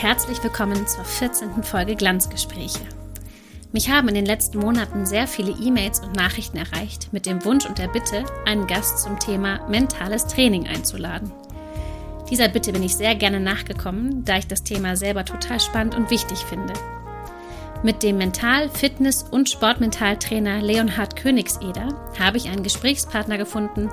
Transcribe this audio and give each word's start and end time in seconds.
Herzlich 0.00 0.42
willkommen 0.42 0.86
zur 0.86 1.04
14. 1.04 1.62
Folge 1.62 1.94
Glanzgespräche. 1.94 2.80
Mich 3.70 3.90
haben 3.90 4.08
in 4.08 4.14
den 4.14 4.24
letzten 4.24 4.58
Monaten 4.58 5.04
sehr 5.04 5.26
viele 5.26 5.50
E-Mails 5.50 6.00
und 6.00 6.16
Nachrichten 6.16 6.56
erreicht 6.56 7.12
mit 7.12 7.26
dem 7.26 7.44
Wunsch 7.44 7.66
und 7.66 7.76
der 7.76 7.88
Bitte, 7.88 8.24
einen 8.46 8.66
Gast 8.66 9.00
zum 9.00 9.18
Thema 9.18 9.60
mentales 9.68 10.26
Training 10.26 10.66
einzuladen. 10.66 11.30
Dieser 12.30 12.48
Bitte 12.48 12.72
bin 12.72 12.82
ich 12.82 12.96
sehr 12.96 13.14
gerne 13.14 13.40
nachgekommen, 13.40 14.24
da 14.24 14.38
ich 14.38 14.46
das 14.46 14.62
Thema 14.62 14.96
selber 14.96 15.26
total 15.26 15.60
spannend 15.60 15.94
und 15.94 16.10
wichtig 16.10 16.38
finde. 16.38 16.72
Mit 17.82 18.02
dem 18.02 18.16
Mental-, 18.16 18.70
Fitness- 18.70 19.26
und 19.30 19.50
Sportmentaltrainer 19.50 20.62
Leonhard 20.62 21.14
Königseder 21.14 21.88
habe 22.18 22.38
ich 22.38 22.48
einen 22.48 22.62
Gesprächspartner 22.62 23.36
gefunden, 23.36 23.90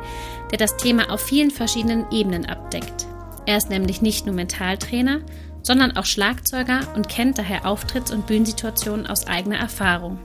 der 0.52 0.58
das 0.58 0.78
Thema 0.78 1.12
auf 1.12 1.20
vielen 1.20 1.52
verschiedenen 1.52 2.10
Ebenen 2.12 2.46
abdeckt. 2.46 3.08
Er 3.46 3.58
ist 3.58 3.70
nämlich 3.70 4.02
nicht 4.02 4.26
nur 4.26 4.36
Mentaltrainer, 4.36 5.20
sondern 5.68 5.98
auch 5.98 6.06
Schlagzeuger 6.06 6.80
und 6.96 7.10
kennt 7.10 7.38
daher 7.38 7.66
Auftritts- 7.66 8.14
und 8.14 8.26
Bühnensituationen 8.26 9.06
aus 9.06 9.28
eigener 9.28 9.58
Erfahrung. 9.58 10.18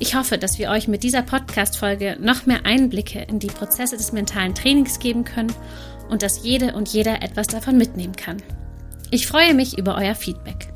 Ich 0.00 0.16
hoffe, 0.16 0.38
dass 0.38 0.58
wir 0.58 0.70
euch 0.70 0.88
mit 0.88 1.04
dieser 1.04 1.22
Podcast-Folge 1.22 2.16
noch 2.20 2.44
mehr 2.44 2.66
Einblicke 2.66 3.20
in 3.22 3.38
die 3.38 3.46
Prozesse 3.46 3.96
des 3.96 4.10
mentalen 4.10 4.52
Trainings 4.52 4.98
geben 4.98 5.22
können 5.22 5.52
und 6.10 6.22
dass 6.22 6.42
jede 6.42 6.74
und 6.74 6.88
jeder 6.88 7.22
etwas 7.22 7.46
davon 7.46 7.78
mitnehmen 7.78 8.16
kann. 8.16 8.42
Ich 9.12 9.28
freue 9.28 9.54
mich 9.54 9.78
über 9.78 9.94
euer 9.96 10.16
Feedback. 10.16 10.68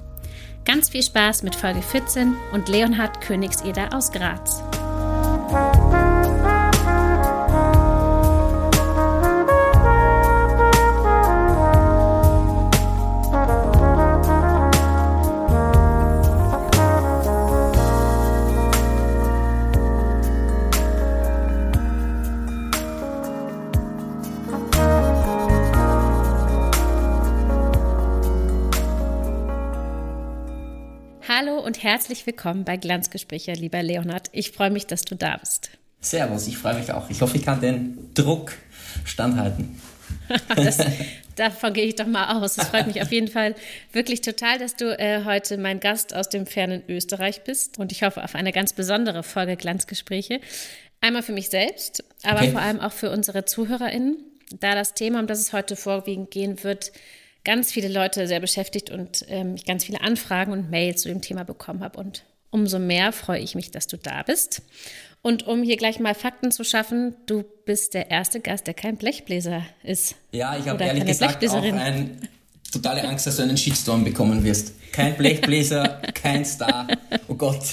Ganz 0.64 0.90
viel 0.90 1.02
Spaß 1.02 1.42
mit 1.42 1.56
Folge 1.56 1.82
14 1.82 2.36
und 2.52 2.68
Leonhard 2.68 3.20
Königseder 3.20 3.92
aus 3.92 4.12
Graz. 4.12 4.62
Und 31.68 31.82
herzlich 31.82 32.24
willkommen 32.24 32.64
bei 32.64 32.78
Glanzgespräche, 32.78 33.52
lieber 33.52 33.82
Leonhard. 33.82 34.30
Ich 34.32 34.52
freue 34.52 34.70
mich, 34.70 34.86
dass 34.86 35.02
du 35.02 35.14
da 35.14 35.36
bist. 35.36 35.68
Servus, 36.00 36.46
ich 36.46 36.56
freue 36.56 36.72
mich 36.72 36.90
auch. 36.92 37.10
Ich 37.10 37.20
hoffe, 37.20 37.36
ich 37.36 37.44
kann 37.44 37.60
den 37.60 38.08
Druck 38.14 38.54
standhalten. 39.04 39.78
das, 40.56 40.78
davon 41.36 41.74
gehe 41.74 41.84
ich 41.84 41.94
doch 41.94 42.06
mal 42.06 42.38
aus. 42.38 42.56
Es 42.56 42.68
freut 42.68 42.86
mich 42.86 43.02
auf 43.02 43.12
jeden 43.12 43.28
Fall 43.28 43.54
wirklich 43.92 44.22
total, 44.22 44.58
dass 44.58 44.76
du 44.76 44.98
äh, 44.98 45.26
heute 45.26 45.58
mein 45.58 45.78
Gast 45.78 46.14
aus 46.14 46.30
dem 46.30 46.46
fernen 46.46 46.84
Österreich 46.88 47.44
bist. 47.44 47.76
Und 47.76 47.92
ich 47.92 48.02
hoffe 48.02 48.24
auf 48.24 48.34
eine 48.34 48.52
ganz 48.52 48.72
besondere 48.72 49.22
Folge 49.22 49.58
Glanzgespräche. 49.58 50.40
Einmal 51.02 51.22
für 51.22 51.32
mich 51.32 51.50
selbst, 51.50 52.02
aber 52.22 52.40
okay. 52.40 52.52
vor 52.52 52.62
allem 52.62 52.80
auch 52.80 52.92
für 52.92 53.10
unsere 53.10 53.44
ZuhörerInnen, 53.44 54.16
da 54.58 54.74
das 54.74 54.94
Thema, 54.94 55.20
um 55.20 55.26
das 55.26 55.38
es 55.38 55.52
heute 55.52 55.76
vorwiegend 55.76 56.30
gehen 56.30 56.64
wird, 56.64 56.92
ganz 57.48 57.72
viele 57.72 57.88
Leute 57.88 58.26
sehr 58.26 58.40
beschäftigt 58.40 58.90
und 58.90 59.24
ähm, 59.30 59.54
ich 59.54 59.64
ganz 59.64 59.82
viele 59.82 60.02
Anfragen 60.02 60.52
und 60.52 60.70
Mails 60.70 61.00
zu 61.00 61.08
dem 61.08 61.22
Thema 61.22 61.44
bekommen 61.44 61.82
habe. 61.82 61.98
Und 61.98 62.24
umso 62.50 62.78
mehr 62.78 63.10
freue 63.10 63.40
ich 63.40 63.54
mich, 63.54 63.70
dass 63.70 63.86
du 63.86 63.96
da 63.96 64.22
bist. 64.22 64.60
Und 65.22 65.46
um 65.46 65.62
hier 65.62 65.78
gleich 65.78 65.98
mal 65.98 66.14
Fakten 66.14 66.52
zu 66.52 66.62
schaffen, 66.62 67.16
du 67.24 67.44
bist 67.64 67.94
der 67.94 68.10
erste 68.10 68.40
Gast, 68.40 68.66
der 68.66 68.74
kein 68.74 68.98
Blechbläser 68.98 69.62
ist. 69.82 70.14
Ja, 70.30 70.58
ich 70.58 70.68
habe 70.68 70.84
ehrlich 70.84 71.06
gesagt 71.06 71.42
auch 71.48 71.62
eine 71.62 72.10
totale 72.70 73.02
Angst, 73.08 73.26
dass 73.26 73.36
du 73.36 73.44
einen 73.44 73.56
Shitstorm 73.56 74.04
bekommen 74.04 74.44
wirst. 74.44 74.74
Kein 74.92 75.16
Blechbläser, 75.16 76.02
kein 76.14 76.44
Star. 76.44 76.86
Oh 77.28 77.34
Gott. 77.34 77.64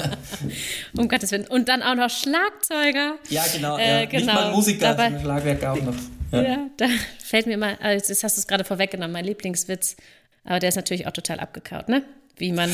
um 0.96 1.08
Gottes 1.08 1.30
Willen. 1.30 1.46
Und 1.46 1.68
dann 1.68 1.82
auch 1.82 1.94
noch 1.94 2.08
Schlagzeuger. 2.08 3.16
Ja, 3.28 3.44
genau. 3.54 3.76
Äh, 3.76 4.00
ja. 4.00 4.04
genau. 4.06 4.24
Nicht 4.24 4.34
mal 4.34 4.50
Musiker, 4.52 4.96
sondern 4.96 5.20
Schlagwerk 5.20 5.62
auch 5.64 5.82
noch. 5.82 5.94
Ja. 6.34 6.42
ja, 6.42 6.70
da 6.76 6.86
fällt 7.18 7.46
mir 7.46 7.56
mal, 7.56 7.76
also 7.80 8.06
das 8.08 8.22
hast 8.22 8.36
du 8.36 8.40
es 8.40 8.46
gerade 8.46 8.64
vorweggenommen, 8.64 9.12
mein 9.12 9.24
Lieblingswitz. 9.24 9.96
Aber 10.44 10.58
der 10.58 10.68
ist 10.68 10.76
natürlich 10.76 11.06
auch 11.06 11.12
total 11.12 11.40
abgekaut, 11.40 11.88
ne? 11.88 12.04
Wie 12.36 12.50
man, 12.50 12.68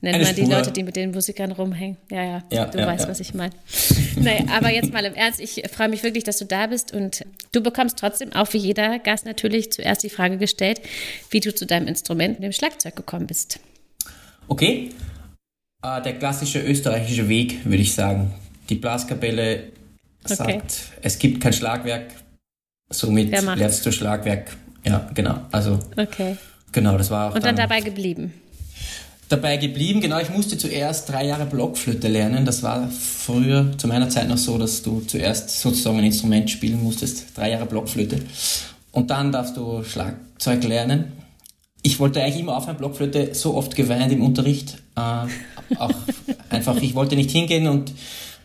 nennt 0.00 0.14
Eine 0.14 0.24
man 0.24 0.34
die. 0.34 0.44
Leute, 0.46 0.72
die 0.72 0.82
mit 0.82 0.96
den 0.96 1.10
Musikern 1.10 1.52
rumhängen. 1.52 1.98
Ja, 2.10 2.24
ja, 2.24 2.42
ja 2.50 2.64
du 2.64 2.78
ja, 2.78 2.86
weißt, 2.86 3.08
was 3.08 3.20
ich 3.20 3.34
meine. 3.34 3.52
nee, 4.16 4.46
aber 4.50 4.70
jetzt 4.70 4.90
mal 4.90 5.04
im 5.04 5.14
Ernst, 5.14 5.38
ich 5.38 5.62
freue 5.70 5.90
mich 5.90 6.02
wirklich, 6.02 6.24
dass 6.24 6.38
du 6.38 6.46
da 6.46 6.66
bist 6.66 6.94
und 6.94 7.22
du 7.52 7.62
bekommst 7.62 7.98
trotzdem 7.98 8.32
auch 8.32 8.50
wie 8.54 8.58
jeder 8.58 8.98
Gast 8.98 9.26
natürlich 9.26 9.70
zuerst 9.70 10.02
die 10.02 10.08
Frage 10.08 10.38
gestellt, 10.38 10.80
wie 11.28 11.40
du 11.40 11.54
zu 11.54 11.66
deinem 11.66 11.88
Instrument, 11.88 12.42
dem 12.42 12.52
Schlagzeug 12.52 12.96
gekommen 12.96 13.26
bist. 13.26 13.60
Okay, 14.48 14.90
uh, 15.84 16.00
der 16.00 16.18
klassische 16.18 16.60
österreichische 16.60 17.28
Weg, 17.28 17.66
würde 17.66 17.82
ich 17.82 17.94
sagen. 17.94 18.32
Die 18.70 18.76
Blaskapelle 18.76 19.72
sagt, 20.24 20.50
okay. 20.50 20.62
es 21.02 21.18
gibt 21.18 21.42
kein 21.42 21.52
Schlagwerk, 21.52 22.12
Somit 22.92 23.30
lernst 23.30 23.84
du 23.84 23.92
Schlagwerk. 23.92 24.56
Ja, 24.84 25.10
genau. 25.14 25.40
Also, 25.50 25.78
okay. 25.96 26.36
Genau, 26.72 26.96
das 26.96 27.10
war 27.10 27.30
auch. 27.30 27.34
Und 27.34 27.44
dann, 27.44 27.56
dann 27.56 27.68
dabei 27.68 27.80
geblieben? 27.80 28.32
Dabei 29.28 29.56
geblieben, 29.56 30.00
genau. 30.00 30.18
Ich 30.20 30.28
musste 30.28 30.58
zuerst 30.58 31.08
drei 31.08 31.24
Jahre 31.24 31.46
Blockflöte 31.46 32.08
lernen. 32.08 32.44
Das 32.44 32.62
war 32.62 32.88
früher 32.90 33.72
zu 33.78 33.88
meiner 33.88 34.10
Zeit 34.10 34.28
noch 34.28 34.36
so, 34.36 34.58
dass 34.58 34.82
du 34.82 35.00
zuerst 35.00 35.60
sozusagen 35.60 35.98
ein 35.98 36.04
Instrument 36.04 36.50
spielen 36.50 36.82
musstest. 36.82 37.36
Drei 37.36 37.50
Jahre 37.50 37.66
Blockflöte. 37.66 38.20
Und 38.90 39.10
dann 39.10 39.32
darfst 39.32 39.56
du 39.56 39.82
Schlagzeug 39.84 40.64
lernen. 40.64 41.12
Ich 41.82 41.98
wollte 41.98 42.22
eigentlich 42.22 42.40
immer 42.40 42.56
aufhören, 42.56 42.76
Blockflöte, 42.76 43.34
so 43.34 43.54
oft 43.54 43.74
geweint 43.74 44.12
im 44.12 44.22
Unterricht. 44.22 44.78
Äh, 44.96 45.76
auch 45.78 45.94
einfach, 46.50 46.76
ich 46.82 46.94
wollte 46.94 47.16
nicht 47.16 47.30
hingehen 47.30 47.68
und 47.68 47.92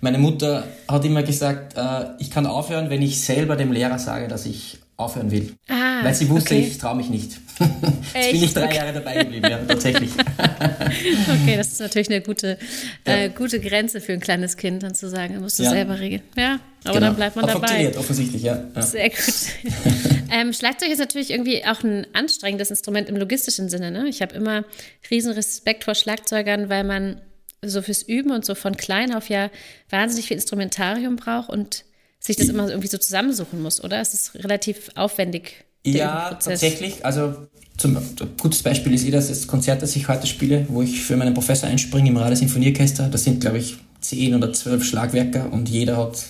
meine 0.01 0.17
Mutter 0.17 0.67
hat 0.87 1.05
immer 1.05 1.23
gesagt, 1.23 1.77
äh, 1.77 2.05
ich 2.19 2.31
kann 2.31 2.45
aufhören, 2.45 2.89
wenn 2.89 3.01
ich 3.01 3.21
selber 3.21 3.55
dem 3.55 3.71
Lehrer 3.71 3.99
sage, 3.99 4.27
dass 4.27 4.45
ich 4.45 4.79
aufhören 4.97 5.29
will. 5.29 5.53
Ah, 5.67 6.03
Weil 6.03 6.13
sie 6.15 6.27
wusste, 6.27 6.55
okay. 6.55 6.67
ich 6.67 6.77
traue 6.79 6.95
mich 6.95 7.09
nicht. 7.09 7.39
Jetzt 8.13 8.31
bin 8.31 8.43
ich 8.43 8.53
drei 8.53 8.65
okay. 8.65 8.75
Jahre 8.77 8.93
dabei 8.93 9.23
geblieben, 9.23 9.47
ja, 9.49 9.59
tatsächlich. 9.59 10.09
okay, 10.17 11.55
das 11.55 11.67
ist 11.67 11.79
natürlich 11.79 12.09
eine 12.09 12.21
gute, 12.21 12.57
äh, 13.05 13.23
ja. 13.23 13.27
gute 13.27 13.59
Grenze 13.59 14.01
für 14.01 14.13
ein 14.13 14.19
kleines 14.19 14.57
Kind, 14.57 14.81
dann 14.81 14.95
zu 14.95 15.07
sagen, 15.07 15.39
musst 15.39 15.59
du 15.59 15.63
ja. 15.63 15.69
selber 15.69 15.99
regeln. 15.99 16.23
Ja, 16.35 16.59
aber 16.83 16.95
genau. 16.95 17.07
dann 17.07 17.15
bleibt 17.15 17.35
man 17.35 17.45
Hat 17.45 17.55
dabei. 17.55 17.67
Funktioniert, 17.67 17.97
offensichtlich, 17.97 18.43
ja. 18.43 18.63
ja. 18.75 18.81
Sehr 18.81 19.09
gut. 19.09 19.33
ähm, 20.31 20.53
Schlagzeug 20.53 20.89
ist 20.89 20.99
natürlich 20.99 21.29
irgendwie 21.29 21.63
auch 21.65 21.83
ein 21.83 22.07
anstrengendes 22.13 22.71
Instrument 22.71 23.07
im 23.07 23.17
logistischen 23.17 23.69
Sinne. 23.69 23.91
Ne? 23.91 24.07
Ich 24.09 24.23
habe 24.23 24.33
immer 24.33 24.65
riesen 25.11 25.33
Respekt 25.33 25.83
vor 25.83 25.93
Schlagzeugern, 25.93 26.69
weil 26.69 26.83
man 26.83 27.21
so 27.63 27.81
fürs 27.81 28.03
Üben 28.03 28.31
und 28.31 28.45
so 28.45 28.55
von 28.55 28.77
klein 28.77 29.13
auf 29.13 29.29
ja 29.29 29.49
wahnsinnig 29.89 30.27
viel 30.27 30.35
Instrumentarium 30.37 31.15
braucht 31.15 31.49
und 31.49 31.85
sich 32.19 32.35
das 32.35 32.47
immer 32.47 32.67
irgendwie 32.67 32.87
so 32.87 32.97
zusammensuchen 32.97 33.61
muss, 33.61 33.83
oder? 33.83 33.99
Es 34.01 34.13
ist 34.13 34.35
relativ 34.35 34.89
aufwendig. 34.95 35.65
Ja, 35.85 36.31
tatsächlich. 36.31 37.05
Also 37.05 37.47
zum 37.77 37.97
gutes 38.41 38.63
Beispiel 38.63 38.93
ist 38.93 39.05
eh 39.05 39.11
das 39.11 39.47
Konzert, 39.47 39.81
das 39.81 39.95
ich 39.95 40.07
heute 40.07 40.27
spiele, 40.27 40.65
wo 40.69 40.81
ich 40.81 41.03
für 41.03 41.15
meinen 41.15 41.33
Professor 41.33 41.69
einspringe 41.69 42.09
im 42.09 42.17
Radiosinfonieorchester. 42.17 43.07
Das 43.09 43.23
sind, 43.23 43.39
glaube 43.39 43.59
ich, 43.59 43.77
zehn 44.01 44.35
oder 44.35 44.51
zwölf 44.51 44.83
Schlagwerker 44.83 45.51
und 45.51 45.69
jeder 45.69 45.97
hat 45.97 46.23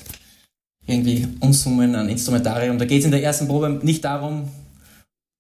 irgendwie 0.86 1.28
Unsummen 1.40 1.96
an 1.96 2.10
Instrumentarium. 2.10 2.78
Da 2.78 2.86
geht 2.86 3.00
es 3.00 3.06
in 3.06 3.12
der 3.12 3.24
ersten 3.24 3.48
Probe 3.48 3.80
nicht 3.82 4.04
darum, 4.06 4.50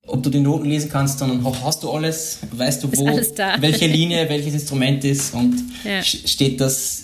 ob 0.07 0.23
du 0.23 0.29
die 0.29 0.40
Noten 0.40 0.65
lesen 0.65 0.89
kannst, 0.89 1.19
sondern 1.19 1.45
hast 1.63 1.83
du 1.83 1.92
alles, 1.92 2.39
weißt 2.51 2.83
du, 2.83 2.98
wo, 2.98 3.06
welche 3.06 3.88
Linie, 3.88 4.27
welches 4.30 4.54
Instrument 4.54 5.04
ist 5.04 5.33
und 5.33 5.56
ja. 5.83 6.01
steht 6.01 6.59
das 6.62 7.04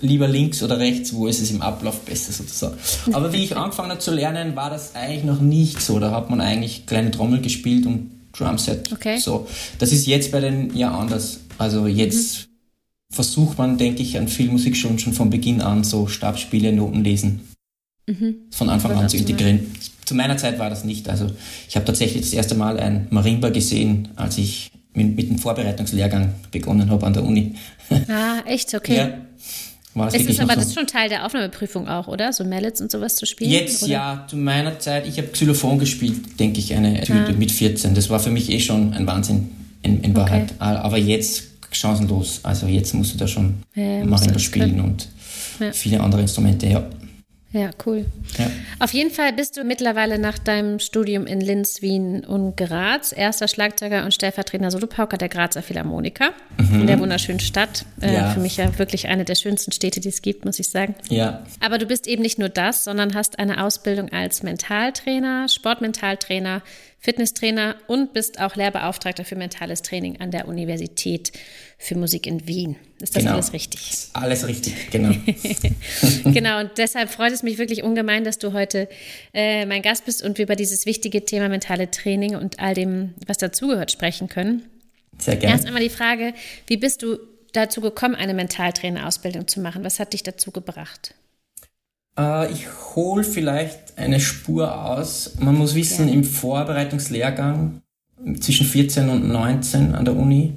lieber 0.00 0.28
links 0.28 0.62
oder 0.62 0.78
rechts, 0.78 1.14
wo 1.14 1.26
ist 1.26 1.40
es 1.40 1.50
im 1.50 1.62
Ablauf 1.62 2.00
besser 2.00 2.32
sozusagen. 2.32 2.76
Aber 3.12 3.32
wie 3.32 3.44
ich 3.44 3.56
angefangen 3.56 3.90
habe 3.90 4.00
zu 4.00 4.12
lernen, 4.12 4.56
war 4.56 4.70
das 4.70 4.94
eigentlich 4.94 5.24
noch 5.24 5.40
nicht 5.40 5.80
so. 5.80 5.98
Da 5.98 6.10
hat 6.10 6.30
man 6.30 6.40
eigentlich 6.40 6.86
kleine 6.86 7.10
Trommel 7.10 7.40
gespielt 7.40 7.86
und 7.86 8.10
Drumset. 8.32 8.92
Okay. 8.92 9.18
So. 9.18 9.46
Das 9.78 9.92
ist 9.92 10.06
jetzt 10.06 10.32
bei 10.32 10.40
den 10.40 10.76
ja 10.76 10.90
anders. 10.90 11.40
Also 11.56 11.86
jetzt 11.86 12.48
mhm. 12.48 13.14
versucht 13.14 13.58
man, 13.58 13.78
denke 13.78 14.02
ich, 14.02 14.18
an 14.18 14.26
Filmmusik 14.26 14.76
schon, 14.76 14.98
schon 14.98 15.12
von 15.12 15.30
Beginn 15.30 15.60
an 15.60 15.84
so 15.84 16.08
Stabspiele, 16.08 16.72
Noten 16.72 17.04
lesen. 17.04 17.48
Mhm. 18.06 18.36
Von 18.50 18.68
Anfang 18.68 18.92
an 18.92 19.08
zu 19.08 19.16
integrieren 19.16 19.60
zu 20.04 20.14
meiner 20.14 20.36
Zeit 20.36 20.58
war 20.58 20.70
das 20.70 20.84
nicht. 20.84 21.08
Also 21.08 21.30
ich 21.68 21.76
habe 21.76 21.84
tatsächlich 21.84 22.22
das 22.22 22.32
erste 22.32 22.54
Mal 22.54 22.78
ein 22.78 23.06
Marimba 23.10 23.50
gesehen, 23.50 24.08
als 24.16 24.38
ich 24.38 24.70
mit, 24.92 25.16
mit 25.16 25.28
dem 25.28 25.38
Vorbereitungslehrgang 25.38 26.34
begonnen 26.50 26.90
habe 26.90 27.06
an 27.06 27.12
der 27.12 27.24
Uni. 27.24 27.54
Ah, 28.08 28.40
echt? 28.46 28.74
Okay. 28.74 28.96
Ja. 28.96 29.18
War 29.92 30.08
es 30.08 30.14
ist 30.14 30.40
aber 30.40 30.54
so. 30.54 30.60
das 30.60 30.68
ist 30.68 30.74
schon 30.74 30.86
Teil 30.86 31.08
der 31.08 31.24
Aufnahmeprüfung 31.24 31.86
auch, 31.86 32.08
oder? 32.08 32.32
So 32.32 32.44
Mallets 32.44 32.80
und 32.80 32.90
sowas 32.90 33.14
zu 33.14 33.26
spielen? 33.26 33.50
Jetzt 33.50 33.82
oder? 33.82 33.92
ja, 33.92 34.26
zu 34.28 34.36
meiner 34.36 34.78
Zeit, 34.78 35.06
ich 35.06 35.18
habe 35.18 35.28
Xylophon 35.28 35.78
gespielt, 35.78 36.40
denke 36.40 36.58
ich, 36.58 36.74
eine 36.74 37.02
Tüte 37.02 37.26
ah. 37.28 37.32
mit 37.32 37.52
14. 37.52 37.94
Das 37.94 38.10
war 38.10 38.18
für 38.18 38.30
mich 38.30 38.50
eh 38.50 38.58
schon 38.58 38.92
ein 38.94 39.06
Wahnsinn 39.06 39.50
in, 39.82 40.02
in 40.02 40.16
Wahrheit. 40.16 40.54
Okay. 40.58 40.76
Aber 40.76 40.98
jetzt 40.98 41.44
chancenlos. 41.70 42.40
Also 42.42 42.66
jetzt 42.66 42.94
musst 42.94 43.14
du 43.14 43.18
da 43.18 43.28
schon 43.28 43.54
ja, 43.74 44.04
Marimba 44.04 44.38
spielen 44.38 44.70
können. 44.70 44.80
und 44.80 45.08
ja. 45.60 45.72
viele 45.72 46.00
andere 46.00 46.22
Instrumente, 46.22 46.66
ja. 46.66 46.84
Ja, 47.54 47.70
cool. 47.86 48.04
Ja. 48.36 48.50
Auf 48.80 48.92
jeden 48.92 49.12
Fall 49.12 49.32
bist 49.32 49.56
du 49.56 49.62
mittlerweile 49.62 50.18
nach 50.18 50.40
deinem 50.40 50.80
Studium 50.80 51.24
in 51.24 51.40
Linz, 51.40 51.82
Wien 51.82 52.24
und 52.24 52.56
Graz 52.56 53.12
erster 53.16 53.46
Schlagzeuger 53.46 54.04
und 54.04 54.12
stellvertretender 54.12 54.72
Solopauker 54.72 55.18
der 55.18 55.28
Grazer 55.28 55.62
Philharmoniker 55.62 56.32
mhm. 56.58 56.80
in 56.80 56.86
der 56.88 56.98
wunderschönen 56.98 57.38
Stadt. 57.38 57.86
Äh, 58.00 58.12
ja. 58.12 58.30
Für 58.30 58.40
mich 58.40 58.56
ja 58.56 58.76
wirklich 58.76 59.06
eine 59.06 59.24
der 59.24 59.36
schönsten 59.36 59.70
Städte, 59.70 60.00
die 60.00 60.08
es 60.08 60.20
gibt, 60.20 60.44
muss 60.44 60.58
ich 60.58 60.68
sagen. 60.68 60.96
Ja. 61.08 61.44
Aber 61.60 61.78
du 61.78 61.86
bist 61.86 62.08
eben 62.08 62.22
nicht 62.22 62.40
nur 62.40 62.48
das, 62.48 62.82
sondern 62.82 63.14
hast 63.14 63.38
eine 63.38 63.62
Ausbildung 63.62 64.10
als 64.10 64.42
Mentaltrainer, 64.42 65.48
Sportmentaltrainer, 65.48 66.60
Fitnesstrainer 66.98 67.76
und 67.86 68.14
bist 68.14 68.40
auch 68.40 68.56
Lehrbeauftragter 68.56 69.24
für 69.24 69.36
mentales 69.36 69.82
Training 69.82 70.20
an 70.20 70.32
der 70.32 70.48
Universität 70.48 71.30
für 71.78 71.96
Musik 71.96 72.26
in 72.26 72.48
Wien. 72.48 72.74
Ist 73.04 73.14
das 73.14 73.22
genau. 73.22 73.34
alles 73.34 73.52
richtig? 73.52 74.08
Alles 74.14 74.46
richtig, 74.46 74.90
genau. 74.90 75.10
genau, 76.24 76.60
und 76.60 76.70
deshalb 76.78 77.10
freut 77.10 77.32
es 77.32 77.42
mich 77.42 77.58
wirklich 77.58 77.82
ungemein, 77.82 78.24
dass 78.24 78.38
du 78.38 78.54
heute 78.54 78.88
äh, 79.34 79.66
mein 79.66 79.82
Gast 79.82 80.06
bist 80.06 80.22
und 80.22 80.38
wir 80.38 80.44
über 80.44 80.56
dieses 80.56 80.86
wichtige 80.86 81.22
Thema 81.22 81.50
mentale 81.50 81.90
Training 81.90 82.34
und 82.34 82.60
all 82.60 82.72
dem, 82.72 83.12
was 83.26 83.36
dazugehört, 83.36 83.92
sprechen 83.92 84.30
können. 84.30 84.62
Sehr 85.18 85.36
gerne. 85.36 85.54
Erst 85.54 85.66
einmal 85.66 85.82
die 85.82 85.90
Frage, 85.90 86.32
wie 86.66 86.78
bist 86.78 87.02
du 87.02 87.18
dazu 87.52 87.82
gekommen, 87.82 88.14
eine 88.14 88.32
Mentaltrainerausbildung 88.32 89.48
zu 89.48 89.60
machen? 89.60 89.84
Was 89.84 90.00
hat 90.00 90.14
dich 90.14 90.22
dazu 90.22 90.50
gebracht? 90.50 91.14
Äh, 92.18 92.50
ich 92.52 92.68
hole 92.94 93.22
vielleicht 93.22 93.98
eine 93.98 94.18
Spur 94.18 94.82
aus. 94.82 95.34
Man 95.40 95.56
muss 95.56 95.74
wissen, 95.74 96.08
ja. 96.08 96.14
im 96.14 96.24
Vorbereitungslehrgang 96.24 97.82
zwischen 98.40 98.64
14 98.64 99.10
und 99.10 99.28
19 99.28 99.94
an 99.94 100.06
der 100.06 100.16
Uni 100.16 100.54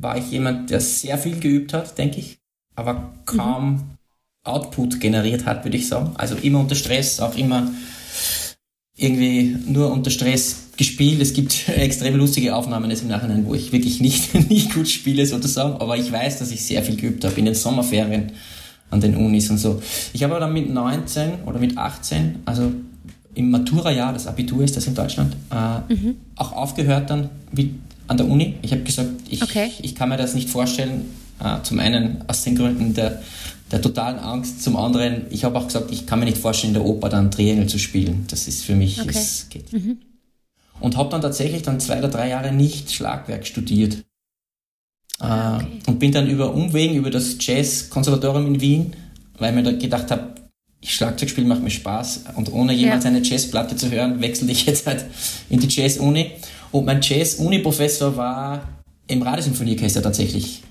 war 0.00 0.16
ich 0.16 0.30
jemand, 0.30 0.70
der 0.70 0.80
sehr 0.80 1.18
viel 1.18 1.38
geübt 1.40 1.72
hat, 1.72 1.98
denke 1.98 2.18
ich, 2.18 2.38
aber 2.74 3.12
kaum 3.24 3.72
mhm. 3.72 3.80
Output 4.44 5.00
generiert 5.00 5.44
hat, 5.44 5.64
würde 5.64 5.76
ich 5.76 5.88
sagen. 5.88 6.12
Also 6.16 6.36
immer 6.36 6.60
unter 6.60 6.74
Stress, 6.74 7.20
auch 7.20 7.36
immer 7.36 7.70
irgendwie 8.96 9.56
nur 9.66 9.92
unter 9.92 10.10
Stress 10.10 10.68
gespielt. 10.76 11.20
Es 11.20 11.32
gibt 11.32 11.68
extrem 11.76 12.16
lustige 12.16 12.54
Aufnahmen 12.54 12.90
jetzt 12.90 13.02
im 13.02 13.08
Nachhinein, 13.08 13.46
wo 13.46 13.54
ich 13.54 13.72
wirklich 13.72 14.00
nicht, 14.00 14.34
nicht 14.50 14.74
gut 14.74 14.88
spiele 14.88 15.26
sozusagen, 15.26 15.80
aber 15.80 15.96
ich 15.96 16.10
weiß, 16.10 16.38
dass 16.38 16.50
ich 16.50 16.64
sehr 16.64 16.82
viel 16.82 16.96
geübt 16.96 17.24
habe 17.24 17.34
in 17.36 17.44
den 17.44 17.54
Sommerferien 17.54 18.32
an 18.90 19.00
den 19.00 19.16
Unis 19.16 19.50
und 19.50 19.58
so. 19.58 19.82
Ich 20.12 20.22
habe 20.22 20.40
dann 20.40 20.52
mit 20.52 20.72
19 20.72 21.42
oder 21.44 21.58
mit 21.58 21.76
18, 21.76 22.36
also 22.46 22.72
im 23.34 23.50
Matura-Jahr, 23.50 24.12
das 24.12 24.26
Abitur 24.26 24.64
ist 24.64 24.76
das 24.76 24.86
in 24.86 24.94
Deutschland, 24.94 25.36
äh, 25.52 25.92
mhm. 25.92 26.16
auch 26.36 26.52
aufgehört 26.52 27.10
dann 27.10 27.28
mit, 27.52 27.70
an 28.08 28.16
der 28.16 28.28
Uni. 28.28 28.56
Ich 28.62 28.72
habe 28.72 28.82
gesagt, 28.82 29.10
ich, 29.28 29.42
okay. 29.42 29.70
ich 29.80 29.94
kann 29.94 30.08
mir 30.08 30.16
das 30.16 30.34
nicht 30.34 30.50
vorstellen. 30.50 31.14
Äh, 31.40 31.62
zum 31.62 31.78
einen 31.78 32.24
aus 32.26 32.42
den 32.42 32.56
Gründen 32.56 32.94
der, 32.94 33.22
der 33.70 33.80
totalen 33.80 34.18
Angst, 34.18 34.62
zum 34.62 34.76
anderen, 34.76 35.26
ich 35.30 35.44
habe 35.44 35.56
auch 35.56 35.66
gesagt, 35.66 35.92
ich 35.92 36.06
kann 36.06 36.18
mir 36.18 36.24
nicht 36.24 36.38
vorstellen, 36.38 36.74
in 36.74 36.80
der 36.80 36.88
Oper 36.88 37.08
dann 37.08 37.30
Triangel 37.30 37.68
zu 37.68 37.78
spielen. 37.78 38.24
Das 38.28 38.48
ist 38.48 38.64
für 38.64 38.74
mich, 38.74 39.00
okay. 39.00 39.10
es 39.12 39.46
geht. 39.48 39.72
Mhm. 39.72 39.98
Und 40.80 40.96
habe 40.96 41.10
dann 41.10 41.20
tatsächlich 41.20 41.62
dann 41.62 41.78
zwei 41.80 41.98
oder 41.98 42.08
drei 42.08 42.28
Jahre 42.28 42.52
nicht 42.52 42.92
Schlagwerk 42.92 43.46
studiert. 43.46 44.04
Ah, 45.20 45.56
okay. 45.56 45.66
Und 45.86 45.98
bin 45.98 46.12
dann 46.12 46.28
über 46.28 46.54
Umwegen, 46.54 46.94
über 46.94 47.10
das 47.10 47.36
Jazz-Konservatorium 47.40 48.46
in 48.54 48.60
Wien, 48.60 48.92
weil 49.38 49.52
mir 49.52 49.64
da 49.64 49.72
gedacht 49.72 50.10
habe, 50.10 50.34
Schlagzeug 50.84 51.30
spielen 51.30 51.48
macht 51.48 51.62
mir 51.62 51.70
Spaß 51.70 52.24
und 52.36 52.52
ohne 52.52 52.72
jemals 52.72 53.04
ja. 53.04 53.10
eine 53.10 53.22
Jazzplatte 53.22 53.76
zu 53.76 53.90
hören, 53.90 54.20
wechsle 54.20 54.50
ich 54.50 54.66
jetzt 54.66 54.86
halt 54.86 55.04
in 55.50 55.60
die 55.60 55.68
Jazz-Uni. 55.68 56.32
Und 56.70 56.84
mein 56.84 57.00
Jazz-Uni-Professor 57.02 58.16
war 58.16 58.68
im 59.06 59.22
Radiosymphonieorchester 59.22 60.02
tatsächlich. 60.02 60.62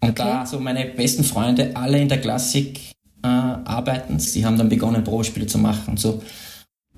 Und 0.00 0.10
okay. 0.10 0.22
da 0.22 0.46
so 0.46 0.60
meine 0.60 0.86
besten 0.86 1.24
Freunde 1.24 1.76
alle 1.76 2.00
in 2.00 2.08
der 2.08 2.20
Klassik 2.20 2.78
äh, 3.22 3.26
arbeiten. 3.26 4.18
Sie 4.18 4.44
haben 4.44 4.56
dann 4.56 4.68
begonnen, 4.68 5.04
Probespiele 5.04 5.46
zu 5.46 5.58
machen 5.58 5.90
und 5.90 6.00
so 6.00 6.22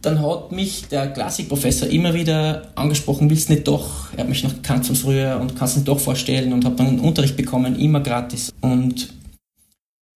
dann 0.06 0.22
hat 0.22 0.52
mich 0.52 0.86
der 0.88 1.08
Klassikprofessor 1.08 1.88
immer 1.88 2.14
wieder 2.14 2.68
angesprochen, 2.76 3.28
willst 3.28 3.48
du 3.48 3.54
nicht 3.54 3.66
doch, 3.66 4.12
er 4.12 4.20
hat 4.20 4.28
mich 4.28 4.44
noch 4.44 4.54
gekannt 4.54 4.86
von 4.86 4.94
früher 4.94 5.38
und 5.40 5.56
kannst 5.56 5.76
nicht 5.76 5.88
doch 5.88 5.98
vorstellen 5.98 6.52
und 6.52 6.64
habe 6.64 6.76
dann 6.76 6.86
einen 6.86 7.00
Unterricht 7.00 7.36
bekommen, 7.36 7.78
immer 7.78 8.00
gratis. 8.00 8.52
Und 8.60 9.12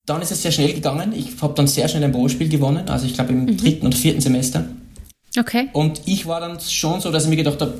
dann 0.06 0.22
ist 0.22 0.32
es 0.32 0.42
sehr 0.42 0.52
schnell 0.52 0.72
gegangen. 0.72 1.12
Ich 1.12 1.40
habe 1.40 1.54
dann 1.54 1.66
sehr 1.66 1.88
schnell 1.88 2.04
ein 2.04 2.12
Probespiel 2.12 2.48
gewonnen, 2.48 2.88
also 2.88 3.06
ich 3.06 3.14
glaube 3.14 3.32
im 3.32 3.44
mhm. 3.44 3.56
dritten 3.56 3.86
oder 3.86 3.96
vierten 3.96 4.20
Semester. 4.20 4.64
Okay. 5.38 5.68
Und 5.72 6.02
ich 6.06 6.26
war 6.26 6.40
dann 6.40 6.58
schon 6.60 7.00
so, 7.00 7.10
dass 7.10 7.24
ich 7.24 7.30
mir 7.30 7.36
gedacht 7.36 7.60
habe, 7.60 7.74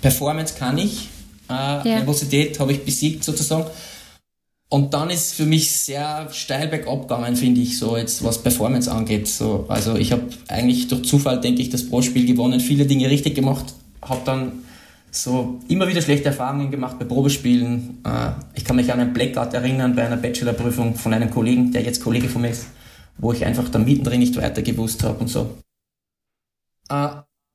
Performance 0.00 0.54
kann 0.58 0.78
ich, 0.78 1.08
äh, 1.48 1.52
ja. 1.52 1.82
Nervosität 1.84 2.58
habe 2.58 2.72
ich 2.72 2.84
besiegt 2.84 3.24
sozusagen. 3.24 3.66
Und 4.68 4.94
dann 4.94 5.10
ist 5.10 5.34
für 5.34 5.46
mich 5.46 5.70
sehr 5.70 6.28
steil 6.32 6.66
bergab 6.68 7.02
gegangen, 7.02 7.36
finde 7.36 7.60
ich, 7.60 7.78
so 7.78 7.96
jetzt 7.96 8.24
was 8.24 8.42
Performance 8.42 8.90
angeht. 8.90 9.28
So, 9.28 9.64
also 9.68 9.94
ich 9.94 10.10
habe 10.10 10.24
eigentlich 10.48 10.88
durch 10.88 11.04
Zufall, 11.04 11.40
denke 11.40 11.62
ich, 11.62 11.70
das 11.70 11.88
Pro-Spiel 11.88 12.26
gewonnen, 12.26 12.58
viele 12.58 12.84
Dinge 12.84 13.08
richtig 13.08 13.36
gemacht, 13.36 13.74
habe 14.02 14.22
dann 14.24 14.52
so 15.16 15.60
immer 15.68 15.88
wieder 15.88 16.02
schlechte 16.02 16.26
Erfahrungen 16.26 16.70
gemacht 16.70 16.98
bei 16.98 17.04
Probespielen. 17.04 18.02
Äh, 18.04 18.30
ich 18.54 18.64
kann 18.64 18.76
mich 18.76 18.92
an 18.92 19.00
einen 19.00 19.12
Blackout 19.12 19.54
erinnern 19.54 19.94
bei 19.94 20.06
einer 20.06 20.16
Bachelorprüfung 20.16 20.94
von 20.94 21.12
einem 21.12 21.30
Kollegen, 21.30 21.72
der 21.72 21.82
jetzt 21.82 22.02
Kollege 22.02 22.28
von 22.28 22.42
mir 22.42 22.50
ist, 22.50 22.66
wo 23.18 23.32
ich 23.32 23.44
einfach 23.44 23.68
da 23.68 23.78
mittendrin 23.78 24.20
nicht 24.20 24.36
weiter 24.36 24.62
gewusst 24.62 25.02
habe 25.02 25.18
und 25.18 25.28
so. 25.28 25.56
Äh, 26.88 27.08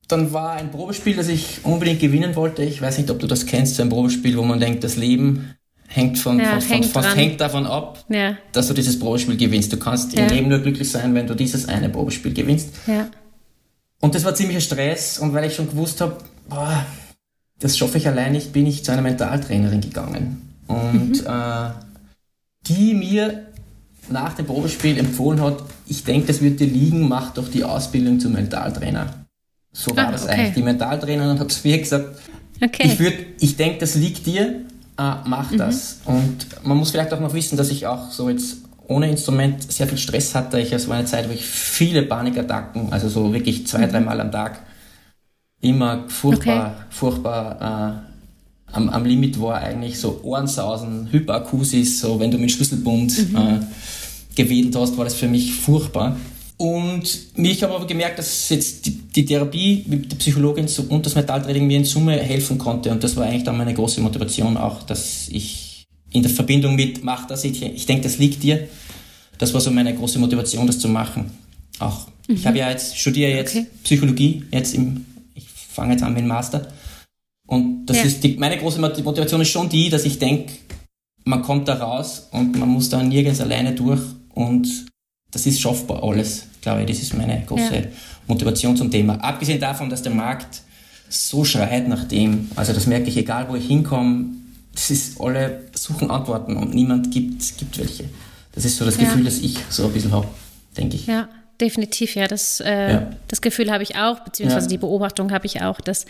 dann 0.08 0.32
war 0.32 0.52
ein 0.52 0.70
Probespiel, 0.70 1.16
das 1.16 1.28
ich 1.28 1.64
unbedingt 1.64 2.00
gewinnen 2.00 2.34
wollte. 2.36 2.62
Ich 2.64 2.82
weiß 2.82 2.98
nicht, 2.98 3.10
ob 3.10 3.18
du 3.18 3.26
das 3.26 3.46
kennst, 3.46 3.76
so 3.76 3.82
ein 3.82 3.88
Probespiel, 3.88 4.36
wo 4.36 4.42
man 4.42 4.60
denkt, 4.60 4.84
das 4.84 4.96
Leben 4.96 5.54
hängt, 5.86 6.18
von, 6.18 6.38
ja, 6.38 6.60
von, 6.60 6.68
hängt, 6.68 6.86
von, 6.86 7.04
hängt 7.04 7.40
davon 7.40 7.66
ab, 7.66 8.04
ja. 8.08 8.36
dass 8.52 8.68
du 8.68 8.74
dieses 8.74 8.98
Probespiel 8.98 9.36
gewinnst. 9.36 9.72
Du 9.72 9.78
kannst 9.78 10.12
ja. 10.12 10.24
im 10.24 10.34
Leben 10.34 10.48
nur 10.48 10.58
glücklich 10.58 10.90
sein, 10.90 11.14
wenn 11.14 11.26
du 11.26 11.34
dieses 11.34 11.68
eine 11.68 11.88
Probespiel 11.88 12.34
gewinnst. 12.34 12.70
Und 14.00 14.14
das 14.14 14.24
war 14.24 14.34
ziemlicher 14.34 14.60
Stress 14.60 15.18
und 15.18 15.32
weil 15.32 15.44
ich 15.44 15.54
schon 15.54 15.68
gewusst 15.68 16.00
habe, 16.00 16.16
das 17.62 17.78
schaffe 17.78 17.98
ich 17.98 18.08
allein 18.08 18.32
nicht, 18.32 18.52
bin 18.52 18.66
ich 18.66 18.84
zu 18.84 18.92
einer 18.92 19.02
Mentaltrainerin 19.02 19.80
gegangen. 19.80 20.54
Und 20.66 21.22
mhm. 21.22 21.26
äh, 21.26 21.70
die 22.66 22.94
mir 22.94 23.46
nach 24.10 24.34
dem 24.34 24.46
Probespiel 24.46 24.98
empfohlen 24.98 25.40
hat, 25.40 25.62
ich 25.86 26.04
denke, 26.04 26.26
das 26.26 26.40
wird 26.40 26.60
dir 26.60 26.66
liegen, 26.66 27.08
mach 27.08 27.34
doch 27.34 27.48
die 27.48 27.64
Ausbildung 27.64 28.20
zum 28.20 28.32
Mentaltrainer. 28.32 29.26
So 29.72 29.96
war 29.96 30.08
ah, 30.08 30.12
das 30.12 30.24
okay. 30.24 30.32
eigentlich. 30.32 30.54
Die 30.54 30.62
Mentaltrainerin 30.62 31.38
hat 31.38 31.50
zu 31.50 31.66
mir 31.66 31.78
gesagt, 31.78 32.18
okay. 32.60 32.82
ich, 32.84 32.98
würd, 32.98 33.14
ich 33.40 33.56
denke, 33.56 33.78
das 33.78 33.94
liegt 33.94 34.26
dir, 34.26 34.62
äh, 34.98 35.14
mach 35.24 35.50
mhm. 35.50 35.58
das. 35.58 36.00
Und 36.04 36.46
man 36.64 36.76
muss 36.76 36.90
vielleicht 36.90 37.12
auch 37.12 37.20
noch 37.20 37.32
wissen, 37.32 37.56
dass 37.56 37.70
ich 37.70 37.86
auch 37.86 38.10
so 38.10 38.28
jetzt 38.28 38.58
ohne 38.88 39.08
Instrument 39.08 39.72
sehr 39.72 39.86
viel 39.86 39.98
Stress 39.98 40.34
hatte. 40.34 40.60
Ich, 40.60 40.72
es 40.72 40.88
war 40.88 40.96
eine 40.96 41.06
Zeit, 41.06 41.28
wo 41.28 41.32
ich 41.32 41.44
viele 41.44 42.02
Panikattacken, 42.02 42.92
also 42.92 43.08
so 43.08 43.32
wirklich 43.32 43.66
zwei, 43.66 43.86
mhm. 43.86 43.90
dreimal 43.90 44.20
am 44.20 44.32
Tag, 44.32 44.60
immer 45.62 46.04
furchtbar, 46.08 46.66
okay. 46.66 46.86
furchtbar 46.90 48.04
äh, 48.68 48.74
am, 48.74 48.88
am 48.90 49.04
Limit 49.04 49.40
war 49.40 49.56
eigentlich 49.56 49.98
so 49.98 50.20
Ohrensausen, 50.22 51.08
Hyperakusis, 51.10 52.00
so 52.00 52.20
wenn 52.20 52.30
du 52.30 52.38
mit 52.38 52.50
Schlüsselbund 52.50 53.30
mhm. 53.30 53.36
äh, 53.36 53.60
gewedelt 54.34 54.76
hast, 54.76 54.98
war 54.98 55.04
das 55.04 55.14
für 55.14 55.28
mich 55.28 55.54
furchtbar. 55.54 56.16
Und 56.56 57.18
ich 57.36 57.62
habe 57.62 57.74
aber 57.74 57.86
gemerkt, 57.86 58.18
dass 58.18 58.48
jetzt 58.48 58.86
die, 58.86 58.92
die, 58.92 59.24
Therapie 59.24 59.84
mit 59.88 60.12
der 60.12 60.16
Psychologin 60.16 60.68
und 60.90 61.06
das 61.06 61.14
Metalltraining 61.14 61.66
mir 61.66 61.78
in 61.78 61.84
Summe 61.84 62.18
helfen 62.18 62.58
konnte. 62.58 62.90
Und 62.90 63.02
das 63.02 63.16
war 63.16 63.24
eigentlich 63.24 63.42
dann 63.44 63.56
meine 63.56 63.74
große 63.74 64.00
Motivation 64.00 64.56
auch, 64.56 64.82
dass 64.84 65.28
ich 65.28 65.84
in 66.12 66.22
der 66.22 66.30
Verbindung 66.30 66.76
mit, 66.76 67.02
mach 67.02 67.26
das, 67.26 67.44
ich, 67.44 67.62
ich 67.62 67.86
denke, 67.86 68.04
das 68.04 68.18
liegt 68.18 68.42
dir. 68.42 68.68
Das 69.38 69.52
war 69.54 69.60
so 69.60 69.70
meine 69.70 69.94
große 69.94 70.18
Motivation, 70.18 70.66
das 70.66 70.78
zu 70.78 70.88
machen. 70.88 71.32
Auch. 71.78 72.06
Mhm. 72.28 72.36
Ich 72.36 72.46
habe 72.46 72.58
ja 72.58 72.70
jetzt, 72.70 72.96
studiere 72.96 73.32
jetzt 73.32 73.56
okay. 73.56 73.66
Psychologie, 73.82 74.44
jetzt 74.52 74.74
im, 74.74 75.04
fange 75.72 75.92
jetzt 75.92 76.02
an 76.02 76.12
mit 76.12 76.22
dem 76.22 76.28
Master. 76.28 76.68
Und 77.46 77.86
das 77.86 77.98
ja. 77.98 78.04
ist 78.04 78.22
die, 78.24 78.36
meine 78.36 78.58
große 78.58 78.80
Motivation 78.80 79.40
ist 79.40 79.48
schon 79.48 79.68
die, 79.68 79.90
dass 79.90 80.04
ich 80.04 80.18
denke, 80.18 80.52
man 81.24 81.42
kommt 81.42 81.68
da 81.68 81.74
raus 81.74 82.28
und 82.32 82.58
man 82.58 82.68
muss 82.68 82.88
da 82.88 83.02
nirgends 83.02 83.40
alleine 83.40 83.72
durch 83.72 84.00
und 84.34 84.68
das 85.30 85.46
ist 85.46 85.60
schaffbar 85.60 86.02
alles 86.02 86.46
glaube 86.62 86.82
ich, 86.82 86.86
das 86.86 87.00
ist 87.00 87.14
meine 87.14 87.44
große 87.44 87.74
ja. 87.74 87.82
Motivation 88.26 88.76
zum 88.76 88.90
Thema. 88.90 89.16
Abgesehen 89.16 89.60
davon, 89.60 89.90
dass 89.90 90.02
der 90.02 90.12
Markt 90.12 90.62
so 91.10 91.44
schreit 91.44 91.88
nach 91.88 92.04
dem, 92.04 92.50
also 92.56 92.72
das 92.72 92.86
merke 92.86 93.08
ich, 93.08 93.18
egal 93.18 93.48
wo 93.50 93.56
ich 93.56 93.66
hinkomme, 93.66 94.26
das 94.72 94.90
ist, 94.90 95.20
alle 95.20 95.64
suchen 95.74 96.10
Antworten 96.10 96.56
und 96.56 96.72
niemand 96.72 97.10
gibt, 97.10 97.58
gibt 97.58 97.78
welche. 97.78 98.04
Das 98.52 98.64
ist 98.64 98.78
so 98.78 98.86
das 98.86 98.96
ja. 98.96 99.04
Gefühl, 99.04 99.24
das 99.24 99.38
ich 99.38 99.58
so 99.68 99.84
ein 99.84 99.92
bisschen 99.92 100.12
habe, 100.12 100.28
denke 100.76 100.96
ich. 100.96 101.06
Ja, 101.06 101.28
definitiv, 101.62 102.14
ja. 102.16 102.26
Das, 102.26 102.60
äh, 102.60 102.92
ja. 102.92 103.10
das 103.28 103.40
Gefühl 103.40 103.70
habe 103.70 103.82
ich 103.82 103.96
auch, 103.96 104.20
beziehungsweise 104.20 104.66
ja. 104.66 104.70
die 104.70 104.78
Beobachtung 104.78 105.32
habe 105.32 105.46
ich 105.46 105.62
auch, 105.62 105.80
dass 105.80 106.04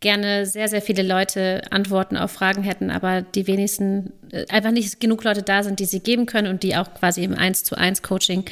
gerne 0.00 0.46
sehr, 0.46 0.68
sehr 0.68 0.80
viele 0.80 1.02
Leute 1.02 1.62
Antworten 1.70 2.16
auf 2.16 2.30
Fragen 2.30 2.62
hätten, 2.62 2.90
aber 2.90 3.22
die 3.22 3.48
wenigsten, 3.48 4.12
äh, 4.30 4.46
einfach 4.48 4.70
nicht 4.70 5.00
genug 5.00 5.24
Leute 5.24 5.42
da 5.42 5.64
sind, 5.64 5.80
die 5.80 5.86
sie 5.86 5.98
geben 5.98 6.26
können 6.26 6.46
und 6.46 6.62
die 6.62 6.76
auch 6.76 6.94
quasi 6.94 7.24
im 7.24 7.34
1 7.34 7.64
zu 7.64 7.76
1 7.76 8.02
Coaching 8.02 8.44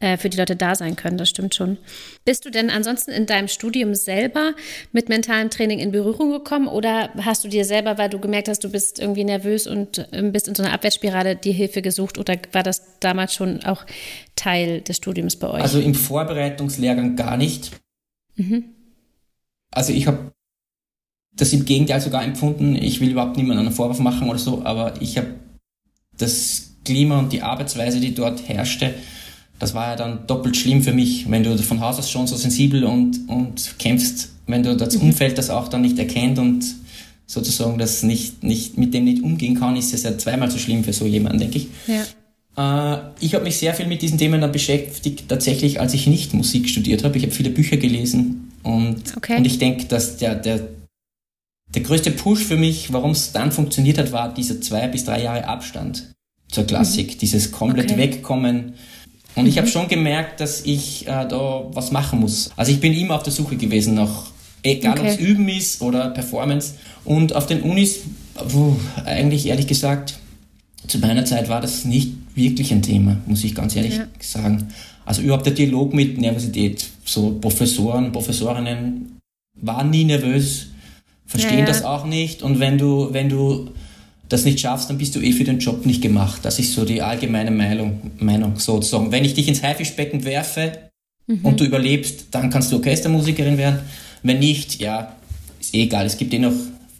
äh, 0.00 0.16
für 0.16 0.28
die 0.28 0.36
Leute 0.36 0.56
da 0.56 0.74
sein 0.74 0.96
können. 0.96 1.16
Das 1.16 1.28
stimmt 1.28 1.54
schon. 1.54 1.78
Bist 2.24 2.44
du 2.44 2.50
denn 2.50 2.68
ansonsten 2.68 3.12
in 3.12 3.26
deinem 3.26 3.46
Studium 3.46 3.94
selber 3.94 4.54
mit 4.90 5.08
mentalem 5.08 5.50
Training 5.50 5.78
in 5.78 5.92
Berührung 5.92 6.32
gekommen 6.32 6.66
oder 6.66 7.10
hast 7.24 7.44
du 7.44 7.48
dir 7.48 7.64
selber, 7.64 7.96
weil 7.96 8.08
du 8.08 8.18
gemerkt 8.18 8.48
hast, 8.48 8.64
du 8.64 8.70
bist 8.70 8.98
irgendwie 8.98 9.24
nervös 9.24 9.68
und 9.68 10.08
ähm, 10.10 10.32
bist 10.32 10.48
in 10.48 10.56
so 10.56 10.64
einer 10.64 10.72
Abwärtsspirale, 10.72 11.36
dir 11.36 11.52
Hilfe 11.52 11.80
gesucht 11.80 12.18
oder 12.18 12.36
war 12.50 12.64
das 12.64 12.98
damals 12.98 13.34
schon 13.34 13.62
auch 13.64 13.86
Teil 14.34 14.80
des 14.80 14.96
Studiums 14.96 15.36
bei 15.36 15.48
euch? 15.48 15.62
Also 15.62 15.78
im 15.78 15.94
Vorbereitungslehrgang 15.94 17.14
gar 17.14 17.36
nicht. 17.36 17.70
Mhm. 18.34 18.64
Also 19.70 19.92
ich 19.92 20.08
habe 20.08 20.32
das 21.38 21.52
im 21.52 21.64
Gegenteil 21.64 22.00
sogar 22.00 22.24
empfunden. 22.24 22.76
Ich 22.76 23.00
will 23.00 23.10
überhaupt 23.10 23.36
niemandem 23.36 23.66
einen 23.66 23.74
Vorwurf 23.74 24.00
machen 24.00 24.28
oder 24.28 24.38
so, 24.38 24.64
aber 24.64 25.00
ich 25.00 25.16
habe 25.16 25.28
das 26.18 26.74
Klima 26.84 27.18
und 27.18 27.32
die 27.32 27.42
Arbeitsweise, 27.42 28.00
die 28.00 28.14
dort 28.14 28.46
herrschte, 28.48 28.94
das 29.58 29.74
war 29.74 29.88
ja 29.88 29.96
dann 29.96 30.26
doppelt 30.26 30.56
schlimm 30.56 30.82
für 30.82 30.92
mich, 30.92 31.28
wenn 31.30 31.42
du 31.42 31.56
von 31.58 31.80
Haus 31.80 31.98
aus 31.98 32.10
schon 32.10 32.26
so 32.26 32.36
sensibel 32.36 32.84
und, 32.84 33.28
und 33.28 33.78
kämpfst, 33.78 34.30
wenn 34.46 34.62
du 34.62 34.76
das 34.76 34.96
mhm. 34.96 35.02
Umfeld 35.02 35.38
das 35.38 35.50
auch 35.50 35.68
dann 35.68 35.82
nicht 35.82 35.98
erkennt 35.98 36.38
und 36.38 36.64
sozusagen 37.26 37.78
das 37.78 38.02
nicht, 38.02 38.42
nicht, 38.42 38.78
mit 38.78 38.94
dem 38.94 39.04
nicht 39.04 39.22
umgehen 39.22 39.58
kann, 39.58 39.76
ist 39.76 39.92
es 39.92 40.02
ja 40.02 40.16
zweimal 40.16 40.50
so 40.50 40.58
schlimm 40.58 40.84
für 40.84 40.92
so 40.92 41.06
jemanden, 41.06 41.38
denke 41.38 41.58
ich. 41.58 41.68
Ja. 41.86 42.96
Äh, 42.96 43.00
ich 43.20 43.34
habe 43.34 43.44
mich 43.44 43.58
sehr 43.58 43.74
viel 43.74 43.86
mit 43.86 44.00
diesen 44.00 44.16
Themen 44.16 44.40
dann 44.40 44.52
beschäftigt, 44.52 45.24
tatsächlich, 45.28 45.80
als 45.80 45.92
ich 45.92 46.06
nicht 46.06 46.34
Musik 46.34 46.68
studiert 46.68 47.04
habe. 47.04 47.18
Ich 47.18 47.24
habe 47.24 47.32
viele 47.32 47.50
Bücher 47.50 47.76
gelesen 47.76 48.52
und, 48.62 49.16
okay. 49.16 49.36
und 49.36 49.44
ich 49.44 49.58
denke, 49.58 49.84
dass 49.86 50.16
der, 50.16 50.36
der, 50.36 50.60
der 51.74 51.82
größte 51.82 52.10
Push 52.10 52.44
für 52.44 52.56
mich, 52.56 52.92
warum 52.92 53.10
es 53.10 53.32
dann 53.32 53.52
funktioniert 53.52 53.98
hat, 53.98 54.12
war 54.12 54.32
dieser 54.32 54.60
zwei 54.60 54.86
bis 54.88 55.04
drei 55.04 55.22
Jahre 55.22 55.46
Abstand 55.46 56.14
zur 56.50 56.64
Klassik, 56.64 57.14
mhm. 57.14 57.18
dieses 57.18 57.52
komplett 57.52 57.92
okay. 57.92 58.00
Wegkommen. 58.00 58.74
Und 59.34 59.42
mhm. 59.42 59.48
ich 59.48 59.58
habe 59.58 59.68
schon 59.68 59.88
gemerkt, 59.88 60.40
dass 60.40 60.62
ich 60.64 61.06
äh, 61.06 61.26
da 61.28 61.66
was 61.72 61.92
machen 61.92 62.20
muss. 62.20 62.50
Also 62.56 62.72
ich 62.72 62.80
bin 62.80 62.94
immer 62.94 63.16
auf 63.16 63.22
der 63.22 63.32
Suche 63.32 63.56
gewesen 63.56 63.94
nach, 63.94 64.30
egal 64.62 64.98
okay. 64.98 65.00
ob 65.00 65.06
es 65.06 65.16
Üben 65.18 65.48
ist 65.48 65.82
oder 65.82 66.08
Performance. 66.10 66.74
Und 67.04 67.34
auf 67.36 67.46
den 67.46 67.60
Unis, 67.60 68.00
wo, 68.46 68.76
eigentlich 69.04 69.46
ehrlich 69.46 69.66
gesagt, 69.66 70.18
zu 70.86 70.98
meiner 70.98 71.24
Zeit 71.26 71.48
war 71.48 71.60
das 71.60 71.84
nicht 71.84 72.12
wirklich 72.34 72.72
ein 72.72 72.82
Thema, 72.82 73.18
muss 73.26 73.44
ich 73.44 73.54
ganz 73.54 73.76
ehrlich 73.76 73.96
ja. 73.96 74.06
sagen. 74.20 74.68
Also 75.04 75.22
überhaupt 75.22 75.46
der 75.46 75.54
Dialog 75.54 75.92
mit 75.92 76.18
Nervosität. 76.18 76.86
So 77.04 77.38
Professoren, 77.40 78.12
Professorinnen 78.12 79.18
waren 79.54 79.90
nie 79.90 80.04
nervös, 80.04 80.68
verstehen 81.28 81.60
ja, 81.60 81.60
ja. 81.60 81.66
das 81.66 81.84
auch 81.84 82.04
nicht. 82.04 82.42
Und 82.42 82.58
wenn 82.58 82.78
du, 82.78 83.12
wenn 83.12 83.28
du 83.28 83.70
das 84.28 84.44
nicht 84.44 84.58
schaffst, 84.60 84.90
dann 84.90 84.98
bist 84.98 85.14
du 85.14 85.20
eh 85.20 85.32
für 85.32 85.44
den 85.44 85.58
Job 85.60 85.86
nicht 85.86 86.02
gemacht. 86.02 86.40
Das 86.42 86.58
ist 86.58 86.72
so 86.72 86.84
die 86.84 87.00
allgemeine 87.00 87.50
Meinung, 87.50 88.12
Meinung 88.18 88.58
sozusagen. 88.58 89.12
Wenn 89.12 89.24
ich 89.24 89.34
dich 89.34 89.46
ins 89.46 89.62
Haifischbecken 89.62 90.24
werfe 90.24 90.72
mhm. 91.26 91.44
und 91.44 91.60
du 91.60 91.64
überlebst, 91.64 92.26
dann 92.32 92.50
kannst 92.50 92.72
du 92.72 92.76
Orchestermusikerin 92.76 93.56
werden. 93.56 93.80
Wenn 94.22 94.40
nicht, 94.40 94.80
ja, 94.80 95.14
ist 95.60 95.74
eh 95.74 95.84
egal. 95.84 96.06
Es 96.06 96.16
gibt 96.16 96.34
eh 96.34 96.38
noch 96.38 96.52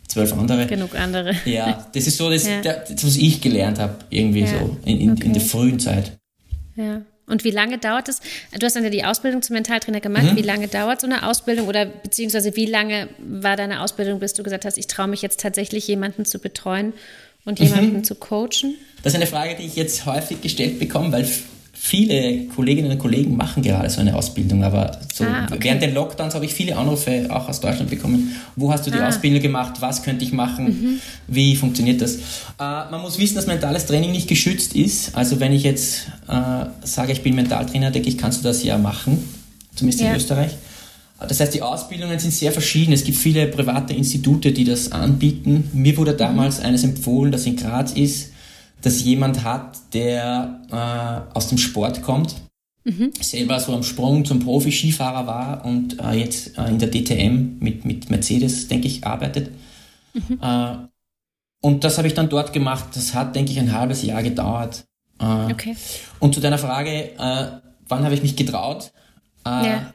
zwölf 0.06 0.32
andere. 0.32 0.66
Genug 0.66 0.94
andere. 0.94 1.34
Ja, 1.44 1.86
das 1.92 2.06
ist 2.06 2.16
so 2.16 2.30
das, 2.30 2.46
ja. 2.48 2.60
das 2.62 3.04
was 3.04 3.16
ich 3.16 3.40
gelernt 3.40 3.78
habe, 3.78 3.96
irgendwie 4.10 4.46
so 4.46 4.76
in, 4.84 5.00
in, 5.00 5.12
okay. 5.12 5.26
in 5.26 5.32
der 5.32 5.42
frühen 5.42 5.80
Zeit. 5.80 6.18
Ja. 6.76 7.02
Und 7.28 7.44
wie 7.44 7.50
lange 7.50 7.78
dauert 7.78 8.08
es? 8.08 8.20
Du 8.58 8.64
hast 8.64 8.74
dann 8.76 8.84
ja 8.84 8.90
die 8.90 9.04
Ausbildung 9.04 9.42
zum 9.42 9.54
Mentaltrainer 9.54 10.00
gemacht. 10.00 10.24
Mhm. 10.24 10.36
Wie 10.36 10.42
lange 10.42 10.68
dauert 10.68 11.00
so 11.00 11.06
eine 11.06 11.28
Ausbildung 11.28 11.68
oder 11.68 11.86
beziehungsweise 11.86 12.56
wie 12.56 12.66
lange 12.66 13.08
war 13.18 13.56
deine 13.56 13.82
Ausbildung, 13.82 14.20
bis 14.20 14.34
du 14.34 14.42
gesagt 14.42 14.64
hast, 14.64 14.78
ich 14.78 14.86
traue 14.86 15.08
mich 15.08 15.22
jetzt 15.22 15.40
tatsächlich 15.40 15.86
jemanden 15.86 16.24
zu 16.24 16.38
betreuen 16.38 16.92
und 17.44 17.60
jemanden 17.60 17.98
mhm. 17.98 18.04
zu 18.04 18.14
coachen? 18.14 18.76
Das 19.02 19.12
ist 19.12 19.16
eine 19.16 19.26
Frage, 19.26 19.54
die 19.56 19.64
ich 19.64 19.76
jetzt 19.76 20.06
häufig 20.06 20.40
gestellt 20.40 20.78
bekomme, 20.78 21.12
weil 21.12 21.28
viele 21.80 22.46
Kolleginnen 22.48 22.90
und 22.90 22.98
Kollegen 22.98 23.36
machen 23.36 23.62
gerade 23.62 23.88
so 23.88 24.00
eine 24.00 24.14
Ausbildung, 24.14 24.64
aber 24.64 24.98
so 25.14 25.24
ah, 25.24 25.46
okay. 25.46 25.58
während 25.62 25.82
den 25.82 25.94
Lockdowns 25.94 26.34
habe 26.34 26.44
ich 26.44 26.52
viele 26.52 26.76
Anrufe 26.76 27.26
auch 27.30 27.48
aus 27.48 27.60
Deutschland 27.60 27.88
bekommen. 27.88 28.34
Wo 28.56 28.72
hast 28.72 28.86
du 28.86 28.90
die 28.90 28.98
ah. 28.98 29.08
Ausbildung 29.08 29.40
gemacht? 29.40 29.74
Was 29.80 30.02
könnte 30.02 30.24
ich 30.24 30.32
machen? 30.32 30.64
Mhm. 30.66 31.00
Wie 31.28 31.54
funktioniert 31.56 32.02
das? 32.02 32.16
Äh, 32.16 32.20
man 32.58 33.00
muss 33.00 33.18
wissen, 33.18 33.36
dass 33.36 33.46
mentales 33.46 33.86
Training 33.86 34.10
nicht 34.10 34.28
geschützt 34.28 34.74
ist. 34.74 35.14
Also 35.14 35.40
wenn 35.40 35.52
ich 35.52 35.62
jetzt 35.62 36.08
äh, 36.28 36.66
sage, 36.82 37.12
ich 37.12 37.22
bin 37.22 37.34
Mentaltrainer, 37.36 37.90
denke 37.90 38.08
ich, 38.08 38.18
kannst 38.18 38.40
du 38.40 38.48
das 38.48 38.64
ja 38.64 38.76
machen, 38.76 39.24
zumindest 39.74 40.02
ja. 40.02 40.10
in 40.10 40.16
Österreich. 40.16 40.56
Das 41.26 41.40
heißt, 41.40 41.54
die 41.54 41.62
Ausbildungen 41.62 42.18
sind 42.18 42.32
sehr 42.32 42.52
verschieden. 42.52 42.92
Es 42.92 43.04
gibt 43.04 43.18
viele 43.18 43.46
private 43.46 43.94
Institute, 43.94 44.52
die 44.52 44.64
das 44.64 44.92
anbieten. 44.92 45.70
Mir 45.72 45.96
wurde 45.96 46.14
damals 46.14 46.60
eines 46.60 46.84
empfohlen, 46.84 47.32
das 47.32 47.46
in 47.46 47.56
Graz 47.56 47.92
ist 47.92 48.32
das 48.82 49.02
jemand 49.02 49.44
hat, 49.44 49.78
der 49.92 50.60
äh, 50.70 51.36
aus 51.36 51.48
dem 51.48 51.58
Sport 51.58 52.02
kommt, 52.02 52.36
mhm. 52.84 53.12
selber 53.20 53.58
so 53.60 53.74
am 53.74 53.82
Sprung 53.82 54.24
zum 54.24 54.40
Profi-Skifahrer 54.40 55.26
war 55.26 55.64
und 55.64 56.00
äh, 56.00 56.12
jetzt 56.12 56.56
äh, 56.58 56.68
in 56.68 56.78
der 56.78 56.90
DTM 56.90 57.58
mit, 57.58 57.84
mit 57.84 58.10
Mercedes, 58.10 58.68
denke 58.68 58.86
ich, 58.86 59.06
arbeitet. 59.06 59.50
Mhm. 60.14 60.38
Äh, 60.40 60.76
und 61.60 61.82
das 61.82 61.98
habe 61.98 62.06
ich 62.06 62.14
dann 62.14 62.28
dort 62.28 62.52
gemacht. 62.52 62.88
Das 62.94 63.14
hat, 63.14 63.34
denke 63.34 63.50
ich, 63.50 63.58
ein 63.58 63.72
halbes 63.72 64.02
Jahr 64.02 64.22
gedauert. 64.22 64.84
Äh, 65.20 65.52
okay. 65.52 65.76
Und 66.20 66.34
zu 66.34 66.40
deiner 66.40 66.58
Frage, 66.58 67.16
äh, 67.18 67.46
wann 67.88 68.04
habe 68.04 68.14
ich 68.14 68.22
mich 68.22 68.36
getraut? 68.36 68.92
Ja. 69.44 69.94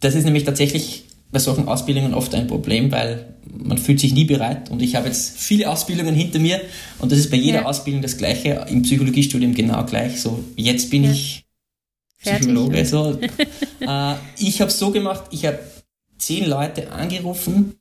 Das 0.00 0.14
ist 0.14 0.24
nämlich 0.24 0.44
tatsächlich 0.44 1.06
bei 1.32 1.38
solchen 1.38 1.68
Ausbildungen 1.68 2.14
oft 2.14 2.34
ein 2.34 2.46
Problem, 2.46 2.90
weil 2.90 3.34
man 3.52 3.78
fühlt 3.78 4.00
sich 4.00 4.14
nie 4.14 4.24
bereit 4.24 4.70
und 4.70 4.82
ich 4.82 4.96
habe 4.96 5.06
jetzt 5.06 5.38
viele 5.38 5.68
Ausbildungen 5.68 6.14
hinter 6.14 6.38
mir 6.38 6.60
und 6.98 7.12
das 7.12 7.18
ist 7.18 7.30
bei 7.30 7.36
jeder 7.36 7.60
ja. 7.60 7.66
Ausbildung 7.66 8.02
das 8.02 8.16
gleiche, 8.16 8.66
im 8.68 8.82
Psychologiestudium 8.82 9.54
genau 9.54 9.84
gleich. 9.84 10.20
So, 10.20 10.44
jetzt 10.56 10.90
bin 10.90 11.04
ja. 11.04 11.12
ich 11.12 11.44
Psychologe. 12.22 12.84
So. 12.84 13.18
äh, 13.80 14.14
ich 14.38 14.60
habe 14.60 14.70
so 14.70 14.90
gemacht, 14.90 15.24
ich 15.30 15.46
habe 15.46 15.58
zehn 16.18 16.48
Leute 16.48 16.92
angerufen, 16.92 17.76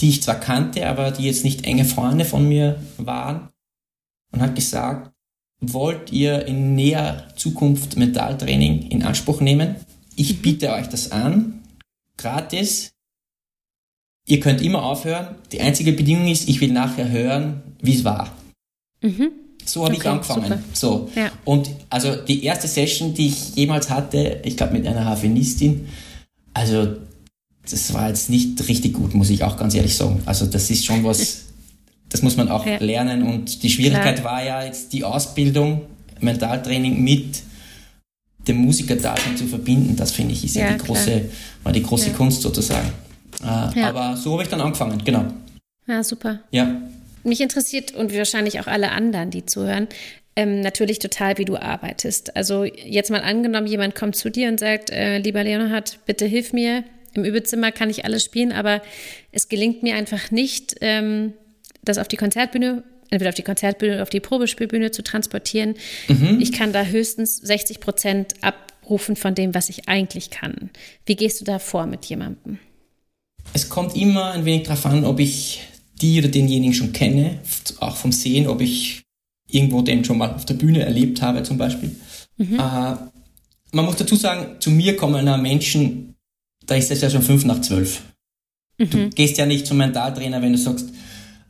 die 0.00 0.10
ich 0.10 0.22
zwar 0.22 0.38
kannte, 0.38 0.86
aber 0.86 1.10
die 1.10 1.24
jetzt 1.24 1.44
nicht 1.44 1.64
enge 1.64 1.84
Freunde 1.84 2.24
von 2.24 2.46
mir 2.46 2.80
waren 2.98 3.48
und 4.32 4.42
habe 4.42 4.52
gesagt, 4.52 5.12
wollt 5.60 6.12
ihr 6.12 6.46
in 6.46 6.74
näher 6.74 7.28
Zukunft 7.36 7.96
Mentaltraining 7.96 8.88
in 8.88 9.02
Anspruch 9.02 9.40
nehmen? 9.40 9.76
Ich 10.14 10.36
mhm. 10.36 10.42
biete 10.42 10.72
euch 10.72 10.88
das 10.88 11.12
an, 11.12 11.62
gratis. 12.16 12.92
Ihr 14.26 14.40
könnt 14.40 14.60
immer 14.60 14.82
aufhören. 14.82 15.36
Die 15.52 15.60
einzige 15.60 15.92
Bedingung 15.92 16.28
ist, 16.28 16.48
ich 16.48 16.60
will 16.60 16.72
nachher 16.72 17.08
hören, 17.08 17.62
wie 17.80 17.94
es 17.94 18.04
war. 18.04 18.36
Mhm. 19.02 19.30
So 19.64 19.84
habe 19.84 19.94
okay, 19.94 20.02
ich 20.02 20.08
angefangen. 20.08 20.44
Super. 20.44 20.62
So. 20.72 21.10
Ja. 21.14 21.30
Und 21.44 21.70
also 21.90 22.14
die 22.16 22.44
erste 22.44 22.68
Session, 22.68 23.14
die 23.14 23.28
ich 23.28 23.54
jemals 23.56 23.90
hatte, 23.90 24.40
ich 24.44 24.56
glaube 24.56 24.74
mit 24.74 24.86
einer 24.86 25.04
Harfenistin, 25.04 25.88
also 26.54 26.96
das 27.68 27.92
war 27.92 28.08
jetzt 28.08 28.30
nicht 28.30 28.66
richtig 28.68 28.94
gut, 28.94 29.14
muss 29.14 29.30
ich 29.30 29.42
auch 29.42 29.56
ganz 29.56 29.74
ehrlich 29.74 29.96
sagen. 29.96 30.22
Also 30.24 30.46
das 30.46 30.70
ist 30.70 30.84
schon 30.84 31.02
was, 31.04 31.42
das 32.08 32.22
muss 32.22 32.36
man 32.36 32.48
auch 32.48 32.64
ja. 32.64 32.78
lernen. 32.78 33.22
Und 33.24 33.62
die 33.62 33.70
Schwierigkeit 33.70 34.20
Klar. 34.20 34.32
war 34.32 34.44
ja 34.44 34.64
jetzt 34.64 34.92
die 34.92 35.04
Ausbildung, 35.04 35.82
Mentaltraining 36.20 37.02
mit 37.02 37.42
dem 38.46 38.56
Musikerdasein 38.58 39.36
zu 39.36 39.46
verbinden, 39.46 39.96
das 39.96 40.12
finde 40.12 40.32
ich 40.32 40.44
ist 40.44 40.56
ja, 40.56 40.72
die 40.72 40.78
große, 40.78 41.28
war 41.62 41.72
die 41.72 41.82
große. 41.82 42.10
Kunst 42.10 42.42
sozusagen. 42.42 42.90
Äh. 43.42 43.82
Aber 43.82 44.16
so 44.16 44.32
habe 44.32 44.42
ich 44.42 44.48
dann 44.48 44.60
angefangen, 44.60 45.02
genau. 45.04 45.24
Ja, 45.86 46.02
super. 46.02 46.40
Ja. 46.50 46.80
Mich 47.24 47.40
interessiert 47.40 47.94
und 47.94 48.14
wahrscheinlich 48.16 48.60
auch 48.60 48.66
alle 48.66 48.92
anderen, 48.92 49.30
die 49.30 49.46
zuhören, 49.46 49.88
ähm, 50.36 50.60
natürlich 50.60 50.98
total, 50.98 51.38
wie 51.38 51.44
du 51.44 51.56
arbeitest. 51.56 52.36
Also 52.36 52.64
jetzt 52.64 53.10
mal 53.10 53.22
angenommen, 53.22 53.66
jemand 53.66 53.94
kommt 53.94 54.16
zu 54.16 54.30
dir 54.30 54.48
und 54.48 54.60
sagt, 54.60 54.90
äh, 54.90 55.18
lieber 55.18 55.42
Leonhard, 55.42 55.98
bitte 56.06 56.26
hilf 56.26 56.52
mir. 56.52 56.84
Im 57.14 57.24
Übezimmer 57.24 57.72
kann 57.72 57.88
ich 57.88 58.04
alles 58.04 58.24
spielen, 58.24 58.52
aber 58.52 58.82
es 59.32 59.48
gelingt 59.48 59.82
mir 59.82 59.96
einfach 59.96 60.30
nicht, 60.30 60.76
ähm, 60.82 61.32
das 61.82 61.96
auf 61.96 62.08
die 62.08 62.16
Konzertbühne 62.16 62.84
entweder 63.10 63.30
auf 63.30 63.34
die 63.34 63.42
Konzertbühne 63.42 63.94
oder 63.94 64.02
auf 64.02 64.10
die 64.10 64.20
Probespielbühne 64.20 64.90
zu 64.90 65.02
transportieren. 65.02 65.74
Mhm. 66.08 66.38
Ich 66.40 66.52
kann 66.52 66.72
da 66.72 66.84
höchstens 66.84 67.36
60 67.36 67.80
Prozent 67.80 68.34
abrufen 68.40 69.16
von 69.16 69.34
dem, 69.34 69.54
was 69.54 69.68
ich 69.68 69.88
eigentlich 69.88 70.30
kann. 70.30 70.70
Wie 71.04 71.16
gehst 71.16 71.40
du 71.40 71.44
da 71.44 71.58
vor 71.58 71.86
mit 71.86 72.04
jemandem? 72.06 72.58
Es 73.52 73.68
kommt 73.68 73.96
immer 73.96 74.32
ein 74.32 74.44
wenig 74.44 74.64
darauf 74.64 74.86
an, 74.86 75.04
ob 75.04 75.20
ich 75.20 75.62
die 76.00 76.18
oder 76.18 76.28
denjenigen 76.28 76.74
schon 76.74 76.92
kenne, 76.92 77.38
auch 77.80 77.96
vom 77.96 78.12
Sehen, 78.12 78.48
ob 78.48 78.60
ich 78.60 79.02
irgendwo 79.48 79.82
den 79.82 80.04
schon 80.04 80.18
mal 80.18 80.34
auf 80.34 80.44
der 80.44 80.54
Bühne 80.54 80.82
erlebt 80.82 81.22
habe 81.22 81.42
zum 81.42 81.56
Beispiel. 81.56 81.94
Mhm. 82.36 82.54
Äh, 82.54 82.96
man 83.72 83.84
muss 83.84 83.96
dazu 83.96 84.16
sagen, 84.16 84.60
zu 84.60 84.70
mir 84.70 84.96
kommen 84.96 85.24
Menschen, 85.42 86.14
da 86.66 86.74
ist 86.74 86.90
es 86.90 87.00
ja 87.00 87.10
schon 87.10 87.22
fünf 87.22 87.44
nach 87.44 87.60
zwölf. 87.60 88.02
Mhm. 88.78 88.90
Du 88.90 89.10
gehst 89.10 89.38
ja 89.38 89.46
nicht 89.46 89.66
zum 89.66 89.78
Mentaltrainer, 89.78 90.42
wenn 90.42 90.52
du 90.52 90.58
sagst, 90.58 90.88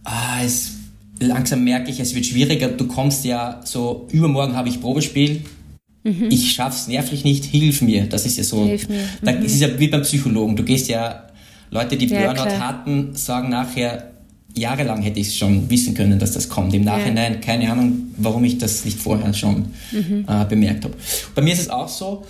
ah, 0.04 0.42
es 0.44 0.75
langsam 1.20 1.64
merke 1.64 1.90
ich, 1.90 2.00
es 2.00 2.14
wird 2.14 2.26
schwieriger. 2.26 2.68
Du 2.68 2.87
kommst 2.87 3.25
ja 3.25 3.61
so, 3.64 4.06
übermorgen 4.11 4.56
habe 4.56 4.68
ich 4.68 4.80
Probespiel. 4.80 5.42
Mhm. 6.04 6.28
Ich 6.30 6.52
schaff's 6.52 6.87
nervlich 6.87 7.25
nicht, 7.25 7.44
hilf 7.44 7.82
mir. 7.82 8.06
Das 8.06 8.26
ist 8.26 8.38
ja 8.38 8.44
so. 8.44 8.64
Hilf 8.64 8.88
mir. 8.88 9.00
Mhm. 9.00 9.08
Da, 9.23 9.32
es 9.32 9.54
ist 9.54 9.61
ja 9.61 9.78
wie 9.78 9.88
beim 9.88 10.02
Psychologen. 10.02 10.56
Du 10.56 10.62
gehst 10.62 10.88
ja, 10.88 11.25
Leute, 11.70 11.96
die 11.96 12.06
ja, 12.06 12.20
Burnout 12.20 12.42
klar. 12.42 12.68
hatten, 12.68 13.11
sagen 13.14 13.49
nachher, 13.49 14.12
jahrelang 14.54 15.02
hätte 15.02 15.20
ich 15.20 15.37
schon 15.37 15.68
wissen 15.68 15.94
können, 15.94 16.18
dass 16.18 16.32
das 16.32 16.49
kommt. 16.49 16.73
Im 16.75 16.85
Nachhinein 16.85 17.35
ja. 17.35 17.40
keine 17.40 17.70
Ahnung, 17.70 18.12
warum 18.16 18.44
ich 18.44 18.58
das 18.58 18.85
nicht 18.85 18.99
vorher 18.99 19.35
schon 19.35 19.66
mhm. 19.92 20.25
äh, 20.28 20.44
bemerkt 20.44 20.85
habe. 20.85 20.94
Bei 21.35 21.42
mir 21.42 21.52
ist 21.52 21.61
es 21.61 21.70
auch 21.70 21.88
so, 21.88 22.25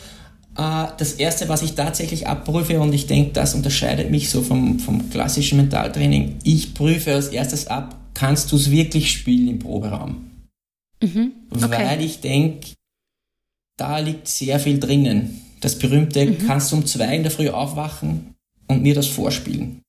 äh, 0.57 0.87
das 0.97 1.13
Erste, 1.15 1.49
was 1.49 1.63
ich 1.63 1.75
tatsächlich 1.75 2.27
abprüfe, 2.27 2.81
und 2.81 2.93
ich 2.93 3.07
denke, 3.07 3.33
das 3.33 3.55
unterscheidet 3.55 4.11
mich 4.11 4.31
so 4.31 4.43
vom, 4.43 4.79
vom 4.81 5.11
klassischen 5.11 5.59
Mentaltraining, 5.59 6.37
ich 6.43 6.75
prüfe 6.75 7.15
als 7.15 7.29
erstes 7.29 7.67
ab, 7.69 7.97
kannst 8.17 8.51
du 8.51 8.57
es 8.57 8.71
wirklich 8.71 9.13
spielen 9.13 9.47
im 9.47 9.59
Proberaum? 9.59 10.31
Mhm. 11.03 11.33
Okay. 11.51 11.71
Weil 11.71 12.01
ich 12.01 12.21
denke, 12.21 12.69
da 13.77 13.99
liegt 13.99 14.27
sehr 14.27 14.59
viel 14.59 14.81
drinnen. 14.81 15.43
Das 15.61 15.79
berühmte, 15.79 16.25
mhm. 16.25 16.47
kannst 16.47 16.73
du 16.73 16.77
um 16.77 16.87
zwei 16.87 17.15
in 17.15 17.25
der 17.25 17.31
Früh 17.31 17.51
aufwachen 17.51 18.35
und 18.69 18.83
mir 18.83 18.95
das 18.95 19.07
vorspielen? 19.07 19.83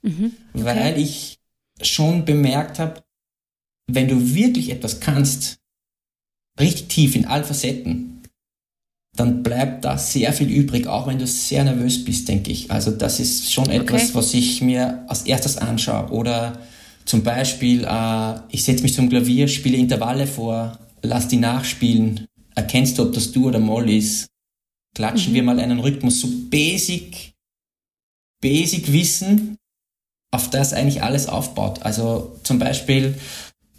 Mhm. 0.00 0.32
Okay. 0.54 0.64
Weil 0.64 0.98
ich 0.98 1.38
schon 1.82 2.24
bemerkt 2.24 2.78
habe, 2.78 3.02
wenn 3.86 4.08
du 4.08 4.34
wirklich 4.34 4.70
etwas 4.70 5.00
kannst, 5.00 5.58
richtig 6.58 6.88
tief 6.88 7.14
in 7.14 7.26
allen 7.26 7.44
Facetten, 7.44 8.22
dann 9.14 9.42
bleibt 9.42 9.84
da 9.84 9.98
sehr 9.98 10.32
viel 10.32 10.48
übrig, 10.48 10.86
auch 10.86 11.06
wenn 11.06 11.18
du 11.18 11.26
sehr 11.26 11.64
nervös 11.64 12.02
bist, 12.02 12.28
denke 12.28 12.50
ich. 12.50 12.70
Also 12.70 12.92
das 12.92 13.20
ist 13.20 13.52
schon 13.52 13.68
etwas, 13.68 14.04
okay. 14.04 14.14
was 14.14 14.32
ich 14.32 14.62
mir 14.62 15.04
als 15.06 15.24
erstes 15.24 15.58
anschaue. 15.58 16.10
Oder 16.10 16.58
zum 17.04 17.22
Beispiel, 17.22 17.84
äh, 17.84 18.34
ich 18.50 18.64
setze 18.64 18.82
mich 18.82 18.94
zum 18.94 19.08
Klavier, 19.08 19.48
spiele 19.48 19.76
Intervalle 19.76 20.26
vor, 20.26 20.78
lass 21.02 21.28
die 21.28 21.36
nachspielen, 21.36 22.26
erkennst 22.54 22.98
du, 22.98 23.02
ob 23.02 23.12
das 23.12 23.32
du 23.32 23.48
oder 23.48 23.60
Moll 23.60 23.90
ist, 23.90 24.28
klatschen 24.94 25.32
mhm. 25.32 25.36
wir 25.36 25.42
mal 25.42 25.60
einen 25.60 25.80
Rhythmus, 25.80 26.20
so 26.20 26.28
basic, 26.50 27.32
basic 28.40 28.92
Wissen, 28.92 29.56
auf 30.30 30.50
das 30.50 30.72
eigentlich 30.72 31.02
alles 31.02 31.28
aufbaut. 31.28 31.82
Also 31.82 32.36
zum 32.42 32.58
Beispiel 32.58 33.14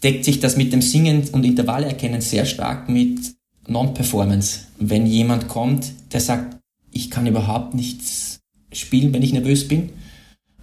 deckt 0.04 0.24
sich 0.24 0.40
das 0.40 0.56
mit 0.56 0.72
dem 0.72 0.82
Singen 0.82 1.28
und 1.32 1.46
Intervalle 1.46 1.88
erkennen 1.88 2.22
sehr 2.22 2.46
stark 2.46 2.88
mit 2.88 3.36
Non-Performance. 3.68 4.62
Wenn 4.80 5.06
jemand 5.06 5.48
kommt, 5.48 5.92
der 6.14 6.22
sagt, 6.22 6.58
ich 6.92 7.12
kann 7.12 7.28
überhaupt 7.28 7.74
nichts 7.74 8.40
spielen, 8.72 9.14
wenn 9.14 9.24
ich 9.24 9.34
nervös 9.34 9.68
bin, 9.68 9.90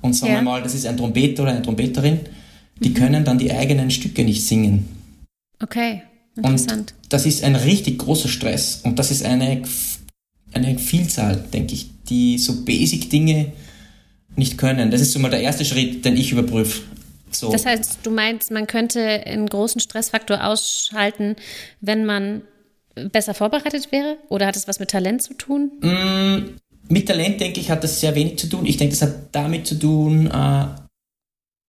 und 0.02 0.14
sagen 0.14 0.32
ja. 0.32 0.38
wir 0.40 0.42
mal, 0.42 0.62
das 0.62 0.74
ist 0.74 0.86
ein 0.86 0.96
Trompeter 0.96 1.44
oder 1.44 1.52
eine 1.52 1.62
Trompeterin, 1.62 2.20
die 2.82 2.90
mhm. 2.90 2.94
können 2.94 3.24
dann 3.24 3.38
die 3.38 3.52
eigenen 3.52 3.90
Stücke 3.90 4.24
nicht 4.24 4.44
singen. 4.44 4.88
Okay, 5.62 6.02
interessant. 6.36 6.94
Und 7.02 7.12
das 7.12 7.26
ist 7.26 7.44
ein 7.44 7.56
richtig 7.56 7.98
großer 7.98 8.28
Stress 8.28 8.80
und 8.84 8.98
das 8.98 9.10
ist 9.10 9.24
eine, 9.24 9.62
eine 10.52 10.78
Vielzahl, 10.78 11.36
denke 11.52 11.74
ich, 11.74 11.90
die 12.08 12.38
so 12.38 12.64
basic 12.64 13.10
Dinge 13.10 13.52
nicht 14.36 14.58
können. 14.58 14.90
Das 14.90 15.00
ist 15.00 15.12
so 15.12 15.18
mal 15.18 15.30
der 15.30 15.40
erste 15.40 15.64
Schritt, 15.64 16.04
den 16.04 16.16
ich 16.16 16.32
überprüfe. 16.32 16.82
So. 17.30 17.50
Das 17.50 17.64
heißt, 17.64 18.00
du 18.02 18.10
meinst, 18.10 18.50
man 18.50 18.66
könnte 18.66 19.00
einen 19.00 19.46
großen 19.46 19.80
Stressfaktor 19.80 20.44
ausschalten, 20.44 21.36
wenn 21.80 22.04
man 22.04 22.42
besser 22.94 23.34
vorbereitet 23.34 23.90
wäre? 23.92 24.18
Oder 24.28 24.46
hat 24.46 24.56
es 24.56 24.68
was 24.68 24.80
mit 24.80 24.90
Talent 24.90 25.22
zu 25.22 25.34
tun? 25.34 25.72
Mm, 25.80 26.58
mit 26.88 27.08
Talent, 27.08 27.40
denke 27.40 27.60
ich, 27.60 27.70
hat 27.70 27.82
das 27.84 28.00
sehr 28.00 28.14
wenig 28.14 28.38
zu 28.38 28.48
tun. 28.48 28.66
Ich 28.66 28.76
denke, 28.76 28.94
das 28.94 29.02
hat 29.02 29.14
damit 29.32 29.66
zu 29.66 29.76
tun, 29.76 30.26
äh, 30.26 30.64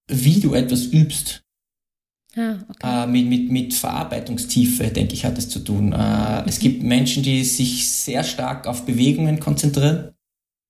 wie 0.07 0.39
du 0.39 0.53
etwas 0.53 0.85
übst. 0.85 1.43
Ah, 2.35 2.55
okay. 2.67 3.03
äh, 3.03 3.07
mit, 3.07 3.27
mit, 3.27 3.51
mit 3.51 3.73
Verarbeitungstiefe, 3.75 4.87
denke 4.87 5.13
ich, 5.13 5.23
hat 5.23 5.37
das 5.37 5.49
zu 5.49 5.59
tun. 5.59 5.93
Äh, 5.93 6.41
mhm. 6.41 6.47
Es 6.47 6.59
gibt 6.59 6.81
Menschen, 6.81 7.21
die 7.21 7.43
sich 7.43 7.89
sehr 7.89 8.23
stark 8.23 8.65
auf 8.65 8.85
Bewegungen 8.85 9.39
konzentrieren 9.39 10.13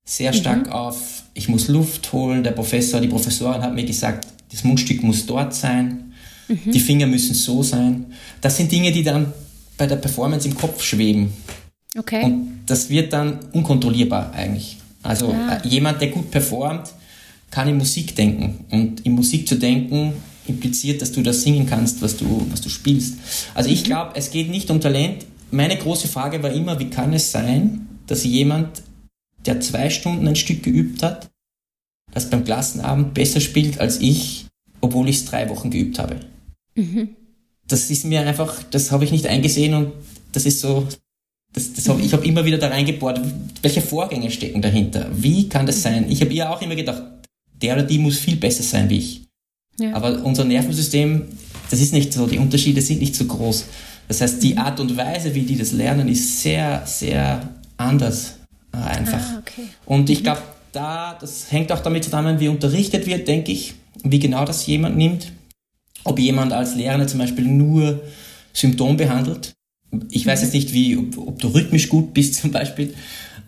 sehr 0.06 0.34
stark 0.34 0.68
mhm. 0.68 0.74
auf, 0.74 1.24
ich 1.34 1.48
muss 1.48 1.68
Luft 1.68 2.12
holen. 2.14 2.44
Der 2.44 2.52
Professor, 2.52 3.00
die 3.00 3.08
Professorin 3.08 3.62
hat 3.62 3.74
mir 3.74 3.86
gesagt, 3.86 4.28
das 4.52 4.64
Mundstück 4.64 5.02
muss 5.04 5.26
dort 5.26 5.56
sein, 5.56 6.14
mhm. 6.48 6.72
die 6.72 6.80
Finger 6.80 7.08
müssen 7.08 7.34
so 7.34 7.64
sein. 7.64 8.06
Das 8.42 8.58
sind 8.58 8.72
Dinge, 8.72 8.92
die 8.92 9.04
dann 9.04 9.34
bei 9.78 9.88
der 9.88 9.96
Performance 9.96 10.48
im 10.48 10.56
Kopf 10.56 10.84
schweben. 10.84 11.34
Okay. 11.98 12.24
Und 12.24 12.64
das 12.66 12.90
wird 12.90 13.14
dann 13.14 13.40
unkontrollierbar 13.54 14.34
eigentlich. 14.34 14.78
Also 15.02 15.32
ja. 15.32 15.58
Äh, 15.58 15.68
jemand, 15.68 16.02
der 16.02 16.10
gut 16.10 16.32
performt, 16.32 16.94
kann 17.54 17.68
in 17.68 17.78
Musik 17.78 18.16
denken. 18.16 18.66
Und 18.72 19.06
in 19.06 19.12
Musik 19.14 19.48
zu 19.48 19.56
denken 19.56 20.14
impliziert, 20.48 21.04
dass 21.04 21.12
du 21.12 21.22
das 21.22 21.44
singen 21.44 21.68
kannst, 21.68 22.02
was 22.02 22.18
du, 22.18 22.48
was 22.50 22.62
du 22.62 22.70
spielst. 22.70 23.18
Also 23.54 23.70
ich 23.70 23.84
mhm. 23.84 23.86
glaube, 23.86 24.12
es 24.16 24.32
geht 24.32 24.50
nicht 24.50 24.72
um 24.72 24.82
Talent. 24.82 25.28
Meine 25.52 25.78
große 25.78 26.08
Frage 26.08 26.42
war 26.42 26.52
immer, 26.52 26.80
wie 26.80 26.90
kann 26.90 27.14
es 27.14 27.32
sein, 27.32 27.88
dass 28.08 28.24
jemand 28.24 28.82
der 29.46 29.62
zwei 29.62 29.92
Stunden 29.92 30.28
ein 30.28 30.36
Stück 30.36 30.64
geübt 30.64 31.04
hat, 31.04 31.30
das 32.12 32.30
beim 32.32 32.44
Klassenabend 32.44 33.14
besser 33.14 33.40
spielt 33.40 33.80
als 33.80 34.02
ich, 34.02 34.48
obwohl 34.82 35.08
ich 35.08 35.18
es 35.18 35.26
drei 35.26 35.48
Wochen 35.50 35.70
geübt 35.70 36.00
habe. 36.00 36.22
Mhm. 36.74 37.10
Das 37.68 37.92
ist 37.92 38.04
mir 38.04 38.22
einfach, 38.22 38.64
das 38.64 38.92
habe 38.92 39.04
ich 39.04 39.12
nicht 39.12 39.28
eingesehen 39.28 39.76
und 39.76 39.92
das 40.32 40.48
ist 40.48 40.60
so, 40.60 40.88
das, 41.54 41.72
das 41.74 41.88
hab, 41.88 41.98
mhm. 41.98 42.04
ich 42.04 42.14
habe 42.14 42.26
immer 42.26 42.46
wieder 42.46 42.58
da 42.58 42.70
reingebohrt, 42.70 43.22
welche 43.62 43.82
Vorgänge 43.82 44.32
stecken 44.32 44.64
dahinter? 44.64 45.08
Wie 45.14 45.48
kann 45.50 45.68
das 45.68 45.84
sein? 45.84 46.10
Ich 46.10 46.22
habe 46.22 46.34
ja 46.34 46.50
auch 46.50 46.62
immer 46.64 46.76
gedacht, 46.76 47.13
der 47.64 47.76
oder 47.76 47.84
die 47.84 47.98
muss 47.98 48.20
viel 48.20 48.36
besser 48.36 48.64
sein 48.64 48.90
wie 48.90 49.00
ich. 49.00 49.22
Ja. 49.80 49.96
Aber 49.96 50.24
unser 50.24 50.46
Nervensystem, 50.46 51.24
das 51.72 51.82
ist 51.82 51.94
nicht 51.94 52.14
so, 52.14 52.28
die 52.28 52.38
Unterschiede 52.38 52.82
sind 52.82 53.00
nicht 53.00 53.16
so 53.16 53.26
groß. 53.26 53.66
Das 54.08 54.22
heißt, 54.22 54.44
die. 54.44 54.58
Art 54.58 54.80
und 54.80 54.96
Weise, 54.96 55.34
wie 55.34 55.42
die 55.42 55.58
das 55.58 55.72
lernen, 55.72 56.08
ist 56.08 56.42
sehr, 56.42 56.84
sehr 56.86 57.50
anders 57.78 58.36
äh, 58.74 58.78
einfach. 58.78 59.20
Ah, 59.20 59.40
okay. 59.40 59.64
Und 59.86 60.10
ich 60.10 60.20
mhm. 60.20 60.24
glaube, 60.24 60.42
da, 60.72 61.18
das 61.20 61.52
hängt 61.52 61.72
auch 61.72 61.80
damit 61.80 62.04
zusammen, 62.04 62.40
wie 62.40 62.48
unterrichtet 62.48 63.06
wird, 63.06 63.28
denke 63.28 63.52
ich, 63.52 63.74
wie 64.04 64.20
genau 64.20 64.46
das 64.46 64.66
jemand 64.68 64.98
nimmt. 64.98 65.32
Ob 66.04 66.20
jemand 66.20 66.52
als 66.52 66.76
Lehrer 66.76 67.08
zum 67.08 67.20
Beispiel 67.20 67.46
nur 67.46 68.02
Symptom 68.52 68.98
behandelt. 68.98 69.54
Ich 70.10 70.26
weiß 70.26 70.40
mhm. 70.40 70.46
jetzt 70.46 70.54
nicht, 70.54 70.74
wie, 70.74 70.98
ob, 70.98 71.18
ob, 71.18 71.40
du 71.40 71.48
rhythmisch 71.48 71.90
gut 71.90 72.14
bist 72.14 72.36
zum 72.42 72.52
Beispiel. 72.52 72.94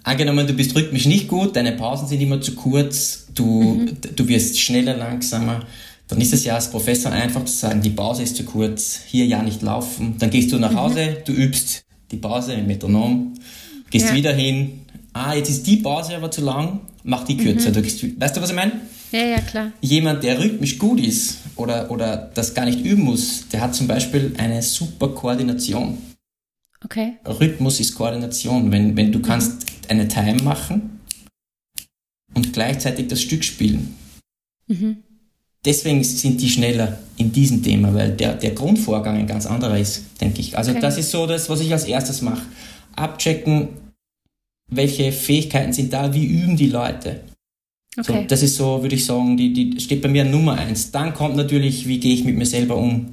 Angenommen, 0.05 0.45
du 0.45 0.53
bist 0.53 0.75
rhythmisch 0.75 1.07
nicht 1.07 1.27
gut, 1.27 1.55
deine 1.55 1.71
Pausen 1.71 2.07
sind 2.07 2.21
immer 2.21 2.39
zu 2.39 2.53
kurz, 2.53 3.25
du, 3.33 3.43
mhm. 3.43 3.97
du 4.15 4.27
wirst 4.27 4.59
schneller, 4.59 4.95
langsamer, 4.95 5.65
dann 6.07 6.21
ist 6.21 6.31
es 6.31 6.45
ja 6.45 6.53
als 6.53 6.69
Professor 6.69 7.11
einfach 7.11 7.43
zu 7.45 7.57
sagen, 7.57 7.81
die 7.81 7.89
Pause 7.89 8.21
ist 8.21 8.35
zu 8.35 8.43
kurz, 8.43 8.99
hier 9.07 9.25
ja 9.25 9.41
nicht 9.41 9.63
laufen. 9.63 10.17
Dann 10.19 10.29
gehst 10.29 10.51
du 10.51 10.59
nach 10.59 10.73
mhm. 10.73 10.79
Hause, 10.79 11.17
du 11.25 11.31
übst 11.31 11.85
die 12.11 12.17
Pause 12.17 12.53
im 12.53 12.67
Metronom, 12.67 13.33
gehst 13.89 14.09
ja. 14.09 14.13
wieder 14.13 14.31
hin, 14.31 14.81
ah, 15.13 15.33
jetzt 15.33 15.49
ist 15.49 15.65
die 15.65 15.77
Pause 15.77 16.15
aber 16.15 16.29
zu 16.29 16.41
lang, 16.41 16.81
mach 17.03 17.23
die 17.23 17.37
kürzer. 17.37 17.71
Mhm. 17.71 18.15
weißt 18.19 18.37
du, 18.37 18.41
was 18.41 18.49
ich 18.51 18.55
meine? 18.55 18.73
Ja, 19.11 19.25
ja, 19.25 19.39
klar. 19.39 19.71
Jemand, 19.81 20.23
der 20.23 20.37
rhythmisch 20.39 20.77
gut 20.77 20.99
ist 20.99 21.39
oder, 21.55 21.89
oder 21.89 22.29
das 22.35 22.53
gar 22.53 22.65
nicht 22.65 22.85
üben 22.85 23.05
muss, 23.05 23.45
der 23.51 23.61
hat 23.61 23.73
zum 23.73 23.87
Beispiel 23.87 24.35
eine 24.37 24.61
super 24.61 25.07
Koordination. 25.07 25.97
Okay. 26.85 27.13
Rhythmus 27.25 27.79
ist 27.79 27.95
Koordination. 27.95 28.71
Wenn, 28.71 28.95
wenn 28.95 29.11
du 29.11 29.19
kannst 29.19 29.65
eine 29.89 30.07
Time 30.07 30.41
machen 30.43 30.99
und 32.35 32.53
gleichzeitig 32.53 33.07
das 33.07 33.21
Stück 33.21 33.43
spielen. 33.43 33.95
Mhm. 34.67 34.97
Deswegen 35.65 36.03
sind 36.03 36.39
die 36.41 36.49
schneller 36.49 36.99
in 37.17 37.31
diesem 37.31 37.63
Thema, 37.63 37.91
weil 37.93 38.11
der, 38.11 38.35
der 38.35 38.51
Grundvorgang 38.51 39.17
ein 39.17 39.25
ganz 39.25 39.47
anderer 39.47 39.79
ist, 39.79 40.03
denke 40.21 40.41
ich. 40.41 40.55
Also 40.55 40.71
okay. 40.71 40.79
das 40.79 40.99
ist 40.99 41.09
so 41.09 41.25
das, 41.25 41.49
was 41.49 41.59
ich 41.59 41.71
als 41.71 41.85
erstes 41.85 42.21
mache. 42.21 42.45
Abchecken, 42.95 43.69
welche 44.69 45.11
Fähigkeiten 45.11 45.73
sind 45.73 45.91
da, 45.91 46.13
wie 46.13 46.25
üben 46.25 46.55
die 46.55 46.69
Leute. 46.69 47.21
Okay. 47.97 48.21
So, 48.21 48.27
das 48.27 48.43
ist 48.43 48.57
so, 48.57 48.83
würde 48.83 48.93
ich 48.93 49.05
sagen, 49.05 49.37
die, 49.37 49.53
die 49.53 49.79
steht 49.79 50.03
bei 50.03 50.09
mir 50.09 50.23
Nummer 50.23 50.53
eins. 50.53 50.91
Dann 50.91 51.15
kommt 51.15 51.35
natürlich, 51.35 51.87
wie 51.87 51.99
gehe 51.99 52.13
ich 52.13 52.23
mit 52.23 52.35
mir 52.35 52.45
selber 52.45 52.77
um? 52.77 53.07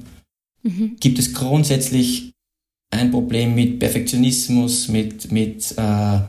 Mhm. 0.61 0.97
Gibt 0.99 1.17
es 1.17 1.33
grundsätzlich 1.33 2.32
ein 2.93 3.11
Problem 3.11 3.55
mit 3.55 3.79
Perfektionismus, 3.79 4.87
mit, 4.87 5.31
mit, 5.31 5.73
äh, 5.77 6.19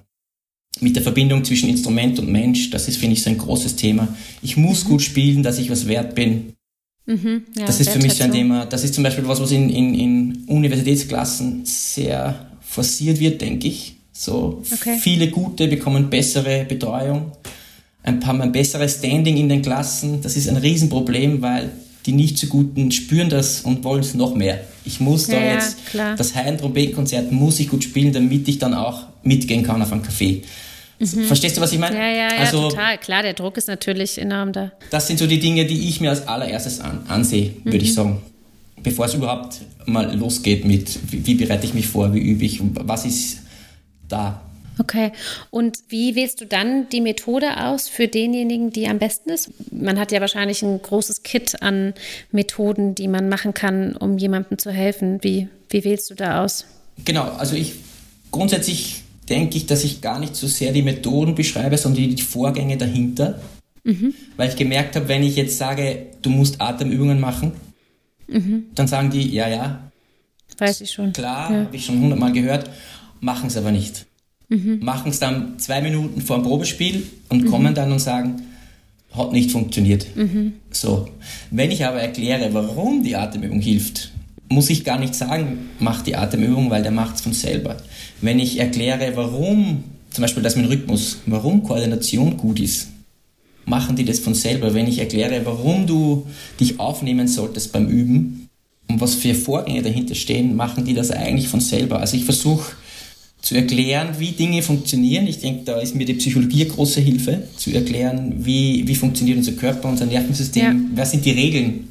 mit 0.81 0.97
der 0.97 1.03
Verbindung 1.03 1.45
zwischen 1.45 1.69
Instrument 1.69 2.19
und 2.19 2.31
Mensch? 2.31 2.71
Das 2.71 2.89
ist, 2.89 2.97
finde 2.97 3.15
ich, 3.15 3.23
so 3.23 3.31
ein 3.31 3.39
großes 3.39 3.77
Thema. 3.77 4.09
Ich 4.43 4.57
muss 4.57 4.85
mhm. 4.85 4.89
gut 4.89 5.03
spielen, 5.03 5.43
dass 5.43 5.59
ich 5.59 5.71
was 5.71 5.87
wert 5.87 6.15
bin. 6.15 6.55
Mhm. 7.07 7.45
Ja, 7.57 7.67
das 7.67 7.81
ist 7.81 7.91
für 7.91 7.99
mich 7.99 8.15
so 8.15 8.25
ein 8.25 8.33
Thema. 8.33 8.67
Das 8.67 8.83
ist 8.83 8.95
zum 8.95 9.05
Beispiel 9.05 9.27
was, 9.29 9.41
was 9.41 9.51
in, 9.51 9.69
in, 9.69 9.95
in 9.95 10.45
Universitätsklassen 10.47 11.65
sehr 11.65 12.51
forciert 12.61 13.21
wird, 13.21 13.41
denke 13.41 13.69
ich. 13.69 13.97
So 14.13 14.63
okay. 14.73 14.99
viele 15.01 15.29
gute 15.29 15.69
bekommen 15.69 16.09
bessere 16.09 16.65
Betreuung, 16.65 17.33
ein 18.03 18.21
paar 18.21 18.41
ein 18.41 18.53
besseres 18.53 18.95
Standing 18.95 19.37
in 19.37 19.49
den 19.49 19.61
Klassen. 19.61 20.23
Das 20.23 20.37
ist 20.37 20.49
ein 20.49 20.57
Riesenproblem, 20.57 21.43
weil 21.43 21.73
die 22.07 22.13
nicht 22.13 22.39
so 22.39 22.47
guten 22.49 22.91
spüren 22.91 23.31
das 23.31 23.63
und 23.63 23.83
wollen 23.85 24.01
es 24.01 24.15
noch 24.15 24.35
mehr. 24.35 24.61
Ich 24.85 25.01
muss 25.01 25.27
da 25.27 25.39
ja, 25.39 25.55
jetzt 25.55 25.87
klar. 25.87 26.17
das 26.17 26.35
Heiden-Trompetenkonzert 26.35 27.33
muss 27.33 27.59
ich 27.61 27.69
gut 27.69 27.85
spielen, 27.85 28.13
damit 28.13 28.47
ich 28.49 28.59
dann 28.59 28.75
auch 28.75 29.05
mitgehen 29.23 29.63
kann 29.63 29.81
auf 29.81 29.93
ein 29.93 30.03
Café. 30.03 30.43
Mhm. 30.99 31.25
Verstehst 31.25 31.57
du, 31.57 31.61
was 31.61 31.73
ich 31.73 31.79
meine? 31.79 31.97
Ja, 31.97 32.09
ja, 32.09 32.35
ja, 32.35 32.41
also, 32.41 32.69
total. 32.69 32.99
Klar, 32.99 33.23
der 33.23 33.33
Druck 33.33 33.57
ist 33.57 33.69
natürlich 33.69 34.19
enorm 34.19 34.53
da. 34.53 34.73
Das 34.91 35.07
sind 35.07 35.19
so 35.19 35.27
die 35.27 35.41
Dinge, 35.41 35.65
die 35.65 35.89
ich 35.89 36.01
mir 36.01 36.11
als 36.11 36.27
allererstes 36.29 36.81
an, 36.81 37.01
ansehe, 37.09 37.51
mhm. 37.51 37.73
würde 37.73 37.85
ich 37.85 37.95
sagen. 37.95 38.21
Bevor 38.83 39.07
es 39.07 39.15
überhaupt 39.15 39.61
mal 39.87 40.15
losgeht 40.15 40.65
mit, 40.65 40.99
wie, 41.11 41.27
wie 41.27 41.35
bereite 41.35 41.67
ich 41.67 41.73
mich 41.73 41.87
vor, 41.87 42.13
wie 42.13 42.21
übe 42.21 42.45
ich, 42.45 42.61
was 42.63 43.07
ist 43.07 43.39
da. 44.09 44.43
Okay. 44.79 45.13
Und 45.51 45.79
wie 45.89 46.15
wählst 46.17 46.41
du 46.41 46.47
dann 46.47 46.89
die 46.89 47.01
Methode 47.01 47.65
aus 47.65 47.89
für 47.89 48.09
denjenigen, 48.09 48.71
die 48.71 48.89
am 48.89 48.99
besten 48.99 49.31
ist? 49.31 49.51
Man 49.73 49.99
hat 49.99 50.11
ja 50.13 50.21
wahrscheinlich 50.21 50.63
ein 50.63 50.81
großes 50.83 51.23
Kit 51.23 51.63
an 51.63 51.95
Methoden, 52.33 52.95
die 52.95 53.09
man 53.09 53.29
machen 53.29 53.55
kann, 53.55 53.95
um 53.97 54.19
jemandem 54.19 54.59
zu 54.59 54.71
helfen. 54.71 55.23
Wie, 55.23 55.49
wie 55.71 55.85
wählst 55.85 56.11
du 56.11 56.15
da 56.15 56.43
aus? 56.43 56.67
Genau, 57.05 57.25
also 57.25 57.57
ich 57.57 57.75
grundsätzlich 58.31 59.03
denke 59.29 59.57
ich, 59.57 59.67
dass 59.67 59.85
ich 59.85 60.01
gar 60.01 60.19
nicht 60.19 60.37
so 60.37 60.47
sehr 60.47 60.73
die 60.73 60.83
Methoden 60.83 61.35
beschreibe, 61.35 61.79
sondern 61.79 62.15
die, 62.15 62.23
Vorgänge 62.23 62.77
dahinter. 62.77 63.41
Mhm. 63.85 64.15
Weil 64.37 64.49
ich 64.49 64.57
gemerkt 64.57 64.97
habe, 64.97 65.09
wenn 65.09 65.23
ich 65.23 65.37
jetzt 65.37 65.59
sage, 65.59 66.07
du 66.23 66.31
musst 66.31 66.61
Atemübungen 66.61 67.21
machen, 67.21 67.53
mhm. 68.27 68.65
dann 68.75 68.87
sagen 68.87 69.11
die, 69.11 69.31
ja, 69.31 69.49
ja. 69.49 69.91
Weiß 70.59 70.81
ich 70.81 70.91
schon. 70.91 71.13
Klar, 71.13 71.51
ja. 71.51 71.61
habe 71.65 71.77
ich 71.77 71.85
schon 71.85 72.01
hundertmal 72.01 72.33
gehört, 72.33 72.71
machen 73.21 73.49
es 73.49 73.57
aber 73.57 73.73
nicht. 73.73 74.07
Mhm. 74.49 74.81
Machen 74.83 75.11
es 75.11 75.19
dann 75.19 75.59
zwei 75.59 75.81
Minuten 75.81 76.21
vor 76.21 76.39
dem 76.39 76.45
Probespiel 76.45 77.05
und 77.29 77.45
mhm. 77.45 77.51
kommen 77.51 77.75
dann 77.75 77.93
und 77.93 77.99
sagen, 77.99 78.43
hat 79.13 79.33
nicht 79.33 79.51
funktioniert. 79.51 80.07
Mhm. 80.17 80.55
So. 80.71 81.09
Wenn 81.51 81.71
ich 81.71 81.85
aber 81.85 82.01
erkläre, 82.01 82.53
warum 82.53 83.03
die 83.03 83.17
Atemübung 83.17 83.61
hilft, 83.61 84.13
muss 84.49 84.71
ich 84.71 84.85
gar 84.85 84.99
nicht 84.99 85.15
sagen, 85.15 85.71
mach 85.79 86.03
die 86.03 86.17
Atemübung, 86.17 86.71
weil 86.71 86.83
der 86.83 86.93
macht 86.93 87.17
es 87.17 87.21
von 87.23 87.33
selber. 87.33 87.77
Wenn 88.21 88.39
ich 88.39 88.59
erkläre, 88.59 89.13
warum, 89.15 89.85
zum 90.11 90.23
Beispiel 90.23 90.43
das 90.43 90.57
mit 90.57 90.69
Rhythmus, 90.69 91.19
warum 91.27 91.63
Koordination 91.63 92.37
gut 92.37 92.61
ist, 92.61 92.89
machen 93.65 93.97
die 93.97 94.05
das 94.05 94.19
von 94.19 94.35
selber. 94.35 94.75
Wenn 94.75 94.87
ich 94.87 94.99
erkläre, 94.99 95.41
warum 95.45 95.87
du 95.87 96.27
dich 96.61 96.79
aufnehmen 96.79 97.29
solltest 97.29 97.73
beim 97.73 97.89
Üben 97.89 98.49
und 98.89 99.01
was 99.01 99.15
für 99.15 99.35
Vorgänge 99.35 99.83
dahinter 99.83 100.15
stehen, 100.15 100.57
machen 100.57 100.85
die 100.85 100.95
das 100.95 101.11
eigentlich 101.11 101.49
von 101.49 101.61
selber. 101.61 102.01
Also 102.01 102.17
ich 102.17 102.25
versuche 102.25 102.73
zu 103.45 103.55
erklären, 103.55 104.15
wie 104.19 104.33
Dinge 104.33 104.63
funktionieren. 104.63 105.27
Ich 105.27 105.39
denke, 105.39 105.65
da 105.65 105.79
ist 105.79 105.95
mir 105.95 106.07
die 106.07 106.15
Psychologie 106.15 106.63
eine 106.63 106.73
große 106.73 107.03
Hilfe, 107.03 107.43
zu 107.57 107.73
erklären, 107.73 108.37
wie, 108.39 108.89
wie 108.89 108.95
funktioniert 108.95 109.37
unser 109.37 109.53
Körper, 109.53 109.91
unser 109.91 110.07
Nervensystem, 110.07 110.65
ja. 110.65 110.99
was 110.99 111.11
sind 111.11 111.27
die 111.27 111.31
Regeln 111.31 111.91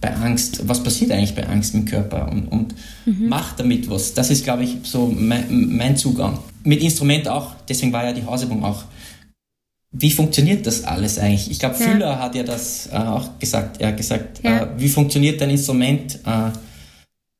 bei 0.00 0.14
Angst, 0.16 0.66
was 0.66 0.82
passiert 0.82 1.10
eigentlich 1.10 1.34
bei 1.34 1.46
Angst 1.46 1.74
im 1.74 1.84
Körper 1.84 2.30
und, 2.32 2.48
und 2.48 2.74
mhm. 3.04 3.28
macht 3.28 3.60
damit 3.60 3.90
was. 3.90 4.14
Das 4.14 4.30
ist, 4.30 4.44
glaube 4.44 4.64
ich, 4.64 4.78
so 4.84 5.14
mein, 5.14 5.76
mein 5.76 5.98
Zugang. 5.98 6.38
Mit 6.64 6.82
Instrument 6.82 7.28
auch, 7.28 7.54
deswegen 7.68 7.92
war 7.92 8.04
ja 8.04 8.14
die 8.14 8.24
Hausübung 8.24 8.64
auch. 8.64 8.84
Wie 9.92 10.10
funktioniert 10.10 10.66
das 10.66 10.82
alles 10.84 11.18
eigentlich? 11.18 11.50
Ich 11.50 11.58
glaube, 11.58 11.76
ja. 11.78 11.90
Füller 11.90 12.18
hat 12.18 12.34
ja 12.34 12.42
das 12.42 12.86
äh, 12.86 12.96
auch 12.96 13.38
gesagt. 13.38 13.82
Er 13.82 13.88
hat 13.88 13.98
gesagt, 13.98 14.42
ja. 14.42 14.62
äh, 14.62 14.68
wie 14.78 14.88
funktioniert 14.88 15.42
dein 15.42 15.50
Instrument 15.50 16.20
äh, 16.24 16.50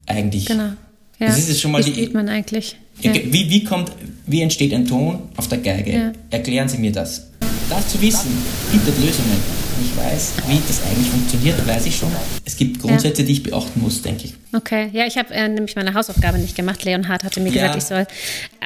eigentlich? 0.06 0.44
Genau. 0.44 0.72
Ja. 1.18 1.28
Das 1.28 1.38
ist 1.38 1.48
jetzt 1.48 1.62
schon 1.62 1.72
mal 1.72 1.84
wie 1.84 1.90
spielt 1.90 2.12
man 2.12 2.28
eigentlich? 2.28 2.76
Ja. 3.00 3.14
Wie, 3.14 3.50
wie, 3.50 3.64
kommt, 3.64 3.92
wie 4.26 4.40
entsteht 4.42 4.72
ein 4.72 4.86
Ton 4.86 5.28
auf 5.36 5.48
der 5.48 5.58
Geige? 5.58 5.92
Ja. 5.92 6.12
Erklären 6.30 6.68
Sie 6.68 6.78
mir 6.78 6.92
das. 6.92 7.30
Das 7.68 7.88
zu 7.88 8.00
wissen, 8.00 8.30
bietet 8.70 8.96
Lösungen. 8.98 9.66
Ich 9.82 9.96
weiß, 9.96 10.34
wie 10.48 10.60
das 10.66 10.82
eigentlich 10.86 11.08
funktioniert, 11.08 11.66
weiß 11.66 11.86
ich 11.86 11.96
schon. 11.96 12.10
Es 12.44 12.56
gibt 12.56 12.80
Grundsätze, 12.80 13.24
die 13.24 13.32
ich 13.32 13.42
beachten 13.42 13.80
muss, 13.80 14.00
denke 14.00 14.24
ich. 14.24 14.34
Okay, 14.54 14.88
ja, 14.92 15.06
ich 15.06 15.18
habe 15.18 15.34
äh, 15.34 15.48
nämlich 15.48 15.76
meine 15.76 15.92
Hausaufgabe 15.92 16.38
nicht 16.38 16.56
gemacht. 16.56 16.84
Leonhard 16.84 17.24
hatte 17.24 17.40
mir 17.40 17.50
gesagt, 17.50 17.76
ich 17.76 17.84
soll 17.84 18.06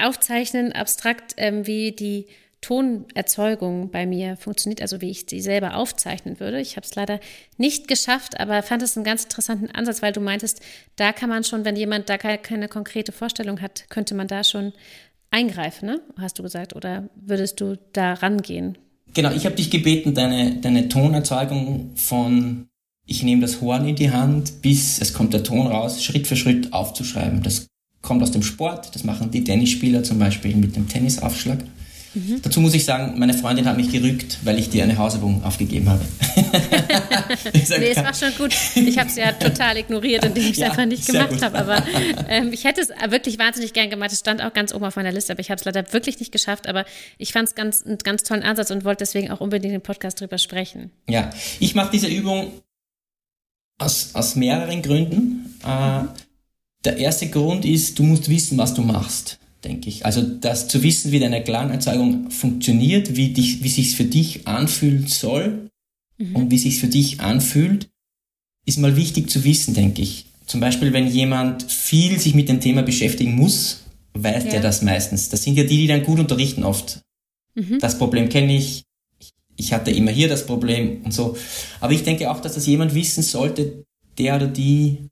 aufzeichnen, 0.00 0.72
abstrakt, 0.72 1.34
ähm, 1.36 1.66
wie 1.66 1.92
die 1.92 2.26
Tonerzeugung 2.61 3.90
bei 3.90 4.07
mir 4.07 4.37
funktioniert, 4.37 4.83
also 4.83 5.01
wie 5.01 5.11
ich 5.11 5.27
sie 5.29 5.40
selber 5.40 5.77
aufzeichnen 5.77 6.40
würde. 6.40 6.61
Ich 6.61 6.77
habe 6.77 6.87
es 6.87 6.94
leider 6.94 7.20
nicht 7.57 7.88
geschafft, 7.88 8.38
aber 8.38 8.62
fand 8.62 8.83
es 8.83 8.96
einen 8.96 9.05
ganz 9.05 9.25
interessanten 9.25 9.70
Ansatz, 9.70 10.03
weil 10.03 10.12
du 10.12 10.20
meintest, 10.20 10.61
da 10.96 11.12
kann 11.12 11.31
man 11.31 11.44
schon, 11.44 11.64
wenn 11.64 11.77
jemand 11.77 12.09
da 12.11 12.18
keine, 12.18 12.68
konkrete 12.68 13.12
Vorstellung 13.12 13.61
hat, 13.61 13.87
könnte 13.88 14.14
man 14.14 14.29
da 14.29 14.44
schon 14.44 14.73
eingreifen, 15.31 15.87
ne? 15.87 16.01
hast 16.18 16.38
du 16.38 16.42
gesagt, 16.42 16.77
oder 16.77 17.09
würdest 17.14 17.61
du 17.61 17.79
da 17.92 18.14
rangehen? 18.14 18.77
Genau, 19.14 19.33
ich 19.33 19.46
habe 19.46 19.57
dich 19.57 19.70
gebeten, 19.70 20.14
deine, 20.14 20.57
deine 20.57 20.88
Tonerzeugung 20.88 21.92
von 21.96 22.68
ich 23.11 23.25
nehme 23.25 23.42
das 23.42 23.61
Horn 23.61 23.88
in 23.88 23.96
die 23.96 24.12
Hand, 24.12 24.62
bis 24.62 25.01
es 25.01 25.12
kommt 25.12 25.35
der 25.35 25.42
Ton 25.42 25.66
raus, 25.66 26.05
Schritt 26.05 26.29
für 26.29 26.37
Schritt 26.37 26.73
aufzuschreiben. 26.73 27.42
Das 27.42 27.66
kommt 28.03 28.23
aus 28.23 28.31
dem 28.31 28.44
Sport, 28.44 28.94
das 28.94 29.03
machen 29.03 29.33
die 29.33 29.42
Tennisspieler 29.42 30.05
zum 30.05 30.20
Beispiel 30.20 30.55
mit 30.55 30.77
dem 30.77 30.88
Tennisaufschlag. 30.88 31.59
Mhm. 32.12 32.42
Dazu 32.42 32.61
muss 32.61 32.75
ich 32.75 32.85
sagen, 32.85 33.18
meine 33.18 33.35
Freundin 33.35 33.66
hat 33.66 33.77
mich 33.77 33.92
gerügt, 33.92 34.38
weil 34.42 34.59
ich 34.59 34.68
dir 34.68 34.83
eine 34.83 34.99
Hausübung 34.99 35.44
aufgegeben 35.44 35.88
habe. 35.88 36.05
nee, 37.55 37.90
es 37.90 37.96
war 37.96 38.14
schon 38.14 38.35
gut. 38.37 38.53
Ich 38.75 38.99
habe 38.99 39.09
es 39.09 39.16
ja 39.16 39.31
total 39.33 39.77
ignoriert, 39.77 40.25
indem 40.25 40.42
ich 40.42 40.53
es 40.53 40.57
ja, 40.59 40.70
einfach 40.70 40.87
nicht 40.87 41.07
gemacht 41.07 41.40
habe. 41.40 41.59
Aber 41.59 41.85
ähm, 42.29 42.53
ich 42.53 42.64
hätte 42.64 42.81
es 42.81 42.88
wirklich 43.11 43.38
wahnsinnig 43.38 43.73
gern 43.73 43.90
gemacht. 43.90 44.11
Es 44.12 44.18
stand 44.18 44.42
auch 44.42 44.53
ganz 44.53 44.75
oben 44.75 44.85
auf 44.85 44.96
meiner 44.96 45.12
Liste, 45.12 45.33
aber 45.33 45.40
ich 45.40 45.51
habe 45.51 45.61
es 45.61 45.64
leider 45.64 45.92
wirklich 45.92 46.18
nicht 46.18 46.33
geschafft. 46.33 46.66
Aber 46.66 46.85
ich 47.16 47.33
fand 47.33 47.49
es 47.49 47.55
ganz, 47.55 47.83
einen 47.83 47.99
ganz 47.99 48.25
tollen 48.25 48.42
Ansatz 48.42 48.73
und 48.73 48.85
wollte 48.85 49.01
deswegen 49.01 49.31
auch 49.31 49.40
unbedingt 49.40 49.75
im 49.75 49.81
Podcast 49.81 50.20
drüber 50.20 50.38
sprechen. 50.38 50.90
Ja, 51.09 51.31
ich 51.61 51.77
mache 51.77 51.90
diese 51.92 52.09
Übung 52.09 52.53
aus, 53.79 54.11
aus 54.14 54.35
mehreren 54.35 54.83
Gründen. 54.83 55.55
Äh, 55.64 56.05
der 56.85 56.96
erste 56.96 57.29
Grund 57.29 57.64
ist, 57.64 57.99
du 57.99 58.03
musst 58.03 58.29
wissen, 58.29 58.59
was 58.59 58.75
du 58.75 58.83
machst 58.83 59.39
denke 59.64 59.88
ich. 59.88 60.07
Also 60.07 60.23
das 60.23 60.68
zu 60.68 60.83
wissen, 60.83 61.12
wie 61.12 61.20
deine 61.20 61.42
Klangerzeugung 61.42 62.31
funktioniert, 62.31 63.16
wie 63.16 63.29
dich, 63.29 63.62
wie 63.62 63.68
sich's 63.68 63.94
für 63.94 64.05
dich 64.05 64.46
anfühlen 64.46 65.07
soll 65.07 65.70
mhm. 66.18 66.37
und 66.37 66.51
wie 66.51 66.59
sich's 66.59 66.79
für 66.79 66.88
dich 66.88 67.20
anfühlt, 67.20 67.88
ist 68.66 68.79
mal 68.79 68.96
wichtig 68.96 69.31
zu 69.31 69.44
wissen, 69.44 69.75
denke 69.75 70.03
ich. 70.03 70.27
Zum 70.46 70.61
Beispiel, 70.61 70.92
wenn 70.92 71.07
jemand 71.07 71.70
viel 71.70 72.18
sich 72.18 72.35
mit 72.35 72.49
dem 72.49 72.61
Thema 72.61 72.83
beschäftigen 72.83 73.35
muss, 73.35 73.83
weiß 74.14 74.44
ja. 74.44 74.51
der 74.51 74.61
das 74.61 74.83
meistens. 74.83 75.29
Das 75.29 75.42
sind 75.42 75.57
ja 75.57 75.64
die, 75.64 75.77
die 75.77 75.87
dann 75.87 76.03
gut 76.03 76.18
unterrichten 76.18 76.64
oft. 76.64 77.01
Mhm. 77.55 77.79
Das 77.79 77.99
Problem 77.99 78.29
kenne 78.29 78.57
ich. 78.57 78.85
Ich 79.57 79.73
hatte 79.73 79.90
immer 79.90 80.11
hier 80.11 80.29
das 80.29 80.46
Problem 80.46 81.03
und 81.05 81.12
so. 81.12 81.37
Aber 81.81 81.92
ich 81.92 82.03
denke 82.03 82.31
auch, 82.31 82.40
dass 82.40 82.55
das 82.55 82.66
jemand 82.66 82.94
wissen 82.94 83.23
sollte, 83.23 83.85
der 84.18 84.37
oder 84.37 84.46
die 84.46 85.11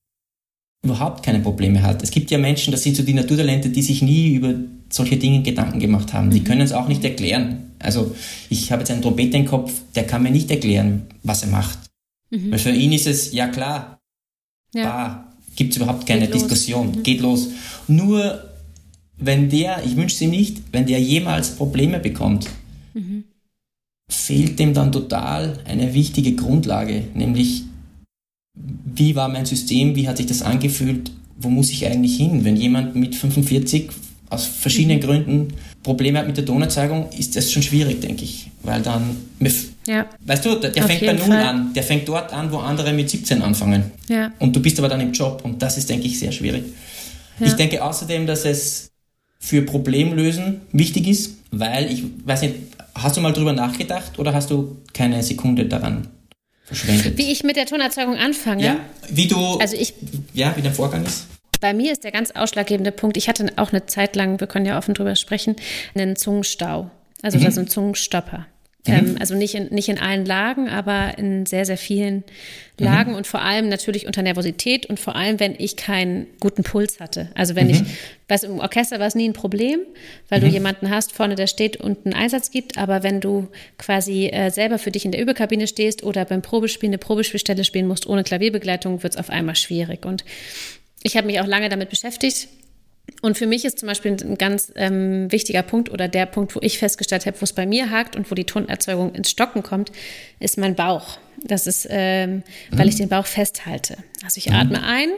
überhaupt 0.85 1.25
keine 1.25 1.41
Probleme 1.41 1.83
hat. 1.83 2.03
Es 2.03 2.11
gibt 2.11 2.31
ja 2.31 2.39
Menschen, 2.39 2.71
das 2.71 2.83
sind 2.83 2.97
so 2.97 3.03
die 3.03 3.15
Naturtalente, 3.15 3.71
die 3.71 3.83
sich 3.83 4.03
nie 4.03 4.35
über 4.35 4.55
solche 4.91 5.17
Dinge 5.17 5.43
Gedanken 5.43 5.81
gemacht 5.81 6.13
haben. 6.13 6.31
Die 6.31 6.41
mhm. 6.41 6.45
können 6.45 6.61
es 6.61 6.73
auch 6.73 6.89
nicht 6.89 7.05
erklären. 7.05 7.73
Also 7.79 8.15
ich 8.49 8.73
habe 8.73 8.83
jetzt 8.83 8.91
einen 8.91 9.03
Trompeter 9.03 9.39
im 9.39 9.47
Kopf, 9.47 9.73
der 9.95 10.07
kann 10.07 10.23
mir 10.23 10.31
nicht 10.31 10.51
erklären, 10.51 11.03
was 11.23 11.43
er 11.43 11.49
macht. 11.49 11.79
Mhm. 12.31 12.53
Weil 12.53 12.59
für 12.59 12.71
ihn 12.71 12.93
ist 12.93 13.07
es, 13.07 13.33
ja 13.33 13.49
klar, 13.49 14.01
ja. 14.75 14.83
da 14.83 15.33
gibt 15.57 15.73
es 15.73 15.77
überhaupt 15.77 16.07
keine 16.07 16.27
geht 16.27 16.35
Diskussion, 16.35 16.99
mhm. 16.99 17.03
geht 17.03 17.21
los. 17.21 17.49
Nur 17.89 18.45
wenn 19.17 19.51
der, 19.51 19.85
ich 19.85 19.97
wünsche 19.97 20.15
es 20.15 20.21
ihm 20.21 20.31
nicht, 20.31 20.63
wenn 20.73 20.87
der 20.87 21.01
jemals 21.01 21.51
Probleme 21.57 21.99
bekommt, 21.99 22.49
mhm. 22.95 23.25
fehlt 24.09 24.59
dem 24.59 24.75
dann 24.75 24.93
total 24.93 25.59
eine 25.67 25.93
wichtige 25.93 26.35
Grundlage, 26.35 27.05
nämlich 27.15 27.65
wie 28.95 29.15
war 29.15 29.29
mein 29.29 29.47
System, 29.47 29.95
wie 29.95 30.09
hat 30.09 30.17
sich 30.17 30.27
das 30.27 30.43
angefühlt, 30.43 31.11
wo 31.39 31.49
muss 31.49 31.71
ich 31.71 31.87
eigentlich 31.87 32.17
hin? 32.17 32.45
Wenn 32.45 32.57
jemand 32.57 32.97
mit 32.97 33.15
45 33.15 33.91
aus 34.31 34.45
verschiedenen 34.47 34.99
mhm. 34.99 35.03
Gründen 35.03 35.49
Probleme 35.83 36.19
hat 36.19 36.27
mit 36.27 36.37
der 36.37 36.45
Tonerzeugung, 36.45 37.09
ist 37.17 37.37
das 37.37 37.51
schon 37.51 37.63
schwierig, 37.63 38.01
denke 38.01 38.25
ich. 38.25 38.51
Weil 38.63 38.83
dann, 38.83 39.17
ja. 39.87 40.07
weißt 40.27 40.45
du, 40.45 40.57
der, 40.57 40.71
der 40.71 40.83
fängt 40.83 41.01
bei 41.01 41.13
Null 41.13 41.27
Fall. 41.27 41.43
an, 41.43 41.73
der 41.73 41.83
fängt 41.83 42.09
dort 42.09 42.33
an, 42.33 42.53
wo 42.53 42.59
andere 42.59 42.93
mit 42.93 43.09
17 43.09 43.41
anfangen. 43.41 43.85
Ja. 44.09 44.33
Und 44.39 44.55
du 44.55 44.61
bist 44.61 44.79
aber 44.79 44.89
dann 44.89 45.01
im 45.01 45.13
Job 45.13 45.43
und 45.45 45.63
das 45.63 45.79
ist, 45.79 45.89
denke 45.89 46.07
ich, 46.07 46.19
sehr 46.19 46.33
schwierig. 46.33 46.65
Ja. 47.39 47.47
Ich 47.47 47.55
denke 47.55 47.83
außerdem, 47.83 48.27
dass 48.27 48.45
es 48.45 48.91
für 49.39 49.63
Problemlösen 49.63 50.61
wichtig 50.73 51.07
ist, 51.07 51.37
weil 51.53 51.91
ich 51.91 52.03
weiß 52.25 52.43
nicht, 52.43 52.55
hast 52.95 53.17
du 53.17 53.21
mal 53.21 53.33
drüber 53.33 53.53
nachgedacht 53.53 54.19
oder 54.19 54.35
hast 54.35 54.51
du 54.51 54.77
keine 54.93 55.23
Sekunde 55.23 55.67
daran 55.67 56.09
verschwendet. 56.69 57.19
Wie 57.19 57.33
ich 57.33 57.43
mit 57.43 57.57
der 57.57 57.67
Tonerzeugung 57.67 58.17
anfange. 58.17 58.65
Ja, 58.65 58.81
wie 59.09 59.27
du. 59.27 59.59
Also 59.59 59.77
ich. 59.77 59.95
Ja, 60.33 60.57
wie 60.57 60.63
der 60.63 60.73
Vorgang 60.73 61.05
ist. 61.05 61.27
Bei 61.61 61.75
mir 61.75 61.91
ist 61.91 62.05
der 62.05 62.13
ganz 62.13 62.31
ausschlaggebende 62.31 62.93
Punkt, 62.93 63.17
ich 63.17 63.29
hatte 63.29 63.53
auch 63.57 63.73
eine 63.73 63.87
Zeit 63.87 64.15
lang, 64.15 64.39
wir 64.39 64.47
können 64.47 64.65
ja 64.65 64.79
offen 64.79 64.95
drüber 64.95 65.17
sprechen, 65.17 65.57
einen 65.95 66.15
Zungenstau. 66.15 66.91
Also 67.23 67.39
mhm. 67.39 67.43
das 67.43 67.55
ist 67.55 67.59
ein 67.59 67.69
Zungenstopper. 67.69 68.47
Mhm. 68.89 68.95
Ähm, 68.95 69.17
also 69.21 69.35
nicht 69.35 69.55
in, 69.55 69.69
nicht 69.69 69.89
in 69.89 69.99
allen 69.99 70.25
Lagen, 70.25 70.69
aber 70.69 71.19
in 71.19 71.47
sehr, 71.47 71.65
sehr 71.65 71.79
vielen 71.79 72.25
Lagen 72.79 73.13
mhm. 73.13 73.17
und 73.17 73.27
vor 73.27 73.43
allem 73.43 73.69
natürlich 73.69 74.07
unter 74.07 74.23
Nervosität 74.23 74.87
und 74.87 75.01
vor 75.01 75.17
allem, 75.17 75.41
wenn 75.41 75.55
ich 75.59 75.77
keinen 75.77 76.27
guten 76.41 76.63
Puls 76.63 77.01
hatte. 77.01 77.31
Also 77.35 77.57
wenn 77.57 77.67
mhm. 77.67 77.75
ich, 77.75 77.83
weißt 78.29 78.45
im 78.45 78.61
Orchester 78.61 78.99
war 78.99 79.07
es 79.07 79.15
nie 79.15 79.29
ein 79.29 79.33
Problem, 79.33 79.81
weil 80.29 80.41
du 80.41 80.47
mhm. 80.47 80.53
jemanden 80.53 80.91
hast 80.91 81.13
vorne, 81.13 81.35
der 81.35 81.47
steht 81.47 81.77
und 81.77 82.07
einen 82.07 82.15
Einsatz 82.15 82.51
gibt, 82.51 82.79
aber 82.79 83.03
wenn 83.03 83.21
du 83.21 83.49
quasi 83.79 84.27
äh, 84.27 84.51
selber 84.51 84.79
für 84.79 84.91
dich 84.91 85.05
in 85.05 85.13
der 85.13 85.21
Überkabine 85.21 85.67
stehst 85.67 86.03
oder 86.03 86.25
beim 86.25 86.43
Probespielen 86.43 86.93
eine 86.93 86.99
Probespielstelle 86.99 87.65
spielen 87.65 87.87
musst 87.87 88.07
ohne 88.07 88.25
Klavierbegleitung, 88.25 89.03
wird 89.03 89.15
es 89.15 89.19
auf 89.19 89.31
einmal 89.31 89.57
schwierig. 89.57 90.07
Und 90.07 90.25
ich 91.03 91.17
habe 91.17 91.27
mich 91.27 91.41
auch 91.41 91.47
lange 91.47 91.69
damit 91.69 91.91
beschäftigt 91.91 92.49
und 93.21 93.37
für 93.37 93.47
mich 93.47 93.65
ist 93.65 93.79
zum 93.79 93.89
Beispiel 93.89 94.13
ein 94.13 94.39
ganz 94.39 94.73
ähm, 94.77 95.31
wichtiger 95.33 95.63
Punkt 95.63 95.91
oder 95.91 96.09
der 96.09 96.27
Punkt, 96.27 96.55
wo 96.55 96.61
ich 96.63 96.79
festgestellt 96.79 97.27
habe, 97.27 97.41
wo 97.41 97.45
es 97.45 97.53
bei 97.53 97.67
mir 97.67 97.91
hakt 97.91 98.17
und 98.17 98.31
wo 98.31 98.35
die 98.35 98.45
Tonerzeugung 98.45 99.15
ins 99.15 99.31
Stocken 99.31 99.63
kommt, 99.63 99.91
ist 100.39 100.59
mein 100.59 100.75
Bauch. 100.75 101.19
Das 101.43 101.67
ist, 101.67 101.87
ähm, 101.91 102.37
mhm. 102.37 102.43
weil 102.71 102.89
ich 102.89 102.97
den 102.97 103.09
Bauch 103.09 103.27
festhalte. 103.27 103.97
Also 104.25 104.39
ich 104.39 104.49
mhm. 104.49 104.57
atme 104.57 104.83
ein, 104.85 105.09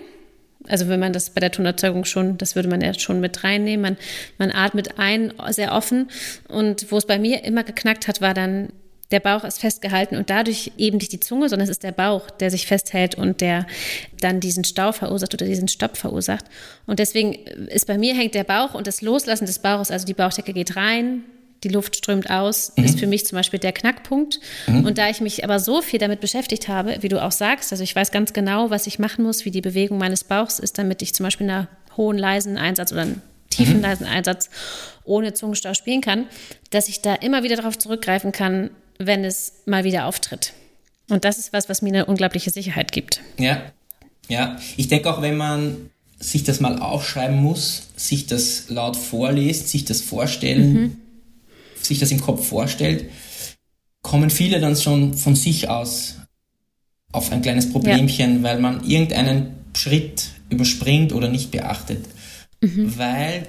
Also 0.67 0.89
wenn 0.89 1.01
man 1.01 1.13
das 1.13 1.31
bei 1.31 1.41
der 1.41 1.51
Tonerzeugung 1.51 2.05
schon, 2.05 2.39
das 2.39 2.55
würde 2.57 2.69
man 2.69 2.81
ja 2.81 2.95
schon 2.99 3.21
mit 3.21 3.45
reinnehmen. 3.45 3.83
Man, 3.83 3.97
man 4.39 4.51
atmet 4.51 4.99
ein, 4.99 5.33
sehr 5.51 5.73
offen. 5.73 6.11
Und 6.49 6.91
wo 6.91 6.97
es 6.97 7.07
bei 7.07 7.19
mir 7.19 7.45
immer 7.45 7.65
geknackt 7.65 8.09
hat, 8.09 8.21
war 8.21 8.35
dann, 8.35 8.71
der 9.11 9.21
Bauch 9.21 9.45
ist 9.45 9.61
festgehalten 9.61 10.17
und 10.17 10.31
dadurch 10.31 10.73
eben 10.79 10.99
nicht 10.99 11.13
die 11.13 11.21
Zunge, 11.21 11.49
sondern 11.49 11.65
es 11.65 11.71
ist 11.71 11.83
der 11.83 11.93
Bauch, 11.93 12.31
der 12.31 12.51
sich 12.51 12.67
festhält 12.67 13.17
und 13.17 13.41
der 13.41 13.67
dann 14.21 14.41
diesen 14.41 14.65
Stau 14.65 14.93
verursacht 14.93 15.35
oder 15.35 15.47
diesen 15.47 15.69
Stopp 15.69 15.97
verursacht. 15.97 16.45
Und 16.87 16.99
deswegen 16.99 17.33
ist 17.33 17.87
bei 17.87 17.99
mir 17.99 18.15
hängt 18.15 18.35
der 18.35 18.45
Bauch 18.45 18.75
und 18.75 18.87
das 18.87 19.03
Loslassen 19.03 19.47
des 19.47 19.59
Bauches, 19.59 19.91
also 19.91 20.07
die 20.07 20.15
Bauchdecke 20.15 20.53
geht 20.53 20.77
rein, 20.77 21.25
die 21.65 21.69
Luft 21.69 21.97
strömt 21.97 22.31
aus, 22.31 22.73
mhm. 22.77 22.85
ist 22.85 22.99
für 22.99 23.07
mich 23.07 23.27
zum 23.27 23.37
Beispiel 23.37 23.59
der 23.59 23.73
Knackpunkt. 23.73 24.41
Mhm. 24.67 24.85
Und 24.85 24.99
da 24.99 25.11
ich 25.11 25.21
mich 25.21 25.45
aber 25.45 25.59
so 25.59 25.83
viel 25.83 25.99
damit 25.99 26.21
beschäftigt 26.21 26.69
habe, 26.69 26.97
wie 27.01 27.09
du 27.09 27.23
auch 27.23 27.33
sagst, 27.33 27.73
also 27.73 27.85
ich 27.85 27.95
weiß 27.95 28.13
ganz 28.13 28.33
genau, 28.33 28.71
was 28.71 28.87
ich 28.87 28.99
machen 28.99 29.25
muss, 29.25 29.45
wie 29.45 29.51
die 29.51 29.61
Bewegung 29.61 29.99
meines 29.99 30.25
Bauchs 30.25 30.59
ist, 30.59 30.79
damit 30.79 31.03
ich 31.03 31.15
zum 31.15 31.25
Beispiel 31.25 31.51
einen 31.51 31.69
hohen 31.97 32.17
leisen 32.17 32.57
Einsatz 32.57 32.93
oder 32.93 33.03
einen 33.03 33.23
tiefen 33.51 33.79
mhm. 33.79 33.83
leisen 33.83 34.07
Einsatz 34.07 34.49
ohne 35.05 35.35
Zungenstau 35.35 35.75
spielen 35.75 36.01
kann, 36.01 36.27
dass 36.71 36.89
ich 36.89 37.03
da 37.03 37.15
immer 37.15 37.43
wieder 37.43 37.57
darauf 37.57 37.77
zurückgreifen 37.77 38.33
kann, 38.33 38.71
wenn 39.01 39.25
es 39.25 39.55
mal 39.67 39.85
wieder 39.85 40.07
auftritt. 40.07 40.53
Und 41.09 41.25
das 41.25 41.39
ist 41.39 41.53
was, 41.53 41.69
was 41.69 41.83
mir 41.83 41.89
eine 41.89 42.07
unglaubliche 42.07 42.51
Sicherheit 42.51 42.93
gibt. 42.93 43.21
Ja, 43.39 43.63
ja. 44.29 44.57
Ich 44.77 44.87
denke 44.87 45.13
auch, 45.13 45.23
wenn 45.23 45.37
man 45.37 45.91
sich 46.21 46.45
das 46.45 46.61
mal 46.61 46.79
aufschreiben 46.79 47.43
muss, 47.43 47.89
sich 47.97 48.27
das 48.27 48.69
laut 48.69 48.97
vorliest, 48.97 49.69
sich 49.69 49.85
das 49.85 50.01
vorstellen, 50.01 50.73
mhm 50.73 50.97
sich 51.91 51.99
das 51.99 52.11
im 52.11 52.21
Kopf 52.21 52.47
vorstellt, 52.47 53.11
kommen 54.03 54.31
viele 54.31 54.61
dann 54.61 54.77
schon 54.77 55.15
von 55.15 55.37
sich 55.37 55.69
aus 55.69 56.17
auf 57.13 57.33
ein 57.33 57.43
kleines 57.43 57.71
Problemchen, 57.71 58.37
ja. 58.37 58.43
weil 58.43 58.61
man 58.61 58.85
irgendeinen 58.85 59.57
Schritt 59.75 60.29
überspringt 60.49 61.13
oder 61.13 61.29
nicht 61.29 61.51
beachtet. 61.51 62.07
Mhm. 62.61 62.97
Weil 62.97 63.49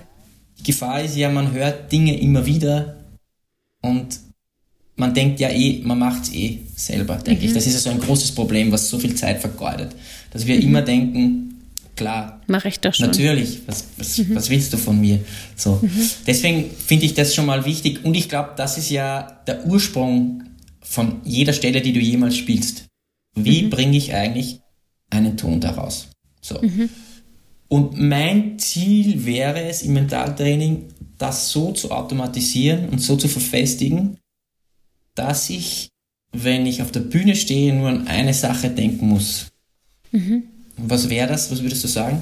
die 0.59 0.63
Gefahr 0.63 1.01
ist 1.01 1.15
ja, 1.15 1.29
man 1.29 1.51
hört 1.51 1.91
Dinge 1.91 2.19
immer 2.19 2.45
wieder 2.45 2.97
und 3.81 4.19
man 5.01 5.15
denkt 5.15 5.39
ja 5.39 5.49
eh, 5.49 5.81
man 5.83 5.97
macht 5.97 6.23
es 6.23 6.33
eh 6.33 6.59
selber, 6.75 7.15
denke 7.15 7.41
mhm. 7.41 7.47
ich. 7.47 7.53
Das 7.55 7.65
ist 7.65 7.73
ja 7.73 7.79
so 7.79 7.89
ein 7.89 7.99
großes 7.99 8.33
Problem, 8.33 8.71
was 8.71 8.87
so 8.87 8.99
viel 8.99 9.15
Zeit 9.15 9.41
vergeudet. 9.41 9.95
Dass 10.29 10.45
wir 10.45 10.55
mhm. 10.55 10.61
immer 10.61 10.81
denken, 10.83 11.59
klar. 11.95 12.39
Mache 12.45 12.67
ich 12.67 12.79
doch 12.79 12.93
schon. 12.93 13.07
Natürlich, 13.07 13.61
was, 13.65 13.85
was, 13.97 14.19
mhm. 14.19 14.35
was 14.35 14.51
willst 14.51 14.71
du 14.73 14.77
von 14.77 15.01
mir? 15.01 15.19
So. 15.55 15.79
Mhm. 15.81 16.09
Deswegen 16.27 16.69
finde 16.69 17.05
ich 17.07 17.15
das 17.15 17.33
schon 17.33 17.47
mal 17.47 17.65
wichtig 17.65 18.05
und 18.05 18.13
ich 18.15 18.29
glaube, 18.29 18.51
das 18.55 18.77
ist 18.77 18.91
ja 18.91 19.41
der 19.47 19.65
Ursprung 19.65 20.43
von 20.81 21.21
jeder 21.23 21.53
Stelle, 21.53 21.81
die 21.81 21.93
du 21.93 21.99
jemals 21.99 22.37
spielst. 22.37 22.85
Wie 23.35 23.63
mhm. 23.63 23.69
bringe 23.71 23.97
ich 23.97 24.13
eigentlich 24.13 24.59
einen 25.09 25.35
Ton 25.35 25.59
daraus? 25.59 26.09
So. 26.41 26.61
Mhm. 26.61 26.89
Und 27.69 27.99
mein 27.99 28.59
Ziel 28.59 29.25
wäre 29.25 29.63
es 29.63 29.81
im 29.81 29.93
Mentaltraining, 29.93 30.89
das 31.17 31.49
so 31.49 31.71
zu 31.71 31.89
automatisieren 31.89 32.89
und 32.89 32.99
so 32.99 33.15
zu 33.15 33.27
verfestigen, 33.27 34.17
dass 35.15 35.49
ich, 35.49 35.89
wenn 36.31 36.65
ich 36.65 36.81
auf 36.81 36.91
der 36.91 37.01
Bühne 37.01 37.35
stehe, 37.35 37.73
nur 37.73 37.89
an 37.89 38.07
eine 38.07 38.33
Sache 38.33 38.69
denken 38.69 39.07
muss. 39.07 39.47
Mhm. 40.11 40.43
Was 40.77 41.09
wäre 41.09 41.27
das? 41.27 41.51
Was 41.51 41.61
würdest 41.61 41.83
du 41.83 41.87
sagen? 41.87 42.21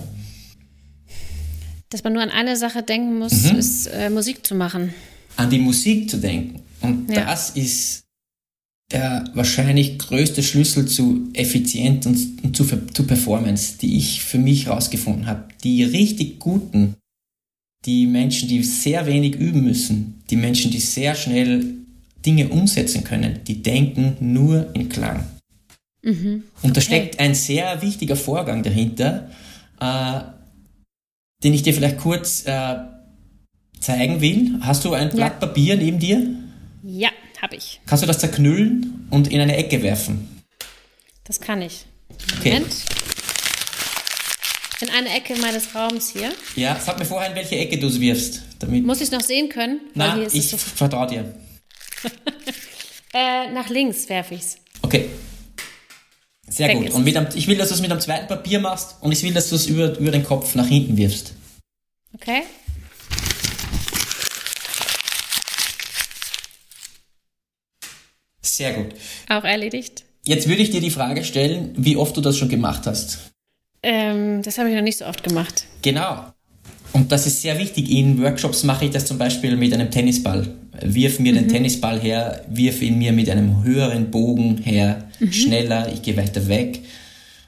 Dass 1.90 2.04
man 2.04 2.14
nur 2.14 2.22
an 2.22 2.30
eine 2.30 2.56
Sache 2.56 2.84
denken 2.84 3.18
muss, 3.18 3.44
mhm. 3.44 3.58
ist 3.58 3.88
äh, 3.88 4.10
Musik 4.10 4.46
zu 4.46 4.56
machen. 4.56 4.94
An 5.38 5.50
die 5.50 5.60
Musik 5.60 6.10
zu 6.10 6.18
denken. 6.18 6.62
Und 6.82 7.10
ja. 7.10 7.26
das 7.26 7.52
ist 7.52 8.04
der 8.92 9.30
wahrscheinlich 9.34 10.00
größte 10.00 10.42
Schlüssel 10.42 10.88
zu 10.88 11.30
Effizienz 11.34 12.06
und, 12.06 12.44
und 12.44 12.58
zu, 12.58 12.66
zu 12.66 13.04
Performance, 13.04 13.78
die 13.80 13.98
ich 13.98 14.24
für 14.24 14.40
mich 14.40 14.66
herausgefunden 14.66 15.28
habe. 15.28 15.48
Die 15.64 15.84
richtig 15.84 16.40
guten, 16.40 16.96
die 17.86 18.08
Menschen, 18.08 18.50
die 18.50 18.64
sehr 18.64 19.06
wenig 19.06 19.36
üben 19.36 19.64
müssen, 19.64 20.22
die 20.30 20.36
Menschen, 20.36 20.72
die 20.72 20.80
sehr 20.80 21.16
schnell 21.16 21.79
Dinge 22.26 22.50
umsetzen 22.50 23.04
können, 23.04 23.40
die 23.46 23.62
denken 23.62 24.18
nur 24.20 24.74
in 24.76 24.90
Klang. 24.90 25.26
Mhm. 26.02 26.44
Und 26.62 26.78
da 26.78 26.82
steckt 26.82 27.20
ein 27.20 27.36
sehr 27.36 27.82
wichtiger 27.82 28.16
Vorgang 28.16 28.64
dahinter, 28.64 29.30
äh, 29.80 30.22
den 31.44 31.54
ich 31.54 31.64
dir 31.64 31.74
vielleicht 31.74 31.98
kurz 31.98 32.46
äh, 32.46 32.76
zeigen 33.80 34.22
will. 34.22 34.60
Hast 34.62 34.86
du 34.86 34.94
ein 34.94 35.10
Blatt 35.10 35.34
ja. 35.34 35.48
Papier 35.48 35.76
neben 35.78 36.00
dir? 36.00 36.26
Ja, 36.84 37.10
habe 37.42 37.56
ich. 37.56 37.82
Kannst 37.86 38.04
du 38.04 38.08
das 38.08 38.20
zerknüllen 38.20 39.08
und 39.10 39.32
in 39.32 39.40
eine 39.40 39.56
Ecke 39.56 39.82
werfen? 39.82 40.42
Das 41.24 41.40
kann 41.40 41.62
ich. 41.62 41.86
Moment. 42.44 42.66
Okay. 42.66 42.76
In 44.82 44.90
eine 44.92 45.10
Ecke 45.10 45.36
meines 45.42 45.76
Raums 45.76 46.10
hier. 46.10 46.32
Ja, 46.56 46.80
sag 46.80 46.98
mir 47.00 47.06
vorher, 47.06 47.30
in 47.30 47.36
welche 47.36 47.58
Ecke 47.58 47.78
du 47.78 47.88
es 47.88 48.00
wirfst. 48.00 48.44
Damit 48.60 48.86
Muss 48.86 48.98
ich 48.98 49.04
es 49.04 49.12
noch 49.12 49.22
sehen 49.22 49.50
können? 49.50 49.82
Nein, 49.94 50.28
ich 50.32 50.50
so 50.50 50.58
vertraue 50.58 51.08
dir. 51.08 51.36
äh, 53.14 53.52
nach 53.52 53.70
links 53.70 54.10
werfe 54.10 54.36
ich 54.36 54.42
es. 54.42 54.58
Okay. 54.82 55.10
Sehr 56.48 56.70
Weg 56.70 56.78
gut. 56.78 56.92
Und 56.92 57.04
mit 57.04 57.16
einem, 57.16 57.28
ich 57.36 57.48
will, 57.48 57.58
dass 57.58 57.70
du 57.70 57.76
es 57.76 57.82
mit 57.82 57.92
einem 57.92 58.02
zweiten 58.02 58.28
Papier 58.28 58.60
machst 58.60 58.96
und 59.02 59.12
ich 59.12 59.22
will, 59.24 59.34
dass 59.34 59.50
du 59.50 59.56
es 59.56 59.68
über, 59.68 59.98
über 59.98 60.12
den 60.12 60.24
Kopf 60.24 60.56
nach 60.56 60.68
hinten 60.68 60.98
wirfst. 60.98 61.34
Okay. 62.14 62.44
Sehr 68.42 68.74
gut. 68.74 68.94
Auch 69.30 69.44
erledigt. 69.44 70.04
Jetzt 70.26 70.48
würde 70.50 70.62
ich 70.62 70.70
dir 70.70 70.82
die 70.82 70.92
Frage 70.92 71.24
stellen, 71.24 71.74
wie 71.78 71.96
oft 71.96 72.18
du 72.18 72.22
das 72.22 72.38
schon 72.38 72.50
gemacht 72.50 72.88
hast. 72.88 73.32
Ähm, 73.82 74.42
das 74.44 74.58
habe 74.58 74.70
ich 74.70 74.76
noch 74.76 74.82
nicht 74.82 74.98
so 74.98 75.06
oft 75.06 75.24
gemacht. 75.24 75.66
Genau. 75.82 76.34
Und 76.94 77.12
das 77.12 77.28
ist 77.28 77.42
sehr 77.42 77.58
wichtig. 77.60 77.90
In 77.90 78.22
Workshops 78.22 78.64
mache 78.64 78.86
ich 78.86 78.92
das 78.92 79.06
zum 79.06 79.18
Beispiel 79.18 79.56
mit 79.56 79.74
einem 79.74 79.92
Tennisball. 79.92 80.48
Wirf 80.82 81.20
mir 81.20 81.34
mhm. 81.34 81.38
den 81.38 81.48
Tennisball 81.48 82.00
her, 82.00 82.46
wirf 82.50 82.82
ihn 82.82 82.98
mir 82.98 83.12
mit 83.12 83.30
einem 83.30 83.64
höheren 83.64 84.12
Bogen 84.12 84.58
her, 84.58 85.10
mhm. 85.20 85.32
schneller, 85.32 85.92
ich 85.94 86.02
gehe 86.02 86.18
weiter 86.18 86.48
weg. 86.48 86.82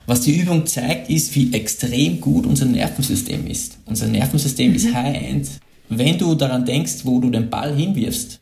Was 0.06 0.22
die 0.22 0.38
Übung 0.38 0.66
zeigt, 0.66 1.10
ist, 1.10 1.36
wie 1.36 1.54
extrem 1.54 2.20
gut 2.20 2.46
unser 2.46 2.66
Nervensystem 2.66 3.48
ist. 3.48 3.78
Unser 3.86 4.08
Nervensystem 4.08 4.70
mhm. 4.70 4.76
ist 4.76 4.94
High-End. 4.94 5.48
Wenn 5.90 6.18
du 6.18 6.36
daran 6.36 6.66
denkst, 6.66 7.00
wo 7.04 7.20
du 7.20 7.30
den 7.30 7.50
Ball 7.50 7.76
hinwirfst, 7.76 8.40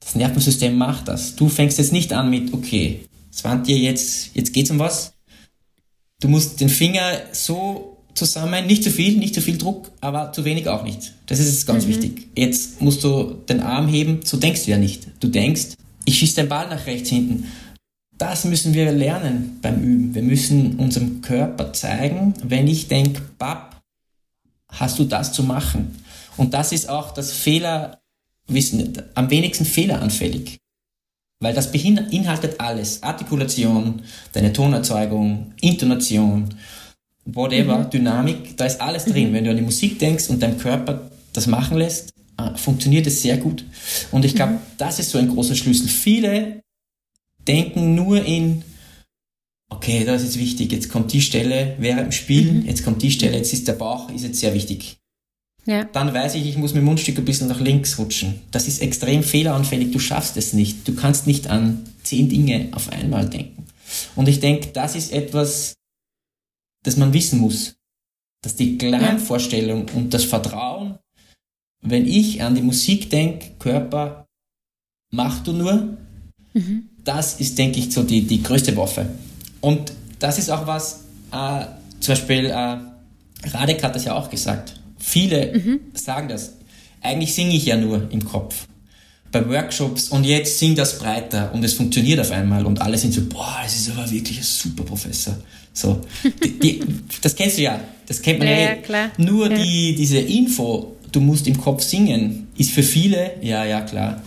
das 0.00 0.14
Nervensystem 0.14 0.76
macht 0.76 1.08
das. 1.08 1.36
Du 1.36 1.48
fängst 1.48 1.78
jetzt 1.78 1.92
nicht 1.92 2.12
an 2.12 2.30
mit, 2.30 2.52
okay, 2.52 3.00
Svante, 3.32 3.72
jetzt, 3.72 4.30
jetzt 4.34 4.52
geht's 4.52 4.70
um 4.70 4.78
was. 4.78 5.12
Du 6.20 6.28
musst 6.28 6.60
den 6.60 6.68
Finger 6.68 7.20
so 7.32 7.99
zusammen. 8.14 8.66
Nicht 8.66 8.84
zu 8.84 8.90
viel, 8.90 9.18
nicht 9.18 9.34
zu 9.34 9.40
viel 9.40 9.58
Druck, 9.58 9.90
aber 10.00 10.32
zu 10.32 10.44
wenig 10.44 10.68
auch 10.68 10.82
nicht. 10.82 11.12
Das 11.26 11.38
ist 11.38 11.66
ganz 11.66 11.84
mhm. 11.84 11.90
wichtig. 11.90 12.28
Jetzt 12.36 12.80
musst 12.80 13.04
du 13.04 13.38
den 13.48 13.60
Arm 13.60 13.88
heben, 13.88 14.20
so 14.24 14.36
denkst 14.36 14.64
du 14.64 14.70
ja 14.70 14.78
nicht. 14.78 15.08
Du 15.20 15.28
denkst, 15.28 15.76
ich 16.04 16.18
schieße 16.18 16.36
den 16.36 16.48
Ball 16.48 16.68
nach 16.68 16.86
rechts 16.86 17.08
hinten. 17.08 17.46
Das 18.18 18.44
müssen 18.44 18.74
wir 18.74 18.92
lernen 18.92 19.58
beim 19.62 19.82
Üben. 19.82 20.14
Wir 20.14 20.22
müssen 20.22 20.78
unserem 20.78 21.22
Körper 21.22 21.72
zeigen, 21.72 22.34
wenn 22.42 22.68
ich 22.68 22.88
denke, 22.88 23.22
Bab, 23.38 23.80
hast 24.68 24.98
du 24.98 25.04
das 25.04 25.32
zu 25.32 25.42
machen. 25.42 26.02
Und 26.36 26.54
das 26.54 26.72
ist 26.72 26.88
auch 26.88 27.12
das 27.12 27.32
Fehlerwissen, 27.32 29.02
am 29.14 29.30
wenigsten 29.30 29.64
fehleranfällig. 29.64 30.58
Weil 31.42 31.54
das 31.54 31.72
beinhaltet 31.72 32.60
alles. 32.60 33.02
Artikulation, 33.02 34.02
deine 34.32 34.52
Tonerzeugung, 34.52 35.54
Intonation, 35.60 36.54
whatever, 37.34 37.78
mhm. 37.78 37.90
Dynamik, 37.90 38.56
da 38.56 38.66
ist 38.66 38.80
alles 38.80 39.04
drin. 39.04 39.30
Mhm. 39.30 39.34
Wenn 39.34 39.44
du 39.44 39.50
an 39.50 39.56
die 39.56 39.62
Musik 39.62 39.98
denkst 39.98 40.28
und 40.28 40.42
deinem 40.42 40.58
Körper 40.58 41.10
das 41.32 41.46
machen 41.46 41.78
lässt, 41.78 42.10
äh, 42.38 42.56
funktioniert 42.56 43.06
es 43.06 43.22
sehr 43.22 43.36
gut. 43.36 43.64
Und 44.10 44.24
ich 44.24 44.34
glaube, 44.34 44.54
mhm. 44.54 44.58
das 44.78 44.98
ist 44.98 45.10
so 45.10 45.18
ein 45.18 45.28
großer 45.28 45.54
Schlüssel. 45.54 45.88
Viele 45.88 46.60
denken 47.46 47.94
nur 47.94 48.24
in, 48.24 48.62
okay, 49.68 50.04
das 50.04 50.22
ist 50.22 50.34
jetzt 50.34 50.38
wichtig, 50.38 50.72
jetzt 50.72 50.90
kommt 50.90 51.12
die 51.12 51.22
Stelle 51.22 51.74
während 51.78 52.06
dem 52.06 52.12
Spielen, 52.12 52.60
mhm. 52.60 52.66
jetzt 52.66 52.84
kommt 52.84 53.02
die 53.02 53.10
Stelle, 53.10 53.36
jetzt 53.36 53.52
ist 53.52 53.68
der 53.68 53.74
Bauch, 53.74 54.10
ist 54.10 54.24
jetzt 54.24 54.40
sehr 54.40 54.54
wichtig. 54.54 54.96
Ja. 55.66 55.84
Dann 55.84 56.12
weiß 56.12 56.34
ich, 56.36 56.46
ich 56.46 56.56
muss 56.56 56.72
mit 56.72 56.82
dem 56.82 56.86
Mundstück 56.86 57.18
ein 57.18 57.24
bisschen 57.24 57.48
nach 57.48 57.60
links 57.60 57.98
rutschen. 57.98 58.40
Das 58.50 58.66
ist 58.66 58.80
extrem 58.80 59.22
fehleranfällig, 59.22 59.92
du 59.92 59.98
schaffst 59.98 60.36
es 60.36 60.52
nicht. 60.52 60.88
Du 60.88 60.94
kannst 60.94 61.26
nicht 61.26 61.48
an 61.48 61.84
zehn 62.02 62.28
Dinge 62.28 62.68
auf 62.72 62.90
einmal 62.90 63.28
denken. 63.28 63.66
Und 64.16 64.28
ich 64.28 64.40
denke, 64.40 64.68
das 64.72 64.96
ist 64.96 65.12
etwas, 65.12 65.74
das 66.82 66.96
man 66.96 67.12
wissen 67.12 67.38
muss. 67.38 67.76
Dass 68.42 68.56
die 68.56 68.78
Klangvorstellung 68.78 69.86
ja. 69.88 69.94
und 69.94 70.14
das 70.14 70.24
Vertrauen, 70.24 70.98
wenn 71.82 72.06
ich 72.06 72.42
an 72.42 72.54
die 72.54 72.62
Musik 72.62 73.10
denke, 73.10 73.50
Körper, 73.58 74.26
mach 75.10 75.42
du 75.42 75.52
nur, 75.52 75.96
mhm. 76.54 76.88
das 77.04 77.40
ist, 77.40 77.58
denke 77.58 77.78
ich, 77.78 77.92
so 77.92 78.02
die, 78.02 78.22
die 78.26 78.42
größte 78.42 78.76
Waffe. 78.76 79.08
Und 79.60 79.92
das 80.18 80.38
ist 80.38 80.50
auch 80.50 80.66
was, 80.66 81.04
äh, 81.32 81.64
zum 82.00 82.14
Beispiel, 82.14 82.46
äh, 82.46 82.78
Radek 83.48 83.82
hat 83.82 83.94
das 83.94 84.04
ja 84.04 84.14
auch 84.14 84.30
gesagt. 84.30 84.80
Viele 84.98 85.58
mhm. 85.58 85.80
sagen 85.94 86.28
das. 86.28 86.54
Eigentlich 87.02 87.34
singe 87.34 87.54
ich 87.54 87.66
ja 87.66 87.76
nur 87.76 88.10
im 88.10 88.24
Kopf. 88.24 88.66
bei 89.32 89.48
Workshops 89.48 90.08
und 90.08 90.24
jetzt 90.24 90.58
singt 90.58 90.78
das 90.78 90.98
breiter 90.98 91.52
und 91.54 91.62
es 91.64 91.74
funktioniert 91.74 92.20
auf 92.20 92.30
einmal 92.32 92.66
und 92.66 92.80
alle 92.80 92.98
sind 92.98 93.14
so, 93.14 93.22
boah, 93.26 93.60
das 93.62 93.76
ist 93.76 93.90
aber 93.90 94.10
wirklich 94.10 94.38
ein 94.38 94.44
super 94.44 94.82
Professor. 94.82 95.36
So, 95.80 96.00
die, 96.44 96.58
die, 96.58 96.82
das 97.20 97.34
kennst 97.34 97.58
du 97.58 97.62
ja, 97.62 97.80
das 98.06 98.20
kennt 98.22 98.38
man 98.38 98.48
ja. 98.48 98.74
ja. 98.74 99.10
Nur 99.18 99.50
ja. 99.50 99.56
Die, 99.56 99.94
diese 99.94 100.18
Info, 100.18 100.96
du 101.12 101.20
musst 101.20 101.46
im 101.46 101.58
Kopf 101.58 101.82
singen, 101.82 102.48
ist 102.56 102.70
für 102.70 102.82
viele, 102.82 103.32
ja, 103.42 103.64
ja, 103.64 103.80
klar. 103.80 104.22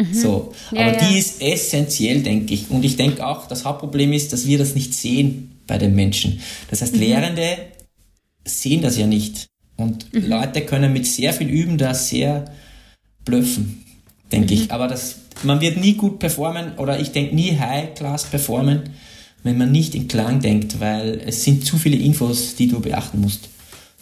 Mhm. 0.00 0.14
So, 0.14 0.54
ja, 0.72 0.86
aber 0.86 0.98
die 0.98 1.18
ist 1.18 1.42
essentiell, 1.42 2.22
denke 2.22 2.54
ich. 2.54 2.70
Und 2.70 2.84
ich 2.84 2.96
denke 2.96 3.26
auch, 3.26 3.48
das 3.48 3.64
Hauptproblem 3.64 4.12
ist, 4.12 4.32
dass 4.32 4.46
wir 4.46 4.58
das 4.58 4.74
nicht 4.74 4.94
sehen 4.94 5.58
bei 5.66 5.78
den 5.78 5.94
Menschen. 5.94 6.40
Das 6.70 6.82
heißt, 6.82 6.94
mhm. 6.94 7.00
Lehrende 7.00 7.58
sehen 8.44 8.82
das 8.82 8.96
ja 8.96 9.06
nicht. 9.06 9.46
Und 9.76 10.12
mhm. 10.12 10.28
Leute 10.28 10.62
können 10.62 10.92
mit 10.92 11.06
sehr 11.06 11.32
viel 11.32 11.48
Üben 11.48 11.78
da 11.78 11.94
sehr 11.94 12.52
blöffen 13.24 13.84
denke 14.32 14.54
mhm. 14.54 14.60
ich. 14.60 14.72
Aber 14.72 14.88
das, 14.88 15.16
man 15.42 15.60
wird 15.60 15.76
nie 15.78 15.94
gut 15.94 16.18
performen 16.18 16.76
oder 16.76 17.00
ich 17.00 17.12
denke 17.12 17.34
nie 17.34 17.58
High-Class 17.58 18.24
performen, 18.24 18.90
wenn 19.42 19.58
man 19.58 19.72
nicht 19.72 19.94
in 19.94 20.08
Klang 20.08 20.40
denkt, 20.40 20.80
weil 20.80 21.20
es 21.26 21.44
sind 21.44 21.64
zu 21.64 21.78
viele 21.78 21.96
Infos, 21.96 22.56
die 22.56 22.68
du 22.68 22.80
beachten 22.80 23.20
musst. 23.20 23.48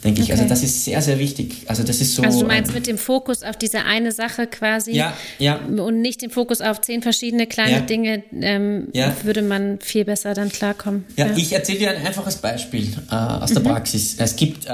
Denke 0.05 0.21
ich. 0.21 0.31
Also 0.31 0.43
okay. 0.45 0.53
Also 0.53 0.63
das 0.63 0.71
ist 0.71 0.85
sehr, 0.85 1.01
sehr 1.01 1.19
wichtig. 1.19 1.65
Also 1.69 1.83
das 1.83 2.01
ist 2.01 2.15
so. 2.15 2.23
Also 2.23 2.41
du 2.41 2.47
meinst 2.47 2.71
ähm, 2.71 2.75
mit 2.75 2.87
dem 2.87 2.99
Fokus 2.99 3.43
auf 3.43 3.57
diese 3.57 3.85
eine 3.85 4.13
Sache 4.13 4.47
quasi 4.47 4.93
ja, 4.93 5.17
ja. 5.39 5.57
und 5.57 6.03
nicht 6.03 6.21
den 6.21 6.31
Fokus 6.31 6.61
auf 6.61 6.83
zehn 6.83 7.01
verschiedene 7.01 7.47
kleine 7.47 7.79
ja. 7.79 7.81
Dinge, 7.81 8.23
ähm, 8.41 8.89
ja. 8.93 9.17
würde 9.23 9.41
man 9.41 9.79
viel 9.81 10.05
besser 10.05 10.35
dann 10.35 10.51
klarkommen. 10.51 11.07
Ja, 11.17 11.27
ja. 11.27 11.37
ich 11.37 11.53
erzähle 11.53 11.79
dir 11.79 11.91
ein 11.91 12.07
einfaches 12.07 12.37
Beispiel 12.37 12.93
äh, 13.11 13.15
aus 13.15 13.53
der 13.53 13.61
mhm. 13.61 13.69
Praxis. 13.69 14.17
Es 14.19 14.37
gibt 14.37 14.67
äh, 14.67 14.71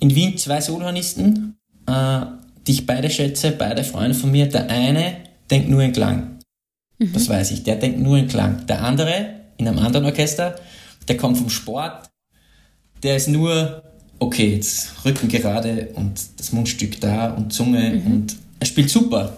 in 0.00 0.14
Wien 0.14 0.36
zwei 0.36 0.60
Solohornisten, 0.60 1.56
äh, 1.86 2.20
die 2.66 2.72
ich 2.72 2.86
beide 2.86 3.08
schätze, 3.08 3.52
beide 3.52 3.82
Freunde 3.82 4.14
von 4.14 4.30
mir. 4.30 4.46
Der 4.46 4.68
eine 4.68 5.16
denkt 5.50 5.70
nur 5.70 5.82
in 5.82 5.92
Klang. 5.92 6.38
Mhm. 6.98 7.14
Das 7.14 7.30
weiß 7.30 7.50
ich. 7.52 7.62
Der 7.64 7.76
denkt 7.76 7.98
nur 7.98 8.18
in 8.18 8.28
Klang. 8.28 8.66
Der 8.66 8.82
andere, 8.82 9.41
in 9.62 9.68
einem 9.68 9.78
anderen 9.78 10.06
Orchester, 10.06 10.56
der 11.08 11.16
kommt 11.16 11.38
vom 11.38 11.50
Sport. 11.50 12.10
Der 13.02 13.16
ist 13.16 13.28
nur, 13.28 13.82
okay, 14.18 14.54
jetzt 14.54 15.04
Rücken 15.04 15.28
gerade 15.28 15.88
und 15.94 16.20
das 16.36 16.52
Mundstück 16.52 17.00
da 17.00 17.30
und 17.30 17.52
Zunge 17.52 18.02
mhm. 18.04 18.12
und 18.12 18.36
er 18.60 18.66
spielt 18.66 18.90
super. 18.90 19.36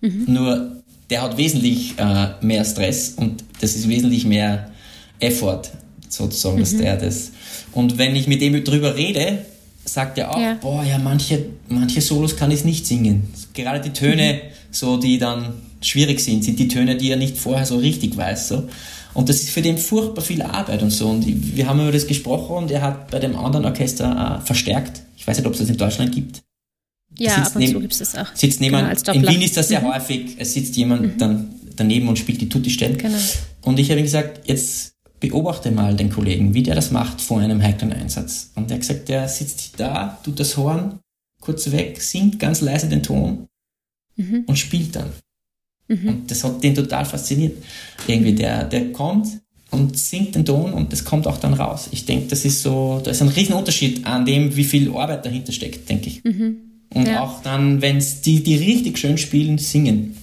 Mhm. 0.00 0.24
Nur 0.26 0.72
der 1.10 1.22
hat 1.22 1.36
wesentlich 1.36 1.94
äh, 1.98 2.28
mehr 2.40 2.64
Stress 2.64 3.14
und 3.16 3.44
das 3.60 3.76
ist 3.76 3.88
wesentlich 3.88 4.24
mehr 4.24 4.70
Effort, 5.20 5.62
sozusagen, 6.08 6.58
dass 6.58 6.72
mhm. 6.72 6.78
der 6.78 6.96
das. 6.96 7.32
Und 7.72 7.98
wenn 7.98 8.16
ich 8.16 8.26
mit 8.26 8.40
dem 8.40 8.62
drüber 8.64 8.96
rede, 8.96 9.44
sagt 9.84 10.18
er 10.18 10.34
auch, 10.34 10.40
ja. 10.40 10.54
boah, 10.54 10.82
ja, 10.82 10.98
manche, 10.98 11.46
manche 11.68 12.00
Solos 12.00 12.36
kann 12.36 12.50
ich 12.50 12.64
nicht 12.64 12.86
singen. 12.86 13.28
Gerade 13.54 13.80
die 13.80 13.92
Töne, 13.92 14.34
mhm. 14.34 14.38
so, 14.72 14.96
die 14.96 15.18
dann 15.18 15.54
schwierig 15.80 16.20
sind, 16.20 16.42
sind 16.42 16.58
die 16.58 16.68
Töne, 16.68 16.96
die 16.96 17.10
er 17.10 17.16
nicht 17.16 17.38
vorher 17.38 17.66
so 17.66 17.78
richtig 17.78 18.16
weiß, 18.16 18.48
so. 18.48 18.68
Und 19.16 19.30
das 19.30 19.36
ist 19.36 19.48
für 19.48 19.62
den 19.62 19.78
furchtbar 19.78 20.20
viel 20.20 20.42
Arbeit 20.42 20.82
und 20.82 20.90
so. 20.90 21.08
Und 21.08 21.24
wir 21.26 21.66
haben 21.66 21.80
über 21.80 21.90
das 21.90 22.06
gesprochen 22.06 22.54
und 22.54 22.70
er 22.70 22.82
hat 22.82 23.10
bei 23.10 23.18
dem 23.18 23.34
anderen 23.34 23.64
Orchester 23.64 24.40
äh, 24.42 24.46
verstärkt. 24.46 25.00
Ich 25.16 25.26
weiß 25.26 25.38
nicht, 25.38 25.46
ob 25.46 25.54
es 25.54 25.60
das 25.60 25.70
in 25.70 25.78
Deutschland 25.78 26.14
gibt. 26.14 26.42
Ja, 27.18 27.36
ab 27.36 27.56
und 27.56 27.66
zu 27.66 27.80
gibt 27.80 27.94
es 27.94 28.00
das 28.00 28.14
auch. 28.14 28.26
Sitzt 28.34 28.60
genau, 28.60 28.76
jemand, 28.76 29.08
in 29.08 29.26
Wien 29.26 29.40
ist 29.40 29.56
das 29.56 29.68
sehr 29.68 29.80
mhm. 29.80 29.94
häufig, 29.94 30.36
es 30.36 30.52
sitzt 30.52 30.76
jemand 30.76 31.02
mhm. 31.02 31.18
dann 31.18 31.54
daneben 31.76 32.08
und 32.08 32.18
spielt 32.18 32.42
die 32.42 32.50
Tutti-Stellen. 32.50 32.98
Genau. 32.98 33.16
Und 33.62 33.78
ich 33.78 33.88
habe 33.90 34.00
ihm 34.00 34.04
gesagt, 34.04 34.46
jetzt 34.50 34.92
beobachte 35.18 35.70
mal 35.70 35.96
den 35.96 36.10
Kollegen, 36.10 36.52
wie 36.52 36.62
der 36.62 36.74
das 36.74 36.90
macht 36.90 37.22
vor 37.22 37.40
einem 37.40 37.62
heiklen 37.62 37.94
Einsatz. 37.94 38.50
Und 38.54 38.70
er 38.70 38.74
hat 38.74 38.80
gesagt, 38.82 39.08
der 39.08 39.28
sitzt 39.28 39.80
da, 39.80 40.20
tut 40.24 40.38
das 40.38 40.58
Horn 40.58 40.98
kurz 41.40 41.70
weg, 41.70 42.02
singt 42.02 42.38
ganz 42.38 42.60
leise 42.60 42.86
den 42.86 43.02
Ton 43.02 43.46
mhm. 44.16 44.44
und 44.46 44.58
spielt 44.58 44.94
dann. 44.94 45.10
Mhm. 45.88 46.08
Und 46.08 46.30
das 46.30 46.44
hat 46.44 46.62
den 46.62 46.74
total 46.74 47.04
fasziniert. 47.04 47.56
Irgendwie, 48.06 48.34
der, 48.34 48.64
der 48.64 48.92
kommt 48.92 49.26
und 49.70 49.98
singt 49.98 50.34
den 50.34 50.44
Ton 50.44 50.72
und 50.72 50.92
das 50.92 51.04
kommt 51.04 51.26
auch 51.26 51.38
dann 51.38 51.54
raus. 51.54 51.88
Ich 51.92 52.04
denke, 52.04 52.26
das 52.28 52.44
ist 52.44 52.62
so, 52.62 53.00
da 53.02 53.10
ist 53.10 53.22
ein 53.22 53.28
Riesenunterschied 53.28 54.06
an 54.06 54.24
dem, 54.24 54.54
wie 54.56 54.64
viel 54.64 54.94
Arbeit 54.94 55.24
dahinter 55.24 55.52
steckt, 55.52 55.88
denke 55.88 56.08
ich. 56.08 56.24
Mhm. 56.24 56.56
Und 56.94 57.08
ja. 57.08 57.22
auch 57.22 57.42
dann, 57.42 57.82
wenn 57.82 57.96
es 57.96 58.20
die, 58.20 58.42
die 58.42 58.56
richtig 58.56 58.98
schön 58.98 59.18
spielen, 59.18 59.58
singen 59.58 60.16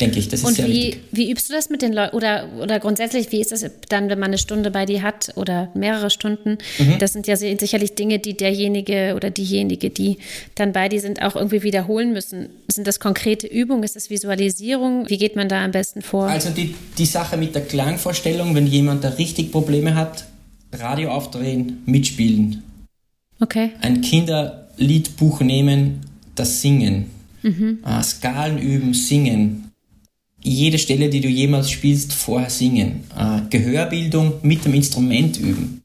denke 0.00 0.18
ich. 0.18 0.28
Das 0.28 0.40
ist 0.40 0.46
und 0.46 0.54
sehr 0.54 0.66
wie, 0.66 0.88
wichtig. 0.88 1.00
wie 1.12 1.30
übst 1.30 1.48
du 1.48 1.54
das 1.54 1.70
mit 1.70 1.82
den 1.82 1.92
Leuten? 1.92 2.16
Oder, 2.16 2.48
oder 2.60 2.80
grundsätzlich, 2.80 3.32
wie 3.32 3.40
ist 3.40 3.52
das 3.52 3.64
dann, 3.88 4.08
wenn 4.08 4.18
man 4.18 4.28
eine 4.28 4.38
Stunde 4.38 4.70
bei 4.70 4.86
dir 4.86 5.02
hat 5.02 5.32
oder 5.36 5.70
mehrere 5.74 6.10
Stunden? 6.10 6.58
Mhm. 6.78 6.98
Das 6.98 7.12
sind 7.12 7.26
ja 7.26 7.36
sicherlich 7.36 7.94
Dinge, 7.94 8.18
die 8.18 8.36
derjenige 8.36 9.14
oder 9.16 9.30
diejenige, 9.30 9.90
die 9.90 10.18
dann 10.54 10.72
bei 10.72 10.88
dir 10.88 11.00
sind, 11.00 11.22
auch 11.22 11.36
irgendwie 11.36 11.62
wiederholen 11.62 12.12
müssen. 12.12 12.48
Sind 12.68 12.86
das 12.86 13.00
konkrete 13.00 13.46
Übungen? 13.46 13.82
Ist 13.82 13.96
das 13.96 14.10
Visualisierung? 14.10 15.08
Wie 15.08 15.18
geht 15.18 15.36
man 15.36 15.48
da 15.48 15.64
am 15.64 15.72
besten 15.72 16.02
vor? 16.02 16.26
Also 16.26 16.50
die, 16.50 16.74
die 16.98 17.06
Sache 17.06 17.36
mit 17.36 17.54
der 17.54 17.62
Klangvorstellung, 17.62 18.54
wenn 18.54 18.66
jemand 18.66 19.04
da 19.04 19.10
richtig 19.10 19.52
Probleme 19.52 19.94
hat, 19.94 20.24
Radio 20.72 21.10
aufdrehen, 21.10 21.82
mitspielen. 21.86 22.62
Okay. 23.40 23.70
Ein 23.80 24.00
Kinderliedbuch 24.00 25.40
nehmen, 25.40 26.00
das 26.34 26.60
Singen. 26.62 27.10
Mhm. 27.42 27.78
Äh, 27.86 28.02
Skalen 28.02 28.58
üben, 28.58 28.94
singen, 28.94 29.65
jede 30.50 30.78
Stelle, 30.78 31.08
die 31.08 31.20
du 31.20 31.28
jemals 31.28 31.70
spielst, 31.70 32.12
vorher 32.12 32.50
singen. 32.50 33.04
Äh, 33.16 33.40
Gehörbildung 33.50 34.34
mit 34.42 34.64
dem 34.64 34.74
Instrument 34.74 35.38
üben. 35.38 35.82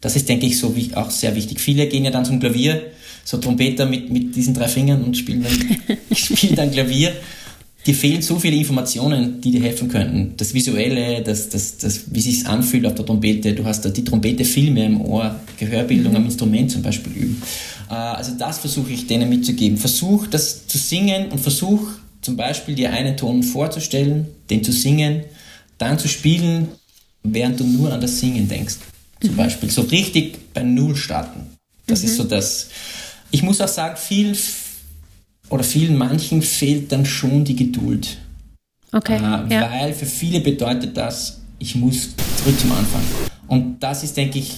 Das 0.00 0.16
ist, 0.16 0.28
denke 0.28 0.46
ich, 0.46 0.58
so 0.58 0.76
wie 0.76 0.94
auch 0.94 1.10
sehr 1.10 1.34
wichtig. 1.34 1.60
Viele 1.60 1.88
gehen 1.88 2.04
ja 2.04 2.10
dann 2.10 2.24
zum 2.24 2.38
Klavier, 2.38 2.82
so 3.24 3.38
Trompeter 3.38 3.86
mit, 3.86 4.10
mit 4.10 4.36
diesen 4.36 4.54
drei 4.54 4.68
Fingern 4.68 5.02
und 5.02 5.16
spielen 5.16 5.42
dann, 5.42 5.98
spielen 6.14 6.54
dann 6.54 6.70
Klavier. 6.70 7.12
Dir 7.86 7.94
fehlen 7.94 8.22
so 8.22 8.38
viele 8.38 8.56
Informationen, 8.56 9.42
die 9.42 9.50
dir 9.50 9.62
helfen 9.62 9.88
könnten. 9.88 10.34
Das 10.38 10.54
Visuelle, 10.54 11.22
das, 11.22 11.50
das, 11.50 11.76
das, 11.76 12.04
wie 12.14 12.20
sich 12.20 12.46
anfühlt 12.46 12.86
auf 12.86 12.94
der 12.94 13.04
Trompete. 13.04 13.52
Du 13.52 13.64
hast 13.64 13.84
da 13.84 13.90
die 13.90 14.04
Trompete 14.04 14.44
viel 14.44 14.70
mehr 14.70 14.86
im 14.86 15.02
Ohr. 15.02 15.38
Gehörbildung 15.58 16.12
mhm. 16.12 16.18
am 16.18 16.24
Instrument 16.24 16.70
zum 16.70 16.82
Beispiel 16.82 17.12
üben. 17.12 17.42
Äh, 17.90 17.94
also 17.94 18.32
das 18.38 18.58
versuche 18.58 18.92
ich 18.92 19.06
denen 19.06 19.28
mitzugeben. 19.28 19.76
Versuch 19.76 20.26
das 20.28 20.66
zu 20.66 20.78
singen 20.78 21.26
und 21.30 21.40
versuch 21.40 21.88
zum 22.24 22.36
Beispiel 22.36 22.74
dir 22.74 22.90
einen 22.90 23.16
Ton 23.16 23.42
vorzustellen, 23.42 24.28
den 24.48 24.64
zu 24.64 24.72
singen, 24.72 25.24
dann 25.76 25.98
zu 25.98 26.08
spielen, 26.08 26.68
während 27.22 27.60
du 27.60 27.64
nur 27.64 27.92
an 27.92 28.00
das 28.00 28.18
Singen 28.18 28.48
denkst. 28.48 28.76
Zum 29.20 29.32
mhm. 29.32 29.36
Beispiel 29.36 29.70
so 29.70 29.82
richtig 29.82 30.52
bei 30.54 30.62
Null 30.62 30.96
starten. 30.96 31.46
Das 31.86 32.00
mhm. 32.00 32.08
ist 32.08 32.16
so 32.16 32.24
das. 32.24 32.70
Ich 33.30 33.42
muss 33.42 33.60
auch 33.60 33.68
sagen, 33.68 33.96
viel 33.96 34.36
oder 35.50 35.64
vielen 35.64 35.96
manchen 35.96 36.40
fehlt 36.40 36.90
dann 36.92 37.04
schon 37.04 37.44
die 37.44 37.56
Geduld. 37.56 38.16
Okay. 38.92 39.16
Äh, 39.16 39.52
ja. 39.52 39.70
Weil 39.70 39.92
für 39.92 40.06
viele 40.06 40.40
bedeutet 40.40 40.96
das, 40.96 41.40
ich 41.58 41.74
muss 41.74 42.10
zurück 42.38 42.58
zum 42.58 42.72
Anfang. 42.72 43.02
Und 43.48 43.80
das 43.80 44.02
ist, 44.02 44.16
denke 44.16 44.38
ich, 44.38 44.54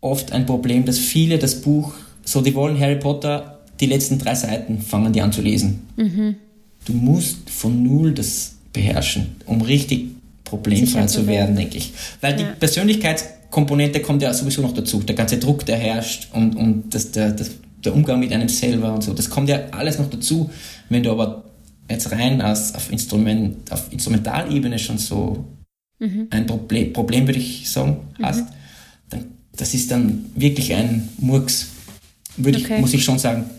oft 0.00 0.32
ein 0.32 0.46
Problem, 0.46 0.86
dass 0.86 0.98
viele 0.98 1.38
das 1.38 1.60
Buch, 1.60 1.92
so 2.24 2.40
die 2.40 2.54
wollen 2.54 2.78
Harry 2.80 2.96
Potter 2.96 3.51
die 3.82 3.86
letzten 3.86 4.18
drei 4.18 4.34
Seiten 4.36 4.80
fangen 4.80 5.12
die 5.12 5.20
an 5.20 5.32
zu 5.32 5.42
lesen. 5.42 5.80
Mhm. 5.96 6.36
Du 6.84 6.92
musst 6.92 7.50
von 7.50 7.82
null 7.82 8.14
das 8.14 8.54
beherrschen, 8.72 9.36
um 9.44 9.60
richtig 9.60 10.06
problemfrei 10.44 11.06
zu 11.06 11.26
werden, 11.26 11.56
denke 11.56 11.78
ich. 11.78 11.92
Weil 12.20 12.32
ja. 12.32 12.38
die 12.38 12.58
Persönlichkeitskomponente 12.58 14.00
kommt 14.00 14.22
ja 14.22 14.32
sowieso 14.32 14.62
noch 14.62 14.72
dazu. 14.72 15.00
Der 15.00 15.16
ganze 15.16 15.38
Druck, 15.38 15.66
der 15.66 15.76
herrscht 15.76 16.28
und, 16.32 16.54
und 16.54 16.94
das, 16.94 17.10
der, 17.10 17.32
das, 17.32 17.50
der 17.84 17.92
Umgang 17.92 18.20
mit 18.20 18.32
einem 18.32 18.48
selber 18.48 18.94
und 18.94 19.02
so. 19.02 19.14
Das 19.14 19.28
kommt 19.28 19.48
ja 19.48 19.60
alles 19.72 19.98
noch 19.98 20.08
dazu. 20.08 20.48
Wenn 20.88 21.02
du 21.02 21.10
aber 21.10 21.44
jetzt 21.90 22.12
rein 22.12 22.40
als, 22.40 22.74
auf, 22.76 22.92
Instrument, 22.92 23.70
auf 23.72 23.92
Instrumentalebene 23.92 24.78
schon 24.78 24.98
so 24.98 25.44
mhm. 25.98 26.28
ein 26.30 26.46
Problem, 26.46 26.92
Problem, 26.92 27.26
würde 27.26 27.40
ich 27.40 27.68
sagen, 27.68 27.96
mhm. 28.16 28.24
hast, 28.24 28.46
dann, 29.08 29.24
das 29.56 29.74
ist 29.74 29.90
dann 29.90 30.26
wirklich 30.36 30.72
ein 30.72 31.08
Murks, 31.18 31.68
würde 32.36 32.58
okay. 32.58 32.74
ich, 32.74 32.80
muss 32.80 32.94
ich 32.94 33.02
schon 33.02 33.18
sagen. 33.18 33.50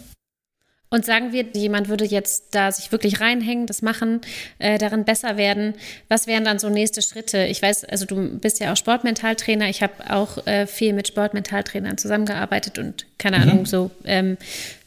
Und 0.93 1.06
sagen 1.06 1.32
wir, 1.32 1.43
jemand 1.56 1.89
würde 1.89 2.06
jetzt 2.06 2.49
da 2.51 2.71
sich 2.71 2.91
wirklich 2.91 3.19
reinhängen, 3.19 3.65
das 3.65 3.82
machen, 3.82 4.21
äh, 4.60 4.77
darin 4.77 5.06
besser 5.06 5.38
werden. 5.38 5.73
Was 6.08 6.27
wären 6.27 6.45
dann 6.45 6.60
so 6.60 6.69
nächste 6.69 7.01
Schritte? 7.01 7.45
Ich 7.45 7.63
weiß, 7.63 7.86
also 7.86 8.06
du 8.06 8.38
bist 8.38 8.60
ja 8.60 8.71
auch 8.71 8.77
Sportmentaltrainer. 8.77 9.69
Ich 9.69 9.82
habe 9.82 9.93
auch 10.12 10.45
äh, 10.45 10.67
viel 10.67 10.93
mit 10.93 11.08
Sportmentaltrainern 11.08 11.97
zusammengearbeitet 11.97 12.77
und 12.77 13.08
keine 13.17 13.38
mhm. 13.38 13.41
Ahnung, 13.41 13.65
so 13.65 13.89
ähm, 14.06 14.38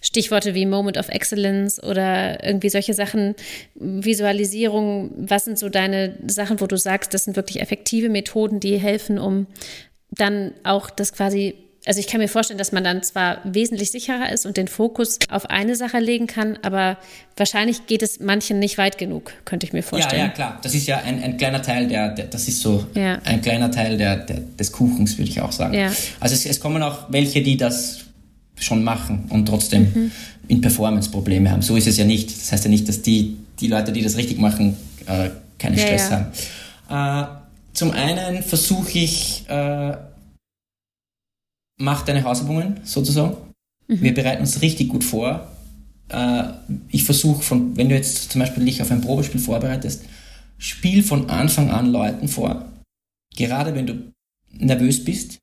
Stichworte 0.00 0.54
wie 0.54 0.64
Moment 0.64 0.96
of 0.96 1.08
Excellence 1.08 1.82
oder 1.82 2.40
irgendwie 2.44 2.68
solche 2.68 2.94
Sachen, 2.94 3.34
Visualisierung. 3.74 5.10
Was 5.16 5.44
sind 5.46 5.58
so 5.58 5.68
deine 5.68 6.14
Sachen, 6.28 6.60
wo 6.60 6.68
du 6.68 6.78
sagst, 6.78 7.14
das 7.14 7.24
sind 7.24 7.34
wirklich 7.34 7.60
effektive 7.60 8.10
Methoden, 8.10 8.60
die 8.60 8.76
helfen, 8.76 9.18
um 9.18 9.48
dann 10.12 10.52
auch 10.62 10.88
das 10.88 11.12
quasi 11.12 11.65
also 11.86 12.00
ich 12.00 12.08
kann 12.08 12.20
mir 12.20 12.28
vorstellen, 12.28 12.58
dass 12.58 12.72
man 12.72 12.82
dann 12.82 13.02
zwar 13.04 13.38
wesentlich 13.44 13.92
sicherer 13.92 14.32
ist 14.32 14.44
und 14.44 14.56
den 14.56 14.66
Fokus 14.66 15.18
auf 15.30 15.46
eine 15.46 15.76
Sache 15.76 16.00
legen 16.00 16.26
kann, 16.26 16.58
aber 16.62 16.98
wahrscheinlich 17.36 17.86
geht 17.86 18.02
es 18.02 18.18
manchen 18.18 18.58
nicht 18.58 18.76
weit 18.76 18.98
genug, 18.98 19.32
könnte 19.44 19.66
ich 19.66 19.72
mir 19.72 19.84
vorstellen. 19.84 20.22
Ja, 20.22 20.26
ja, 20.26 20.32
klar. 20.32 20.58
Das 20.62 20.74
ist 20.74 20.86
ja 20.88 20.98
ein, 20.98 21.22
ein 21.22 21.36
kleiner 21.36 21.62
Teil 21.62 21.86
der, 21.86 22.08
der, 22.08 22.26
das 22.26 22.48
ist 22.48 22.60
so 22.60 22.84
ja. 22.94 23.18
ein 23.24 23.40
kleiner 23.40 23.70
Teil 23.70 23.96
der, 23.96 24.16
der, 24.16 24.40
des 24.40 24.72
Kuchens, 24.72 25.16
würde 25.16 25.30
ich 25.30 25.40
auch 25.40 25.52
sagen. 25.52 25.74
Ja. 25.74 25.92
Also 26.18 26.34
es, 26.34 26.44
es 26.44 26.58
kommen 26.58 26.82
auch 26.82 27.06
welche, 27.10 27.40
die 27.40 27.56
das 27.56 28.00
schon 28.58 28.82
machen 28.82 29.26
und 29.28 29.46
trotzdem 29.46 29.82
mhm. 29.94 30.12
in 30.48 30.60
Performance 30.60 31.10
Probleme 31.10 31.50
haben. 31.52 31.62
So 31.62 31.76
ist 31.76 31.86
es 31.86 31.96
ja 31.98 32.04
nicht. 32.04 32.36
Das 32.36 32.50
heißt 32.50 32.64
ja 32.64 32.70
nicht, 32.70 32.88
dass 32.88 33.02
die, 33.02 33.36
die 33.60 33.68
Leute, 33.68 33.92
die 33.92 34.02
das 34.02 34.16
richtig 34.16 34.38
machen, 34.38 34.76
äh, 35.06 35.30
keinen 35.58 35.78
ja, 35.78 35.86
Stress 35.86 36.10
haben. 36.10 36.26
Äh, 36.90 37.26
zum 37.74 37.92
einen 37.92 38.42
versuche 38.42 38.98
ich, 38.98 39.44
äh, 39.48 39.92
mach 41.78 42.04
deine 42.04 42.24
Hausübungen 42.24 42.80
sozusagen. 42.84 43.36
Mhm. 43.88 44.02
Wir 44.02 44.14
bereiten 44.14 44.40
uns 44.40 44.62
richtig 44.62 44.88
gut 44.88 45.04
vor. 45.04 45.50
Äh, 46.08 46.44
ich 46.88 47.04
versuche 47.04 47.42
von, 47.42 47.76
wenn 47.76 47.88
du 47.88 47.94
jetzt 47.94 48.30
zum 48.30 48.40
Beispiel 48.40 48.64
dich 48.64 48.82
auf 48.82 48.90
ein 48.90 49.00
Probespiel 49.00 49.40
vorbereitest, 49.40 50.04
spiel 50.58 51.02
von 51.02 51.30
Anfang 51.30 51.70
an 51.70 51.86
Leuten 51.86 52.28
vor. 52.28 52.66
Gerade 53.34 53.74
wenn 53.74 53.86
du 53.86 54.12
nervös 54.52 55.04
bist. 55.04 55.38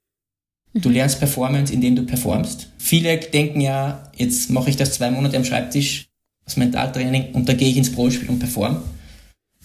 Du 0.73 0.89
mhm. 0.89 0.95
lernst 0.95 1.19
Performance, 1.19 1.71
indem 1.71 1.95
du 1.95 2.03
performst. 2.03 2.69
Viele 2.79 3.17
denken 3.17 3.61
ja, 3.61 4.11
jetzt 4.15 4.49
mache 4.49 4.69
ich 4.69 4.75
das 4.75 4.93
zwei 4.93 5.11
Monate 5.11 5.37
am 5.37 5.45
Schreibtisch, 5.45 6.07
das 6.45 6.57
Mentaltraining, 6.57 7.31
und 7.33 7.47
dann 7.47 7.57
gehe 7.57 7.69
ich 7.69 7.77
ins 7.77 7.91
Probespiel 7.91 8.29
und 8.29 8.39
perform. 8.39 8.81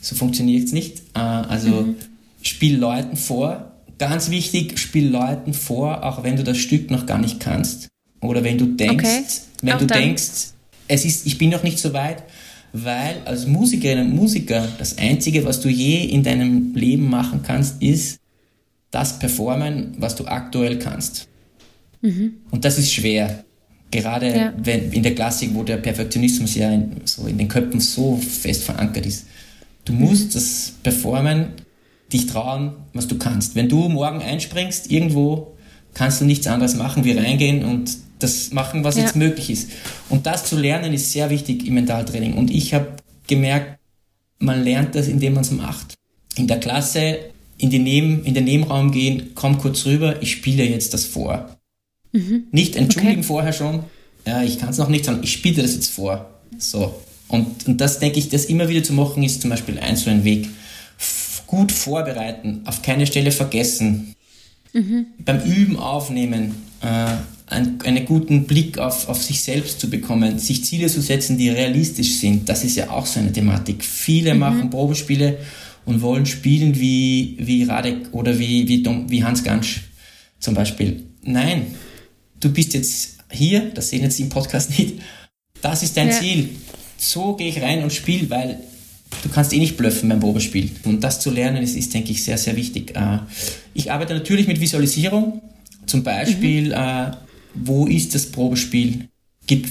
So 0.01 0.15
funktioniert 0.15 0.65
es 0.65 0.73
nicht. 0.73 1.03
Äh, 1.15 1.21
also 1.21 1.71
mhm. 1.71 1.97
spiel 2.43 2.77
Leuten 2.77 3.17
vor. 3.17 3.68
Ganz 3.99 4.31
wichtig, 4.31 4.79
spiel 4.79 5.09
Leuten 5.09 5.55
vor, 5.55 6.05
auch 6.05 6.23
wenn 6.23 6.37
du 6.37 6.45
das 6.45 6.59
Stück 6.59 6.91
noch 6.91 7.07
gar 7.07 7.19
nicht 7.19 7.41
kannst. 7.41 7.89
Oder 8.21 8.45
wenn 8.45 8.59
du 8.59 8.67
denkst, 8.67 9.05
okay. 9.05 9.25
wenn 9.63 9.75
auch 9.75 9.79
du 9.79 9.87
dann. 9.87 10.03
denkst, 10.03 10.53
es 10.89 11.05
ist, 11.05 11.27
ich 11.27 11.39
bin 11.39 11.51
noch 11.51 11.63
nicht 11.63 11.79
so 11.79 11.93
weit, 11.93 12.23
weil 12.73 13.17
als 13.25 13.47
Musikerin 13.47 13.99
und 14.01 14.15
Musiker 14.15 14.69
das 14.79 14.99
Einzige, 14.99 15.45
was 15.45 15.61
du 15.61 15.69
je 15.69 16.05
in 16.05 16.23
deinem 16.23 16.75
Leben 16.75 17.09
machen 17.09 17.41
kannst, 17.43 17.83
ist 17.83 18.19
das 18.91 19.19
performen, 19.19 19.95
was 19.99 20.15
du 20.15 20.27
aktuell 20.27 20.79
kannst. 20.79 21.29
Mhm. 22.01 22.35
Und 22.51 22.65
das 22.65 22.79
ist 22.79 22.93
schwer. 22.93 23.45
Gerade 23.91 24.29
ja. 24.29 24.55
wenn, 24.63 24.93
in 24.93 25.03
der 25.03 25.15
Klassik, 25.15 25.51
wo 25.55 25.63
der 25.63 25.79
Perfektionismus 25.79 26.55
ja 26.55 26.71
in, 26.71 27.01
so 27.05 27.27
in 27.27 27.39
den 27.39 27.49
Köpfen 27.49 27.81
so 27.81 28.17
fest 28.17 28.65
verankert 28.65 29.07
ist. 29.07 29.27
Du 29.85 29.95
musst 29.95 30.35
das 30.35 30.75
Performen, 30.83 31.49
dich 32.13 32.27
trauen, 32.27 32.73
was 32.95 33.09
du 33.09 33.19
kannst. 33.19 33.55
Wenn 33.55 33.69
du 33.69 33.89
morgen 33.89 34.23
einspringst, 34.23 34.91
irgendwo, 34.91 35.57
kannst 35.95 36.21
du 36.21 36.25
nichts 36.25 36.47
anderes 36.47 36.75
machen, 36.75 37.05
wie 37.05 37.13
reingehen 37.13 37.65
und 37.65 37.97
das 38.19 38.51
machen, 38.51 38.85
was 38.85 38.97
ja. 38.97 39.05
jetzt 39.05 39.17
möglich 39.17 39.51
ist. 39.51 39.71
Und 40.09 40.27
das 40.27 40.45
zu 40.45 40.57
lernen 40.57 40.93
ist 40.93 41.13
sehr 41.13 41.31
wichtig 41.31 41.67
im 41.67 41.75
Mentaltraining. 41.75 42.35
Und 42.35 42.51
ich 42.51 42.75
habe 42.75 42.97
gemerkt, 43.27 43.79
man 44.39 44.65
lernt 44.65 44.95
das, 44.95 45.09
indem 45.09 45.35
man 45.35 45.43
es 45.43 45.51
macht. 45.51 45.95
In 46.37 46.47
der 46.47 46.61
Klasse, 46.61 47.19
in 47.59 47.71
den, 47.71 47.83
Neben, 47.85 48.25
in 48.25 48.35
den 48.35 48.45
Nebenraum 48.45 48.93
gehen, 48.93 49.31
komm 49.35 49.59
kurz 49.59 49.85
rüber, 49.85 50.23
ich 50.23 50.33
spiele 50.33 50.65
jetzt 50.65 50.95
das 50.95 51.05
vor. 51.05 51.57
Mhm. 52.13 52.45
Nicht 52.53 52.77
entschuldigen 52.77 53.19
okay. 53.19 53.27
vorher 53.27 53.53
schon, 53.53 53.85
ja, 54.27 54.43
ich 54.43 54.59
kann 54.59 54.71
es 54.71 54.79
noch 54.79 54.89
nicht, 54.89 55.05
sondern 55.05 55.25
ich 55.25 55.33
spiele 55.33 55.63
das 55.63 55.75
jetzt 55.75 55.91
vor. 55.91 56.31
So. 56.59 56.95
Und, 57.29 57.67
und 57.67 57.81
das 57.81 57.99
denke 57.99 58.19
ich, 58.19 58.29
das 58.29 58.47
immer 58.47 58.69
wieder 58.69 58.83
zu 58.83 58.93
machen, 58.93 59.23
ist 59.23 59.43
zum 59.43 59.51
Beispiel 59.51 59.79
ein 59.79 59.97
so 59.97 60.11
ein 60.11 60.25
Weg. 60.25 60.49
Gut 61.49 61.73
vorbereiten, 61.73 62.63
auf 62.67 62.83
keine 62.83 63.07
Stelle 63.07 63.33
vergessen, 63.33 64.15
mhm. 64.73 65.07
beim 65.19 65.43
Üben 65.43 65.77
aufnehmen, 65.77 66.55
äh, 66.81 67.17
einen, 67.47 67.81
einen 67.83 68.05
guten 68.05 68.45
Blick 68.45 68.79
auf, 68.79 69.09
auf 69.09 69.23
sich 69.23 69.43
selbst 69.43 69.81
zu 69.81 69.89
bekommen, 69.89 70.39
sich 70.39 70.65
Ziele 70.65 70.89
zu 70.89 71.01
setzen, 71.01 71.39
die 71.39 71.49
realistisch 71.49 72.17
sind. 72.17 72.49
Das 72.49 72.65
ist 72.65 72.77
ja 72.77 72.91
auch 72.91 73.07
so 73.07 73.19
eine 73.19 73.33
Thematik. 73.33 73.83
Viele 73.83 74.35
mhm. 74.35 74.41
machen 74.41 74.71
Probespiele 74.71 75.39
und 75.87 76.03
wollen 76.03 76.27
spielen 76.27 76.79
wie, 76.79 77.37
wie 77.41 77.65
Radek 77.65 78.13
oder 78.13 78.39
wie, 78.39 78.69
wie, 78.69 78.83
Dom, 78.83 79.11
wie 79.11 79.25
Hans 79.25 79.43
Gansch 79.43 79.85
zum 80.39 80.55
Beispiel. 80.55 81.03
Nein, 81.23 81.75
du 82.39 82.53
bist 82.53 82.75
jetzt 82.75 83.17
hier, 83.31 83.71
das 83.75 83.89
sehen 83.89 84.03
jetzt 84.03 84.21
im 84.21 84.29
Podcast 84.29 84.79
nicht, 84.79 84.97
das 85.63 85.83
ist 85.83 85.97
dein 85.97 86.09
ja. 86.09 86.21
Ziel. 86.21 86.51
So 86.99 87.35
gehe 87.35 87.49
ich 87.49 87.63
rein 87.63 87.83
und 87.83 87.93
spiele, 87.93 88.29
weil 88.29 88.61
du 89.23 89.29
kannst 89.29 89.53
eh 89.53 89.59
nicht 89.59 89.77
bluffen 89.77 90.09
beim 90.09 90.21
Probespiel. 90.21 90.71
Und 90.85 91.03
das 91.03 91.21
zu 91.21 91.31
lernen 91.31 91.63
ist, 91.63 91.77
ist 91.77 91.93
denke 91.93 92.13
ich, 92.13 92.23
sehr, 92.23 92.39
sehr 92.39 92.57
wichtig. 92.57 92.95
Äh, 92.97 93.19
ich 93.75 93.91
arbeite 93.91 94.15
natürlich 94.15 94.47
mit 94.47 94.61
Visualisierung. 94.61 95.41
Zum 95.87 96.03
Beispiel, 96.03 96.67
mhm. 96.67 96.73
Äh, 96.73 97.11
wo 97.55 97.87
ist 97.87 98.15
das 98.15 98.27
Probespiel? 98.27 99.09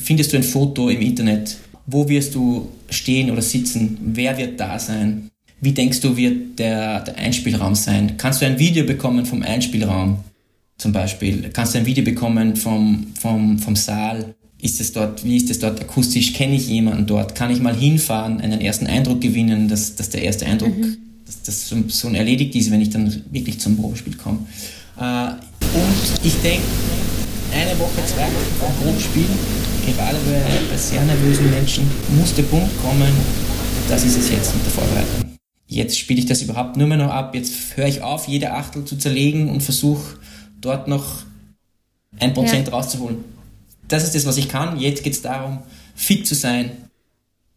Findest 0.03 0.33
du 0.33 0.37
ein 0.37 0.43
Foto 0.43 0.89
im 0.89 1.01
Internet? 1.01 1.57
Wo 1.85 2.07
wirst 2.09 2.35
du 2.35 2.69
stehen 2.89 3.31
oder 3.31 3.41
sitzen? 3.41 3.97
Wer 4.01 4.37
wird 4.37 4.59
da 4.59 4.79
sein? 4.79 5.29
Wie 5.61 5.71
denkst 5.71 6.01
du, 6.01 6.15
wird 6.17 6.59
der, 6.59 7.01
der 7.01 7.17
Einspielraum 7.17 7.75
sein? 7.75 8.17
Kannst 8.17 8.41
du 8.41 8.45
ein 8.45 8.59
Video 8.59 8.85
bekommen 8.85 9.25
vom 9.25 9.41
Einspielraum 9.41 10.19
zum 10.77 10.91
Beispiel? 10.91 11.49
Kannst 11.53 11.73
du 11.73 11.79
ein 11.79 11.85
Video 11.85 12.03
bekommen 12.03 12.55
vom, 12.55 13.07
vom, 13.19 13.57
vom 13.57 13.75
Saal? 13.75 14.35
Ist 14.59 14.81
es 14.81 14.91
dort, 14.91 15.23
wie 15.23 15.37
ist 15.37 15.49
es 15.51 15.59
dort 15.59 15.79
akustisch? 15.79 16.33
Kenne 16.33 16.55
ich 16.55 16.67
jemanden 16.67 17.05
dort? 17.05 17.35
Kann 17.35 17.51
ich 17.51 17.61
mal 17.61 17.75
hinfahren, 17.75 18.41
einen 18.41 18.59
ersten 18.59 18.87
Eindruck 18.87 19.21
gewinnen, 19.21 19.67
dass, 19.67 19.95
dass 19.95 20.09
der 20.09 20.23
erste 20.23 20.47
Eindruck, 20.47 20.75
mhm. 20.75 20.97
dass 21.25 21.43
das 21.43 21.69
so, 21.69 21.75
so 21.87 22.09
erledigt 22.09 22.55
ist, 22.55 22.71
wenn 22.71 22.81
ich 22.81 22.89
dann 22.89 23.23
wirklich 23.31 23.59
zum 23.59 23.77
Probespiel 23.77 24.15
komme? 24.15 24.39
Äh, 24.99 25.27
und 25.61 26.25
ich 26.25 26.33
denke, 26.41 26.63
eine 27.53 27.77
Woche, 27.79 28.03
zwei 28.07 28.23
Wochen 28.23 28.59
vor 28.59 28.69
Probespiel, 28.81 29.25
gerade 29.85 30.17
bei, 30.25 30.41
bei 30.71 30.77
sehr 30.77 31.03
nervösen 31.03 31.51
Menschen, 31.51 31.83
muss 32.17 32.33
der 32.33 32.43
Punkt 32.43 32.71
kommen, 32.81 33.11
das 33.87 34.03
ist 34.03 34.17
es 34.17 34.31
jetzt 34.31 34.55
mit 34.55 34.65
der 34.65 34.71
Vorbereitung. 34.71 35.37
Jetzt 35.67 35.99
spiele 35.99 36.19
ich 36.19 36.25
das 36.25 36.41
überhaupt 36.41 36.77
nur 36.77 36.87
mehr 36.87 36.97
noch 36.97 37.11
ab, 37.11 37.35
jetzt 37.35 37.53
höre 37.75 37.87
ich 37.87 38.01
auf, 38.01 38.27
jede 38.27 38.53
Achtel 38.53 38.85
zu 38.85 38.97
zerlegen 38.97 39.49
und 39.49 39.61
versuche 39.61 40.17
dort 40.59 40.87
noch 40.87 41.23
ein 42.19 42.33
Prozent 42.33 42.67
ja. 42.67 42.73
rauszuholen. 42.73 43.36
Das 43.87 44.03
ist 44.03 44.15
das, 44.15 44.25
was 44.25 44.37
ich 44.37 44.49
kann. 44.49 44.79
Jetzt 44.79 45.03
geht 45.03 45.13
es 45.13 45.21
darum, 45.21 45.59
fit 45.95 46.27
zu 46.27 46.35
sein, 46.35 46.71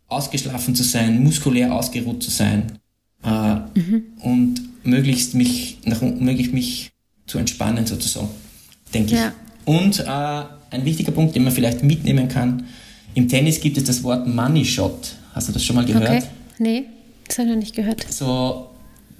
ausgeschlafen 0.09 0.75
zu 0.75 0.83
sein, 0.83 1.23
muskulär 1.23 1.75
ausgeruht 1.75 2.23
zu 2.23 2.31
sein 2.31 2.79
äh, 3.25 3.55
mhm. 3.79 4.05
und 4.23 4.61
möglichst 4.85 5.35
mich, 5.35 5.79
nach, 5.85 6.01
möglichst 6.03 6.53
mich 6.53 6.93
zu 7.27 7.39
entspannen 7.39 7.87
sozusagen, 7.87 8.29
denke 8.93 9.15
ja. 9.15 9.29
ich. 9.29 9.33
Und 9.67 10.01
äh, 10.01 10.05
ein 10.07 10.85
wichtiger 10.85 11.13
Punkt, 11.13 11.35
den 11.35 11.45
man 11.45 11.53
vielleicht 11.53 11.83
mitnehmen 11.83 12.29
kann, 12.29 12.67
im 13.15 13.29
Tennis 13.29 13.61
gibt 13.61 13.77
es 13.77 13.85
das 13.85 14.03
Wort 14.03 14.27
Money 14.27 14.65
Shot. 14.65 15.17
Hast 15.33 15.49
du 15.49 15.53
das 15.53 15.65
schon 15.65 15.77
mal 15.77 15.85
gehört? 15.85 16.09
Okay. 16.09 16.23
Nee, 16.59 16.85
das 17.27 17.39
habe 17.39 17.49
ich 17.49 17.55
noch 17.55 17.61
nicht 17.61 17.75
gehört. 17.75 18.07
So, 18.13 18.71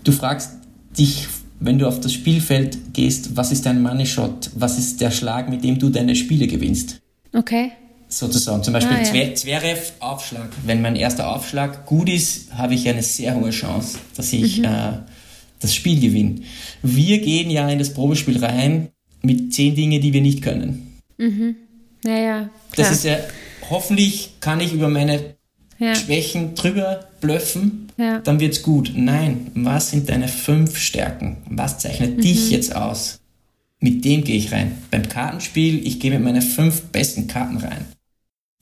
du 0.05 0.13
fragst 0.13 0.53
dich, 0.99 1.27
wenn 1.61 1.79
du 1.79 1.87
auf 1.87 2.01
das 2.01 2.13
Spielfeld 2.13 2.95
gehst, 2.95 3.37
was 3.37 3.53
ist 3.53 3.67
dein 3.67 3.83
Money 3.83 4.07
Shot? 4.07 4.51
Was 4.55 4.79
ist 4.79 5.01
der 5.01 5.11
Schlag, 5.11 5.49
mit 5.49 5.63
dem 5.63 5.79
du 5.79 5.91
deine 5.91 6.17
Spiele 6.17 6.47
gewinnst? 6.47 7.01
Okay. 7.35 7.73
Sozusagen. 8.09 8.65
Zum 8.65 8.73
Beispiel 8.73 8.97
ah, 8.97 9.15
ja. 9.15 9.35
Zverev 9.35 9.93
Aufschlag. 10.01 10.49
Wenn 10.65 10.83
mein 10.83 10.97
erster 10.97 11.31
Aufschlag 11.35 11.87
gut 11.87 12.09
ist, 12.09 12.53
habe 12.55 12.75
ich 12.75 12.89
eine 12.89 13.03
sehr 13.03 13.37
hohe 13.37 13.51
Chance, 13.51 13.99
dass 14.17 14.33
ich 14.33 14.59
mhm. 14.59 14.65
äh, 14.65 14.93
das 15.61 15.75
Spiel 15.75 16.01
gewinne. 16.01 16.41
Wir 16.83 17.21
gehen 17.21 17.51
ja 17.51 17.69
in 17.69 17.79
das 17.79 17.93
Probespiel 17.95 18.43
rein 18.43 18.89
mit 19.23 19.53
zehn 19.55 19.75
Dingen, 19.75 20.01
die 20.01 20.13
wir 20.13 20.23
nicht 20.23 20.43
können. 20.43 20.99
Mhm. 21.19 21.57
Ja, 22.05 22.19
ja. 22.19 22.51
Das 22.75 22.91
ist 22.91 23.05
ja, 23.05 23.19
hoffentlich 23.69 24.31
kann 24.41 24.61
ich 24.61 24.73
über 24.73 24.89
meine 24.89 25.37
ja. 25.81 25.95
Schwächen 25.95 26.55
drüber 26.55 27.09
blöffen, 27.21 27.89
ja. 27.97 28.21
dann 28.21 28.39
wird's 28.39 28.63
gut. 28.63 28.93
Nein, 28.95 29.51
was 29.55 29.91
sind 29.91 30.09
deine 30.09 30.29
fünf 30.29 30.79
Stärken? 30.79 31.39
Was 31.49 31.79
zeichnet 31.79 32.19
mhm. 32.19 32.21
dich 32.21 32.51
jetzt 32.51 32.77
aus? 32.77 33.19
Mit 33.81 34.05
dem 34.05 34.23
gehe 34.23 34.37
ich 34.37 34.53
rein. 34.53 34.79
Beim 34.91 35.09
Kartenspiel, 35.09 35.85
ich 35.87 35.99
gehe 35.99 36.11
mit 36.11 36.23
meinen 36.23 36.43
fünf 36.43 36.83
besten 36.83 37.27
Karten 37.27 37.57
rein. 37.57 37.87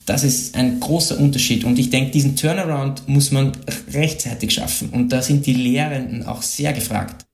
Das 0.05 0.23
ist 0.23 0.55
ein 0.55 0.79
großer 0.79 1.19
Unterschied 1.19 1.65
und 1.65 1.77
ich 1.77 1.91
denke, 1.91 2.09
diesen 2.09 2.35
Turnaround 2.35 3.07
muss 3.07 3.29
man 3.29 3.51
rechtzeitig 3.93 4.51
schaffen 4.51 4.89
und 4.89 5.09
da 5.09 5.21
sind 5.21 5.45
die 5.45 5.53
Lehrenden 5.53 6.25
auch 6.25 6.41
sehr 6.41 6.73
gefragt. 6.73 7.25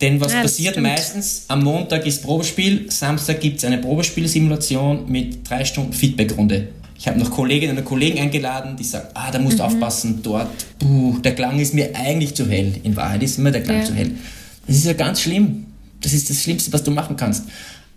Denn 0.00 0.20
was 0.20 0.32
ja, 0.32 0.42
passiert 0.42 0.74
stimmt. 0.74 0.86
meistens? 0.86 1.44
Am 1.48 1.64
Montag 1.64 2.06
ist 2.06 2.22
Probespiel, 2.22 2.90
Samstag 2.90 3.40
gibt 3.40 3.58
es 3.58 3.64
eine 3.64 3.78
Probespielsimulation 3.78 5.10
mit 5.10 5.48
drei 5.48 5.64
Stunden 5.64 5.92
Feedbackrunde. 5.92 6.68
Ich 6.98 7.06
habe 7.06 7.18
noch 7.18 7.30
Kolleginnen 7.30 7.78
und 7.78 7.84
Kollegen 7.84 8.18
eingeladen, 8.18 8.76
die 8.76 8.82
sagen, 8.82 9.08
ah, 9.14 9.30
da 9.30 9.38
musst 9.38 9.60
du 9.60 9.62
mhm. 9.62 9.68
aufpassen, 9.68 10.20
dort, 10.22 10.48
puh, 10.80 11.18
der 11.20 11.34
Klang 11.34 11.60
ist 11.60 11.72
mir 11.72 11.94
eigentlich 11.94 12.34
zu 12.34 12.48
hell. 12.48 12.74
In 12.82 12.96
Wahrheit 12.96 13.22
ist 13.22 13.38
immer 13.38 13.52
der 13.52 13.62
Klang 13.62 13.78
ja. 13.78 13.84
zu 13.84 13.94
hell. 13.94 14.10
Das 14.66 14.76
ist 14.76 14.84
ja 14.84 14.94
ganz 14.94 15.20
schlimm. 15.20 15.66
Das 16.00 16.12
ist 16.12 16.28
das 16.28 16.42
Schlimmste, 16.42 16.72
was 16.72 16.82
du 16.82 16.90
machen 16.90 17.16
kannst. 17.16 17.44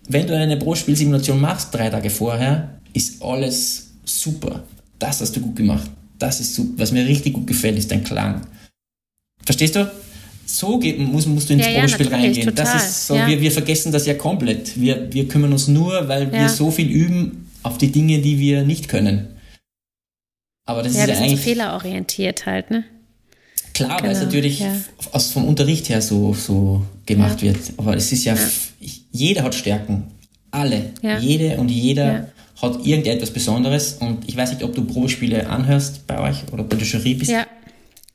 Wenn 0.07 0.27
du 0.27 0.37
eine 0.37 0.57
Probespielsimulation 0.57 1.41
machst, 1.41 1.73
drei 1.73 1.89
Tage 1.89 2.09
vorher, 2.09 2.79
ist 2.93 3.21
alles 3.23 3.91
super. 4.05 4.63
Das 4.99 5.21
hast 5.21 5.35
du 5.35 5.41
gut 5.41 5.55
gemacht. 5.55 5.89
Das 6.19 6.39
ist 6.39 6.53
super. 6.53 6.73
Was 6.77 6.91
mir 6.91 7.05
richtig 7.05 7.33
gut 7.33 7.47
gefällt, 7.47 7.77
ist 7.77 7.89
dein 7.89 8.03
Klang. 8.03 8.41
Verstehst 9.43 9.75
du? 9.75 9.91
so 10.45 10.79
muss, 10.97 11.25
musst 11.25 11.49
du 11.49 11.53
ins 11.53 11.65
ja, 11.65 11.73
Probespiel 11.73 12.09
ja, 12.09 12.17
reingehen. 12.17 12.47
Total. 12.47 12.65
Das 12.65 12.83
ist 12.83 13.07
so, 13.07 13.15
ja. 13.15 13.27
wir, 13.27 13.41
wir 13.41 13.51
vergessen 13.51 13.91
das 13.91 14.05
ja 14.05 14.13
komplett. 14.13 14.79
Wir, 14.79 15.11
wir 15.11 15.27
kümmern 15.27 15.53
uns 15.53 15.67
nur, 15.67 16.07
weil 16.07 16.31
wir 16.31 16.49
so 16.49 16.71
viel 16.71 16.89
üben 16.89 17.50
auf 17.63 17.77
die 17.77 17.91
Dinge, 17.91 18.19
die 18.19 18.39
wir 18.39 18.63
nicht 18.63 18.87
können. 18.87 19.27
Aber 20.65 20.83
das 20.83 20.95
ja, 20.95 21.03
ist 21.03 21.09
ja 21.09 21.17
eigentlich. 21.17 21.31
So 21.39 21.43
fehlerorientiert 21.43 22.45
halt, 22.45 22.69
ne? 22.71 22.83
Klar, 23.73 23.97
genau, 23.97 24.03
weil 24.03 24.11
es 24.15 24.21
natürlich 24.21 24.63
aus, 25.11 25.31
vom 25.31 25.45
Unterricht 25.45 25.89
her 25.89 26.01
so, 26.01 26.33
so 26.33 26.85
gemacht 27.05 27.41
wird. 27.41 27.57
Aber 27.77 27.95
es 27.95 28.11
ist 28.11 28.25
ja, 28.25 28.35
jeder 29.11 29.43
hat 29.43 29.55
Stärken. 29.55 30.03
Alle. 30.51 30.91
Ja. 31.01 31.17
Jede 31.19 31.57
und 31.57 31.69
jeder 31.69 32.13
Ja. 32.13 32.27
hat 32.61 32.85
irgendetwas 32.85 33.31
Besonderes. 33.31 33.93
Und 33.93 34.27
ich 34.27 34.35
weiß 34.35 34.51
nicht, 34.51 34.63
ob 34.63 34.75
du 34.75 34.83
Probespiele 34.83 35.47
anhörst 35.47 36.05
bei 36.07 36.19
euch 36.19 36.37
oder 36.51 36.63
bei 36.63 36.75
der 36.75 36.85
Jury 36.85 37.13
bist. 37.13 37.31
Ja, 37.31 37.47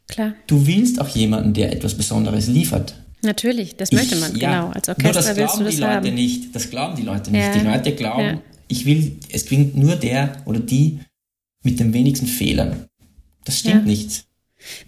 klar. 0.09 0.35
Du 0.47 0.67
willst 0.67 1.01
auch 1.01 1.09
jemanden, 1.09 1.55
der 1.55 1.73
etwas 1.73 1.95
Besonderes 1.95 2.47
liefert. 2.49 2.95
Natürlich, 3.23 3.77
das 3.77 3.91
möchte 3.93 4.15
Ich- 4.15 4.21
man, 4.21 4.37
ja, 4.37 4.51
genau. 4.61 4.73
Als 4.73 4.87
Nur 4.89 4.97
Orchester 4.99 5.35
das 5.35 5.37
willst 5.37 5.39
du 5.39 5.59
glauben 5.59 5.65
das 5.65 5.75
die 5.75 5.81
Leute 5.81 5.95
haben. 5.95 6.15
nicht. 6.15 6.55
Das 6.55 6.71
glauben 6.71 6.97
die 6.97 7.03
Leute 7.03 7.31
nicht. 7.31 7.43
Ja. 7.43 7.53
Die 7.59 7.67
Leute 7.67 7.93
glauben, 7.95 8.21
Ja. 8.21 8.39
Ich 8.69 8.87
will, 8.87 9.17
es 9.33 9.45
gewinnt 9.47 9.77
nur 9.77 9.97
der 9.97 10.43
oder 10.45 10.61
die 10.61 11.01
mit 11.63 11.79
den 11.81 11.93
wenigsten 11.93 12.27
Fehlern. 12.27 12.87
Das 13.45 13.59
stimmt 13.61 13.75
Ja. 13.87 13.93
nicht. 13.93 14.25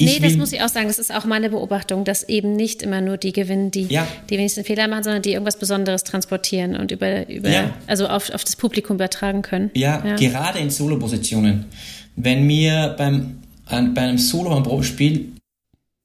Nee, 0.01 0.07
Ich 0.17 0.21
das 0.21 0.33
will- 0.33 0.39
muss 0.39 0.53
ich 0.53 0.63
auch 0.63 0.69
sagen. 0.69 0.89
Das 0.89 0.99
ist 0.99 1.15
auch 1.15 1.25
meine 1.25 1.51
Beobachtung, 1.51 2.05
dass 2.05 2.25
eben 2.29 2.57
nicht 2.57 2.83
immer 2.83 3.01
nur 3.01 3.17
die 3.17 3.33
gewinnen, 3.33 3.71
die 3.71 3.83
Ja. 3.83 4.09
die 4.29 4.37
wenigsten 4.39 4.65
Fehler 4.65 4.89
machen, 4.89 5.05
sondern 5.05 5.23
die 5.23 5.31
irgendwas 5.31 5.59
Besonderes 5.59 6.03
transportieren 6.05 6.75
und 6.75 6.91
über, 6.91 7.29
über 7.29 7.49
Ja. 7.51 7.75
also 7.87 8.09
auf, 8.09 8.31
auf 8.31 8.43
das 8.45 8.57
Publikum 8.57 8.97
übertragen 8.97 9.43
können. 9.43 9.71
Ja, 9.75 10.05
Ja. 10.05 10.17
gerade 10.17 10.59
in 10.59 10.71
Solo-Positionen. 10.71 11.67
Wenn 12.17 12.47
mir 12.47 12.95
beim, 12.99 13.39
an, 13.67 13.95
bei 13.95 14.01
einem 14.03 14.19
Solo 14.19 14.51
am 14.57 14.65
Probespiel, 14.65 15.33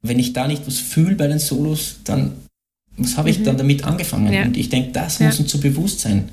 wenn 0.02 0.20
ich 0.20 0.34
da 0.34 0.48
nicht 0.48 0.68
was 0.68 0.78
fühle 0.80 1.16
bei 1.16 1.28
den 1.28 1.40
Solos, 1.40 1.96
dann 2.04 2.34
was 2.98 3.18
habe 3.18 3.32
ich 3.32 3.42
dann 3.42 3.58
damit 3.58 3.84
angefangen? 3.86 4.32
Mhm. 4.38 4.48
Und 4.50 4.58
ich 4.58 4.70
denke, 4.70 4.92
das 4.92 5.20
muss 5.20 5.40
uns 5.40 5.52
so 5.52 5.58
bewusst 5.58 6.02
sein. 6.02 6.30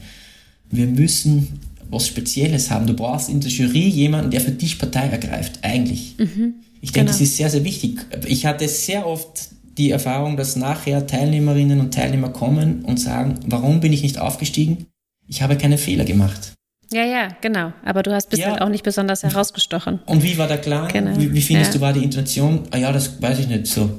Wir 0.70 0.86
müssen 0.86 1.60
was 1.90 2.06
Spezielles 2.06 2.70
haben. 2.70 2.86
Du 2.86 2.94
brauchst 2.94 3.28
in 3.28 3.40
der 3.40 3.50
Jury 3.50 3.88
jemanden, 3.88 4.30
der 4.30 4.40
für 4.40 4.52
dich 4.52 4.78
Partei 4.78 5.08
ergreift, 5.08 5.58
eigentlich. 5.62 6.14
Ich 6.18 6.92
denke, 6.92 6.92
Genau. 6.92 7.06
das 7.06 7.20
ist 7.20 7.36
sehr, 7.36 7.50
sehr 7.50 7.64
wichtig. 7.64 7.98
Ich 8.26 8.46
hatte 8.46 8.68
sehr 8.68 9.06
oft 9.06 9.48
die 9.76 9.90
Erfahrung, 9.90 10.36
dass 10.36 10.56
nachher 10.56 11.06
Teilnehmerinnen 11.06 11.80
und 11.80 11.92
Teilnehmer 11.94 12.28
kommen 12.30 12.84
und 12.84 12.98
sagen, 13.00 13.40
warum 13.46 13.80
bin 13.80 13.92
ich 13.92 14.02
nicht 14.02 14.18
aufgestiegen? 14.18 14.86
Ich 15.26 15.42
habe 15.42 15.56
keine 15.56 15.78
Fehler 15.78 16.04
gemacht. 16.04 16.52
Ja, 16.92 17.04
ja, 17.04 17.28
genau. 17.40 17.72
Aber 17.84 18.02
du 18.02 18.12
hast 18.12 18.30
bist 18.30 18.42
Ja. 18.42 18.50
halt 18.50 18.60
auch 18.62 18.68
nicht 18.68 18.82
besonders 18.82 19.22
herausgestochen. 19.22 20.00
Und 20.06 20.22
wie 20.24 20.36
war 20.38 20.48
der 20.48 20.58
Klang? 20.58 20.88
Genau. 20.88 21.16
Wie, 21.18 21.32
wie 21.32 21.40
findest 21.40 21.72
Ja. 21.72 21.78
du 21.78 21.80
war 21.82 21.92
die 21.92 22.02
Intention? 22.04 22.62
Ah 22.72 22.78
ja, 22.78 22.90
das 22.92 23.20
weiß 23.22 23.38
ich 23.40 23.48
nicht 23.48 23.66
so. 23.68 23.90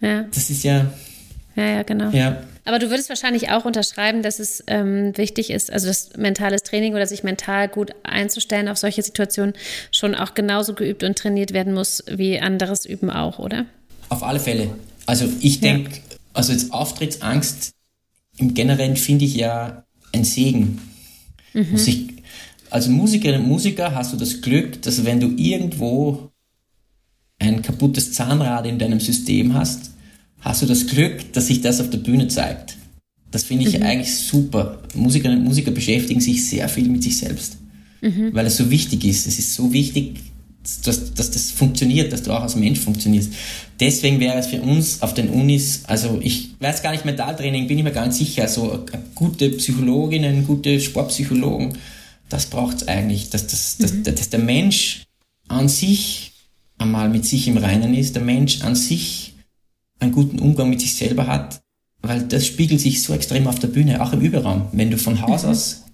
Ja, 0.00 0.22
Das 0.22 0.48
ist 0.50 0.62
ja, 0.62 0.86
ja, 1.56 1.64
ja, 1.64 1.82
genau. 1.82 2.10
ja, 2.10 2.40
Aber 2.68 2.78
du 2.78 2.90
würdest 2.90 3.08
wahrscheinlich 3.08 3.50
auch 3.50 3.64
unterschreiben, 3.64 4.22
dass 4.22 4.38
es 4.38 4.62
ähm, 4.66 5.16
wichtig 5.16 5.50
ist, 5.50 5.72
also 5.72 5.86
das 5.86 6.10
mentales 6.16 6.62
Training 6.62 6.94
oder 6.94 7.06
sich 7.06 7.24
mental 7.24 7.68
gut 7.68 7.92
einzustellen 8.02 8.68
auf 8.68 8.78
solche 8.78 9.02
Situationen 9.02 9.54
schon 9.90 10.14
auch 10.14 10.34
genauso 10.34 10.74
geübt 10.74 11.02
und 11.02 11.18
trainiert 11.18 11.52
werden 11.52 11.74
muss 11.74 12.04
wie 12.06 12.38
anderes 12.38 12.84
Üben 12.84 13.10
auch, 13.10 13.38
oder? 13.38 13.66
auf 14.08 14.22
alle 14.22 14.40
Fälle. 14.40 14.70
Also 15.06 15.28
ich 15.40 15.60
denke, 15.60 16.00
also 16.32 16.52
jetzt 16.52 16.72
Auftrittsangst 16.72 17.72
im 18.36 18.54
Generellen 18.54 18.96
finde 18.96 19.24
ich 19.24 19.34
ja 19.34 19.84
ein 20.12 20.24
Segen. 20.24 20.80
Muss 21.54 21.86
ich, 21.86 22.08
als 22.70 22.88
Musikerin 22.88 23.40
und 23.40 23.48
Musiker 23.48 23.94
hast 23.94 24.12
du 24.12 24.16
das 24.16 24.40
Glück, 24.42 24.80
dass 24.82 25.04
wenn 25.04 25.18
du 25.18 25.28
irgendwo 25.36 26.30
ein 27.38 27.62
kaputtes 27.62 28.12
Zahnrad 28.12 28.66
in 28.66 28.78
deinem 28.78 29.00
System 29.00 29.54
hast, 29.54 29.92
hast 30.40 30.62
du 30.62 30.66
das 30.66 30.86
Glück, 30.86 31.32
dass 31.32 31.48
sich 31.48 31.60
das 31.60 31.80
auf 31.80 31.90
der 31.90 31.98
Bühne 31.98 32.28
zeigt. 32.28 32.76
Das 33.30 33.44
finde 33.44 33.68
ich 33.68 33.82
eigentlich 33.82 34.16
super. 34.16 34.82
Musikerinnen 34.94 35.40
und 35.40 35.44
Musiker 35.44 35.70
beschäftigen 35.70 36.20
sich 36.20 36.48
sehr 36.48 36.68
viel 36.68 36.88
mit 36.88 37.02
sich 37.02 37.18
selbst, 37.18 37.58
weil 38.32 38.46
es 38.46 38.56
so 38.56 38.70
wichtig 38.70 39.04
ist. 39.04 39.26
Es 39.26 39.38
ist 39.38 39.54
so 39.54 39.72
wichtig, 39.72 40.20
dass, 40.84 41.14
dass 41.14 41.30
das 41.30 41.50
funktioniert, 41.50 42.12
dass 42.12 42.22
du 42.22 42.32
auch 42.32 42.42
als 42.42 42.56
Mensch 42.56 42.80
funktionierst. 42.80 43.32
Deswegen 43.80 44.20
wäre 44.20 44.38
es 44.38 44.46
für 44.46 44.60
uns 44.60 45.02
auf 45.02 45.14
den 45.14 45.28
Unis, 45.28 45.82
also 45.86 46.18
ich 46.22 46.50
weiß 46.60 46.82
gar 46.82 46.92
nicht, 46.92 47.04
Mentaltraining, 47.04 47.68
bin 47.68 47.78
ich 47.78 47.84
mir 47.84 47.92
gar 47.92 48.06
nicht 48.06 48.16
sicher, 48.16 48.42
also 48.42 48.84
gute 49.14 49.50
Psychologinnen, 49.50 50.46
gute 50.46 50.80
Sportpsychologen, 50.80 51.74
das 52.28 52.46
braucht 52.46 52.78
es 52.78 52.88
eigentlich, 52.88 53.30
dass, 53.30 53.46
das, 53.46 53.78
dass, 53.78 54.02
dass 54.02 54.30
der 54.30 54.40
Mensch 54.40 55.04
an 55.48 55.68
sich 55.68 56.32
einmal 56.76 57.08
mit 57.08 57.24
sich 57.24 57.48
im 57.48 57.56
Reinen 57.56 57.94
ist, 57.94 58.14
der 58.14 58.22
Mensch 58.22 58.62
an 58.62 58.74
sich 58.74 59.34
einen 60.00 60.12
guten 60.12 60.38
Umgang 60.38 60.70
mit 60.70 60.80
sich 60.80 60.94
selber 60.94 61.26
hat, 61.26 61.60
weil 62.02 62.22
das 62.22 62.46
spiegelt 62.46 62.80
sich 62.80 63.02
so 63.02 63.12
extrem 63.12 63.46
auf 63.46 63.58
der 63.58 63.68
Bühne, 63.68 64.02
auch 64.02 64.12
im 64.12 64.20
Überraum. 64.20 64.68
Wenn 64.72 64.90
du 64.90 64.98
von 64.98 65.20
Haus 65.22 65.44
aus 65.44 65.84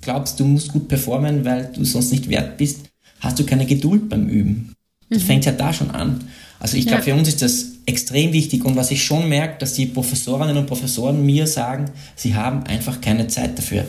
glaubst, 0.00 0.40
du 0.40 0.44
musst 0.44 0.72
gut 0.72 0.88
performen, 0.88 1.44
weil 1.44 1.70
du 1.74 1.84
sonst 1.84 2.10
nicht 2.10 2.28
wert 2.28 2.56
bist, 2.56 2.90
hast 3.20 3.38
du 3.38 3.44
keine 3.44 3.66
Geduld 3.66 4.08
beim 4.08 4.28
Üben. 4.28 4.72
Das 5.10 5.22
fängt 5.24 5.44
ja 5.44 5.52
da 5.52 5.72
schon 5.72 5.90
an. 5.90 6.24
Also 6.58 6.76
ich 6.76 6.86
glaube, 6.86 7.02
Ja. 7.04 7.12
für 7.12 7.18
uns 7.18 7.28
ist 7.28 7.42
das 7.42 7.66
extrem 7.86 8.32
wichtig 8.32 8.64
und 8.64 8.76
was 8.76 8.90
ich 8.90 9.02
schon 9.04 9.28
merke, 9.28 9.58
dass 9.58 9.74
die 9.74 9.86
Professorinnen 9.86 10.56
und 10.56 10.66
Professoren 10.66 11.24
mir 11.26 11.46
sagen, 11.46 11.90
sie 12.16 12.34
haben 12.34 12.62
einfach 12.64 13.00
keine 13.00 13.26
Zeit 13.28 13.58
dafür. 13.58 13.86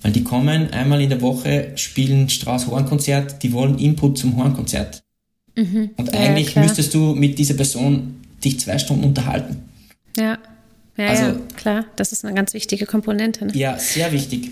Weil 0.00 0.12
die 0.12 0.24
kommen 0.24 0.70
einmal 0.72 1.00
in 1.00 1.10
der 1.10 1.20
Woche, 1.20 1.72
spielen 1.76 2.28
Strauß-Hornkonzert, 2.28 3.42
die 3.42 3.52
wollen 3.52 3.78
Input 3.78 4.18
zum 4.18 4.36
Hornkonzert. 4.36 5.02
Und 5.56 5.90
Ja, 6.12 6.20
eigentlich 6.20 6.48
klar. 6.48 6.64
müsstest 6.64 6.94
du 6.94 7.14
mit 7.14 7.38
dieser 7.38 7.54
Person 7.54 8.20
dich 8.42 8.58
zwei 8.60 8.78
Stunden 8.78 9.04
unterhalten. 9.04 9.62
Ja. 10.16 10.38
Ja, 10.96 11.06
Also- 11.08 11.22
ja, 11.24 11.36
klar, 11.56 11.84
das 11.96 12.12
ist 12.12 12.24
eine 12.24 12.34
ganz 12.34 12.52
wichtige 12.54 12.84
Komponente. 12.86 13.46
Ne? 13.46 13.52
Ja, 13.54 13.78
sehr 13.78 14.12
wichtig. 14.12 14.50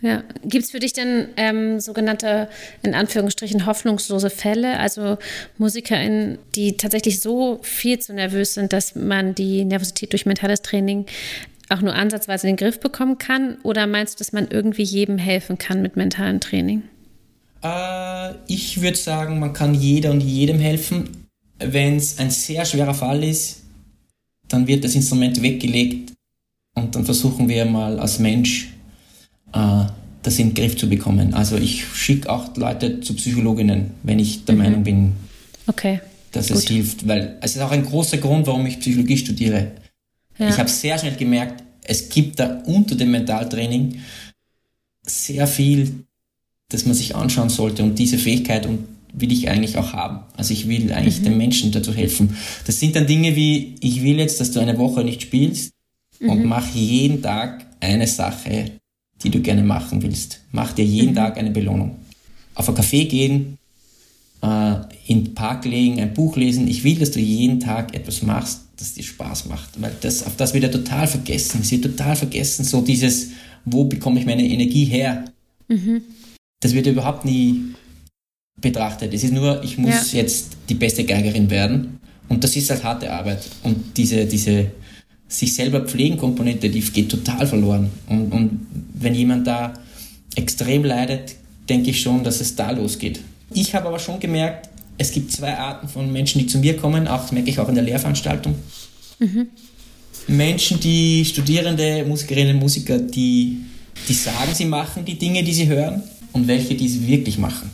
Ja. 0.00 0.24
Gibt 0.44 0.64
es 0.64 0.70
für 0.72 0.80
dich 0.80 0.94
denn 0.94 1.28
ähm, 1.36 1.78
sogenannte, 1.78 2.48
in 2.82 2.94
Anführungsstrichen, 2.94 3.66
hoffnungslose 3.66 4.30
Fälle? 4.30 4.78
Also 4.78 5.16
MusikerInnen, 5.58 6.38
die 6.56 6.76
tatsächlich 6.76 7.20
so 7.20 7.60
viel 7.62 7.98
zu 8.00 8.12
nervös 8.12 8.54
sind, 8.54 8.72
dass 8.72 8.96
man 8.96 9.34
die 9.34 9.64
Nervosität 9.64 10.12
durch 10.12 10.26
mentales 10.26 10.62
Training 10.62 11.06
auch 11.68 11.82
nur 11.82 11.94
ansatzweise 11.94 12.48
in 12.48 12.56
den 12.56 12.64
Griff 12.66 12.80
bekommen 12.80 13.18
kann? 13.18 13.58
Oder 13.62 13.86
meinst 13.86 14.14
du, 14.14 14.18
dass 14.18 14.32
man 14.32 14.48
irgendwie 14.50 14.82
jedem 14.82 15.18
helfen 15.18 15.56
kann 15.56 15.82
mit 15.82 15.96
mentalem 15.96 16.40
Training? 16.40 16.82
Äh, 17.62 18.32
ich 18.46 18.80
würde 18.80 18.96
sagen, 18.98 19.38
man 19.38 19.52
kann 19.52 19.74
jeder 19.74 20.10
und 20.10 20.20
jedem 20.20 20.58
helfen. 20.58 21.08
Wenn 21.58 21.96
es 21.96 22.18
ein 22.18 22.30
sehr 22.30 22.64
schwerer 22.64 22.94
Fall 22.94 23.22
ist, 23.22 23.62
dann 24.48 24.66
wird 24.66 24.84
das 24.84 24.94
Instrument 24.94 25.40
weggelegt 25.42 26.12
und 26.74 26.94
dann 26.94 27.04
versuchen 27.04 27.48
wir 27.48 27.64
mal 27.64 27.98
als 28.00 28.18
Mensch 28.18 28.68
äh, 29.52 29.84
das 30.22 30.38
in 30.38 30.48
den 30.50 30.54
Griff 30.54 30.76
zu 30.76 30.88
bekommen. 30.88 31.34
Also 31.34 31.56
ich 31.56 31.84
schicke 31.94 32.30
auch 32.30 32.56
Leute 32.56 33.00
zu 33.00 33.14
Psychologinnen, 33.14 33.92
wenn 34.02 34.18
ich 34.18 34.44
der 34.44 34.54
Meinung 34.56 34.82
bin, 34.84 35.12
Okay. 35.66 36.00
dass 36.32 36.50
es 36.50 36.60
Gut. 36.62 36.68
hilft, 36.70 37.08
weil 37.08 37.38
es 37.40 37.56
ist 37.56 37.62
auch 37.62 37.70
ein 37.70 37.84
großer 37.84 38.18
Grund, 38.18 38.46
warum 38.46 38.66
ich 38.66 38.80
Psychologie 38.80 39.16
studiere. 39.16 39.72
Ja. 40.38 40.48
Ich 40.48 40.58
habe 40.58 40.68
sehr 40.68 40.98
schnell 40.98 41.14
gemerkt, 41.16 41.62
es 41.84 42.08
gibt 42.08 42.38
da 42.38 42.62
unter 42.66 42.94
dem 42.94 43.10
Mentaltraining 43.10 44.00
sehr 45.06 45.46
viel, 45.46 46.04
das 46.72 46.84
man 46.86 46.94
sich 46.94 47.14
anschauen 47.14 47.48
sollte 47.48 47.82
und 47.82 47.98
diese 47.98 48.18
Fähigkeit 48.18 48.66
und 48.66 48.84
will 49.14 49.30
ich 49.30 49.48
eigentlich 49.48 49.76
auch 49.76 49.92
haben. 49.92 50.20
Also 50.36 50.54
ich 50.54 50.68
will 50.68 50.90
eigentlich 50.92 51.20
Mhm. 51.20 51.24
den 51.24 51.36
Menschen 51.36 51.70
dazu 51.72 51.92
helfen. 51.94 52.34
Das 52.66 52.80
sind 52.80 52.96
dann 52.96 53.06
Dinge 53.06 53.36
wie, 53.36 53.74
ich 53.80 54.02
will 54.02 54.18
jetzt, 54.18 54.40
dass 54.40 54.50
du 54.52 54.60
eine 54.60 54.78
Woche 54.78 55.04
nicht 55.04 55.22
spielst 55.22 55.72
Mhm. 56.20 56.28
und 56.30 56.44
mach 56.46 56.74
jeden 56.74 57.20
Tag 57.22 57.66
eine 57.80 58.06
Sache, 58.06 58.72
die 59.22 59.30
du 59.30 59.40
gerne 59.40 59.62
machen 59.62 60.02
willst. 60.02 60.40
Mach 60.50 60.72
dir 60.72 60.84
jeden 60.84 61.10
Mhm. 61.10 61.16
Tag 61.16 61.36
eine 61.38 61.50
Belohnung. 61.50 61.96
Auf 62.54 62.68
ein 62.68 62.74
Café 62.74 63.04
gehen, 63.06 63.58
äh, 64.42 64.74
in 65.06 65.24
den 65.24 65.34
Park 65.34 65.64
legen, 65.66 66.00
ein 66.00 66.14
Buch 66.14 66.36
lesen. 66.36 66.66
Ich 66.68 66.82
will, 66.84 66.96
dass 66.96 67.10
du 67.10 67.20
jeden 67.20 67.60
Tag 67.60 67.94
etwas 67.94 68.22
machst, 68.22 68.62
das 68.78 68.94
dir 68.94 69.02
Spaß 69.04 69.46
macht. 69.46 69.68
Weil 69.80 69.92
das, 70.00 70.24
auf 70.26 70.36
das 70.36 70.54
wird 70.54 70.64
ja 70.64 70.70
total 70.70 71.06
vergessen. 71.06 71.60
Es 71.62 71.70
wird 71.70 71.84
total 71.84 72.16
vergessen, 72.16 72.64
so 72.64 72.80
dieses, 72.80 73.28
wo 73.66 73.84
bekomme 73.84 74.18
ich 74.20 74.26
meine 74.26 74.44
Energie 74.48 74.86
her? 74.86 75.24
Das 76.62 76.72
wird 76.72 76.86
überhaupt 76.86 77.24
nie 77.26 77.74
betrachtet. 78.60 79.12
Es 79.12 79.24
ist 79.24 79.32
nur, 79.32 79.62
ich 79.62 79.76
muss 79.76 80.12
Ja. 80.12 80.20
jetzt 80.20 80.56
die 80.68 80.74
beste 80.74 81.04
Geigerin 81.04 81.50
werden. 81.50 81.98
Und 82.28 82.42
das 82.42 82.56
ist 82.56 82.70
halt 82.70 82.82
harte 82.82 83.12
Arbeit. 83.12 83.46
Und 83.62 83.96
diese, 83.96 84.24
diese 84.24 84.70
sich 85.28 85.54
selber 85.54 85.80
pflegen 85.82 86.16
Komponente, 86.16 86.70
die 86.70 86.80
geht 86.80 87.10
total 87.10 87.46
verloren. 87.46 87.90
Und, 88.06 88.32
und 88.32 88.66
wenn 88.94 89.14
jemand 89.14 89.46
da 89.46 89.74
extrem 90.36 90.84
leidet, 90.84 91.34
denke 91.68 91.90
ich 91.90 92.00
schon, 92.00 92.22
dass 92.24 92.40
es 92.40 92.54
da 92.54 92.70
losgeht. 92.70 93.20
Ich 93.52 93.74
habe 93.74 93.88
aber 93.88 93.98
schon 93.98 94.20
gemerkt, 94.20 94.68
es 94.98 95.10
gibt 95.10 95.32
zwei 95.32 95.56
Arten 95.56 95.88
von 95.88 96.10
Menschen, 96.12 96.38
die 96.40 96.46
zu 96.46 96.58
mir 96.58 96.76
kommen, 96.76 97.08
auch 97.08 97.22
das 97.22 97.32
merke 97.32 97.50
ich 97.50 97.58
auch 97.58 97.68
in 97.68 97.74
der 97.74 97.84
Lehrveranstaltung. 97.84 98.54
Menschen, 100.28 100.78
die 100.80 101.24
Studierende, 101.24 102.04
Musikerinnen 102.06 102.54
und 102.56 102.60
Musiker, 102.62 102.98
die, 102.98 103.58
die 104.08 104.14
sagen, 104.14 104.54
sie 104.54 104.66
machen 104.66 105.04
die 105.04 105.18
Dinge, 105.18 105.42
die 105.42 105.52
sie 105.52 105.66
hören, 105.66 106.02
und 106.32 106.46
welche, 106.48 106.74
die 106.74 106.88
sie 106.88 107.06
wirklich 107.06 107.38
machen. 107.38 107.70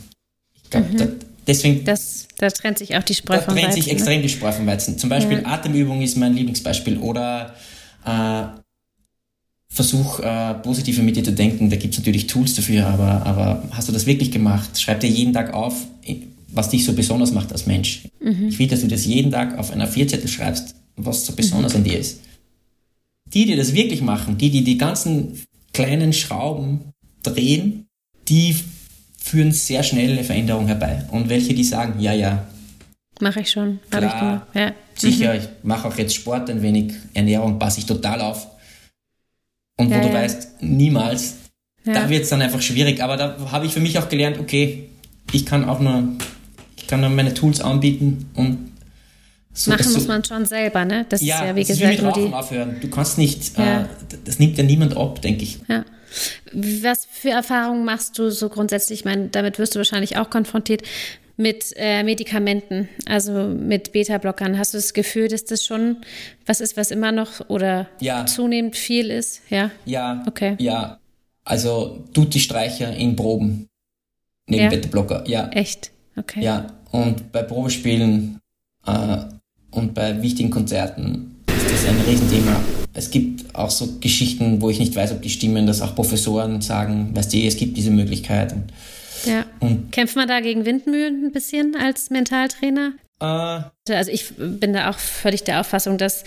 Ich 0.63 0.69
glaube, 0.69 0.87
da, 0.97 1.07
deswegen 1.47 1.83
Das, 1.85 2.27
da 2.37 2.49
trennt 2.49 2.77
sich 2.77 2.95
auch 2.95 3.03
die 3.03 3.15
Spreu 3.15 3.35
da 3.37 3.41
vom 3.41 3.55
trennt 3.55 3.73
sich 3.73 3.83
Weizen, 3.85 3.89
ne? 3.89 3.99
extrem 3.99 4.21
die 4.21 4.29
Spreu 4.29 4.51
vom 4.51 4.67
Weizen. 4.67 4.97
Zum 4.97 5.09
Beispiel 5.09 5.39
Ja. 5.41 5.45
Atemübung 5.47 6.01
ist 6.01 6.17
mein 6.17 6.33
Lieblingsbeispiel 6.35 6.97
oder 6.97 7.55
äh, 8.05 8.43
Versuch, 9.71 10.19
äh, 10.19 10.55
positiv 10.55 10.99
mit 11.01 11.15
dir 11.15 11.23
zu 11.23 11.31
denken. 11.31 11.69
Da 11.69 11.75
gibt 11.75 11.93
es 11.93 11.99
natürlich 11.99 12.25
Tools 12.27 12.55
dafür, 12.55 12.87
aber, 12.87 13.25
aber 13.25 13.63
hast 13.71 13.87
du 13.87 13.91
das 13.91 14.05
wirklich 14.07 14.31
gemacht? 14.31 14.79
Schreib 14.81 14.99
dir 14.99 15.09
jeden 15.09 15.31
Tag 15.31 15.53
auf, 15.53 15.75
was 16.47 16.69
dich 16.69 16.83
so 16.83 16.93
besonders 16.93 17.31
macht 17.31 17.51
als 17.51 17.67
Mensch. 17.67 18.03
Mhm. 18.19 18.47
Ich 18.49 18.57
will, 18.57 18.67
dass 18.67 18.81
du 18.81 18.87
das 18.87 19.05
jeden 19.05 19.31
Tag 19.31 19.57
auf 19.59 19.71
einer 19.71 19.85
Vierzettel 19.87 20.27
schreibst, 20.27 20.73
was 20.95 21.25
so 21.25 21.33
besonders 21.33 21.73
Mhm. 21.73 21.77
an 21.79 21.83
dir 21.83 21.99
ist. 21.99 22.19
Die, 23.27 23.45
die 23.45 23.55
das 23.55 23.73
wirklich 23.73 24.01
machen, 24.01 24.39
die, 24.39 24.49
die 24.49 24.63
die 24.63 24.77
ganzen 24.79 25.39
kleinen 25.71 26.13
Schrauben 26.13 26.93
drehen, 27.21 27.85
die 28.29 28.55
führen 29.17 29.51
sehr 29.51 29.83
schnell 29.83 30.11
eine 30.11 30.23
Veränderung 30.23 30.67
herbei. 30.67 31.05
Und 31.11 31.29
welche, 31.29 31.53
die 31.53 31.63
sagen, 31.63 31.99
ja, 31.99 32.13
ja. 32.13 32.45
Mache 33.19 33.41
ich 33.41 33.51
schon. 33.51 33.79
Habe 33.93 34.05
ich 34.05 34.11
gemacht. 34.13 34.47
Ja. 34.53 34.71
Sicher, 34.95 35.33
mhm. 35.33 35.39
ich 35.39 35.49
mache 35.63 35.87
auch 35.87 35.97
jetzt 35.97 36.15
Sport 36.15 36.49
ein 36.49 36.61
wenig, 36.61 36.93
Ernährung 37.13 37.59
passe 37.59 37.79
ich 37.79 37.85
total 37.85 38.21
auf. 38.21 38.47
Und 39.77 39.89
wo 39.89 39.95
ja, 39.95 40.01
du 40.01 40.07
ja. 40.07 40.13
weißt, 40.13 40.61
niemals, 40.61 41.35
da 41.85 42.09
wird 42.09 42.23
es 42.23 42.29
dann 42.29 42.41
einfach 42.41 42.61
schwierig. 42.61 43.01
Aber 43.01 43.17
da 43.17 43.37
habe 43.51 43.65
ich 43.65 43.73
für 43.73 43.79
mich 43.79 43.97
auch 43.97 44.09
gelernt, 44.09 44.39
okay, 44.39 44.89
ich 45.31 45.45
kann 45.45 45.67
auch 45.67 45.79
nur, 45.79 46.03
ich 46.77 46.87
kann 46.87 47.01
nur 47.01 47.09
meine 47.09 47.33
Tools 47.33 47.61
anbieten 47.61 48.29
und 48.35 48.69
so, 49.51 49.71
Machen 49.71 49.91
muss 49.91 50.07
man 50.07 50.23
schon 50.23 50.45
selber, 50.45 50.85
ne? 50.85 51.05
Das 51.09 51.21
ja, 51.21 51.35
ist 51.35 51.41
ja 51.41 51.55
wie 51.55 51.59
das 51.61 51.67
gesagt 51.69 51.93
ist 51.93 51.99
wie 51.99 52.05
mit 52.05 52.15
Rauchen 52.15 52.33
aufhören. 52.33 52.75
Du 52.81 52.89
kannst 52.89 53.17
nicht, 53.17 53.57
ja. 53.57 53.81
äh, 53.81 53.85
das 54.23 54.39
nimmt 54.39 54.57
ja 54.57 54.63
niemand 54.63 54.95
ab, 54.95 55.21
denke 55.21 55.43
ich. 55.43 55.59
Ja. 55.67 55.83
Was 56.53 57.07
für 57.09 57.29
Erfahrungen 57.29 57.85
machst 57.85 58.17
du 58.17 58.29
so 58.29 58.49
grundsätzlich? 58.49 58.99
Ich 58.99 59.05
meine, 59.05 59.29
damit 59.29 59.59
wirst 59.59 59.75
du 59.75 59.79
wahrscheinlich 59.79 60.17
auch 60.17 60.29
konfrontiert 60.29 60.83
mit 61.39 61.73
äh, 61.77 62.03
Medikamenten, 62.03 62.89
also 63.05 63.31
mit 63.31 63.93
Beta-Blockern. 63.93 64.57
Hast 64.57 64.73
du 64.73 64.77
das 64.77 64.93
Gefühl, 64.93 65.29
dass 65.29 65.45
das 65.45 65.63
schon 65.63 65.97
was 66.45 66.59
ist, 66.59 66.75
was 66.75 66.91
immer 66.91 67.13
noch 67.13 67.49
oder 67.49 67.87
ja. 68.01 68.25
zunehmend 68.25 68.75
viel 68.75 69.09
ist? 69.09 69.41
Ja. 69.49 69.71
Ja. 69.85 70.23
Okay. 70.27 70.55
Ja. 70.59 70.99
Also 71.45 72.03
Tutti-Streicher 72.13 72.93
in 72.93 73.15
Proben 73.15 73.67
neben 74.47 74.63
ja. 74.63 74.69
Beta-Blocker. 74.69 75.23
Ja. 75.27 75.47
Echt? 75.49 75.91
Okay. 76.17 76.43
Ja. 76.43 76.67
Und 76.91 77.31
bei 77.31 77.43
Probespielen 77.43 78.39
äh, 78.85 79.17
und 79.71 79.93
bei 79.93 80.21
wichtigen 80.21 80.49
Konzerten 80.49 81.37
ist 81.47 81.71
das 81.71 81.85
ein 81.87 82.01
Riesenthema. 82.01 82.59
Es 82.93 83.11
gibt 83.11 83.55
auch 83.55 83.69
so 83.69 83.99
Geschichten, 83.99 84.61
wo 84.61 84.69
ich 84.69 84.79
nicht 84.79 84.95
weiß, 84.95 85.11
ob 85.11 85.21
die 85.21 85.29
stimmen, 85.29 85.67
dass 85.67 85.81
auch 85.81 85.95
Professoren 85.95 86.61
sagen, 86.61 87.15
weißt 87.15 87.33
du, 87.33 87.37
es 87.37 87.57
gibt 87.57 87.77
diese 87.77 87.91
Möglichkeit. 87.91 88.53
Und, 88.53 88.65
ja. 89.25 89.45
Und 89.59 89.91
Kämpft 89.91 90.15
man 90.15 90.27
da 90.27 90.39
gegen 90.39 90.65
Windmühlen 90.65 91.25
ein 91.25 91.31
bisschen 91.31 91.75
als 91.75 92.09
Mentaltrainer? 92.09 92.93
Äh, 93.21 93.93
also 93.93 94.11
ich 94.11 94.33
bin 94.37 94.73
da 94.73 94.89
auch 94.89 94.97
völlig 94.97 95.43
der 95.43 95.59
Auffassung, 95.59 95.97
dass 95.97 96.23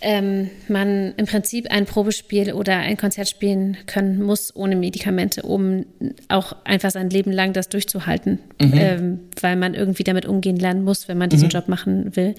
ähm, 0.00 0.50
man 0.68 1.14
im 1.16 1.26
Prinzip 1.26 1.70
ein 1.70 1.86
Probespiel 1.86 2.52
oder 2.52 2.76
ein 2.76 2.96
Konzert 2.96 3.28
spielen 3.28 3.76
können 3.86 4.22
muss 4.22 4.54
ohne 4.54 4.76
Medikamente, 4.76 5.42
um 5.42 5.86
auch 6.28 6.54
einfach 6.64 6.90
sein 6.90 7.10
Leben 7.10 7.32
lang 7.32 7.52
das 7.52 7.68
durchzuhalten, 7.68 8.38
mhm. 8.60 8.72
ähm, 8.74 9.20
weil 9.40 9.56
man 9.56 9.74
irgendwie 9.74 10.04
damit 10.04 10.26
umgehen 10.26 10.56
lernen 10.56 10.84
muss, 10.84 11.08
wenn 11.08 11.18
man 11.18 11.30
diesen 11.30 11.46
mhm. 11.46 11.52
Job 11.52 11.68
machen 11.68 12.16
will. 12.16 12.34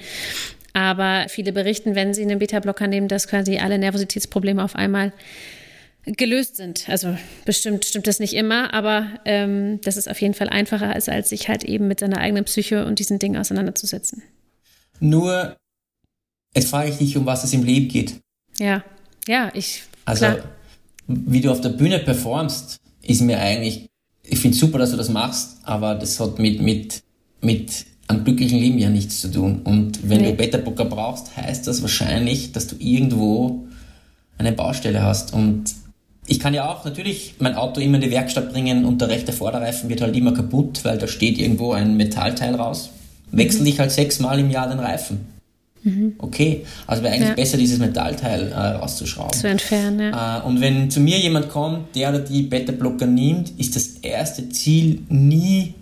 Aber 0.73 1.25
viele 1.29 1.51
berichten, 1.51 1.95
wenn 1.95 2.13
sie 2.13 2.21
einen 2.21 2.39
Beta-Blocker 2.39 2.87
nehmen, 2.87 3.07
dass 3.07 3.27
quasi 3.27 3.57
alle 3.57 3.77
Nervositätsprobleme 3.77 4.63
auf 4.63 4.75
einmal 4.75 5.13
gelöst 6.05 6.55
sind. 6.55 6.87
Also 6.89 7.17
bestimmt 7.45 7.85
stimmt 7.85 8.07
das 8.07 8.19
nicht 8.19 8.33
immer, 8.33 8.73
aber 8.73 9.07
ähm, 9.25 9.79
das 9.81 9.97
ist 9.97 10.09
auf 10.09 10.19
jeden 10.21 10.33
Fall 10.33 10.49
einfacher, 10.49 10.93
als, 10.93 11.09
als 11.09 11.29
sich 11.29 11.49
halt 11.49 11.63
eben 11.63 11.87
mit 11.87 11.99
seiner 11.99 12.17
eigenen 12.17 12.45
Psyche 12.45 12.85
und 12.85 12.99
diesen 12.99 13.19
Dingen 13.19 13.37
auseinanderzusetzen. 13.37 14.23
Nur, 14.99 15.57
jetzt 16.55 16.69
frage 16.69 16.89
ich 16.89 16.97
dich, 16.97 17.17
um 17.17 17.25
was 17.25 17.43
es 17.43 17.53
im 17.53 17.63
Leben 17.63 17.87
geht. 17.87 18.15
Ja, 18.57 18.83
ja, 19.27 19.51
ich. 19.53 19.83
Also, 20.05 20.25
klar. 20.25 20.43
wie 21.07 21.41
du 21.41 21.51
auf 21.51 21.61
der 21.61 21.69
Bühne 21.69 21.99
performst, 21.99 22.79
ist 23.01 23.21
mir 23.21 23.39
eigentlich, 23.39 23.89
ich 24.23 24.39
finde 24.39 24.57
super, 24.57 24.77
dass 24.77 24.91
du 24.91 24.97
das 24.97 25.09
machst, 25.09 25.57
aber 25.63 25.95
das 25.95 26.19
hat 26.19 26.39
mit, 26.39 26.61
mit, 26.61 27.03
mit 27.41 27.85
am 28.09 28.23
glücklichen 28.23 28.59
Leben 28.59 28.79
ja 28.79 28.89
nichts 28.89 29.21
zu 29.21 29.31
tun. 29.31 29.61
Und 29.63 30.09
wenn 30.09 30.21
nee. 30.21 30.31
du 30.31 30.33
Beta-Blocker 30.33 30.85
brauchst, 30.85 31.37
heißt 31.37 31.67
das 31.67 31.81
wahrscheinlich, 31.83 32.51
dass 32.51 32.65
du 32.65 32.75
irgendwo 32.79 33.67
eine 34.39 34.51
Baustelle 34.51 35.03
hast. 35.03 35.31
Und 35.31 35.75
ich 36.25 36.39
kann 36.39 36.55
ja 36.55 36.67
auch 36.67 36.85
natürlich 36.85 37.35
mein 37.37 37.53
Auto 37.53 37.79
immer 37.79 37.95
in 37.95 38.01
die 38.01 38.11
Werkstatt 38.11 38.51
bringen 38.51 38.83
und 38.85 38.99
der 38.99 39.09
rechte 39.09 39.31
Vorderreifen 39.31 39.89
wird 39.89 40.01
halt 40.01 40.15
immer 40.15 40.33
kaputt, 40.33 40.83
weil 40.83 40.97
da 40.97 41.07
steht 41.07 41.37
irgendwo 41.37 41.73
ein 41.73 41.97
Metallteil 41.97 42.55
raus. 42.55 42.89
Wechsel 43.31 43.61
mhm. 43.61 43.67
ich 43.67 43.79
halt 43.79 43.91
sechsmal 43.91 44.39
im 44.39 44.49
Jahr 44.49 44.67
den 44.67 44.79
Reifen. 44.79 45.27
Mhm. 45.83 46.15
Okay, 46.17 46.65
also 46.87 47.03
wäre 47.03 47.13
eigentlich 47.13 47.29
ja. 47.29 47.35
besser, 47.35 47.57
dieses 47.57 47.77
Metallteil 47.77 48.51
äh, 48.51 48.55
rauszuschrauben. 48.55 49.33
Zu 49.33 49.47
entfernen, 49.47 49.99
ja. 49.99 50.39
Äh, 50.39 50.47
und 50.47 50.61
wenn 50.61 50.89
zu 50.89 50.99
mir 50.99 51.19
jemand 51.19 51.49
kommt, 51.49 51.95
der 51.95 52.09
oder 52.09 52.19
die 52.19 52.41
Beta-Blocker 52.41 53.05
nimmt, 53.05 53.51
ist 53.59 53.75
das 53.75 53.87
erste 54.01 54.49
Ziel 54.49 55.03
nie 55.09 55.75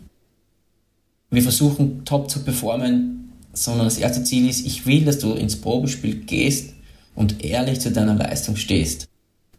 wir 1.30 1.41
versuchen 1.41 2.05
top 2.05 2.30
zu 2.30 2.43
performen, 2.43 3.34
sondern 3.53 3.88
das 3.88 3.97
erste 3.97 4.23
Ziel 4.23 4.49
ist, 4.49 4.65
ich 4.65 4.86
will, 4.86 5.03
dass 5.05 5.19
du 5.19 5.34
ins 5.34 5.55
Probespiel 5.55 6.15
gehst 6.15 6.73
und 7.15 7.43
ehrlich 7.43 7.80
zu 7.80 7.91
deiner 7.91 8.15
Leistung 8.15 8.55
stehst. 8.55 9.09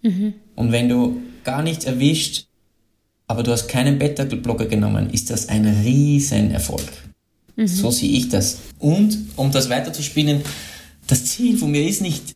Mhm. 0.03 0.35
Und 0.55 0.73
wenn 0.73 0.89
du 0.89 1.21
gar 1.45 1.63
nichts 1.63 1.85
erwischt, 1.85 2.47
aber 3.27 3.43
du 3.43 3.53
hast 3.53 3.69
keinen 3.69 3.99
Beta-Blocker 3.99 4.67
genommen, 4.67 5.11
ist 5.11 5.31
das 5.31 5.49
ein 5.49 5.67
riesen 5.67 6.51
Erfolg. 6.51 6.87
Mhm. 7.57 7.67
So 7.67 7.91
sehe 7.91 8.11
ich 8.11 8.29
das. 8.29 8.59
Und 8.79 9.19
um 9.37 9.51
das 9.51 9.69
weiterzuspielen, 9.69 10.43
das 11.07 11.25
Ziel 11.25 11.59
von 11.59 11.71
mir 11.71 11.87
ist 11.87 12.01
nicht, 12.01 12.35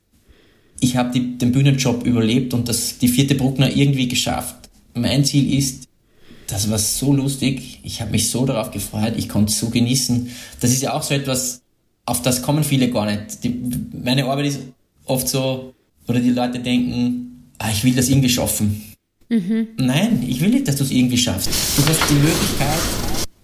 ich 0.81 0.97
habe 0.97 1.19
den 1.19 1.53
Bühnenjob 1.53 2.05
überlebt 2.05 2.55
und 2.55 2.69
das, 2.69 2.99
die 2.99 3.09
vierte 3.09 3.37
Bruckner 3.37 3.75
irgendwie 3.75 4.09
geschafft. 4.09 4.69
Mein 4.95 5.25
Ziel 5.25 5.57
ist, 5.57 5.89
das 6.53 6.69
war 6.71 6.79
so 6.79 7.15
lustig. 7.15 7.81
Ich 7.83 8.03
habe 8.03 8.11
mich 8.11 8.29
so 8.29 8.45
darauf 8.45 8.71
gefreut. 8.71 9.15
Ich 9.17 9.29
konnte 9.29 9.51
es 9.51 9.59
so 9.59 9.71
genießen. 9.71 10.29
Das 10.61 10.71
ist 10.71 10.83
ja 10.83 10.93
auch 10.93 11.03
so 11.03 11.15
etwas, 11.15 11.63
auf 12.05 12.21
das 12.21 12.43
kommen 12.43 12.63
viele 12.63 12.91
gar 12.91 13.07
nicht. 13.07 13.43
Die, 13.43 13.59
meine 14.05 14.27
Arbeit 14.27 14.47
ist 14.47 14.61
oft 15.07 15.27
so, 15.27 15.73
oder 16.07 16.21
die 16.21 16.31
Leute 16.31 16.59
denken, 16.61 17.49
ah, 17.59 17.71
ich 17.73 17.83
will 17.85 17.95
das 17.95 18.11
irgendwie 18.11 18.29
schaffen. 18.29 18.83
Mhm. 19.31 19.69
Nein, 19.79 20.23
ich 20.29 20.43
will 20.43 20.51
nicht, 20.51 20.69
dass 20.69 20.77
du 20.77 20.85
es 20.85 20.91
irgendwie 20.91 21.17
schaffst. 21.17 21.49
Du 21.49 21.87
hast 21.87 22.01
die 22.11 22.15
Möglichkeit, 22.15 22.79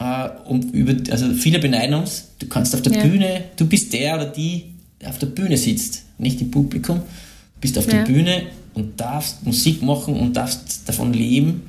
äh, 0.01 0.29
um 0.47 0.61
über, 0.73 0.95
also 1.11 1.33
viele 1.33 1.61
beneiden 1.61 1.95
uns, 1.95 2.29
du 2.39 2.47
kannst 2.47 2.75
auf 2.75 2.83
der 2.83 2.93
ja. 2.93 3.03
Bühne, 3.05 3.45
du 3.57 3.67
bist 3.67 3.91
der 3.95 4.17
oder 4.17 4.27
die, 4.27 4.65
der 5.01 5.09
auf 5.09 5.19
der 5.19 5.29
Bühne 5.29 5.57
sitzt, 5.57 6.05
nicht 6.19 6.43
im 6.43 6.51
Publikum. 6.51 6.99
Du 6.99 7.61
bist 7.63 7.79
auf 7.79 7.87
ja. 7.87 8.03
der 8.03 8.05
Bühne 8.05 8.43
und 8.75 9.01
darfst 9.01 9.47
Musik 9.47 9.81
machen 9.81 10.15
und 10.15 10.37
darfst 10.37 10.83
davon 10.87 11.15
leben 11.15 11.63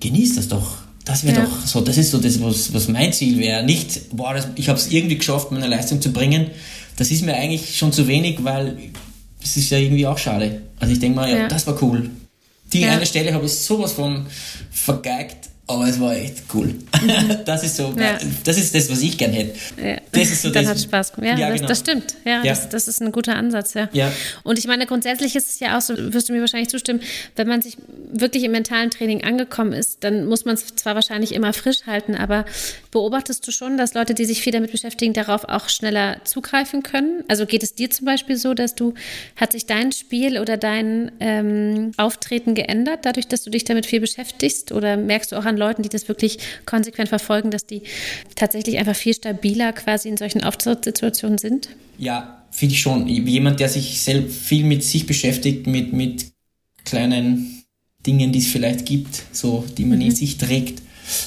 genieß 0.00 0.36
das 0.36 0.48
doch. 0.48 0.78
Das 1.04 1.24
wäre 1.24 1.38
ja. 1.38 1.44
doch 1.46 1.66
so, 1.66 1.80
das 1.80 1.96
ist 1.96 2.10
so 2.10 2.18
das, 2.18 2.42
was, 2.42 2.72
was 2.74 2.88
mein 2.88 3.12
Ziel 3.12 3.38
wäre. 3.38 3.64
Nicht, 3.64 4.14
boah, 4.14 4.34
das, 4.34 4.48
ich 4.56 4.68
habe 4.68 4.78
es 4.78 4.90
irgendwie 4.90 5.16
geschafft, 5.16 5.50
meine 5.50 5.66
Leistung 5.66 6.02
zu 6.02 6.12
bringen. 6.12 6.50
Das 6.96 7.10
ist 7.10 7.24
mir 7.24 7.34
eigentlich 7.34 7.78
schon 7.78 7.92
zu 7.92 8.06
wenig, 8.06 8.44
weil 8.44 8.76
es 9.42 9.56
ist 9.56 9.70
ja 9.70 9.78
irgendwie 9.78 10.06
auch 10.06 10.18
schade. 10.18 10.62
Also 10.78 10.92
ich 10.92 11.00
denke 11.00 11.16
mal, 11.16 11.30
ja, 11.30 11.38
ja, 11.38 11.48
das 11.48 11.66
war 11.66 11.82
cool. 11.82 12.10
Die 12.72 12.80
ja. 12.80 12.90
eine 12.90 13.06
Stelle 13.06 13.32
habe 13.32 13.46
ich 13.46 13.52
sowas 13.52 13.92
von 13.92 14.26
vergeigt, 14.70 15.48
aber 15.68 15.86
es 15.86 16.00
war 16.00 16.16
echt 16.16 16.42
cool. 16.54 16.66
Mhm. 16.66 17.38
Das 17.44 17.62
ist 17.62 17.76
so, 17.76 17.94
ja. 17.98 18.18
das 18.44 18.58
ist 18.58 18.74
das, 18.74 18.90
was 18.90 19.00
ich 19.00 19.16
gern 19.16 19.32
hätte. 19.32 19.58
Ja. 19.82 19.96
Das 20.12 20.30
ist 20.30 20.42
so 20.42 20.50
das, 20.50 20.66
hat 20.66 20.80
Spaß 20.80 21.12
gemacht. 21.12 21.38
Ja, 21.38 21.38
ja 21.38 21.48
das, 21.48 21.56
genau. 21.56 21.68
das, 21.68 21.78
stimmt. 21.78 22.14
Ja. 22.24 22.42
Das, 22.42 22.68
das, 22.68 22.88
ist 22.88 23.00
ein 23.00 23.12
guter 23.12 23.36
Ansatz, 23.36 23.74
ja. 23.74 23.88
ja. 23.92 24.12
Und 24.44 24.58
ich 24.58 24.66
meine, 24.66 24.86
grundsätzlich 24.86 25.36
ist 25.36 25.48
es 25.48 25.60
ja 25.60 25.76
auch 25.76 25.80
so, 25.80 25.94
wirst 25.96 26.28
du 26.28 26.32
mir 26.32 26.40
wahrscheinlich 26.40 26.68
zustimmen, 26.68 27.00
wenn 27.36 27.48
man 27.48 27.62
sich 27.62 27.76
wirklich 28.10 28.44
im 28.44 28.52
mentalen 28.52 28.90
Training 28.90 29.24
angekommen 29.24 29.72
ist, 29.72 30.04
dann 30.04 30.26
muss 30.26 30.44
man 30.44 30.54
es 30.54 30.74
zwar 30.76 30.94
wahrscheinlich 30.94 31.32
immer 31.32 31.52
frisch 31.52 31.86
halten, 31.86 32.14
aber 32.14 32.44
beobachtest 32.90 33.46
du 33.46 33.50
schon, 33.50 33.76
dass 33.76 33.94
Leute, 33.94 34.14
die 34.14 34.24
sich 34.24 34.42
viel 34.42 34.52
damit 34.52 34.72
beschäftigen, 34.72 35.12
darauf 35.12 35.44
auch 35.44 35.68
schneller 35.68 36.18
zugreifen 36.24 36.82
können? 36.82 37.24
Also 37.28 37.46
geht 37.46 37.62
es 37.62 37.74
dir 37.74 37.90
zum 37.90 38.06
Beispiel 38.06 38.36
so, 38.36 38.54
dass 38.54 38.74
du, 38.74 38.94
hat 39.36 39.52
sich 39.52 39.66
dein 39.66 39.92
Spiel 39.92 40.38
oder 40.38 40.56
dein 40.56 41.12
ähm, 41.20 41.92
Auftreten 41.96 42.54
geändert, 42.54 43.00
dadurch, 43.02 43.28
dass 43.28 43.42
du 43.42 43.50
dich 43.50 43.64
damit 43.64 43.86
viel 43.86 44.00
beschäftigst? 44.00 44.72
Oder 44.72 44.96
merkst 44.96 45.32
du 45.32 45.36
auch 45.36 45.44
an 45.44 45.57
Leuten, 45.58 45.82
die 45.82 45.88
das 45.88 46.08
wirklich 46.08 46.38
konsequent 46.64 47.08
verfolgen, 47.08 47.50
dass 47.50 47.66
die 47.66 47.82
tatsächlich 48.34 48.78
einfach 48.78 48.96
viel 48.96 49.14
stabiler 49.14 49.72
quasi 49.72 50.08
in 50.08 50.16
solchen 50.16 50.42
Auftrittssituationen 50.42 51.38
sind? 51.38 51.70
Ja, 51.98 52.44
finde 52.50 52.74
ich 52.74 52.80
schon. 52.80 53.06
Jemand, 53.08 53.60
der 53.60 53.68
sich 53.68 54.00
selbst 54.00 54.36
viel 54.38 54.64
mit 54.64 54.82
sich 54.84 55.06
beschäftigt, 55.06 55.66
mit, 55.66 55.92
mit 55.92 56.26
kleinen 56.84 57.64
Dingen, 58.06 58.32
die 58.32 58.38
es 58.38 58.46
vielleicht 58.46 58.86
gibt, 58.86 59.22
so, 59.32 59.64
die 59.76 59.84
man 59.84 59.98
mhm. 59.98 60.06
in 60.06 60.14
sich 60.14 60.38
trägt. 60.38 60.82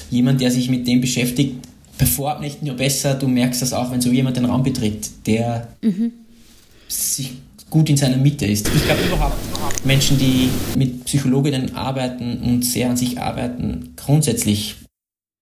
Jemand, 0.09 0.41
der 0.41 0.51
sich 0.51 0.69
mit 0.69 0.87
dem 0.87 1.01
beschäftigt, 1.01 1.55
performt 1.97 2.41
nicht 2.41 2.63
nur 2.63 2.75
besser, 2.75 3.15
du 3.15 3.27
merkst 3.27 3.61
das 3.61 3.73
auch, 3.73 3.91
wenn 3.91 4.01
so 4.01 4.11
jemand 4.11 4.37
den 4.37 4.45
Raum 4.45 4.63
betritt, 4.63 5.09
der 5.27 5.67
mhm. 5.81 6.11
sich 6.87 7.33
gut 7.71 7.89
in 7.89 7.97
seiner 7.97 8.17
Mitte 8.17 8.45
ist. 8.45 8.69
Ich 8.75 8.85
glaube 8.85 9.01
überhaupt, 9.01 9.35
Menschen, 9.83 10.19
die 10.19 10.49
mit 10.77 11.05
Psychologinnen 11.05 11.75
arbeiten 11.75 12.37
und 12.43 12.63
sehr 12.63 12.91
an 12.91 12.97
sich 12.97 13.19
arbeiten, 13.19 13.93
grundsätzlich 13.95 14.75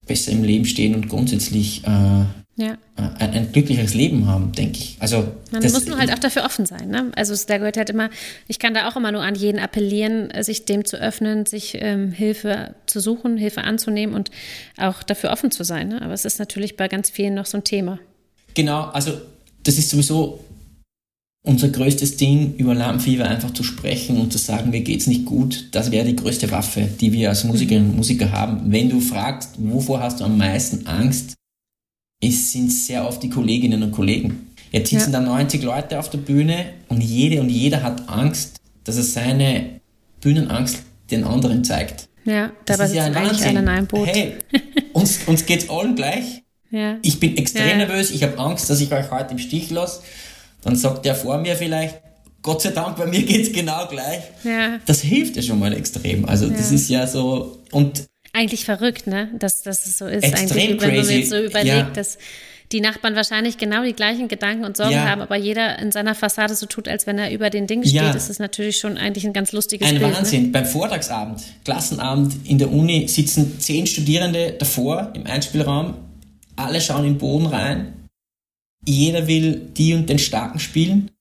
besser 0.07 0.31
im 0.31 0.43
Leben 0.43 0.65
stehen 0.65 0.95
und 0.95 1.09
grundsätzlich 1.09 1.83
äh, 1.83 2.23
ja. 2.59 2.73
Äh, 2.97 3.01
ein, 3.19 3.31
ein, 3.31 3.51
glücklicheres 3.51 3.93
Leben 3.93 4.27
haben, 4.27 4.51
denke 4.51 4.79
ich. 4.79 4.97
Also 4.99 5.31
man 5.51 5.61
das, 5.61 5.71
muss 5.71 5.85
nur 5.85 5.97
halt 5.97 6.11
auch 6.11 6.19
dafür 6.19 6.43
offen 6.43 6.65
sein. 6.65 6.89
Ne? 6.89 7.11
Also 7.15 7.33
da 7.47 7.57
gehört 7.57 7.77
halt 7.77 7.89
immer, 7.89 8.09
ich 8.47 8.59
kann 8.59 8.73
da 8.73 8.89
auch 8.89 8.97
immer 8.97 9.11
nur 9.11 9.21
an 9.21 9.35
jeden 9.35 9.59
appellieren, 9.59 10.29
sich 10.41 10.65
dem 10.65 10.83
zu 10.83 10.97
öffnen, 10.97 11.45
sich 11.45 11.77
ähm, 11.79 12.11
Hilfe 12.11 12.75
zu 12.85 12.99
suchen, 12.99 13.37
Hilfe 13.37 13.63
anzunehmen 13.63 14.13
und 14.13 14.29
auch 14.77 15.03
dafür 15.03 15.31
offen 15.31 15.51
zu 15.51 15.63
sein. 15.63 15.87
Ne? 15.87 16.01
Aber 16.01 16.13
es 16.13 16.25
ist 16.25 16.37
natürlich 16.37 16.75
bei 16.75 16.87
ganz 16.87 17.09
vielen 17.09 17.33
noch 17.33 17.45
so 17.45 17.57
ein 17.57 17.63
Thema. 17.63 17.99
Genau, 18.55 18.85
also 18.85 19.13
das 19.63 19.77
ist 19.77 19.89
sowieso 19.89 20.43
unser 21.43 21.69
größtes 21.69 22.17
Ding 22.17 22.55
über 22.57 22.75
Lampenfieber 22.75 23.25
einfach 23.25 23.51
zu 23.51 23.63
sprechen 23.63 24.19
und 24.19 24.31
zu 24.31 24.37
sagen, 24.37 24.71
mir 24.71 24.81
geht's 24.81 25.07
nicht 25.07 25.25
gut, 25.25 25.69
das 25.71 25.91
wäre 25.91 26.05
die 26.05 26.15
größte 26.15 26.51
Waffe, 26.51 26.87
die 26.99 27.13
wir 27.13 27.29
als 27.29 27.43
Musikerinnen 27.45 27.91
und 27.91 27.97
Musiker 27.97 28.31
haben. 28.31 28.71
Wenn 28.71 28.89
du 28.89 28.99
fragst, 28.99 29.55
wovor 29.57 30.01
hast 30.01 30.19
du 30.19 30.25
am 30.25 30.37
meisten 30.37 30.85
Angst, 30.85 31.35
es 32.21 32.51
sind 32.51 32.71
sehr 32.71 33.07
oft 33.07 33.23
die 33.23 33.29
Kolleginnen 33.29 33.81
und 33.81 33.91
Kollegen. 33.91 34.49
Jetzt 34.71 34.89
sitzen 34.89 35.13
ja. 35.13 35.19
da 35.19 35.25
90 35.25 35.63
Leute 35.63 35.97
auf 35.97 36.09
der 36.09 36.17
Bühne 36.19 36.73
und 36.89 37.01
jede 37.01 37.41
und 37.41 37.49
jeder 37.49 37.81
hat 37.81 38.09
Angst, 38.09 38.57
dass 38.83 38.97
er 38.97 39.03
seine 39.03 39.79
Bühnenangst 40.21 40.83
den 41.09 41.23
anderen 41.23 41.63
zeigt. 41.63 42.09
Ja, 42.25 42.51
dabei 42.65 42.85
ist 42.85 42.93
ja 42.93 43.05
ein 43.05 43.15
eigentlich 43.15 43.41
alle 43.43 43.59
in 43.59 43.67
einem 43.67 43.87
Boot. 43.87 44.07
Hey, 44.07 44.33
uns, 44.93 45.21
uns 45.25 45.45
geht's 45.45 45.69
allen 45.69 45.95
gleich. 45.95 46.43
Ja. 46.71 46.99
Ich 47.01 47.19
bin 47.19 47.35
extrem 47.35 47.67
ja. 47.67 47.77
nervös, 47.77 48.11
ich 48.11 48.21
habe 48.21 48.37
Angst, 48.37 48.69
dass 48.69 48.79
ich 48.79 48.93
euch 48.93 49.09
heute 49.09 49.31
im 49.31 49.39
Stich 49.39 49.71
lasse. 49.71 50.03
Dann 50.61 50.75
sagt 50.75 51.05
der 51.05 51.15
vor 51.15 51.37
mir 51.37 51.55
vielleicht, 51.55 51.99
Gott 52.41 52.61
sei 52.61 52.71
Dank, 52.71 52.97
bei 52.97 53.05
mir 53.05 53.23
geht's 53.23 53.51
genau 53.51 53.87
gleich. 53.87 54.21
Ja. 54.43 54.79
Das 54.85 55.01
hilft 55.01 55.35
ja 55.35 55.41
schon 55.41 55.59
mal 55.59 55.73
extrem. 55.73 56.25
Also 56.25 56.45
ja. 56.45 56.55
das 56.55 56.71
ist 56.71 56.89
ja 56.89 57.07
so 57.07 57.59
und 57.71 58.05
eigentlich 58.31 58.65
verrückt, 58.65 59.07
ne? 59.07 59.29
Dass, 59.39 59.63
dass 59.63 59.85
es 59.85 59.97
so 59.97 60.05
ist. 60.05 60.23
Extrem 60.23 60.49
Eigentlich, 60.49 60.81
wenn 60.81 60.95
man 60.95 61.09
jetzt 61.09 61.29
so 61.29 61.37
überlegt, 61.37 61.67
ja. 61.67 61.89
dass 61.93 62.17
die 62.71 62.81
Nachbarn 62.81 63.15
wahrscheinlich 63.15 63.57
genau 63.57 63.83
die 63.83 63.93
gleichen 63.93 64.27
Gedanken 64.27 64.63
und 64.63 64.77
Sorgen 64.77 64.93
ja. 64.93 65.09
haben, 65.09 65.21
aber 65.21 65.35
jeder 65.35 65.79
in 65.79 65.91
seiner 65.91 66.13
Fassade 66.13 66.53
so 66.53 66.67
tut, 66.67 66.87
als 66.87 67.07
wenn 67.07 67.17
er 67.17 67.31
über 67.31 67.49
den 67.49 67.65
Ding 67.65 67.81
steht, 67.81 67.93
ja. 67.93 68.11
ist 68.11 68.29
es 68.29 68.37
natürlich 68.37 68.77
schon 68.77 68.97
eigentlich 68.97 69.25
ein 69.25 69.33
ganz 69.33 69.51
lustiges 69.51 69.87
ein 69.87 69.95
Bild. 69.95 70.05
Ein 70.05 70.15
Wahnsinn. 70.15 70.43
Ne? 70.43 70.49
Beim 70.49 70.65
Vortragsabend, 70.65 71.41
Klassenabend 71.65 72.35
in 72.45 72.59
der 72.59 72.71
Uni 72.71 73.07
sitzen 73.07 73.59
zehn 73.59 73.87
Studierende 73.87 74.53
davor 74.59 75.11
im 75.15 75.25
Einspielraum, 75.25 75.95
alle 76.55 76.79
schauen 76.79 77.05
in 77.05 77.13
den 77.13 77.17
Boden 77.17 77.47
rein 77.47 77.93
jeder 78.89 79.27
will 79.27 79.55
die 79.77 79.93
und 79.93 80.09
den 80.09 80.19
Starken 80.19 80.59
spielen, 80.59 81.11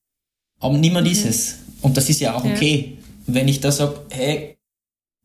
aber 0.59 0.77
niemand 0.77 1.07
mhm. 1.07 1.13
ist 1.13 1.25
es. 1.25 1.55
Und 1.81 1.95
das 1.97 2.09
ist 2.09 2.19
ja 2.19 2.35
auch 2.35 2.43
okay. 2.43 2.97
Ja. 2.97 3.33
Wenn 3.33 3.47
ich 3.47 3.59
da 3.59 3.71
sage, 3.71 4.01
hey, 4.09 4.57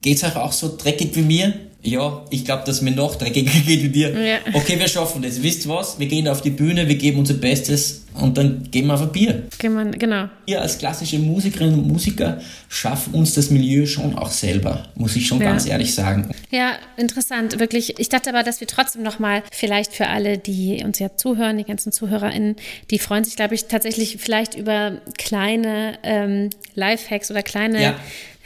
geht's 0.03 0.23
euch 0.23 0.37
auch 0.37 0.53
so 0.53 0.77
dreckig 0.77 1.15
wie 1.17 1.23
mir? 1.23 1.55
Ja, 1.85 2.25
ich 2.31 2.45
glaube, 2.45 2.65
dass 2.65 2.81
mir 2.81 2.93
noch 2.93 3.17
dreckiger 3.17 3.51
geht 3.67 3.83
wie 3.83 3.89
dir. 3.89 4.11
Ja. 4.19 4.39
Okay, 4.55 4.79
wir 4.79 4.89
schaffen 4.89 5.23
das. 5.23 5.43
Wisst 5.43 5.69
was? 5.69 5.99
Wir 5.99 6.07
gehen 6.07 6.27
auf 6.29 6.41
die 6.41 6.51
Bühne, 6.51 6.89
wir 6.89 6.97
geben 6.97 7.19
unser 7.19 7.35
Bestes 7.35 8.05
und 8.15 8.39
dann 8.39 8.69
gehen 8.71 8.87
wir 8.87 8.95
auf 8.95 9.03
ein 9.03 9.13
Bier. 9.13 9.43
genau. 9.59 10.29
Wir 10.47 10.63
als 10.63 10.79
klassische 10.79 11.19
Musikerinnen 11.19 11.81
und 11.81 11.89
Musiker 11.89 12.41
schaffen 12.69 13.13
uns 13.13 13.35
das 13.35 13.51
Milieu 13.51 13.87
schon 13.87 14.17
auch 14.17 14.31
selber, 14.31 14.89
muss 14.95 15.17
ich 15.17 15.27
schon 15.27 15.41
ja. 15.41 15.47
ganz 15.47 15.67
ehrlich 15.67 15.95
sagen. 15.95 16.31
Ja, 16.51 16.73
interessant, 16.97 17.59
wirklich. 17.59 17.99
Ich 17.99 18.09
dachte 18.09 18.31
aber, 18.31 18.45
dass 18.45 18.61
wir 18.61 18.69
trotzdem 18.69 19.03
nochmal 19.03 19.43
vielleicht 19.51 19.93
für 19.93 20.07
alle, 20.07 20.39
die 20.39 20.83
uns 20.85 21.01
ja 21.01 21.17
zuhören, 21.17 21.59
die 21.59 21.65
ganzen 21.65 21.93
ZuhörerInnen, 21.93 22.57
die 22.91 22.99
freuen 22.99 23.25
sich, 23.25 23.37
glaube 23.37 23.57
ich, 23.57 23.67
tatsächlich 23.67 24.19
vielleicht 24.21 24.55
über 24.55 25.01
kleine 25.19 25.99
ähm, 26.03 26.51
Lifehacks 26.75 27.31
oder 27.31 27.43
kleine 27.43 27.83
ja 27.83 27.97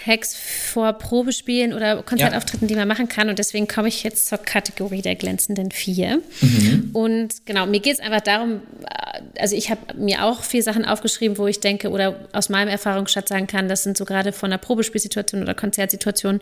Hacks 0.05 0.37
vor 0.37 0.93
Probespielen 0.93 1.73
oder 1.73 2.03
Konzertauftritten, 2.03 2.69
ja. 2.69 2.75
die 2.75 2.77
man 2.77 2.87
machen 2.87 3.09
kann. 3.09 3.29
Und 3.29 3.39
deswegen 3.39 3.67
komme 3.67 3.89
ich 3.89 4.05
jetzt 4.05 4.29
zur 4.29 4.39
Kategorie 4.39 5.03
der 5.03 5.17
glänzenden 5.17 5.73
vier. 5.73 6.23
Mhm. 6.41 6.91
Und 6.93 7.47
genau, 7.47 7.67
mir 7.67 7.81
geht 7.81 7.95
es 7.95 8.01
einfach 8.01 8.21
darum, 8.21 8.63
äh, 8.85 9.41
also 9.41 9.57
ich 9.57 9.71
habe 9.71 9.95
mir 9.95 10.25
auch 10.25 10.45
vier 10.45 10.63
Sachen 10.63 10.85
aufgeschrieben, 10.85 11.37
wo 11.37 11.47
ich 11.49 11.59
denke 11.59 11.91
oder 11.91 12.29
aus 12.33 12.49
meinem 12.49 12.69
Erfahrungsschatz 12.69 13.29
sagen 13.29 13.49
kann, 13.49 13.69
das 13.69 13.83
sind 13.83 13.97
so 13.97 14.05
gerade 14.05 14.33
von 14.33 14.53
einer 14.53 14.59
Probespielsituation 14.59 15.43
oder 15.43 15.55
Konzertsituation 15.55 16.41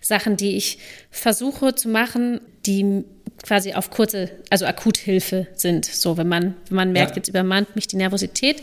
Sachen, 0.00 0.36
die 0.36 0.56
ich 0.56 0.78
versuche 1.10 1.74
zu 1.76 1.88
machen, 1.88 2.40
die 2.66 3.04
quasi 3.44 3.74
auf 3.74 3.90
kurze, 3.90 4.30
also 4.50 4.66
Akuthilfe 4.66 5.46
sind. 5.54 5.84
So, 5.84 6.16
wenn 6.16 6.28
man, 6.28 6.54
wenn 6.68 6.76
man 6.76 6.92
merkt, 6.92 7.12
ja. 7.12 7.16
jetzt 7.16 7.28
übermannt 7.28 7.76
mich 7.76 7.86
die 7.86 7.96
Nervosität. 7.96 8.62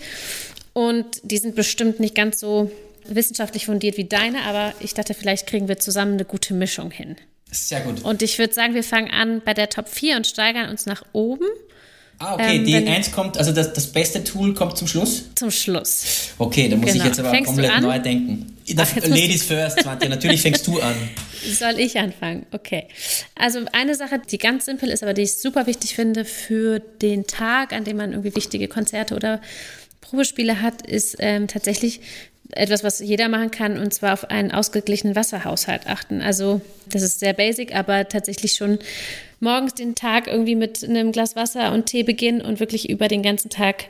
Und 0.74 1.06
die 1.24 1.38
sind 1.38 1.56
bestimmt 1.56 2.00
nicht 2.00 2.16
ganz 2.16 2.40
so 2.40 2.72
wissenschaftlich 3.08 3.66
fundiert 3.66 3.98
wie 3.98 4.06
deine, 4.06 4.44
aber 4.44 4.74
ich 4.80 4.94
dachte, 4.94 5.14
vielleicht 5.14 5.48
kriegen 5.48 5.68
wir 5.68 5.80
zusammen 5.80 6.14
eine 6.14 6.26
gute 6.26 6.54
Mischung 6.54 6.92
hin. 6.92 7.16
Sehr 7.52 7.82
gut. 7.82 8.04
Und 8.04 8.22
ich 8.22 8.40
würde 8.40 8.54
sagen, 8.54 8.74
wir 8.74 8.84
fangen 8.84 9.12
an 9.12 9.42
bei 9.44 9.54
der 9.54 9.70
Top 9.70 9.88
4 9.88 10.18
und 10.18 10.28
steigern 10.28 10.70
uns 10.70 10.86
nach 10.86 11.04
oben. 11.14 11.46
Ah, 12.20 12.36
okay, 12.36 12.58
ähm, 12.58 12.66
die 12.66 12.76
1 12.76 13.12
kommt, 13.12 13.38
also 13.38 13.52
das, 13.52 13.74
das 13.74 13.88
beste 13.88 14.24
Tool 14.24 14.54
kommt 14.54 14.78
zum 14.78 14.88
Schluss? 14.88 15.26
Zum 15.36 15.52
Schluss. 15.52 16.30
Okay, 16.38 16.70
da 16.70 16.76
muss 16.76 16.92
genau. 16.92 17.04
ich 17.04 17.10
jetzt 17.10 17.20
aber 17.20 17.32
fängst 17.32 17.48
komplett 17.48 17.82
neu 17.82 18.00
denken. 18.00 18.56
Ach, 18.78 18.96
Ladies 19.08 19.44
first, 19.44 19.82
Swante, 19.82 20.08
natürlich 20.08 20.42
fängst 20.42 20.66
du 20.68 20.80
an. 20.80 20.96
Soll 21.52 21.80
ich 21.80 21.98
anfangen? 21.98 22.46
Okay. 22.52 22.88
Also 23.36 23.60
eine 23.74 23.96
Sache, 23.96 24.22
die 24.32 24.38
ganz 24.38 24.66
simpel 24.66 24.90
ist, 24.90 25.04
aber 25.04 25.14
die 25.14 25.24
ich 25.24 25.36
super 25.36 25.68
wichtig 25.68 25.96
finde 25.96 26.24
für 26.24 26.80
den 26.80 27.28
Tag, 27.28 27.74
an 27.74 27.84
dem 27.84 27.98
man 27.98 28.12
irgendwie 28.12 28.36
wichtige 28.36 28.70
Konzerte 28.70 29.16
oder 29.16 29.42
Probespiele 30.14 30.62
hat, 30.62 30.86
ist 30.86 31.16
ähm, 31.18 31.48
tatsächlich 31.48 32.00
etwas, 32.52 32.84
was 32.84 33.00
jeder 33.00 33.30
machen 33.30 33.50
kann, 33.50 33.80
und 33.80 33.96
zwar 33.96 34.14
auf 34.14 34.30
einen 34.30 34.52
ausgeglichenen 34.52 35.16
Wasserhaushalt 35.16 35.88
achten. 35.88 36.22
Also 36.22 36.62
das 36.88 37.02
ist 37.02 37.20
sehr 37.20 37.34
basic, 37.34 37.76
aber 37.76 38.08
tatsächlich 38.08 38.54
schon 38.54 38.78
morgens 39.40 39.74
den 39.74 39.96
Tag 39.96 40.28
irgendwie 40.28 40.54
mit 40.54 40.84
einem 40.84 41.12
Glas 41.12 41.36
Wasser 41.36 41.72
und 41.72 41.88
Tee 41.88 42.04
beginnen 42.04 42.42
und 42.42 42.60
wirklich 42.60 42.92
über 42.92 43.08
den 43.08 43.24
ganzen 43.24 43.50
Tag 43.50 43.86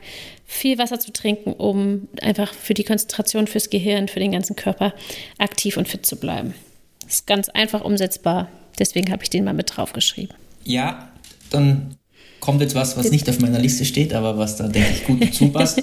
viel 0.46 0.78
Wasser 0.78 0.98
zu 0.98 1.12
trinken, 1.12 1.52
um 1.52 2.08
einfach 2.22 2.54
für 2.54 2.72
die 2.72 2.84
Konzentration, 2.84 3.46
fürs 3.46 3.68
Gehirn, 3.68 4.08
für 4.08 4.18
den 4.18 4.32
ganzen 4.32 4.56
Körper 4.56 4.94
aktiv 5.36 5.76
und 5.76 5.88
fit 5.88 6.06
zu 6.06 6.16
bleiben. 6.16 6.54
Das 7.02 7.16
ist 7.16 7.26
ganz 7.26 7.50
einfach 7.50 7.84
umsetzbar. 7.84 8.48
Deswegen 8.78 9.12
habe 9.12 9.22
ich 9.22 9.28
den 9.28 9.44
mal 9.44 9.52
mit 9.52 9.76
draufgeschrieben. 9.76 10.34
Ja, 10.64 11.10
dann 11.50 11.98
kommt 12.44 12.60
jetzt 12.60 12.74
was, 12.74 12.96
was 12.98 13.10
nicht 13.10 13.28
auf 13.30 13.40
meiner 13.40 13.58
Liste 13.58 13.86
steht, 13.86 14.12
aber 14.12 14.36
was 14.36 14.56
da, 14.56 14.68
denke 14.68 14.88
ich, 14.90 15.04
gut 15.04 15.22
dazu 15.28 15.48
passt. 15.48 15.82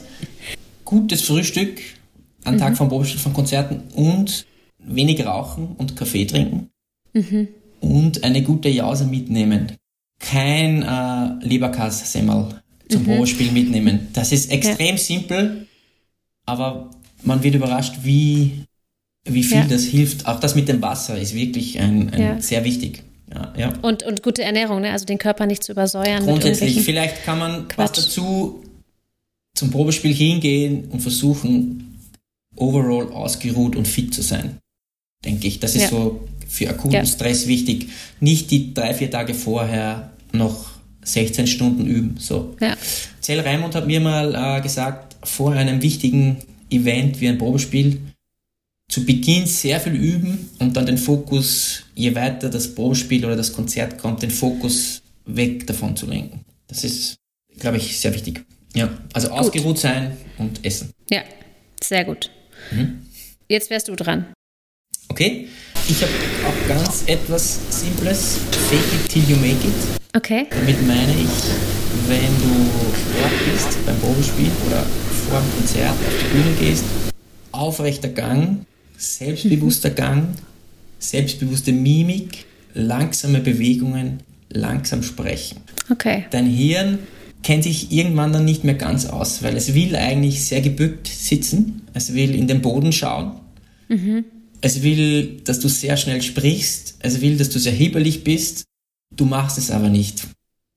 Gutes 0.91 1.21
Frühstück 1.21 1.79
an 2.43 2.55
mhm. 2.55 2.59
Tag 2.59 2.75
von 2.75 2.89
Probespiel 2.89 3.21
von 3.21 3.31
Konzerten 3.31 3.83
und 3.95 4.45
wenig 4.77 5.25
rauchen 5.25 5.69
und 5.77 5.95
Kaffee 5.95 6.25
trinken 6.25 6.69
mhm. 7.13 7.47
und 7.79 8.25
eine 8.25 8.43
gute 8.43 8.67
Jause 8.67 9.05
mitnehmen. 9.05 9.77
Kein 10.19 10.83
äh, 10.83 11.45
Leberkassemmel 11.45 12.61
zum 12.89 13.03
mhm. 13.03 13.05
Probespiel 13.05 13.53
mitnehmen. 13.53 14.09
Das 14.11 14.33
ist 14.33 14.51
extrem 14.51 14.95
ja. 14.95 14.97
simpel, 14.97 15.67
aber 16.45 16.89
man 17.23 17.41
wird 17.41 17.55
überrascht, 17.55 17.99
wie, 18.03 18.65
wie 19.23 19.43
viel 19.43 19.59
ja. 19.59 19.67
das 19.69 19.85
hilft. 19.85 20.27
Auch 20.27 20.41
das 20.41 20.55
mit 20.55 20.67
dem 20.67 20.81
Wasser 20.81 21.17
ist 21.17 21.33
wirklich 21.33 21.79
ein, 21.79 22.09
ein 22.09 22.21
ja. 22.21 22.41
sehr 22.41 22.65
wichtig. 22.65 23.03
Ja, 23.33 23.53
ja. 23.57 23.73
Und, 23.81 24.03
und 24.03 24.23
gute 24.23 24.43
Ernährung, 24.43 24.81
ne? 24.81 24.91
also 24.91 25.05
den 25.05 25.19
Körper 25.19 25.45
nicht 25.45 25.63
zu 25.63 25.71
übersäuern. 25.71 26.25
Grundsätzlich, 26.25 26.81
vielleicht 26.81 27.23
kann 27.23 27.39
man 27.39 27.69
Quatsch. 27.69 27.77
was 27.77 27.91
dazu 27.93 28.61
zum 29.61 29.69
Probespiel 29.69 30.11
hingehen 30.11 30.85
und 30.85 31.01
versuchen, 31.01 31.99
overall 32.55 33.13
ausgeruht 33.13 33.75
und 33.75 33.87
fit 33.87 34.11
zu 34.11 34.23
sein. 34.23 34.57
Denke 35.23 35.45
ich. 35.45 35.59
Das 35.59 35.75
ist 35.75 35.83
ja. 35.83 35.89
so 35.89 36.27
für 36.47 36.67
akuten 36.67 36.93
ja. 36.93 37.05
Stress 37.05 37.45
wichtig. 37.45 37.89
Nicht 38.19 38.49
die 38.49 38.73
drei, 38.73 38.95
vier 38.95 39.11
Tage 39.11 39.35
vorher 39.35 40.13
noch 40.31 40.71
16 41.03 41.45
Stunden 41.45 41.85
üben. 41.85 42.15
So. 42.17 42.55
Ja. 42.59 42.75
Zell 43.19 43.39
Raimund 43.39 43.75
hat 43.75 43.85
mir 43.85 43.99
mal 43.99 44.33
äh, 44.33 44.61
gesagt, 44.61 45.15
vor 45.23 45.51
einem 45.51 45.83
wichtigen 45.83 46.37
Event 46.71 47.21
wie 47.21 47.27
ein 47.27 47.37
Probespiel, 47.37 48.01
zu 48.89 49.05
Beginn 49.05 49.45
sehr 49.45 49.79
viel 49.79 49.93
üben 49.93 50.49
und 50.57 50.75
dann 50.75 50.87
den 50.87 50.97
Fokus, 50.97 51.83
je 51.93 52.15
weiter 52.15 52.49
das 52.49 52.73
Probespiel 52.73 53.23
oder 53.25 53.35
das 53.35 53.53
Konzert 53.53 53.99
kommt, 53.99 54.23
den 54.23 54.31
Fokus 54.31 55.03
weg 55.27 55.67
davon 55.67 55.95
zu 55.95 56.07
lenken. 56.07 56.43
Das 56.65 56.83
ist, 56.83 57.17
glaube 57.59 57.77
ich, 57.77 57.99
sehr 57.99 58.15
wichtig. 58.15 58.43
Ja, 58.75 58.89
also 59.13 59.29
gut. 59.29 59.37
ausgeruht 59.39 59.79
sein 59.79 60.17
und 60.37 60.63
essen. 60.65 60.91
Ja, 61.09 61.21
sehr 61.83 62.05
gut. 62.05 62.29
Mhm. 62.71 63.05
Jetzt 63.47 63.69
wärst 63.69 63.87
du 63.87 63.95
dran. 63.95 64.27
Okay. 65.09 65.47
Ich 65.89 66.01
habe 66.01 66.11
auch 66.47 66.67
ganz 66.67 67.03
etwas 67.07 67.59
Simples. 67.69 68.39
Fake 68.69 68.79
it 68.79 69.09
till 69.09 69.23
you 69.23 69.35
make 69.35 69.67
it. 69.67 69.73
Okay. 70.15 70.45
Damit 70.49 70.87
meine 70.87 71.11
ich, 71.11 71.27
wenn 72.07 72.37
du 72.39 72.69
dort 73.19 73.51
bist 73.51 73.85
beim 73.85 73.99
Probespiel 73.99 74.51
oder 74.67 74.85
vor 75.29 75.41
dem 75.41 75.51
Konzert 75.57 75.91
auf 75.91 76.13
die 76.21 76.37
Bühne 76.37 76.55
gehst, 76.59 76.85
aufrechter 77.51 78.07
Gang, 78.09 78.65
selbstbewusster. 78.97 79.89
Gang, 80.01 80.35
selbstbewusste 80.99 81.73
Mimik, 81.73 82.45
langsame 82.73 83.39
Bewegungen, 83.39 84.21
langsam 84.49 85.03
sprechen. 85.03 85.61
Okay. 85.89 86.25
Dein 86.31 86.45
Hirn 86.45 86.99
kennt 87.43 87.63
sich 87.63 87.91
irgendwann 87.91 88.33
dann 88.33 88.45
nicht 88.45 88.63
mehr 88.63 88.75
ganz 88.75 89.05
aus, 89.05 89.43
weil 89.43 89.55
es 89.57 89.73
will 89.73 89.95
eigentlich 89.95 90.45
sehr 90.45 90.61
gebückt 90.61 91.07
sitzen, 91.07 91.81
es 91.93 92.13
will 92.13 92.35
in 92.35 92.47
den 92.47 92.61
Boden 92.61 92.91
schauen, 92.91 93.33
mhm. 93.89 94.25
es 94.61 94.83
will, 94.83 95.41
dass 95.43 95.59
du 95.59 95.67
sehr 95.67 95.97
schnell 95.97 96.21
sprichst, 96.21 96.95
es 96.99 97.21
will, 97.21 97.37
dass 97.37 97.49
du 97.49 97.59
sehr 97.59 97.73
hibbelig 97.73 98.23
bist, 98.23 98.65
du 99.15 99.25
machst 99.25 99.57
es 99.57 99.71
aber 99.71 99.89
nicht. 99.89 100.27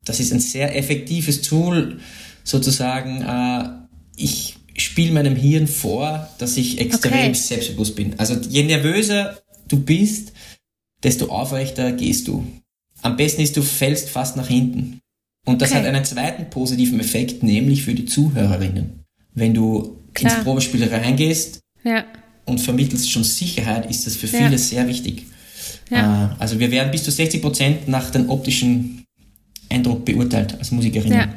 Das 0.05 0.21
ist 0.21 0.33
ein 0.33 0.41
sehr 0.41 0.77
effektives 0.77 1.43
Tool, 1.43 2.01
sozusagen, 2.45 3.23
äh, 3.23 3.71
ich 4.17 4.57
spiele 4.77 5.13
meinem 5.13 5.37
Hirn 5.37 5.67
vor, 5.67 6.29
dass 6.39 6.57
ich 6.57 6.81
extrem 6.81 7.13
okay. 7.13 7.35
selbstbewusst 7.35 7.97
bin. 7.97 8.19
Also 8.19 8.35
je 8.49 8.65
nervöser 8.65 9.39
du 9.69 9.79
bist, 9.79 10.33
desto 11.03 11.27
aufrechter 11.27 11.93
gehst 11.93 12.29
du. 12.29 12.47
Am 13.03 13.17
besten 13.17 13.43
ist, 13.43 13.57
du 13.57 13.63
fällst 13.63 14.09
fast 14.09 14.37
nach 14.37 14.49
hinten. 14.49 15.01
Und 15.45 15.61
das 15.61 15.71
okay. 15.71 15.81
hat 15.81 15.87
einen 15.87 16.05
zweiten 16.05 16.49
positiven 16.51 17.01
Effekt, 17.01 17.43
nämlich 17.43 17.85
für 17.85 17.95
die 17.95 18.07
Zuhörerinnen. 18.07 19.05
Wenn 19.35 19.53
du 19.53 19.99
ins 20.19 20.43
Probespiel 20.43 20.85
reingehst 20.85 21.61
ja. 21.83 22.05
und 22.47 22.61
vermittelst 22.61 23.11
schon 23.11 23.25
Sicherheit, 23.25 23.91
ist 23.91 24.07
das 24.07 24.17
für 24.17 24.29
viele 24.29 24.53
ja. 24.53 24.59
sehr 24.59 24.89
wichtig. 24.89 25.27
Ja. 25.91 26.37
Äh, 26.39 26.41
also 26.41 26.59
wir 26.59 26.71
werden 26.71 26.91
bis 26.91 27.05
zu 27.05 27.11
60 27.11 27.43
Prozent 27.43 27.89
nach 27.89 28.11
dem 28.11 28.31
optischen 28.31 29.05
Eindruck 29.71 30.05
beurteilt 30.05 30.57
als 30.59 30.71
Musikerinnen. 30.71 31.35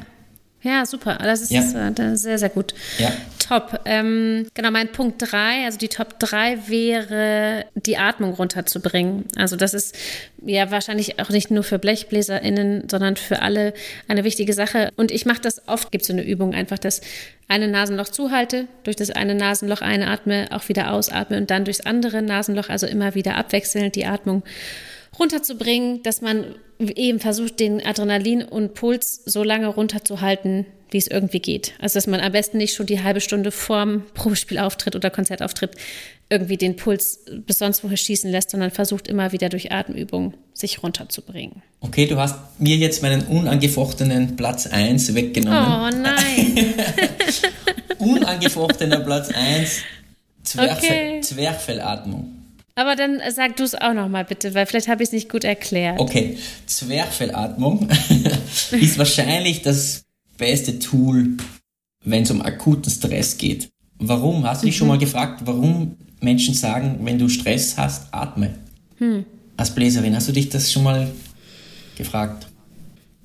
Ja. 0.62 0.86
Super. 0.86 1.18
Das 1.22 1.42
ist 1.42 1.50
ja. 1.50 1.60
äh, 1.88 2.16
sehr, 2.16 2.38
sehr 2.38 2.48
gut. 2.48 2.74
Ja. 2.98 3.12
Top. 3.48 3.80
Ähm, 3.86 4.46
genau, 4.52 4.70
mein 4.70 4.92
Punkt 4.92 5.22
3, 5.30 5.64
also 5.64 5.78
die 5.78 5.88
Top 5.88 6.18
3 6.18 6.68
wäre, 6.68 7.64
die 7.74 7.96
Atmung 7.96 8.34
runterzubringen. 8.34 9.24
Also 9.36 9.56
das 9.56 9.72
ist 9.72 9.96
ja 10.44 10.70
wahrscheinlich 10.70 11.18
auch 11.18 11.30
nicht 11.30 11.50
nur 11.50 11.62
für 11.62 11.78
BlechbläserInnen, 11.78 12.88
sondern 12.90 13.16
für 13.16 13.40
alle 13.40 13.72
eine 14.06 14.24
wichtige 14.24 14.52
Sache. 14.52 14.90
Und 14.96 15.10
ich 15.10 15.24
mache 15.24 15.40
das 15.40 15.66
oft, 15.66 15.90
gibt 15.92 16.02
es 16.02 16.08
so 16.08 16.12
eine 16.12 16.24
Übung, 16.24 16.52
einfach 16.52 16.78
das 16.78 17.00
eine 17.48 17.68
Nasenloch 17.68 18.08
zuhalte, 18.08 18.68
durch 18.84 18.96
das 18.96 19.10
eine 19.10 19.34
Nasenloch 19.34 19.80
einatme, 19.80 20.48
auch 20.50 20.68
wieder 20.68 20.92
ausatme 20.92 21.38
und 21.38 21.50
dann 21.50 21.64
durchs 21.64 21.80
andere 21.80 22.20
Nasenloch, 22.20 22.68
also 22.68 22.86
immer 22.86 23.14
wieder 23.14 23.36
abwechselnd 23.36 23.96
die 23.96 24.04
Atmung 24.04 24.42
runterzubringen, 25.18 26.02
dass 26.02 26.20
man 26.20 26.54
eben 26.78 27.20
versucht, 27.20 27.60
den 27.60 27.84
Adrenalin 27.84 28.42
und 28.42 28.74
Puls 28.74 29.22
so 29.24 29.42
lange 29.42 29.66
runterzuhalten, 29.68 30.66
wie 30.90 30.98
es 30.98 31.06
irgendwie 31.06 31.40
geht. 31.40 31.74
Also 31.80 31.94
dass 31.94 32.06
man 32.06 32.20
am 32.20 32.32
besten 32.32 32.58
nicht 32.58 32.74
schon 32.74 32.86
die 32.86 33.02
halbe 33.02 33.20
Stunde 33.20 33.50
vorm 33.50 34.04
Probespielauftritt 34.14 34.96
oder 34.96 35.10
Konzertauftritt 35.10 35.72
irgendwie 36.30 36.56
den 36.56 36.76
Puls 36.76 37.20
bis 37.46 37.58
sonst 37.58 37.82
woher 37.82 37.96
schießen 37.96 38.30
lässt, 38.30 38.50
sondern 38.50 38.70
versucht 38.70 39.08
immer 39.08 39.32
wieder 39.32 39.48
durch 39.48 39.72
Atemübungen 39.72 40.34
sich 40.52 40.82
runterzubringen. 40.82 41.62
Okay, 41.80 42.06
du 42.06 42.16
hast 42.18 42.36
mir 42.58 42.76
jetzt 42.76 43.02
meinen 43.02 43.22
unangefochtenen 43.22 44.36
Platz 44.36 44.66
1 44.66 45.14
weggenommen. 45.14 45.94
Oh 45.94 46.02
nein. 46.02 46.74
Unangefochtener 47.98 49.00
Platz 49.00 49.30
1, 49.30 49.80
Zwerchfell, 50.44 50.88
okay. 50.88 51.20
Zwerchfellatmung. 51.22 52.37
Aber 52.78 52.94
dann 52.94 53.20
sag 53.34 53.56
du 53.56 53.64
es 53.64 53.74
auch 53.74 53.92
nochmal 53.92 54.24
bitte, 54.24 54.54
weil 54.54 54.64
vielleicht 54.64 54.86
habe 54.86 55.02
ich 55.02 55.08
es 55.08 55.12
nicht 55.12 55.28
gut 55.28 55.42
erklärt. 55.42 55.98
Okay, 55.98 56.38
Zwerchfellatmung 56.66 57.88
ist 58.70 58.98
wahrscheinlich 58.98 59.62
das 59.62 60.04
beste 60.36 60.78
Tool, 60.78 61.38
wenn 62.04 62.22
es 62.22 62.30
um 62.30 62.40
akuten 62.40 62.88
Stress 62.88 63.36
geht. 63.36 63.68
Warum? 63.98 64.46
Hast 64.46 64.62
du 64.62 64.66
dich 64.66 64.76
mhm. 64.76 64.78
schon 64.78 64.88
mal 64.88 64.98
gefragt, 64.98 65.40
warum 65.44 65.96
Menschen 66.20 66.54
sagen, 66.54 67.00
wenn 67.02 67.18
du 67.18 67.28
Stress 67.28 67.76
hast, 67.76 68.14
atme? 68.14 68.54
Hm. 68.98 69.24
Als 69.56 69.74
Bläserin, 69.74 70.14
hast 70.14 70.28
du 70.28 70.32
dich 70.32 70.48
das 70.48 70.70
schon 70.70 70.84
mal 70.84 71.10
gefragt? 71.96 72.46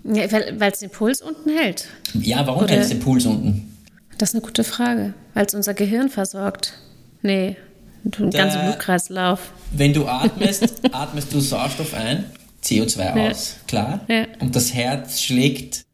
Ja, 0.03 0.31
weil 0.31 0.71
es 0.71 0.79
den 0.79 0.89
Puls 0.89 1.21
unten 1.21 1.51
hält. 1.51 1.89
Ja, 2.15 2.47
warum 2.47 2.67
hält 2.67 2.81
es 2.81 2.89
den 2.89 3.01
Puls 3.01 3.27
unten? 3.27 3.71
Das 4.17 4.29
ist 4.29 4.35
eine 4.35 4.41
gute 4.41 4.63
Frage. 4.63 5.13
Weil 5.35 5.45
es 5.45 5.53
unser 5.53 5.75
Gehirn 5.75 6.09
versorgt. 6.09 6.73
Nee, 7.21 7.55
den 8.03 8.29
ganzen 8.31 8.61
Blutkreislauf. 8.61 9.51
Wenn 9.71 9.93
du 9.93 10.07
atmest, 10.07 10.81
atmest 10.91 11.33
du 11.33 11.39
Sauerstoff 11.39 11.93
ein, 11.93 12.25
CO2 12.63 12.99
ja. 12.99 13.29
aus, 13.29 13.55
klar. 13.67 14.01
Ja. 14.07 14.25
Und 14.39 14.55
das 14.55 14.73
Herz 14.73 15.21
schlägt 15.21 15.85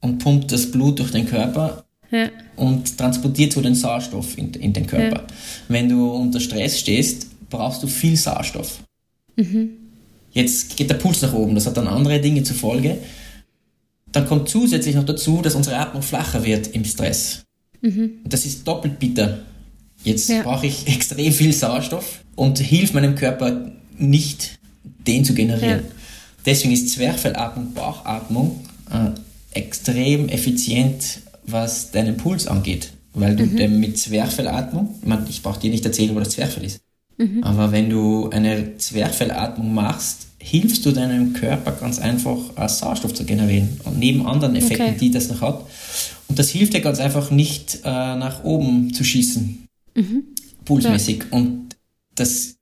und 0.00 0.18
pumpt 0.18 0.50
das 0.52 0.70
Blut 0.70 0.98
durch 0.98 1.10
den 1.10 1.26
Körper 1.26 1.84
ja. 2.10 2.28
und 2.56 2.96
transportiert 2.96 3.52
so 3.52 3.60
den 3.60 3.74
Sauerstoff 3.74 4.36
in, 4.38 4.52
in 4.54 4.72
den 4.72 4.86
Körper. 4.86 5.24
Wenn 5.68 5.88
du 5.88 6.10
unter 6.10 6.40
Stress 6.40 6.78
stehst, 6.78 7.26
brauchst 7.50 7.82
du 7.82 7.86
viel 7.86 8.16
Sauerstoff. 8.16 8.78
Mhm. 9.36 9.70
Jetzt 10.32 10.76
geht 10.76 10.90
der 10.90 10.94
Puls 10.94 11.22
nach 11.22 11.32
oben, 11.32 11.54
das 11.54 11.66
hat 11.66 11.76
dann 11.76 11.88
andere 11.88 12.20
Dinge 12.20 12.42
zur 12.42 12.56
Folge. 12.56 12.98
Dann 14.12 14.26
kommt 14.26 14.48
zusätzlich 14.48 14.94
noch 14.94 15.04
dazu, 15.04 15.40
dass 15.42 15.54
unsere 15.54 15.76
Atmung 15.76 16.02
flacher 16.02 16.44
wird 16.44 16.68
im 16.68 16.84
Stress. 16.84 17.44
Mhm. 17.80 18.20
Das 18.24 18.44
ist 18.44 18.66
doppelt 18.66 18.98
bitter. 18.98 19.40
Jetzt 20.04 20.28
ja. 20.28 20.42
brauche 20.42 20.66
ich 20.66 20.86
extrem 20.94 21.32
viel 21.32 21.52
Sauerstoff 21.52 22.20
und 22.34 22.58
hilft 22.58 22.94
meinem 22.94 23.14
Körper 23.14 23.70
nicht, 23.98 24.58
den 25.06 25.24
zu 25.24 25.34
generieren. 25.34 25.80
Ja. 25.80 25.94
Deswegen 26.46 26.72
ist 26.72 26.90
Zwerchfellatmung, 26.90 27.74
Bauchatmung 27.74 28.60
äh, 28.90 29.58
extrem 29.58 30.28
effizient, 30.28 31.20
was 31.46 31.90
deinen 31.90 32.16
Puls 32.16 32.46
angeht. 32.46 32.92
Weil 33.12 33.36
du 33.36 33.44
mhm. 33.44 33.80
mit 33.80 33.98
Zwerchfellatmung, 33.98 34.94
ich, 35.02 35.08
mein, 35.08 35.26
ich 35.28 35.42
brauche 35.42 35.60
dir 35.60 35.70
nicht 35.70 35.84
erzählen, 35.84 36.14
wo 36.14 36.20
das 36.20 36.30
Zwerchfell 36.30 36.64
ist, 36.64 36.80
mhm. 37.18 37.42
aber 37.42 37.72
wenn 37.72 37.90
du 37.90 38.30
eine 38.30 38.78
Zwerchfellatmung 38.78 39.74
machst, 39.74 40.28
hilfst 40.38 40.86
du 40.86 40.92
deinem 40.92 41.34
Körper 41.34 41.72
ganz 41.72 41.98
einfach 41.98 42.38
äh, 42.56 42.68
Sauerstoff 42.68 43.12
zu 43.12 43.24
generieren. 43.24 43.80
Und 43.84 43.98
neben 43.98 44.26
anderen 44.26 44.56
Effekten, 44.56 44.86
okay. 44.86 44.96
die 44.98 45.10
das 45.10 45.28
noch 45.28 45.42
hat. 45.42 45.66
Und 46.28 46.38
das 46.38 46.48
hilft 46.48 46.72
dir 46.72 46.80
ganz 46.80 47.00
einfach 47.00 47.30
nicht 47.30 47.80
äh, 47.84 47.88
nach 47.88 48.44
oben 48.44 48.94
zu 48.94 49.04
schießen 49.04 49.66
mhm. 50.00 50.24
pulsmäßig. 50.64 51.24
Ja. 51.30 51.38
Und 51.38 51.76
das 52.14 52.56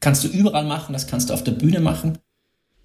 kannst 0.00 0.24
du 0.24 0.28
überall 0.28 0.64
machen, 0.64 0.92
das 0.92 1.06
kannst 1.06 1.30
du 1.30 1.34
auf 1.34 1.44
der 1.44 1.52
Bühne 1.52 1.80
machen. 1.80 2.18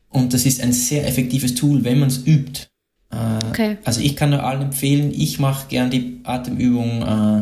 Und 0.10 0.34
das 0.34 0.46
ist 0.46 0.62
ein 0.62 0.72
sehr 0.72 1.08
effektives 1.08 1.56
Tool, 1.56 1.84
wenn 1.84 2.00
man 2.00 2.10
es 2.10 2.26
übt. 2.26 2.68
Äh, 3.12 3.46
okay. 3.50 3.78
Also 3.84 4.02
ich 4.02 4.16
kann 4.16 4.30
nur 4.30 4.44
allen 4.44 4.62
empfehlen, 4.62 5.12
ich 5.12 5.40
mache 5.40 5.68
gern 5.68 5.90
die 5.90 6.20
Atemübung, 6.24 7.02
äh, 7.02 7.42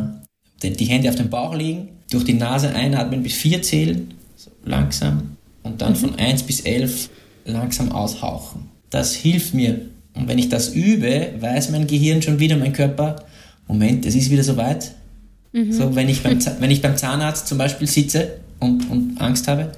die, 0.62 0.72
die, 0.72 0.86
Hände 0.86 1.08
auf 1.08 1.16
den 1.16 1.30
Bauch 1.30 1.54
legen, 1.54 1.88
durch 2.10 2.24
die 2.24 2.34
Nase 2.34 2.74
einatmen 2.74 3.22
bis 3.22 3.34
vier 3.34 3.62
zählen, 3.62 4.14
so 4.36 4.50
langsam, 4.64 5.36
und 5.62 5.80
dann 5.82 5.92
mhm. 5.92 5.96
von 5.96 6.14
eins 6.18 6.42
bis 6.42 6.60
elf 6.60 7.10
langsam 7.44 7.92
aushauchen. 7.92 8.70
Das 8.90 9.14
hilft 9.14 9.54
mir. 9.54 9.88
Und 10.14 10.28
wenn 10.28 10.38
ich 10.38 10.48
das 10.48 10.74
übe, 10.74 11.32
weiß 11.40 11.70
mein 11.70 11.86
Gehirn 11.86 12.22
schon 12.22 12.38
wieder, 12.38 12.56
mein 12.56 12.72
Körper, 12.72 13.24
Moment, 13.66 14.06
es 14.06 14.14
ist 14.14 14.30
wieder 14.30 14.44
soweit, 14.44 14.94
Mhm. 15.54 15.72
So, 15.72 15.94
wenn 15.94 16.08
ich, 16.08 16.22
beim, 16.22 16.38
wenn 16.58 16.70
ich 16.70 16.82
beim 16.82 16.96
Zahnarzt 16.96 17.46
zum 17.46 17.56
Beispiel 17.56 17.86
sitze 17.86 18.40
und, 18.58 18.90
und 18.90 19.20
Angst 19.20 19.48
habe, 19.48 19.72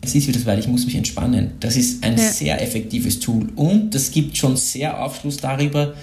es 0.00 0.14
ist 0.14 0.26
wieder 0.26 0.38
so 0.38 0.46
weit, 0.46 0.58
ich 0.58 0.68
muss 0.68 0.84
mich 0.84 0.96
entspannen. 0.96 1.52
Das 1.60 1.76
ist 1.76 2.02
ein 2.02 2.18
ja. 2.18 2.24
sehr 2.24 2.60
effektives 2.60 3.20
Tool 3.20 3.48
und 3.54 3.94
das 3.94 4.10
gibt 4.10 4.36
schon 4.36 4.56
sehr 4.56 5.02
Aufschluss 5.02 5.36
darüber, 5.36 5.94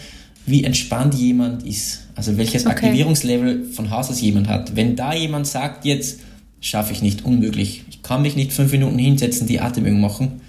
wie 0.45 0.63
entspannt 0.63 1.13
jemand 1.15 1.65
ist. 1.65 2.07
Also 2.15 2.37
welches 2.37 2.65
okay. 2.65 2.73
Aktivierungslevel 2.73 3.65
von 3.65 3.89
Haus 3.91 4.09
aus 4.09 4.21
jemand 4.21 4.47
hat. 4.47 4.75
Wenn 4.75 4.95
da 4.95 5.13
jemand 5.13 5.47
sagt, 5.47 5.85
jetzt 5.85 6.19
schaffe 6.59 6.93
ich 6.93 7.01
nicht, 7.01 7.25
unmöglich. 7.25 7.83
Ich 7.89 8.01
kann 8.01 8.21
mich 8.21 8.35
nicht 8.35 8.53
fünf 8.53 8.71
Minuten 8.71 8.97
hinsetzen, 8.97 9.47
die 9.47 9.59
Atemübung 9.59 10.01
machen. 10.01 10.41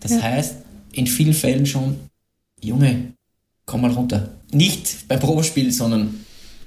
Das 0.00 0.12
ja. 0.12 0.22
heißt, 0.22 0.56
in 0.92 1.06
vielen 1.06 1.34
Fällen 1.34 1.66
schon, 1.66 1.96
Junge, 2.60 3.12
komm 3.66 3.82
mal 3.82 3.90
runter. 3.92 4.30
Nicht 4.52 5.08
beim 5.08 5.20
Probespiel, 5.20 5.72
sondern 5.72 6.14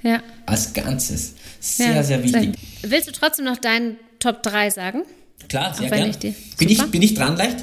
ja. 0.03 0.21
Als 0.45 0.73
Ganzes. 0.73 1.33
Sehr, 1.59 1.95
ja, 1.95 2.03
sehr 2.03 2.23
wichtig. 2.23 2.55
Sehr. 2.81 2.91
Willst 2.91 3.07
du 3.07 3.11
trotzdem 3.11 3.45
noch 3.45 3.57
deinen 3.57 3.97
Top 4.19 4.43
3 4.43 4.69
sagen? 4.69 5.03
Klar, 5.49 5.73
sehr 5.73 5.89
gerne. 5.89 6.13
Bin, 6.57 6.69
ich, 6.69 6.81
bin 6.83 7.01
ich 7.01 7.13
dran 7.13 7.35
leicht? 7.37 7.57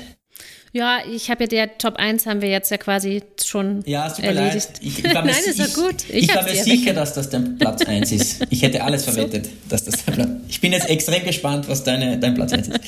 Ja, 0.73 1.01
ich 1.11 1.31
habe 1.31 1.45
ja 1.45 1.49
der 1.49 1.79
Top 1.79 1.97
1 1.97 2.27
haben 2.27 2.43
wir 2.43 2.49
jetzt 2.49 2.71
ja 2.71 2.77
quasi 2.77 3.23
schon 3.43 3.83
ja, 3.87 4.09
super 4.09 4.29
erledigt. 4.29 4.55
Leid. 4.55 4.79
Ich, 4.83 5.05
ich 5.05 5.15
war 5.15 5.23
mir, 5.25 5.33
Nein, 5.33 5.43
ist 5.47 5.59
ja 5.59 5.67
gut. 5.67 6.05
Ich, 6.09 6.29
ich 6.29 6.35
war 6.35 6.45
mir 6.45 6.63
sicher, 6.63 6.93
dass 6.93 7.15
das 7.15 7.29
der 7.29 7.41
Platz 7.59 7.83
1 7.83 8.13
ist. 8.13 8.47
Ich 8.51 8.63
hätte 8.63 8.85
alles 8.85 9.05
verwettet, 9.05 9.47
so. 9.47 9.53
dass 9.69 9.85
das 9.85 10.05
der 10.05 10.13
Platz 10.13 10.29
Ich 10.49 10.61
bin 10.61 10.73
jetzt 10.73 10.89
extrem 10.89 11.25
gespannt, 11.25 11.69
was 11.69 11.83
deine, 11.83 12.19
dein 12.19 12.35
Platz 12.35 12.53
1 12.53 12.69
ist. 12.69 12.79
äh, 12.79 12.81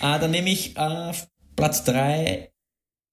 dann 0.20 0.30
nehme 0.30 0.48
ich 0.50 0.76
äh, 0.76 1.12
Platz 1.54 1.84
3 1.84 2.50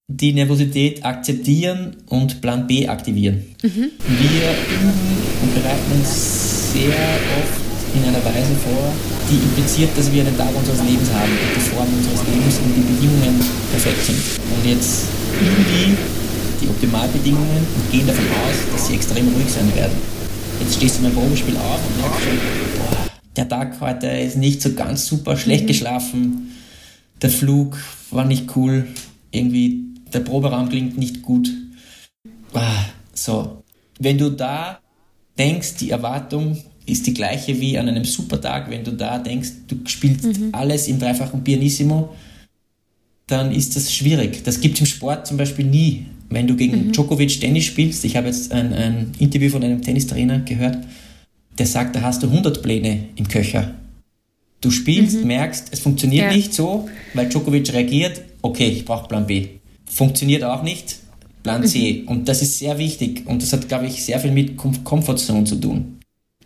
die 0.07 0.33
Nervosität 0.33 1.03
akzeptieren 1.03 1.97
und 2.07 2.39
Plan 2.39 2.67
B 2.67 2.87
aktivieren. 2.87 3.55
Mhm. 3.63 3.91
Wir 4.07 5.34
und 5.55 5.63
bereiten 5.63 5.91
uns 5.95 6.73
sehr 6.73 6.91
oft 7.39 7.63
in 7.95 8.03
einer 8.03 8.23
Weise 8.25 8.55
vor, 8.59 8.91
die 9.29 9.39
impliziert, 9.39 9.89
dass 9.95 10.11
wir 10.11 10.21
einen 10.21 10.37
Tag 10.37 10.53
unseres 10.55 10.83
Lebens 10.83 11.09
haben 11.11 11.31
und 11.31 11.51
die 11.55 11.63
Form 11.71 11.87
unseres 11.87 12.27
Lebens 12.27 12.59
und 12.59 12.75
die 12.75 12.81
Bedingungen 12.81 13.39
perfekt 13.71 14.05
sind. 14.05 14.19
Und 14.51 14.69
jetzt 14.69 15.05
üben 15.39 15.65
die 15.71 15.95
die 16.61 16.69
Optimalbedingungen 16.69 17.67
und 17.75 17.91
gehen 17.91 18.07
davon 18.07 18.25
aus, 18.25 18.55
dass 18.71 18.87
sie 18.87 18.95
extrem 18.95 19.27
ruhig 19.27 19.49
sein 19.49 19.73
werden. 19.75 19.97
Jetzt 20.59 20.75
stehst 20.75 20.97
du 20.97 21.03
beim 21.03 21.13
Probespiel 21.13 21.55
auf 21.57 21.79
und 21.85 22.01
merkst 22.01 22.23
schon, 22.23 22.37
boah, 22.77 23.07
der 23.35 23.49
Tag 23.49 23.79
heute 23.81 24.07
ist 24.07 24.37
nicht 24.37 24.61
so 24.61 24.73
ganz 24.73 25.05
super, 25.05 25.35
schlecht 25.37 25.63
mhm. 25.63 25.67
geschlafen, 25.67 26.51
der 27.21 27.29
Flug 27.29 27.77
war 28.11 28.25
nicht 28.25 28.55
cool, 28.55 28.87
irgendwie 29.31 29.83
der 30.13 30.21
Proberaum 30.21 30.69
klingt 30.69 30.97
nicht 30.97 31.21
gut. 31.21 31.49
Ah, 32.53 32.85
so, 33.13 33.63
wenn 33.99 34.17
du 34.17 34.29
da 34.29 34.79
denkst, 35.37 35.75
die 35.79 35.89
Erwartung 35.89 36.57
ist 36.85 37.07
die 37.07 37.13
gleiche 37.13 37.59
wie 37.59 37.77
an 37.77 37.87
einem 37.87 38.05
Supertag, 38.05 38.69
wenn 38.69 38.83
du 38.83 38.91
da 38.91 39.17
denkst, 39.17 39.49
du 39.67 39.77
spielst 39.85 40.25
mhm. 40.25 40.49
alles 40.51 40.87
im 40.87 40.99
dreifachen 40.99 41.43
Pianissimo, 41.43 42.15
dann 43.27 43.51
ist 43.51 43.75
das 43.75 43.93
schwierig. 43.93 44.43
Das 44.43 44.61
gibt 44.61 44.75
es 44.75 44.81
im 44.81 44.85
Sport 44.85 45.25
zum 45.25 45.37
Beispiel 45.37 45.65
nie. 45.65 46.05
Wenn 46.29 46.47
du 46.47 46.55
gegen 46.55 46.87
mhm. 46.87 46.91
Djokovic 46.91 47.39
Tennis 47.39 47.65
spielst, 47.65 48.05
ich 48.05 48.15
habe 48.15 48.27
jetzt 48.27 48.51
ein, 48.51 48.73
ein 48.73 49.11
Interview 49.19 49.49
von 49.49 49.63
einem 49.63 49.81
Tennistrainer 49.81 50.39
gehört, 50.39 50.77
der 51.57 51.65
sagt, 51.65 51.95
da 51.95 52.01
hast 52.01 52.21
du 52.21 52.27
100 52.27 52.61
Pläne 52.61 53.05
im 53.15 53.27
Köcher. 53.27 53.73
Du 54.61 54.71
spielst, 54.71 55.17
mhm. 55.17 55.27
merkst, 55.27 55.67
es 55.71 55.79
funktioniert 55.79 56.31
ja. 56.31 56.35
nicht 56.35 56.53
so, 56.53 56.87
weil 57.13 57.29
Djokovic 57.29 57.71
reagiert, 57.73 58.21
okay, 58.41 58.67
ich 58.67 58.85
brauche 58.85 59.07
Plan 59.07 59.25
B 59.25 59.47
funktioniert 59.85 60.43
auch 60.43 60.63
nicht. 60.63 60.97
Plan 61.45 61.63
C. 61.63 62.01
Mhm. 62.01 62.07
Und 62.07 62.27
das 62.27 62.41
ist 62.41 62.57
sehr 62.57 62.79
wichtig. 62.79 63.21
Und 63.27 63.43
das 63.43 63.53
hat, 63.53 63.67
glaube 63.67 63.85
ich, 63.85 64.03
sehr 64.03 64.19
viel 64.19 64.31
mit 64.31 64.57
Comfortzone 64.57 65.43
zu 65.43 65.55
tun. 65.57 65.99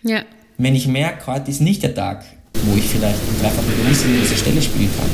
Ja. 0.04 0.24
Wenn 0.58 0.76
ich 0.76 0.88
merke, 0.88 1.26
heute 1.28 1.50
ist 1.50 1.62
nicht 1.62 1.82
der 1.84 1.96
Tag, 1.96 2.26
wo 2.66 2.76
ich 2.76 2.84
vielleicht 2.84 3.18
in 3.30 3.42
dreifachen 3.42 3.72
Release 3.82 4.04
diese 4.22 4.36
Stelle 4.36 4.62
spielen 4.62 4.90
kann, 4.98 5.10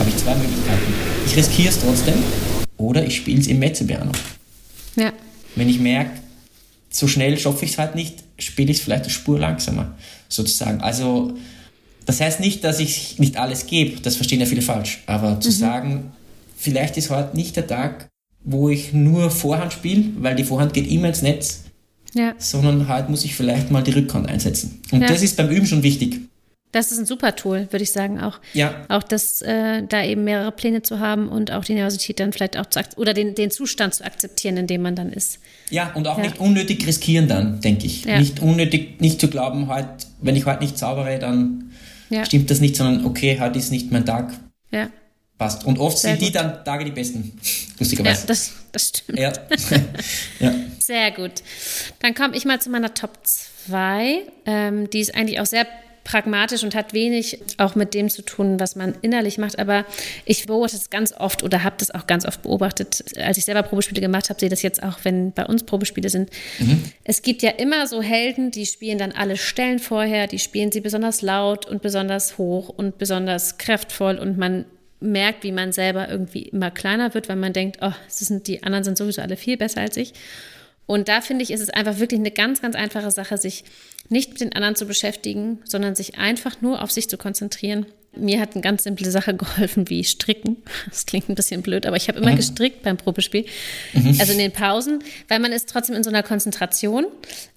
habe 0.00 0.10
ich 0.10 0.16
zwei 0.16 0.34
Möglichkeiten. 0.34 0.92
Ich 1.26 1.36
riskiere 1.36 1.68
es 1.68 1.78
trotzdem 1.78 2.14
oder 2.76 3.06
ich 3.06 3.14
spiele 3.14 3.40
es 3.40 3.46
im 3.46 3.60
Mezzopiano. 3.60 4.10
Ja. 4.96 5.12
Wenn 5.54 5.68
ich 5.68 5.78
merke, 5.78 6.10
so 6.90 7.06
schnell 7.06 7.38
schaffe 7.38 7.64
ich 7.66 7.70
es 7.70 7.78
halt 7.78 7.94
nicht, 7.94 8.24
spiele 8.38 8.72
ich 8.72 8.78
es 8.78 8.82
vielleicht 8.82 9.04
eine 9.04 9.12
Spur 9.12 9.38
langsamer, 9.38 9.96
sozusagen. 10.28 10.80
Also, 10.80 11.34
das 12.04 12.20
heißt 12.20 12.40
nicht, 12.40 12.64
dass 12.64 12.80
ich 12.80 13.20
nicht 13.20 13.36
alles 13.36 13.66
gebe, 13.66 14.00
das 14.00 14.16
verstehen 14.16 14.40
ja 14.40 14.46
viele 14.46 14.62
falsch, 14.62 15.04
aber 15.06 15.38
zu 15.38 15.50
mhm. 15.50 15.52
sagen, 15.52 16.12
vielleicht 16.56 16.96
ist 16.96 17.10
heute 17.10 17.36
nicht 17.36 17.54
der 17.54 17.68
Tag, 17.68 18.08
wo 18.44 18.68
ich 18.68 18.92
nur 18.92 19.30
Vorhand 19.30 19.72
spiele, 19.72 20.04
weil 20.18 20.36
die 20.36 20.44
Vorhand 20.44 20.74
geht 20.74 20.90
immer 20.90 21.08
ins 21.08 21.22
Netz, 21.22 21.64
ja. 22.14 22.34
sondern 22.38 22.88
heute 22.88 23.10
muss 23.10 23.24
ich 23.24 23.34
vielleicht 23.34 23.70
mal 23.70 23.82
die 23.82 23.92
Rückhand 23.92 24.28
einsetzen. 24.28 24.82
Und 24.92 25.00
ja. 25.00 25.08
das 25.08 25.22
ist 25.22 25.36
beim 25.36 25.48
Üben 25.48 25.66
schon 25.66 25.82
wichtig. 25.82 26.20
Das 26.74 26.90
ist 26.90 26.98
ein 26.98 27.06
super 27.06 27.36
Tool, 27.36 27.68
würde 27.70 27.84
ich 27.84 27.92
sagen 27.92 28.18
auch. 28.20 28.40
Ja. 28.52 28.84
Auch 28.88 29.04
das, 29.04 29.42
äh, 29.42 29.84
da 29.88 30.02
eben 30.02 30.24
mehrere 30.24 30.50
Pläne 30.50 30.82
zu 30.82 30.98
haben 30.98 31.28
und 31.28 31.52
auch 31.52 31.64
die 31.64 31.74
Nervosität 31.74 32.18
dann 32.18 32.32
vielleicht 32.32 32.58
auch 32.58 32.66
zu 32.66 32.80
oder 32.96 33.14
den, 33.14 33.36
den 33.36 33.52
Zustand 33.52 33.94
zu 33.94 34.04
akzeptieren, 34.04 34.56
in 34.56 34.66
dem 34.66 34.82
man 34.82 34.96
dann 34.96 35.12
ist. 35.12 35.38
Ja, 35.70 35.92
und 35.94 36.08
auch 36.08 36.18
ja. 36.18 36.24
nicht 36.24 36.40
unnötig 36.40 36.84
riskieren 36.84 37.28
dann, 37.28 37.60
denke 37.60 37.86
ich. 37.86 38.04
Ja. 38.04 38.18
Nicht 38.18 38.42
unnötig, 38.42 39.00
nicht 39.00 39.20
zu 39.20 39.28
glauben, 39.28 39.68
halt, 39.68 39.86
wenn 40.20 40.34
ich 40.34 40.46
heute 40.46 40.64
nicht 40.64 40.76
zaubere, 40.76 41.16
dann 41.20 41.70
stimmt 42.24 42.50
das 42.50 42.60
nicht, 42.60 42.74
sondern 42.74 43.06
okay, 43.06 43.38
heute 43.40 43.58
ist 43.58 43.70
nicht 43.70 43.92
mein 43.92 44.04
Tag. 44.04 44.32
Ja. 44.72 44.88
Passt. 45.38 45.64
Und 45.64 45.78
oft 45.78 45.98
Sehr 45.98 46.10
sind 46.10 46.20
gut. 46.20 46.28
die 46.28 46.32
dann 46.32 46.64
Tage 46.64 46.84
die 46.84 46.92
besten, 46.92 47.36
lustigerweise. 47.78 48.20
Ja, 48.20 48.26
das, 48.26 48.52
das 48.70 48.88
stimmt. 48.88 49.18
Ja. 49.18 49.32
ja. 50.40 50.54
Sehr 50.78 51.10
gut. 51.10 51.42
Dann 52.00 52.14
komme 52.14 52.36
ich 52.36 52.44
mal 52.44 52.60
zu 52.60 52.70
meiner 52.70 52.94
Top 52.94 53.18
2. 53.24 54.22
Ähm, 54.46 54.90
die 54.90 55.00
ist 55.00 55.14
eigentlich 55.14 55.40
auch 55.40 55.46
sehr 55.46 55.66
pragmatisch 56.04 56.62
und 56.62 56.74
hat 56.74 56.92
wenig 56.92 57.38
auch 57.56 57.74
mit 57.74 57.94
dem 57.94 58.10
zu 58.10 58.22
tun, 58.22 58.60
was 58.60 58.76
man 58.76 58.94
innerlich 59.00 59.38
macht. 59.38 59.58
Aber 59.58 59.84
ich 60.24 60.46
beobachte 60.46 60.76
es 60.76 60.90
ganz 60.90 61.12
oft 61.12 61.42
oder 61.42 61.64
habe 61.64 61.76
das 61.78 61.90
auch 61.90 62.06
ganz 62.06 62.26
oft 62.26 62.42
beobachtet, 62.42 63.16
als 63.16 63.38
ich 63.38 63.44
selber 63.44 63.62
Probespiele 63.62 64.00
gemacht 64.00 64.28
habe, 64.28 64.38
sehe 64.38 64.50
das 64.50 64.62
jetzt 64.62 64.82
auch, 64.82 64.98
wenn 65.02 65.32
bei 65.32 65.46
uns 65.46 65.64
Probespiele 65.64 66.10
sind. 66.10 66.30
Mhm. 66.58 66.84
Es 67.02 67.22
gibt 67.22 67.42
ja 67.42 67.50
immer 67.50 67.86
so 67.86 68.02
Helden, 68.02 68.50
die 68.50 68.66
spielen 68.66 68.98
dann 68.98 69.12
alle 69.12 69.36
Stellen 69.36 69.78
vorher, 69.78 70.26
die 70.26 70.38
spielen 70.38 70.70
sie 70.70 70.80
besonders 70.80 71.22
laut 71.22 71.66
und 71.66 71.82
besonders 71.82 72.38
hoch 72.38 72.68
und 72.68 72.98
besonders 72.98 73.58
kraftvoll 73.58 74.18
und 74.18 74.36
man 74.36 74.66
merkt, 75.00 75.42
wie 75.42 75.52
man 75.52 75.72
selber 75.72 76.08
irgendwie 76.08 76.42
immer 76.42 76.70
kleiner 76.70 77.14
wird, 77.14 77.28
weil 77.28 77.36
man 77.36 77.52
denkt, 77.52 77.78
oh, 77.82 77.92
sind, 78.08 78.46
die 78.46 78.62
anderen 78.62 78.84
sind 78.84 78.96
sowieso 78.98 79.22
alle 79.22 79.36
viel 79.36 79.56
besser 79.56 79.80
als 79.80 79.96
ich. 79.96 80.14
Und 80.86 81.08
da 81.08 81.20
finde 81.20 81.42
ich, 81.42 81.50
ist 81.50 81.60
es 81.60 81.70
einfach 81.70 81.98
wirklich 81.98 82.20
eine 82.20 82.30
ganz, 82.30 82.60
ganz 82.60 82.76
einfache 82.76 83.10
Sache, 83.10 83.38
sich 83.38 83.64
nicht 84.08 84.30
mit 84.30 84.40
den 84.40 84.52
anderen 84.52 84.76
zu 84.76 84.86
beschäftigen, 84.86 85.60
sondern 85.64 85.94
sich 85.94 86.18
einfach 86.18 86.60
nur 86.60 86.82
auf 86.82 86.90
sich 86.90 87.08
zu 87.08 87.16
konzentrieren 87.16 87.86
mir 88.16 88.40
hat 88.40 88.54
eine 88.54 88.62
ganz 88.62 88.84
simple 88.84 89.10
Sache 89.10 89.34
geholfen, 89.34 89.88
wie 89.88 90.04
Stricken. 90.04 90.58
Das 90.88 91.06
klingt 91.06 91.28
ein 91.28 91.34
bisschen 91.34 91.62
blöd, 91.62 91.86
aber 91.86 91.96
ich 91.96 92.08
habe 92.08 92.18
immer 92.18 92.32
mhm. 92.32 92.36
gestrickt 92.36 92.82
beim 92.82 92.96
Probespiel. 92.96 93.46
Mhm. 93.92 94.16
Also 94.18 94.32
in 94.32 94.38
den 94.38 94.52
Pausen, 94.52 95.02
weil 95.28 95.40
man 95.40 95.52
ist 95.52 95.68
trotzdem 95.68 95.96
in 95.96 96.04
so 96.04 96.10
einer 96.10 96.22
Konzentration, 96.22 97.06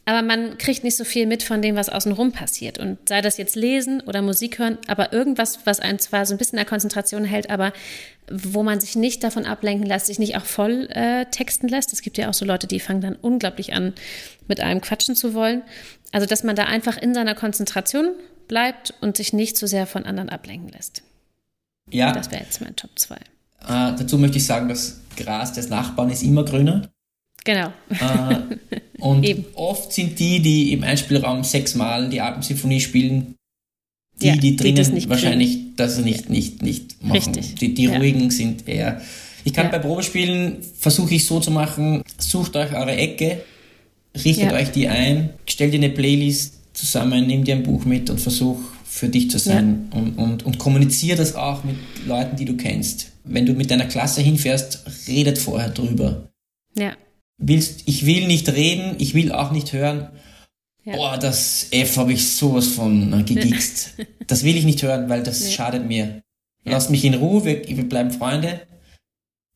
aber 0.06 0.22
man 0.22 0.58
kriegt 0.58 0.84
nicht 0.84 0.96
so 0.96 1.04
viel 1.04 1.26
mit 1.26 1.44
von 1.44 1.62
dem, 1.62 1.76
was 1.76 1.90
außenrum 1.90 2.32
passiert. 2.32 2.80
Und 2.80 2.98
sei 3.10 3.22
das 3.22 3.38
jetzt 3.38 3.56
lesen 3.56 4.02
oder 4.02 4.22
Musik 4.22 4.60
hören, 4.60 4.78
aber 4.88 5.12
irgendwas, 5.12 5.60
was 5.66 5.80
einen 5.80 6.00
zwar 6.00 6.26
so 6.26 6.34
ein 6.34 6.38
bisschen 6.38 6.58
in 6.58 6.64
der 6.64 6.70
Konzentration 6.70 7.26
hält, 7.26 7.50
aber 7.50 7.74
wo 8.30 8.64
man 8.64 8.80
sich 8.80 8.96
nicht 8.96 9.24
davon 9.24 9.46
ablenken 9.46 9.86
lässt, 9.86 10.08
sich 10.08 10.20
nicht 10.20 10.36
auch 10.36 10.46
voll 10.46 10.88
äh, 10.92 11.26
texten 11.26 11.68
lässt. 11.68 11.94
Es 11.94 12.02
gibt 12.02 12.18
ja 12.18 12.30
auch 12.30 12.34
so 12.34 12.46
Leute, 12.46 12.68
die 12.68 12.80
fangen 12.80 13.02
dann 13.02 13.16
unglaublich 13.16 13.74
an, 13.74 13.94
mit 14.48 14.60
einem 14.60 14.82
quatschen 14.82 15.16
zu 15.16 15.34
wollen. 15.34 15.62
Also, 16.12 16.26
dass 16.26 16.44
man 16.44 16.56
da 16.56 16.64
einfach 16.64 16.98
in 16.98 17.14
seiner 17.14 17.36
Konzentration 17.36 18.12
bleibt 18.48 18.94
und 19.02 19.18
sich 19.18 19.34
nicht 19.34 19.58
zu 19.58 19.68
so 19.68 19.72
sehr 19.72 19.88
von 19.88 20.06
anderen 20.06 20.30
ablenken 20.30 20.70
lässt. 20.70 21.04
Ja. 21.90 22.12
Das 22.12 22.32
wäre 22.32 22.44
jetzt 22.44 22.62
mein 22.62 22.76
Top 22.76 22.92
2. 22.96 23.16
Äh, 23.16 23.20
dazu 23.68 24.18
möchte 24.18 24.38
ich 24.38 24.46
sagen, 24.46 24.70
das 24.70 25.02
Gras 25.16 25.54
des 25.54 25.70
Nachbarn 25.70 26.10
ist 26.10 26.24
immer 26.24 26.44
grüner. 26.44 26.90
Genau. 27.44 27.72
Äh, 27.90 28.58
und 29.00 29.26
oft 29.56 29.94
sind 29.94 30.20
die, 30.20 30.42
die 30.42 30.74
im 30.74 30.84
Einspielraum 30.84 31.44
sechsmal 31.44 32.10
die 32.10 32.22
Abendsymphonie 32.22 32.82
spielen, 32.82 33.36
die, 34.22 34.28
ja, 34.28 34.36
die 34.36 34.56
drinnen 34.56 34.96
die 34.96 35.10
wahrscheinlich 35.10 35.52
kriegen. 35.52 35.74
das 35.78 35.98
nicht, 36.00 36.30
nicht, 36.30 36.62
nicht 36.62 37.04
machen. 37.04 37.14
Richtig. 37.14 37.56
Die, 37.56 37.74
die 37.74 37.84
ja. 37.84 37.98
ruhigen 37.98 38.32
sind 38.32 38.68
eher. 38.68 39.02
Ich 39.44 39.54
kann 39.54 39.68
ja. 39.68 39.72
bei 39.72 39.80
Probespielen 39.80 40.58
versuche 40.78 41.16
ich 41.16 41.26
so 41.26 41.40
zu 41.40 41.52
machen, 41.52 42.04
sucht 42.18 42.56
euch 42.56 42.74
eure 42.74 42.96
Ecke, 42.96 43.44
richtet 44.26 44.52
euch 44.52 44.72
die 44.72 44.88
ein, 44.88 45.30
stellt 45.48 45.74
ihr 45.74 45.80
eine 45.80 45.90
Playlist, 45.90 46.57
zusammen, 46.78 47.28
nimm 47.28 47.44
dir 47.44 47.56
ein 47.56 47.64
Buch 47.64 47.86
mit 47.86 48.10
und 48.10 48.22
versuch 48.22 48.60
für 48.86 49.10
dich 49.10 49.30
zu 49.30 49.40
sein 49.40 49.90
ja. 49.92 50.00
und, 50.00 50.18
und, 50.18 50.46
und 50.46 50.60
kommuniziere 50.60 51.18
das 51.18 51.36
auch 51.36 51.64
mit 51.64 51.76
Leuten, 52.06 52.36
die 52.36 52.46
du 52.46 52.56
kennst. 52.56 53.12
Wenn 53.24 53.46
du 53.46 53.54
mit 53.54 53.70
deiner 53.70 53.86
Klasse 53.86 54.22
hinfährst, 54.22 54.86
redet 55.08 55.38
vorher 55.38 55.70
drüber. 55.70 56.30
Ja. 56.76 56.94
Willst, 57.38 57.84
ich 57.86 58.06
will 58.06 58.28
nicht 58.28 58.50
reden, 58.50 58.96
ich 59.00 59.14
will 59.14 59.32
auch 59.32 59.52
nicht 59.52 59.74
hören. 59.74 60.10
Ja. 60.86 60.96
Boah, 60.96 61.18
das 61.18 61.68
F 61.72 61.98
habe 61.98 62.14
ich 62.14 62.30
sowas 62.30 62.68
von 62.68 63.12
äh, 63.12 63.24
gegigst. 63.24 63.96
das 64.28 64.44
will 64.44 64.56
ich 64.56 64.64
nicht 64.64 64.82
hören, 64.84 65.10
weil 65.10 65.24
das 65.24 65.42
nee. 65.42 65.52
schadet 65.52 65.86
mir. 65.86 66.22
Lass 66.64 66.90
mich 66.90 67.06
in 67.06 67.14
Ruhe, 67.14 67.46
wir, 67.46 67.68
wir 67.68 67.88
bleiben 67.88 68.12
Freunde 68.12 68.62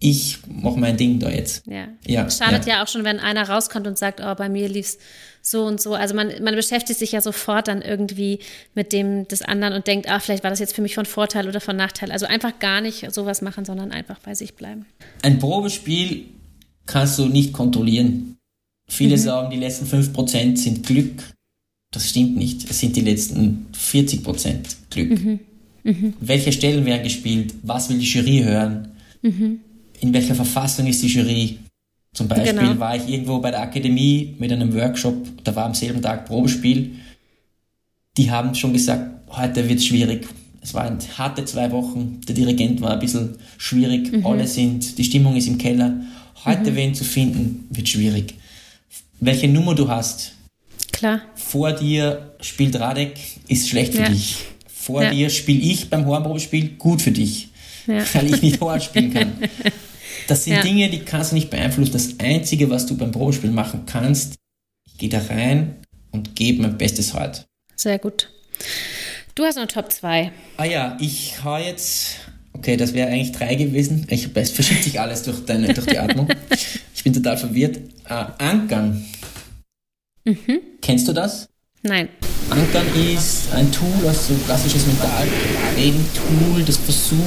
ich 0.01 0.39
mache 0.47 0.80
mein 0.80 0.97
Ding 0.97 1.19
da 1.19 1.30
jetzt. 1.30 1.65
Ja. 1.67 1.88
ja 2.05 2.30
Schadet 2.30 2.65
ja. 2.65 2.76
ja. 2.76 2.84
auch 2.84 2.88
schon, 2.88 3.03
wenn 3.03 3.19
einer 3.19 3.47
rauskommt 3.47 3.86
und 3.86 3.97
sagt, 3.97 4.19
oh, 4.19 4.34
bei 4.36 4.49
mir 4.49 4.67
lief's 4.67 4.97
so 5.42 5.64
und 5.64 5.82
so. 5.82 5.94
Also 5.94 6.16
man, 6.16 6.32
man 6.44 6.56
beschäftigt 6.56 7.00
sich 7.00 7.12
ja 7.14 7.22
sofort 7.22 7.68
dann 7.68 7.82
irgendwie 7.82 8.39
mit 8.76 8.94
dem 8.94 9.28
des 9.28 9.42
anderen 9.42 9.74
und 9.74 9.88
denkt, 9.88 10.10
ah, 10.10 10.20
vielleicht 10.20 10.44
war 10.44 10.50
das 10.50 10.60
jetzt 10.60 10.76
für 10.76 10.82
mich 10.82 10.96
von 10.96 11.06
Vorteil 11.06 11.48
oder 11.48 11.62
von 11.62 11.76
Nachteil. 11.76 12.12
Also 12.12 12.26
einfach 12.26 12.60
gar 12.60 12.82
nicht 12.82 13.12
sowas 13.12 13.42
machen, 13.42 13.66
sondern 13.66 13.92
einfach 13.92 14.20
bei 14.20 14.36
sich 14.36 14.56
bleiben. 14.56 14.86
Ein 15.22 15.39
Probespiel 15.39 16.26
kannst 16.86 17.18
du 17.20 17.26
nicht 17.26 17.54
kontrollieren. 17.54 18.38
Viele 18.88 19.18
mhm. 19.18 19.22
sagen, 19.22 19.50
die 19.52 19.58
letzten 19.58 19.86
5% 19.86 20.58
sind 20.58 20.86
Glück. 20.86 21.34
Das 21.92 22.10
stimmt 22.10 22.38
nicht. 22.38 22.70
Es 22.70 22.80
sind 22.80 22.96
die 22.96 23.02
letzten 23.02 23.68
40% 23.74 24.56
Glück. 24.89 25.10
Mhm. 25.10 25.39
Mhm. 25.84 26.14
Welche 26.20 26.52
Stellen 26.52 26.86
werden 26.86 27.04
gespielt? 27.04 27.54
Was 27.64 27.89
will 27.89 27.98
die 27.98 28.06
Jury 28.06 28.44
hören? 28.44 28.92
Mhm 29.22 29.62
in 30.02 30.14
welcher 30.14 30.36
Verfassung 30.36 30.88
ist 30.88 31.02
die 31.04 31.08
Jury. 31.08 31.60
Zum 32.14 32.28
Beispiel 32.28 32.53
genau. 32.53 32.80
war 32.80 32.95
ich 32.95 33.07
irgendwo 33.07 33.39
bei 33.39 33.51
der 33.51 33.62
Akademie 33.62 34.36
mit 34.38 34.51
einem 34.51 34.74
Workshop, 34.74 35.16
da 35.43 35.55
war 35.55 35.66
am 35.66 35.74
selben 35.74 36.01
Tag 36.01 36.26
Probespiel. 36.26 36.91
Die 38.18 38.30
haben 38.30 38.53
schon 38.53 38.74
gesagt, 38.74 39.09
heute 39.30 39.70
wird 39.70 39.80
es 39.80 39.86
schwierig. 39.86 40.28
Es 40.62 40.74
waren 40.74 40.97
harte 41.18 41.45
zwei 41.45 41.72
Wochen, 41.72 42.20
der 42.28 42.36
Dirigent 42.36 42.82
war 42.82 42.91
ein 42.91 42.99
bisschen 42.99 43.38
schwierig, 43.57 44.12
mhm. 44.12 44.26
alle 44.26 44.45
sind, 44.45 44.97
die 44.97 45.03
Stimmung 45.03 45.36
ist 45.36 45.47
im 45.47 45.57
Keller. 45.57 46.01
Heute 46.43 46.72
mhm. 46.72 46.76
wen 46.76 46.95
zu 46.95 47.03
finden, 47.03 47.68
wird 47.70 47.88
schwierig. 47.88 48.36
Welche 49.20 49.47
Nummer 49.47 49.74
du 49.74 49.88
hast. 49.88 50.34
Klar. 50.91 51.22
Vor 51.36 51.72
dir 51.72 52.34
spielt 52.41 52.78
Radek, 52.80 53.14
ist 53.47 53.70
schlecht 53.70 53.93
für 53.93 54.01
ja. 54.01 54.09
dich. 54.09 54.38
Vor 54.68 55.01
ja. 55.03 55.12
dir 55.12 55.30
spiele 55.30 55.62
ich 55.62 55.89
beim 55.89 56.05
Hornprobespiel, 56.05 56.72
gut 56.78 57.01
für 57.01 57.12
dich. 57.12 57.49
Ja. 57.88 58.03
Weil 58.14 58.34
ich 58.34 58.41
nicht 58.41 58.62
Horn 58.62 58.82
spielen 58.82 59.14
kann. 59.14 59.34
Das 60.32 60.46
sind 60.46 60.54
ja. 60.54 60.62
Dinge, 60.62 60.90
die 60.90 61.00
kannst 61.00 61.32
du 61.32 61.36
nicht 61.36 61.50
beeinflussen. 61.50 61.92
Das 61.92 62.18
Einzige, 62.20 62.70
was 62.70 62.86
du 62.86 62.96
beim 62.96 63.12
Probespiel 63.12 63.52
machen 63.52 63.84
kannst, 63.86 64.36
ich 64.88 64.98
gehe 64.98 65.10
da 65.10 65.20
rein 65.30 65.76
und 66.12 66.38
gebe 66.38 66.62
mein 66.62 66.78
Bestes 66.78 67.14
heute. 67.14 67.44
Sehr 67.76 68.00
gut. 68.00 68.30
Du 69.36 69.44
hast 69.44 69.58
noch 69.58 69.68
Top 69.68 69.92
2. 69.92 70.32
Ah 70.56 70.64
ja, 70.64 70.98
ich 71.02 71.44
hau 71.44 71.58
jetzt. 71.58 72.16
Okay, 72.54 72.78
das 72.78 72.94
wäre 72.94 73.10
eigentlich 73.10 73.34
drei 73.34 73.56
gewesen. 73.56 74.08
Ich, 74.10 74.30
es 74.34 74.52
verschiebt 74.52 74.86
sich 74.86 75.02
alles 75.02 75.24
durch, 75.24 75.44
deine, 75.44 75.74
durch 75.74 75.88
die 75.88 76.00
Atmung. 76.00 76.30
Ich 76.96 77.04
bin 77.04 77.14
total 77.14 77.36
verwirrt. 77.36 77.78
Äh, 78.08 78.14
Ankern. 78.38 79.04
Mhm. 80.24 80.62
Kennst 80.82 81.10
du 81.10 81.14
das? 81.14 81.50
Nein. 81.84 82.10
Ankern 82.50 82.86
ist 82.96 83.52
ein 83.54 83.72
Tool, 83.72 84.08
also 84.08 84.34
klassisches 84.46 84.86
Mental-Training-Tool, 84.86 86.64
das 86.64 86.78
versucht, 86.78 87.20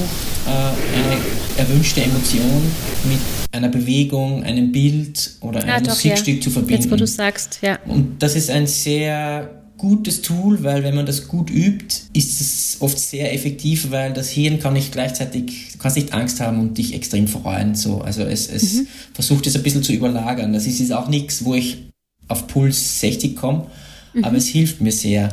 äh, 0.47 0.51
eine 0.51 1.19
erwünschte 1.57 2.03
Emotion 2.03 2.63
mit 3.09 3.19
einer 3.53 3.69
Bewegung, 3.69 4.45
einem 4.45 4.71
Bild 4.71 5.37
oder 5.41 5.63
einem 5.63 5.87
ah, 5.87 5.89
Musikstück 5.89 6.37
ja. 6.37 6.41
zu 6.41 6.51
verbinden. 6.51 6.83
Jetzt, 6.83 6.93
wo 6.93 6.97
du 6.97 7.07
sagst, 7.07 7.59
ja. 7.63 7.79
Und 7.87 8.23
das 8.23 8.37
ist 8.37 8.51
ein 8.51 8.67
sehr 8.67 9.65
gutes 9.77 10.23
Tool, 10.23 10.63
weil 10.63 10.85
wenn 10.85 10.95
man 10.95 11.07
das 11.07 11.27
gut 11.27 11.51
übt, 11.51 11.97
ist 12.13 12.41
es 12.41 12.77
oft 12.81 12.99
sehr 12.99 13.33
effektiv, 13.35 13.91
weil 13.91 14.13
das 14.13 14.29
Hirn 14.29 14.61
kann 14.61 14.75
nicht 14.75 14.93
gleichzeitig, 14.93 15.73
du 15.73 15.79
kannst 15.79 15.97
nicht 15.97 16.13
Angst 16.13 16.41
haben 16.41 16.61
und 16.61 16.79
dich 16.79 16.95
extrem 16.95 17.27
freuen. 17.27 17.75
So. 17.75 18.01
Also 18.03 18.23
es, 18.23 18.49
es 18.49 18.75
mhm. 18.75 18.87
versucht 19.15 19.47
es 19.47 19.57
ein 19.57 19.63
bisschen 19.63 19.83
zu 19.83 19.93
überlagern. 19.93 20.53
Das 20.53 20.67
ist, 20.67 20.81
ist 20.81 20.93
auch 20.93 21.09
nichts, 21.09 21.45
wo 21.45 21.55
ich 21.55 21.91
auf 22.29 22.47
Puls 22.47 23.01
60 23.01 23.37
komme, 23.37 23.67
mhm. 24.15 24.25
aber 24.25 24.37
es 24.37 24.49
hilft 24.49 24.81
mir 24.81 24.93
sehr. 24.93 25.29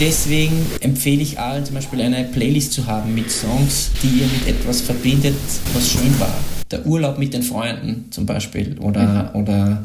Deswegen 0.00 0.66
empfehle 0.80 1.22
ich 1.22 1.38
allen 1.38 1.64
zum 1.64 1.74
Beispiel 1.74 2.00
eine 2.00 2.24
Playlist 2.24 2.72
zu 2.72 2.86
haben 2.86 3.14
mit 3.14 3.30
Songs, 3.30 3.90
die 4.02 4.20
ihr 4.20 4.26
mit 4.26 4.48
etwas 4.48 4.80
verbindet, 4.80 5.34
was 5.74 5.90
schön 5.90 6.18
war. 6.18 6.36
Der 6.70 6.86
Urlaub 6.86 7.18
mit 7.18 7.34
den 7.34 7.42
Freunden 7.42 8.06
zum 8.10 8.26
Beispiel 8.26 8.78
oder, 8.78 9.30
mhm. 9.34 9.40
oder 9.40 9.82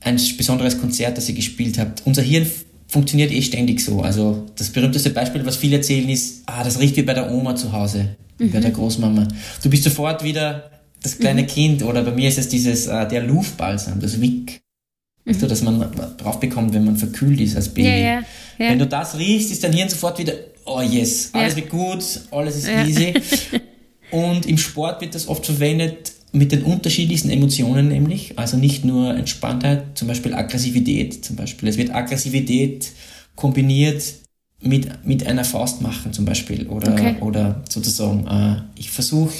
ein 0.00 0.20
besonderes 0.36 0.78
Konzert, 0.78 1.16
das 1.16 1.28
ihr 1.28 1.34
gespielt 1.34 1.78
habt. 1.78 2.02
Unser 2.04 2.22
Hirn 2.22 2.46
funktioniert 2.86 3.32
eh 3.32 3.42
ständig 3.42 3.80
so. 3.80 4.00
Also 4.02 4.46
das 4.56 4.70
berühmteste 4.70 5.10
Beispiel, 5.10 5.44
was 5.44 5.56
viele 5.56 5.76
erzählen, 5.76 6.08
ist, 6.08 6.42
ah, 6.46 6.62
das 6.62 6.78
riecht 6.78 6.96
wie 6.96 7.02
bei 7.02 7.14
der 7.14 7.32
Oma 7.32 7.56
zu 7.56 7.72
Hause, 7.72 8.16
wie 8.38 8.46
bei 8.46 8.60
der 8.60 8.70
Großmama. 8.70 9.26
Du 9.62 9.70
bist 9.70 9.84
sofort 9.84 10.22
wieder 10.22 10.70
das 11.02 11.18
kleine 11.18 11.46
Kind 11.46 11.82
oder 11.82 12.02
bei 12.02 12.12
mir 12.12 12.28
ist 12.28 12.38
es 12.38 12.48
dieses, 12.48 12.86
äh, 12.86 13.06
der 13.08 13.22
Luftbalsam, 13.22 14.00
das 14.00 14.20
Wick. 14.20 14.60
Weißt 15.26 15.42
du, 15.42 15.46
dass 15.48 15.60
man 15.62 15.84
drauf 16.16 16.38
bekommt, 16.38 16.72
wenn 16.72 16.84
man 16.84 16.96
verkühlt 16.96 17.40
ist 17.40 17.56
als 17.56 17.68
Baby. 17.68 17.88
Ja, 17.88 17.96
ja, 17.96 18.20
ja. 18.58 18.70
Wenn 18.70 18.78
du 18.78 18.86
das 18.86 19.18
riechst, 19.18 19.50
ist 19.50 19.64
dein 19.64 19.72
Hirn 19.72 19.88
sofort 19.88 20.18
wieder, 20.18 20.32
oh 20.64 20.80
yes, 20.80 21.30
alles 21.32 21.56
wird 21.56 21.68
gut, 21.68 22.04
alles 22.30 22.56
ist 22.56 22.68
easy. 22.68 23.12
Und 24.12 24.46
im 24.46 24.56
Sport 24.56 25.00
wird 25.00 25.16
das 25.16 25.26
oft 25.26 25.44
verwendet 25.44 26.12
mit 26.32 26.52
den 26.52 26.62
unterschiedlichsten 26.62 27.30
Emotionen 27.30 27.88
nämlich, 27.88 28.38
also 28.38 28.56
nicht 28.56 28.84
nur 28.84 29.14
Entspanntheit, 29.16 29.98
zum 29.98 30.06
Beispiel 30.06 30.32
Aggressivität 30.34 31.24
zum 31.24 31.34
Beispiel. 31.34 31.68
Es 31.68 31.76
wird 31.76 31.92
Aggressivität 31.92 32.92
kombiniert 33.34 34.04
mit, 34.60 35.04
mit 35.04 35.26
einer 35.26 35.44
Faust 35.44 35.82
machen 35.82 36.12
zum 36.12 36.24
Beispiel 36.24 36.66
oder, 36.68 36.92
Okay. 36.92 37.16
oder 37.20 37.64
sozusagen, 37.68 38.26
äh, 38.26 38.62
ich 38.78 38.90
versuche 38.90 39.34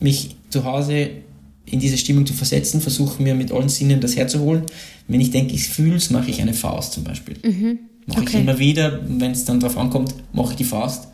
mich 0.00 0.36
zu 0.50 0.64
Hause 0.64 1.10
in 1.72 1.80
diese 1.80 1.98
Stimmung 1.98 2.26
zu 2.26 2.34
versetzen, 2.34 2.80
versuche 2.80 3.22
mir 3.22 3.34
mit 3.34 3.52
allen 3.52 3.68
Sinnen 3.68 4.00
das 4.00 4.16
herzuholen. 4.16 4.62
Wenn 5.06 5.20
ich 5.20 5.30
denke, 5.30 5.54
ich 5.54 5.68
fühle 5.68 5.96
es, 5.96 6.10
mache 6.10 6.30
ich 6.30 6.40
eine 6.40 6.54
Faust 6.54 6.92
zum 6.94 7.04
Beispiel. 7.04 7.36
Mache 8.06 8.22
ich 8.22 8.28
Okay. 8.28 8.40
immer 8.40 8.58
wieder, 8.58 9.00
wenn 9.06 9.32
es 9.32 9.44
dann 9.44 9.60
drauf 9.60 9.76
ankommt, 9.76 10.14
mache 10.32 10.52
ich 10.52 10.56
die 10.56 10.64
Faust. 10.64 11.08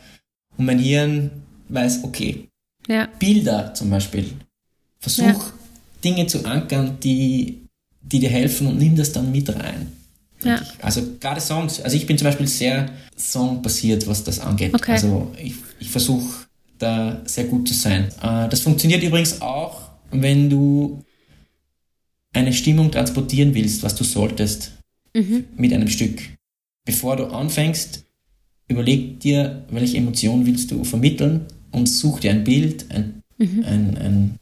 Und 0.56 0.66
mein 0.66 0.78
Hirn 0.78 1.30
weiß, 1.68 2.00
okay, 2.04 2.48
Ja, 2.88 3.08
Bilder 3.18 3.72
zum 3.74 3.90
Beispiel. 3.90 4.26
Versuch 5.00 5.24
Ja. 5.24 5.52
Dinge 6.04 6.26
zu 6.26 6.44
ankern, 6.44 6.98
die, 7.02 7.62
die 8.02 8.18
dir 8.20 8.28
helfen 8.30 8.66
und 8.66 8.78
nimm 8.78 8.94
das 8.94 9.10
dann 9.12 9.30
mit 9.32 9.48
rein. 9.48 9.90
Ja. 10.44 10.60
ich. 10.60 10.84
Also 10.84 11.00
gerade 11.18 11.40
Songs. 11.40 11.80
Also 11.80 11.96
ich 11.96 12.06
bin 12.06 12.18
zum 12.18 12.26
Beispiel 12.26 12.46
sehr 12.46 12.90
songbasiert, 13.16 14.06
was 14.06 14.22
das 14.24 14.38
angeht. 14.40 14.74
Okay. 14.74 14.92
Also 14.92 15.32
ich, 15.42 15.54
ich 15.80 15.88
versuche 15.88 16.44
da 16.78 17.22
sehr 17.24 17.44
gut 17.44 17.66
zu 17.66 17.72
sein. 17.74 18.08
Äh, 18.22 18.48
das 18.50 18.60
funktioniert 18.60 19.02
übrigens 19.02 19.40
auch, 19.40 19.80
wenn 20.10 20.50
du 20.50 21.02
eine 22.32 22.52
Stimmung 22.52 22.90
transportieren 22.90 23.54
willst, 23.54 23.82
was 23.82 23.94
du 23.94 24.04
solltest 24.04 24.72
Mhm. 25.14 25.44
mit 25.56 25.72
einem 25.72 25.88
Stück. 25.88 26.20
Bevor 26.84 27.16
du 27.16 27.26
anfängst, 27.26 28.04
überleg 28.68 29.20
dir, 29.20 29.64
welche 29.70 29.98
Emotion 29.98 30.44
willst 30.44 30.70
du 30.72 30.82
vermitteln 30.84 31.42
und 31.70 31.86
such 31.88 32.20
dir 32.20 32.30
ein 32.32 32.42
Bild, 32.44 32.86
ein, 32.90 33.22
Mhm. 33.38 33.64
ein, 33.64 33.96
ein, 33.98 34.38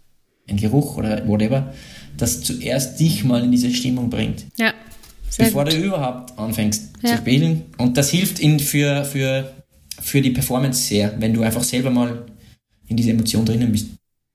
ein 0.48 0.56
Geruch 0.56 0.96
oder 0.96 1.26
whatever, 1.28 1.74
das 2.16 2.40
zuerst 2.42 2.98
dich 2.98 3.24
mal 3.24 3.44
in 3.44 3.50
diese 3.52 3.70
Stimmung 3.72 4.08
bringt, 4.10 4.46
ja. 4.56 4.72
Sehr 5.28 5.46
bevor 5.46 5.64
gut. 5.64 5.72
du 5.74 5.76
überhaupt 5.78 6.38
anfängst 6.38 6.90
Ja. 7.02 7.10
zu 7.12 7.16
spielen. 7.18 7.62
Und 7.78 7.96
das 7.96 8.10
hilft 8.10 8.38
in, 8.38 8.58
für, 8.60 9.04
für, 9.04 9.50
für 10.00 10.20
die 10.20 10.30
Performance 10.30 10.82
sehr, 10.88 11.18
wenn 11.20 11.32
du 11.34 11.42
einfach 11.42 11.62
selber 11.62 11.90
mal 11.90 12.26
in 12.86 12.96
diese 12.96 13.10
Emotion 13.10 13.44
drinnen 13.44 13.72
bist. 13.72 13.88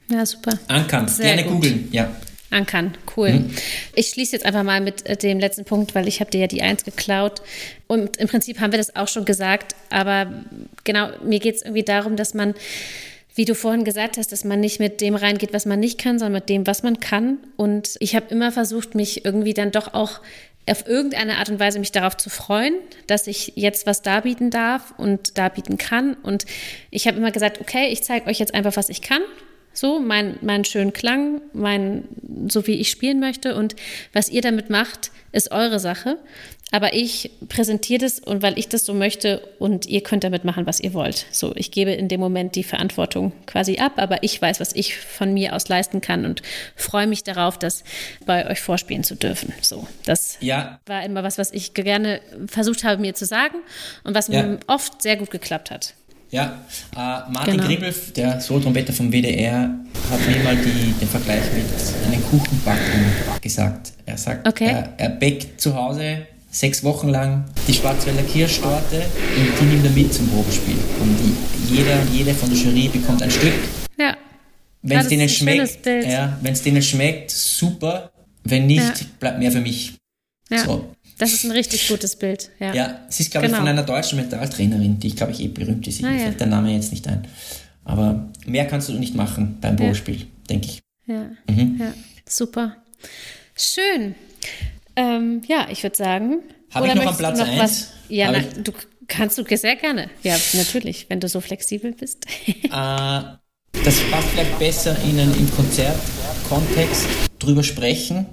Ja, 0.09 0.25
super. 0.25 0.57
Sehr 1.07 1.25
gerne 1.25 1.43
gut. 1.43 1.53
googeln, 1.53 1.89
ja. 1.91 2.15
Ankern, 2.49 2.93
cool. 3.17 3.31
Mhm. 3.31 3.49
Ich 3.93 4.07
schließe 4.07 4.33
jetzt 4.33 4.45
einfach 4.45 4.63
mal 4.63 4.79
mit 4.79 5.05
äh, 5.05 5.17
dem 5.17 5.39
letzten 5.39 5.65
Punkt, 5.65 5.95
weil 5.95 6.07
ich 6.07 6.21
habe 6.21 6.31
dir 6.31 6.41
ja 6.41 6.47
die 6.47 6.61
Eins 6.61 6.85
geklaut. 6.85 7.41
Und 7.87 8.17
im 8.17 8.27
Prinzip 8.27 8.59
haben 8.61 8.71
wir 8.71 8.77
das 8.77 8.95
auch 8.95 9.09
schon 9.09 9.25
gesagt, 9.25 9.75
aber 9.89 10.45
genau, 10.85 11.09
mir 11.23 11.39
geht 11.39 11.55
es 11.55 11.61
irgendwie 11.61 11.83
darum, 11.83 12.15
dass 12.15 12.33
man, 12.33 12.53
wie 13.35 13.43
du 13.43 13.53
vorhin 13.53 13.83
gesagt 13.83 14.17
hast, 14.17 14.31
dass 14.31 14.45
man 14.45 14.61
nicht 14.61 14.79
mit 14.79 15.01
dem 15.01 15.15
reingeht, 15.15 15.51
was 15.51 15.65
man 15.65 15.79
nicht 15.79 15.99
kann, 15.99 16.19
sondern 16.19 16.41
mit 16.41 16.49
dem, 16.49 16.65
was 16.65 16.83
man 16.83 17.01
kann. 17.01 17.37
Und 17.57 17.95
ich 17.99 18.15
habe 18.15 18.27
immer 18.29 18.53
versucht, 18.53 18.95
mich 18.95 19.25
irgendwie 19.25 19.53
dann 19.53 19.71
doch 19.71 19.93
auch 19.93 20.21
auf 20.69 20.87
irgendeine 20.87 21.37
Art 21.37 21.49
und 21.49 21.59
Weise 21.59 21.79
mich 21.79 21.91
darauf 21.91 22.15
zu 22.17 22.29
freuen, 22.29 22.75
dass 23.07 23.27
ich 23.27 23.53
jetzt 23.55 23.85
was 23.85 24.01
darbieten 24.01 24.51
darf 24.51 24.93
und 24.97 25.37
darbieten 25.37 25.77
kann. 25.77 26.15
Und 26.15 26.45
ich 26.91 27.07
habe 27.07 27.17
immer 27.17 27.31
gesagt, 27.31 27.59
okay, 27.61 27.87
ich 27.87 28.03
zeige 28.03 28.27
euch 28.27 28.39
jetzt 28.39 28.53
einfach, 28.53 28.75
was 28.75 28.89
ich 28.89 29.01
kann. 29.01 29.21
So, 29.77 29.99
mein, 29.99 30.39
meinen 30.41 30.65
schönen 30.65 30.91
Klang, 30.91 31.39
mein, 31.53 32.05
so 32.47 32.65
wie 32.65 32.73
ich 32.79 32.89
spielen 32.89 33.19
möchte. 33.19 33.55
Und 33.55 33.75
was 34.11 34.27
ihr 34.29 34.41
damit 34.41 34.71
macht, 34.71 35.11
ist 35.31 35.51
eure 35.51 35.79
Sache. 35.79 36.17
Aber 36.71 36.95
ich 36.95 37.29
präsentiere 37.47 37.99
das 38.01 38.17
und 38.19 38.41
weil 38.41 38.57
ich 38.57 38.67
das 38.69 38.85
so 38.85 38.95
möchte 38.95 39.39
und 39.59 39.85
ihr 39.85 40.01
könnt 40.01 40.23
damit 40.23 40.45
machen, 40.45 40.65
was 40.65 40.79
ihr 40.79 40.93
wollt. 40.95 41.27
So, 41.31 41.55
ich 41.55 41.69
gebe 41.69 41.91
in 41.91 42.07
dem 42.07 42.19
Moment 42.19 42.55
die 42.55 42.63
Verantwortung 42.63 43.31
quasi 43.45 43.77
ab, 43.77 43.93
aber 43.97 44.23
ich 44.23 44.41
weiß, 44.41 44.59
was 44.59 44.73
ich 44.73 44.97
von 44.97 45.31
mir 45.33 45.55
aus 45.55 45.69
leisten 45.69 46.01
kann 46.01 46.25
und 46.25 46.41
freue 46.75 47.05
mich 47.07 47.23
darauf, 47.23 47.59
das 47.59 47.83
bei 48.25 48.49
euch 48.49 48.59
vorspielen 48.59 49.03
zu 49.03 49.15
dürfen. 49.15 49.53
So, 49.61 49.87
das 50.05 50.37
Ja, 50.41 50.79
war 50.87 51.05
immer 51.05 51.21
was, 51.23 51.37
was 51.37 51.53
ich 51.53 51.73
gerne 51.75 52.19
versucht 52.47 52.83
habe, 52.83 52.99
mir 52.99 53.13
zu 53.13 53.25
sagen 53.25 53.57
und 54.03 54.15
was 54.15 54.27
Ja. 54.27 54.41
mir 54.43 54.59
oft 54.65 55.03
sehr 55.03 55.15
gut 55.17 55.29
geklappt 55.29 55.69
hat. 55.71 55.93
Ja, 56.29 56.59
äh, 56.95 57.31
Martin 57.31 57.53
Genau. 57.55 57.67
Griebel, 57.67 57.93
der 58.15 58.41
Solo-Trompeter 58.41 58.91
vom 58.93 59.11
WDR, 59.11 59.69
hat 60.11 60.19
mir 60.27 60.43
mal 60.43 60.55
die, 60.57 60.91
den 60.99 61.07
Vergleich 61.07 61.43
mit 61.55 61.65
einem 62.11 62.23
Kuchenbacken 62.29 63.05
gesagt. 63.41 63.93
Er 64.05 64.17
sagt, 64.17 64.47
Okay. 64.47 64.65
er, 64.67 64.93
er 64.97 65.09
bäckt 65.09 65.59
zu 65.61 65.73
Hause 65.75 66.27
sechs 66.51 66.83
Wochen 66.83 67.09
lang 67.09 67.45
die 67.67 67.73
Schwarzwälder 67.73 68.23
Kirschtorte 68.23 69.05
und 69.37 69.59
die 69.61 69.65
nimmt 69.65 69.85
er 69.85 69.91
mit 69.91 70.13
zum 70.13 70.27
Probespiel. 70.29 70.75
Und 71.01 71.17
die, 71.17 71.75
jeder 71.75 72.01
und 72.01 72.13
jede 72.13 72.33
von 72.33 72.49
der 72.49 72.57
Jury 72.57 72.87
bekommt 72.89 73.21
ein 73.23 73.31
Stück. 73.31 73.53
Ja, 73.97 74.15
Wenn 74.81 74.97
es 74.97 75.03
das 75.05 75.09
denen 75.09 75.29
schmeckt, 75.29 75.85
ja, 75.85 76.37
wenn 76.41 76.53
es 76.53 76.61
denen 76.61 76.81
schmeckt, 76.81 77.31
super. 77.31 78.11
Wenn 78.43 78.65
nicht, 78.67 78.81
Ja. 78.81 79.05
bleibt 79.19 79.39
mehr 79.39 79.51
für 79.51 79.61
mich. 79.61 79.95
ja. 80.49 80.59
So. 80.63 80.93
Das 81.17 81.33
ist 81.33 81.43
ein 81.45 81.51
richtig 81.51 81.87
gutes 81.87 82.15
Bild. 82.15 82.51
Ja. 82.59 82.73
Ja, 82.73 82.99
es 83.09 83.19
ist, 83.19 83.31
glaube 83.31 83.47
Genau. 83.47 83.57
ich, 83.57 83.61
von 83.61 83.67
einer 83.69 83.83
deutschen 83.83 84.17
Mentaltrainerin, 84.19 84.99
die, 84.99 85.15
glaube 85.15 85.31
ich, 85.31 85.39
eh 85.41 85.47
berühmt 85.47 85.87
ist. 85.87 86.03
Ah, 86.03 86.09
Mir 86.11 86.17
ja. 86.17 86.23
fällt 86.25 86.39
der 86.39 86.47
Name 86.47 86.73
jetzt 86.73 86.91
nicht 86.91 87.07
ein. 87.07 87.27
Aber 87.85 88.29
mehr 88.45 88.65
kannst 88.67 88.89
du 88.89 88.93
nicht 88.93 89.15
machen 89.15 89.57
beim 89.61 89.75
Probespiel, 89.77 90.27
denke 90.49 90.67
ich. 90.67 90.79
Ja, 91.07 91.31
Mhm. 91.49 91.77
ja, 91.79 91.93
super. 92.27 92.75
Schön. 93.55 94.13
Ähm, 94.95 95.41
ja, 95.47 95.67
ich 95.71 95.81
würde 95.83 95.95
sagen. 95.95 96.39
Hab 96.71 96.85
ich 96.85 96.93
noch 96.93 97.11
du 97.11 97.17
Platz 97.17 97.39
noch 97.39 97.47
eins? 97.47 97.59
Was? 97.61 97.87
Ja, 98.09 98.27
Hab 98.27 98.33
na, 98.33 98.39
ich- 98.39 98.63
du 98.63 98.71
kannst 99.07 99.37
du 99.37 99.43
sehr 99.57 99.75
gerne. 99.77 100.09
Ja, 100.23 100.35
natürlich, 100.53 101.05
wenn 101.09 101.19
du 101.19 101.27
so 101.29 101.39
flexibel 101.41 101.93
bist. 101.93 102.25
Äh, 102.45 102.59
das 102.71 103.99
passt 104.11 104.27
vielleicht 104.33 104.59
besser 104.59 104.95
in 105.03 105.17
einen 105.19 105.33
im 105.37 105.49
Konzertkontext 105.55 107.05
drüber 107.39 107.63
sprechen 107.63 108.25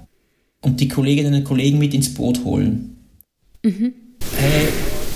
und 0.65 0.79
die 0.79 0.87
Kolleginnen 0.87 1.33
und 1.35 1.43
Kollegen 1.43 1.77
mit 1.77 1.93
ins 1.93 2.11
Boot 2.13 2.43
holen. 2.43 2.95
Hey, 4.37 4.67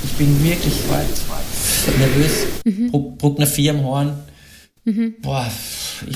ich 0.03 0.11
bin 0.17 0.43
wirklich 0.43 0.73
heute 0.91 1.97
nervös, 1.99 2.91
Bruck- 2.91 3.17
Bruckner 3.17 3.47
4 3.47 3.71
am 3.71 3.83
Horn. 3.83 4.13
Boah, 5.21 5.51
ich, 6.07 6.15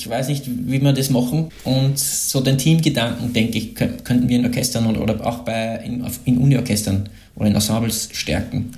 ich 0.00 0.08
weiß 0.08 0.28
nicht, 0.28 0.44
wie 0.46 0.82
wir 0.82 0.92
das 0.92 1.08
machen. 1.10 1.50
Und 1.64 1.98
so 1.98 2.40
den 2.40 2.58
Teamgedanken, 2.58 3.32
denke 3.32 3.58
ich, 3.58 3.74
kö- 3.74 4.02
könnten 4.02 4.28
wir 4.28 4.38
in 4.38 4.44
Orchestern 4.44 4.96
oder, 4.96 5.24
auch 5.26 5.40
bei, 5.40 5.76
in, 5.84 6.04
in 6.24 6.38
Uniorchestern 6.38 7.08
oder 7.36 7.46
in 7.48 7.54
Ensembles 7.54 8.08
stärken. 8.12 8.72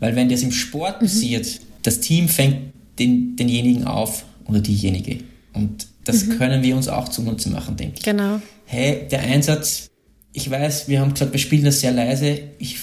Weil 0.00 0.16
wenn 0.16 0.28
das 0.28 0.42
im 0.42 0.52
Sport 0.52 1.00
passiert, 1.00 1.60
das 1.82 2.00
Team 2.00 2.28
fängt 2.28 2.56
den, 2.98 3.36
denjenigen 3.36 3.84
auf 3.84 4.24
oder 4.46 4.60
diejenige. 4.60 5.18
Und 5.52 5.86
das 6.08 6.28
können 6.38 6.62
wir 6.62 6.76
uns 6.76 6.88
auch 6.88 7.08
zunutze 7.08 7.50
machen, 7.50 7.76
denke 7.76 7.98
ich. 7.98 8.02
genau. 8.02 8.40
Hey, 8.64 9.06
der 9.10 9.20
Einsatz, 9.20 9.90
ich 10.32 10.50
weiß, 10.50 10.88
wir 10.88 11.00
haben 11.00 11.12
gesagt, 11.14 11.32
wir 11.32 11.38
spielen 11.38 11.64
das 11.64 11.80
sehr 11.80 11.92
leise. 11.92 12.40
Ich, 12.58 12.78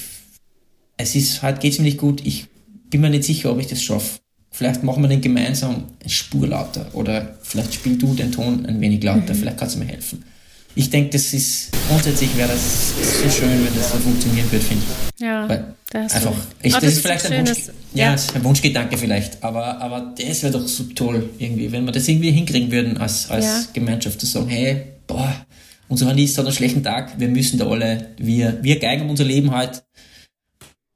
es 0.97 1.15
ist, 1.15 1.41
heute 1.41 1.59
geht's 1.59 1.77
mir 1.77 1.85
nicht 1.85 1.97
gut. 1.97 2.25
Ich 2.25 2.47
bin 2.89 3.01
mir 3.01 3.09
nicht 3.09 3.23
sicher, 3.23 3.51
ob 3.51 3.59
ich 3.59 3.67
das 3.67 3.83
schaffe. 3.83 4.19
Vielleicht 4.51 4.83
machen 4.83 5.03
wir 5.03 5.09
den 5.09 5.21
gemeinsam 5.21 5.83
eine 5.99 6.09
Spur 6.09 6.47
lauter 6.47 6.87
oder 6.93 7.37
vielleicht 7.43 7.73
spiel 7.73 7.97
du 7.97 8.13
den 8.13 8.31
Ton 8.31 8.65
ein 8.65 8.79
wenig 8.79 9.03
lauter. 9.03 9.35
Vielleicht 9.35 9.57
kannst 9.57 9.75
du 9.75 9.79
mir 9.79 9.85
helfen. 9.85 10.23
Ich 10.77 10.89
denke, 10.89 11.11
das 11.11 11.33
ist, 11.33 11.69
grundsätzlich 11.87 12.35
wäre 12.35 12.49
das 12.49 12.89
so 13.23 13.29
schön, 13.29 13.65
wenn 13.65 13.73
das 13.75 13.91
so 13.93 13.97
funktionieren 13.97 14.51
würde, 14.51 14.65
finde 14.65 14.83
ich. 15.15 15.21
Ja, 15.21 15.47
Weil 15.47 15.73
da 15.89 16.01
hast 16.03 16.15
einfach, 16.15 16.33
ich, 16.61 16.75
Oh, 16.75 16.79
das, 16.81 16.93
ist 16.93 17.01
vielleicht 17.01 17.31
ein. 17.31 17.47
Wunsch, 17.47 17.59
ja, 17.93 18.13
ist 18.13 18.35
ein 18.35 18.43
Wunschgedanke 18.43 18.97
vielleicht, 18.97 19.41
aber, 19.41 19.79
aber 19.79 20.13
das 20.17 20.43
wäre 20.43 20.51
doch 20.51 20.67
so 20.67 20.83
toll 20.83 21.29
irgendwie, 21.39 21.71
wenn 21.71 21.85
wir 21.85 21.93
das 21.93 22.05
irgendwie 22.09 22.31
hinkriegen 22.31 22.69
würden 22.71 22.97
als, 22.97 23.29
als 23.29 23.45
Ja. 23.45 23.63
Gemeinschaft 23.71 24.19
zu 24.19 24.25
sagen, 24.25 24.49
hey, 24.49 24.83
boah, 25.07 25.33
unser 25.87 26.07
Hornist 26.07 26.37
hat 26.37 26.45
einen 26.45 26.53
schlechten 26.55 26.83
Tag, 26.83 27.17
wir 27.19 27.29
müssen 27.29 27.57
da 27.57 27.67
alle, 27.67 28.09
wir, 28.17 28.57
wir 28.61 28.77
geigen 28.79 29.03
um 29.03 29.11
unser 29.11 29.23
Leben 29.23 29.51
halt 29.51 29.81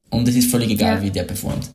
und 0.10 0.28
es 0.28 0.36
ist 0.36 0.52
völlig 0.52 0.72
egal, 0.72 0.98
Ja. 0.98 1.04
wie 1.04 1.12
der 1.12 1.24
performt. 1.24 1.70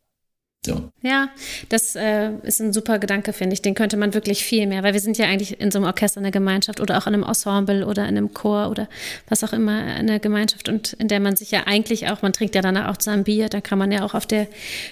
So. 0.66 0.91
Ja, 1.03 1.28
das 1.69 1.95
äh, 1.95 2.31
ist 2.43 2.61
ein 2.61 2.73
super 2.73 2.99
Gedanke, 2.99 3.32
finde 3.35 3.53
ich. 3.55 3.61
Den 3.62 3.74
könnte 3.74 3.97
man 3.99 4.15
wirklich 4.15 4.45
viel 4.45 4.66
mehr, 4.66 4.82
weil 4.82 4.95
wir 4.95 5.01
sind 5.01 5.19
ja 5.19 5.27
eigentlich 5.27 5.61
in 5.61 5.70
so 5.70 5.78
einem 5.78 5.86
Orchester 5.86 6.20
eine 6.20 6.31
Gemeinschaft 6.31 6.81
oder 6.81 6.97
auch 6.97 7.07
in 7.07 7.15
einem 7.15 7.23
Ensemble 7.23 7.86
oder 7.86 8.03
in 8.09 8.16
einem 8.16 8.32
Chor 8.32 8.70
oder 8.70 8.89
was 9.28 9.45
auch 9.45 9.53
immer 9.53 9.77
eine 9.78 10.20
Gemeinschaft 10.20 10.69
und 10.70 10.95
in 10.95 11.09
der 11.09 11.20
man 11.20 11.36
sich 11.36 11.51
ja 11.51 11.65
eigentlich 11.66 12.09
auch, 12.09 12.23
man 12.23 12.32
trinkt 12.32 12.55
ja 12.55 12.62
danach 12.62 12.89
auch 12.91 12.97
zusammen 12.97 13.24
Bier, 13.24 13.49
da 13.51 13.61
kann 13.61 13.78
man 13.78 13.93
ja 13.93 14.05
auch 14.05 14.15
auf 14.15 14.27
der 14.27 14.47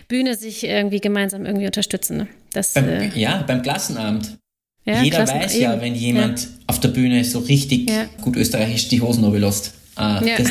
Bühne 0.08 0.34
sich 0.34 0.64
irgendwie 0.64 1.00
gemeinsam 1.00 1.46
irgendwie 1.46 1.66
unterstützen. 1.66 2.16
Ne? 2.18 2.26
Das, 2.52 2.74
Beim, 2.74 2.88
äh, 2.88 3.08
ja, 3.18 3.42
beim 3.46 3.62
Klassenabend. 3.62 4.36
ja, 4.84 5.02
Jeder 5.02 5.24
klasse, 5.24 5.34
weiß 5.34 5.58
ja, 5.58 5.80
wenn 5.80 5.94
jemand 5.94 6.48
auf 6.66 6.80
der 6.80 6.88
Bühne 6.88 7.24
so 7.24 7.38
richtig 7.38 7.88
Ja. 7.88 8.04
gut 8.20 8.36
österreichisch 8.36 8.88
die 8.88 9.00
Hosen 9.00 9.24
runterlässt. 9.24 9.72
Äh, 9.96 10.00
Ja. 10.02 10.36
das, 10.36 10.48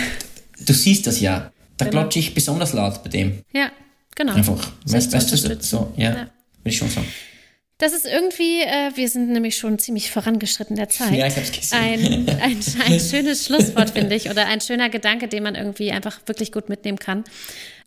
du 0.65 0.73
siehst 0.73 1.06
das 1.06 1.19
ja. 1.22 1.52
da 1.77 1.85
genau. 1.85 1.99
klatsche 2.02 2.19
ich 2.19 2.34
besonders 2.34 2.73
laut 2.73 3.03
bei 3.03 3.10
dem. 3.10 3.41
Ja, 3.53 3.69
genau. 4.15 4.33
Einfach. 4.33 4.71
Du, 4.85 5.59
so, 5.59 5.93
ja, 5.97 6.09
ja. 6.09 6.15
würde 6.15 6.29
ich 6.65 6.77
schon 6.77 6.89
sagen. 6.89 7.07
Das 7.81 7.93
ist 7.93 8.05
irgendwie, 8.05 8.61
äh, 8.61 8.91
wir 8.93 9.09
sind 9.09 9.29
nämlich 9.29 9.57
schon 9.57 9.79
ziemlich 9.79 10.11
vorangeschritten 10.11 10.75
der 10.75 10.89
Zeit. 10.89 11.13
Ja, 11.13 11.25
ich 11.25 11.35
hab's 11.35 11.51
gesehen. 11.51 11.79
Ein, 11.79 12.29
ein, 12.39 12.59
ein 12.85 12.99
schönes 12.99 13.45
Schlusswort, 13.45 13.89
finde 13.89 14.15
ich, 14.15 14.29
oder 14.29 14.45
ein 14.45 14.61
schöner 14.61 14.89
Gedanke, 14.89 15.27
den 15.27 15.41
man 15.41 15.55
irgendwie 15.55 15.91
einfach 15.91 16.19
wirklich 16.27 16.51
gut 16.51 16.69
mitnehmen 16.69 16.99
kann. 16.99 17.23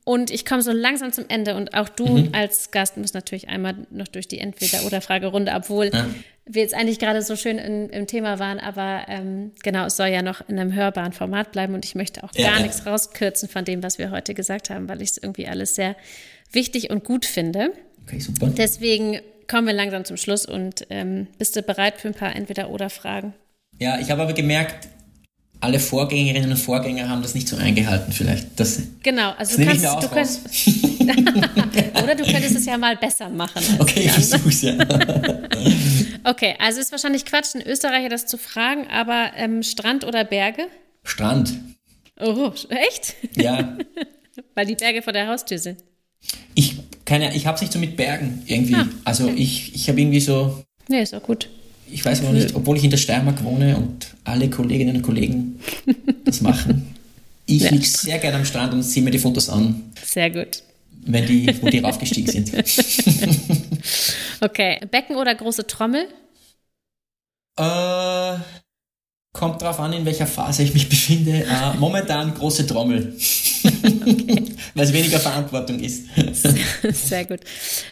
Und 0.04 0.30
ich 0.30 0.44
komme 0.44 0.60
so 0.60 0.70
langsam 0.70 1.12
zum 1.12 1.24
Ende 1.28 1.54
und 1.54 1.72
auch 1.72 1.88
du 1.88 2.06
mhm. 2.06 2.28
als 2.32 2.70
Gast 2.70 2.98
musst 2.98 3.14
natürlich 3.14 3.48
einmal 3.48 3.74
noch 3.90 4.06
durch 4.06 4.28
die 4.28 4.38
Entweder-oder-Fragerunde, 4.38 5.52
obwohl 5.54 5.90
ja. 5.94 6.06
wir 6.44 6.60
jetzt 6.60 6.74
eigentlich 6.74 6.98
gerade 6.98 7.22
so 7.22 7.36
schön 7.36 7.56
in, 7.56 7.88
im 7.88 8.06
Thema 8.06 8.38
waren, 8.38 8.60
aber 8.60 9.06
ähm, 9.08 9.52
genau, 9.62 9.86
es 9.86 9.96
soll 9.96 10.08
ja 10.08 10.20
noch 10.20 10.46
in 10.46 10.58
einem 10.58 10.74
hörbaren 10.74 11.12
Format 11.12 11.52
bleiben 11.52 11.72
und 11.72 11.86
ich 11.86 11.94
möchte 11.94 12.22
auch 12.22 12.30
ja, 12.34 12.48
gar 12.48 12.58
ja. 12.58 12.62
nichts 12.62 12.84
rauskürzen 12.84 13.48
von 13.48 13.64
dem, 13.64 13.82
was 13.82 13.98
wir 13.98 14.10
heute 14.10 14.34
gesagt 14.34 14.68
haben, 14.68 14.90
weil 14.90 15.00
ich 15.00 15.12
es 15.12 15.16
irgendwie 15.16 15.46
alles 15.46 15.74
sehr 15.74 15.96
wichtig 16.52 16.90
und 16.90 17.04
gut 17.04 17.24
finde. 17.24 17.72
Okay, 18.02 18.20
super. 18.20 18.48
Deswegen 18.48 19.20
kommen 19.48 19.66
wir 19.66 19.74
langsam 19.74 20.04
zum 20.04 20.18
Schluss 20.18 20.44
und 20.44 20.86
ähm, 20.90 21.28
bist 21.38 21.56
du 21.56 21.62
bereit 21.62 21.98
für 21.98 22.08
ein 22.08 22.14
paar 22.14 22.36
Entweder-Oder-Fragen? 22.36 23.32
Ja, 23.78 23.98
ich 23.98 24.10
habe 24.10 24.22
aber 24.22 24.34
gemerkt, 24.34 24.88
alle 25.60 25.80
Vorgängerinnen 25.80 26.50
und 26.50 26.56
Vorgänger 26.56 27.08
haben 27.08 27.22
das 27.22 27.34
nicht 27.34 27.48
so 27.48 27.56
eingehalten, 27.56 28.12
vielleicht. 28.12 28.60
Das, 28.60 28.82
genau, 29.02 29.32
also 29.38 29.56
du 29.56 29.64
kannst, 29.64 29.84
du 29.84 30.08
könntest, 30.08 30.40
oder 32.02 32.14
du 32.14 32.24
könntest 32.24 32.56
es 32.56 32.66
ja 32.66 32.76
mal 32.76 32.96
besser 32.96 33.30
machen. 33.30 33.62
Okay, 33.78 34.00
ich 34.00 34.12
versuch's 34.12 34.62
ja. 34.62 34.74
okay, 36.24 36.54
also 36.58 36.80
ist 36.80 36.92
wahrscheinlich 36.92 37.24
Quatsch, 37.24 37.54
in 37.54 37.62
Österreicher 37.62 38.10
das 38.10 38.26
zu 38.26 38.36
fragen, 38.36 38.88
aber 38.88 39.32
ähm, 39.36 39.62
Strand 39.62 40.04
oder 40.04 40.24
Berge? 40.24 40.66
Strand. 41.02 41.54
Oh, 42.20 42.52
echt? 42.68 43.14
Ja. 43.36 43.78
Weil 44.54 44.66
die 44.66 44.76
Berge 44.76 45.02
vor 45.02 45.12
der 45.12 45.28
Haustür 45.28 45.58
sind. 45.58 45.78
Ich 46.54 46.76
keine, 47.04 47.34
ich 47.36 47.46
habe 47.46 47.56
es 47.56 47.60
nicht 47.60 47.72
so 47.72 47.78
mit 47.78 47.96
Bergen 47.96 48.42
irgendwie. 48.46 48.74
Ah, 48.74 48.88
also 49.04 49.24
okay. 49.24 49.34
ich, 49.36 49.74
ich 49.74 49.88
habe 49.88 50.00
irgendwie 50.00 50.20
so. 50.20 50.62
Nee, 50.88 51.02
ist 51.02 51.14
auch 51.14 51.22
gut. 51.22 51.48
Ich 51.94 52.04
weiß 52.04 52.22
noch 52.22 52.32
nicht, 52.32 52.56
obwohl 52.56 52.76
ich 52.76 52.82
in 52.82 52.90
der 52.90 52.96
Steiermark 52.96 53.44
wohne 53.44 53.76
und 53.76 54.08
alle 54.24 54.50
Kolleginnen 54.50 54.96
und 54.96 55.02
Kollegen 55.02 55.60
das 56.24 56.40
machen. 56.40 56.90
Ich 57.46 57.60
ja. 57.60 57.70
liege 57.72 57.84
sehr 57.84 58.18
gerne 58.20 58.38
am 58.38 58.46
Strand 58.46 58.72
und 58.72 58.82
ziehe 58.82 59.04
mir 59.04 59.10
die 59.10 59.18
Fotos 59.18 59.50
an. 59.50 59.92
Sehr 60.02 60.30
gut. 60.30 60.62
Wenn 61.04 61.26
die, 61.26 61.46
wo 61.60 61.68
die 61.68 61.80
raufgestiegen 61.80 62.32
sind. 62.32 62.50
okay, 64.40 64.80
Becken 64.90 65.16
oder 65.16 65.34
große 65.34 65.66
Trommel? 65.66 66.06
Äh, 67.58 68.38
kommt 69.34 69.60
drauf 69.60 69.78
an, 69.78 69.92
in 69.92 70.06
welcher 70.06 70.26
Phase 70.26 70.62
ich 70.62 70.72
mich 70.72 70.88
befinde. 70.88 71.44
Äh, 71.44 71.76
momentan 71.78 72.32
große 72.32 72.66
Trommel. 72.66 73.14
okay. 73.62 74.44
Weil 74.74 74.84
es 74.86 74.92
weniger 74.94 75.20
Verantwortung 75.20 75.80
ist. 75.80 76.06
Sehr 77.08 77.26
gut. 77.26 77.40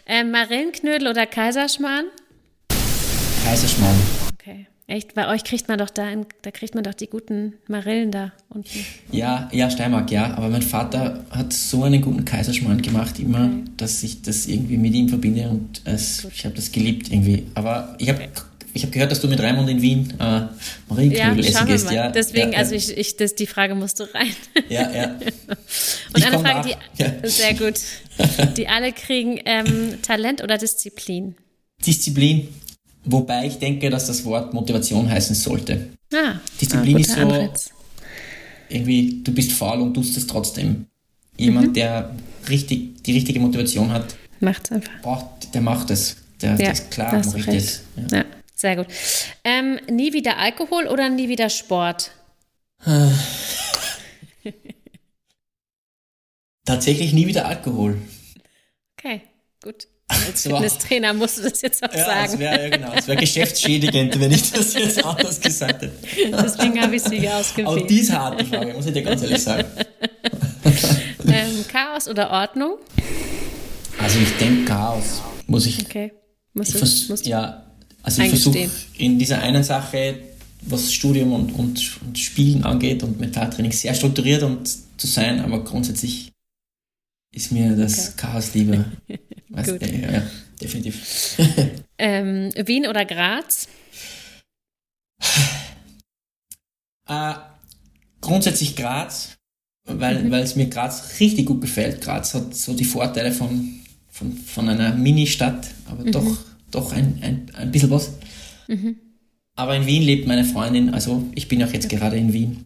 Ähm, 0.07 0.31
Marillenknödel 0.31 1.09
oder 1.09 1.27
Kaiserschmarrn? 1.27 2.05
Kaiserschmarrn. 3.43 3.95
Okay. 4.33 4.67
Echt? 4.87 5.15
Bei 5.15 5.27
euch 5.27 5.43
kriegt 5.43 5.67
man 5.67 5.77
doch 5.77 5.89
da, 5.89 6.07
da 6.41 6.51
kriegt 6.51 6.75
man 6.75 6.83
doch 6.83 6.93
die 6.93 7.07
guten 7.07 7.53
Marillen 7.67 8.11
da 8.11 8.31
unten. 8.49 8.85
Ja, 9.11 9.49
ja, 9.51 9.69
Steiermark, 9.69 10.11
ja. 10.11 10.33
Aber 10.35 10.49
mein 10.49 10.61
Vater 10.61 11.23
hat 11.29 11.51
so 11.51 11.83
einen 11.83 12.01
guten 12.01 12.25
Kaiserschmarrn 12.25 12.81
gemacht 12.81 13.19
immer, 13.19 13.45
okay. 13.45 13.63
dass 13.77 14.01
ich 14.03 14.21
das 14.21 14.45
irgendwie 14.47 14.77
mit 14.77 14.93
ihm 14.93 15.09
verbinde 15.09 15.49
und 15.49 15.81
es, 15.85 16.25
ich 16.25 16.45
habe 16.45 16.55
das 16.55 16.71
geliebt 16.71 17.11
irgendwie. 17.11 17.47
Aber 17.53 17.95
ich 17.99 18.09
habe 18.09 18.23
okay. 18.23 18.29
Ich 18.75 18.81
habe 18.81 18.91
gehört, 18.91 19.11
dass 19.11 19.21
du 19.21 19.27
mit 19.27 19.39
Raimund 19.39 19.69
in 19.69 19.81
Wien 19.83 20.13
äh, 20.19 20.47
Marienknödel 20.89 21.45
ja, 21.45 21.49
essen 21.49 21.67
gehst. 21.67 21.91
Ja, 21.91 22.09
Deswegen, 22.09 22.53
ja, 22.53 22.57
also 22.57 22.73
ich, 22.73 22.97
ich, 22.97 23.17
das, 23.17 23.35
die 23.35 23.45
Frage 23.45 23.75
musst 23.75 23.99
du 23.99 24.11
rein. 24.11 24.33
Ja, 24.67 24.89
ja. 24.91 25.03
Und 25.05 26.17
ich 26.17 26.25
eine 26.25 26.39
Frage, 26.39 26.69
die, 26.69 27.03
ja. 27.03 27.29
sehr 27.29 27.53
gut, 27.53 27.79
die 28.57 28.67
alle 28.67 28.91
kriegen, 28.91 29.39
ähm, 29.45 30.01
Talent 30.01 30.41
oder 30.41 30.57
Disziplin? 30.57 31.35
Disziplin, 31.85 32.47
wobei 33.05 33.47
ich 33.47 33.59
denke, 33.59 33.89
dass 33.89 34.07
das 34.07 34.25
Wort 34.25 34.53
Motivation 34.53 35.09
heißen 35.09 35.35
sollte. 35.35 35.89
Ah, 36.13 36.35
Disziplin 36.59 36.97
ah, 36.97 36.99
ist 36.99 37.11
so, 37.11 37.21
Anreiz. 37.21 37.69
irgendwie, 38.69 39.21
du 39.23 39.33
bist 39.33 39.53
faul 39.53 39.81
und 39.81 39.93
tust 39.93 40.17
es 40.17 40.27
trotzdem. 40.27 40.85
Jemand, 41.37 41.69
mhm. 41.69 41.73
der 41.73 42.15
richtig, 42.49 43.03
die 43.03 43.13
richtige 43.13 43.39
Motivation 43.39 43.91
hat, 43.91 44.15
macht's 44.39 44.71
einfach. 44.71 45.01
Braucht, 45.01 45.53
der 45.53 45.61
macht 45.61 45.89
es. 45.89 46.17
Der, 46.41 46.55
ja, 46.57 46.71
ist 46.71 46.91
klar, 46.91 47.13
mache 47.25 47.39
ich 47.39 47.45
das. 47.45 47.81
Ja. 47.95 48.17
ja. 48.17 48.25
Sehr 48.55 48.75
gut. 48.75 48.87
Ähm, 49.43 49.79
nie 49.89 50.13
wieder 50.13 50.37
Alkohol 50.37 50.87
oder 50.87 51.09
nie 51.09 51.27
wieder 51.29 51.49
Sport? 51.49 52.11
Tatsächlich 56.65 57.13
nie 57.13 57.27
wieder 57.27 57.45
Alkohol. 57.45 58.01
Okay, 58.97 59.21
gut. 59.61 59.87
Als 60.27 60.43
Fitnesstrainer 60.43 61.13
musst 61.13 61.37
du 61.37 61.43
das 61.43 61.61
jetzt 61.61 61.83
auch 61.83 61.93
ja, 61.93 62.05
sagen. 62.05 62.33
Es 62.33 62.39
wäre 62.39 62.69
genau, 62.69 62.91
wär 63.05 63.15
geschäftsschädigend, 63.15 64.19
wenn 64.19 64.31
ich 64.31 64.51
das 64.51 64.73
jetzt 64.73 65.03
anders 65.03 65.39
gesagt 65.39 65.81
hätte. 65.81 65.91
Deswegen 66.31 66.81
habe 66.81 66.95
ich 66.95 67.03
sie 67.03 67.27
ausgewählt. 67.29 67.67
Auch 67.67 67.87
die 67.87 67.99
ist 67.99 68.11
harte 68.11 68.45
Frage, 68.45 68.73
muss 68.73 68.85
ich 68.85 68.93
dir 68.93 69.03
ganz 69.03 69.21
ehrlich 69.23 69.41
sagen. 69.41 69.67
ähm, 71.27 71.65
Chaos 71.71 72.07
oder 72.07 72.31
Ordnung? 72.31 72.77
Also 73.99 74.19
ich 74.19 74.37
denke 74.37 74.65
Chaos, 74.65 75.21
muss 75.47 75.65
ich. 75.65 75.79
Okay. 75.79 76.11
Muss 76.53 76.75
ich, 76.75 77.09
muss 77.09 77.25
ja, 77.25 77.63
also 78.03 78.21
ich 78.21 78.29
versuche 78.29 78.69
in 78.97 79.17
dieser 79.17 79.39
einen 79.39 79.63
Sache, 79.63 80.15
was 80.61 80.93
Studium 80.93 81.33
und, 81.33 81.51
und, 81.53 81.99
und 82.05 82.19
Spielen 82.19 82.63
angeht 82.63 83.01
und 83.01 83.19
Mentaltraining, 83.19 83.71
sehr 83.71 83.93
strukturiert 83.93 84.43
und 84.43 84.67
zu 84.67 85.07
sein, 85.07 85.41
aber 85.41 85.63
grundsätzlich 85.63 86.32
ist 87.33 87.51
mir 87.51 87.75
das 87.75 88.09
okay. 88.09 88.17
Chaos 88.17 88.53
lieber. 88.53 88.85
Gut. 89.65 89.81
Ja, 89.81 90.11
ja, 90.11 90.23
definitiv. 90.61 91.37
ähm, 91.97 92.49
Wien 92.65 92.87
oder 92.87 93.05
Graz? 93.05 93.67
Äh, 97.07 97.33
grundsätzlich 98.19 98.75
Graz, 98.75 99.37
weil, 99.85 100.23
mhm. 100.23 100.33
es 100.33 100.55
mir 100.55 100.67
Graz 100.69 101.19
richtig 101.19 101.45
gut 101.45 101.61
gefällt. 101.61 102.01
Graz 102.01 102.33
hat 102.33 102.55
so 102.55 102.73
die 102.73 102.85
Vorteile 102.85 103.31
von, 103.31 103.81
von, 104.09 104.35
von 104.35 104.69
einer 104.69 104.95
Mini-Stadt, 104.95 105.67
aber 105.85 106.03
mhm. 106.05 106.11
doch 106.11 106.37
doch 106.73 106.91
ein, 106.91 107.19
ein, 107.21 107.51
ein 107.53 107.71
bisschen 107.71 107.91
was. 107.91 108.13
Mhm. 108.67 108.97
Aber 109.55 109.75
in 109.75 109.85
Wien 109.85 110.01
lebt 110.01 110.27
meine 110.27 110.45
Freundin, 110.45 110.93
also 110.93 111.23
ich 111.35 111.47
bin 111.47 111.63
auch 111.63 111.71
jetzt 111.71 111.89
gerade 111.89 112.17
in 112.17 112.33
Wien. 112.33 112.65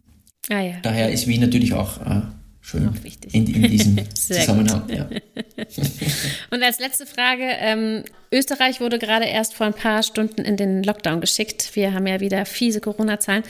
Ah, 0.49 0.61
ja. 0.61 0.75
Daher 0.81 1.11
ist 1.11 1.27
Wien 1.27 1.41
natürlich 1.41 1.73
auch 1.73 1.99
äh, 2.01 2.21
schön 2.67 2.89
auch 2.89 2.93
in, 3.31 3.47
in, 3.47 3.63
diesem 3.63 3.97
Zusammenhang. 4.13 4.83
Ja. 4.89 5.07
Und 6.51 6.63
als 6.63 6.79
letzte 6.79 7.05
Frage, 7.05 7.43
ähm, 7.59 8.03
Österreich 8.31 8.81
wurde 8.81 8.99
gerade 8.99 9.25
erst 9.25 9.53
vor 9.53 9.67
ein 9.67 9.73
paar 9.73 10.03
Stunden 10.03 10.41
in 10.41 10.57
den 10.57 10.83
Lockdown 10.83 11.21
geschickt. 11.21 11.75
Wir 11.75 11.93
haben 11.93 12.07
ja 12.07 12.19
wieder 12.19 12.45
fiese 12.45 12.81
Corona-Zahlen. 12.81 13.43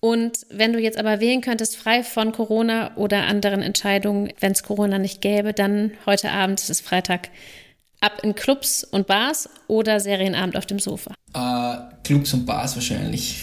Und 0.00 0.46
wenn 0.50 0.72
du 0.72 0.78
jetzt 0.78 0.98
aber 0.98 1.20
wählen 1.20 1.40
könntest, 1.42 1.76
frei 1.76 2.02
von 2.02 2.32
Corona 2.32 2.96
oder 2.96 3.24
anderen 3.24 3.60
Entscheidungen, 3.60 4.32
wenn 4.40 4.52
es 4.52 4.62
Corona 4.62 4.98
nicht 4.98 5.20
gäbe, 5.20 5.52
dann 5.52 5.92
heute 6.06 6.30
Abend, 6.30 6.60
es 6.60 6.70
ist 6.70 6.80
Freitag, 6.80 7.28
ab 8.00 8.20
in 8.22 8.34
Clubs 8.34 8.84
und 8.84 9.06
Bars 9.06 9.48
oder 9.68 10.00
Serienabend 10.00 10.56
auf 10.56 10.66
dem 10.66 10.78
Sofa? 10.78 11.12
Uh, 11.36 11.76
Clubs 12.04 12.32
und 12.32 12.46
Bars 12.46 12.74
wahrscheinlich. 12.76 13.42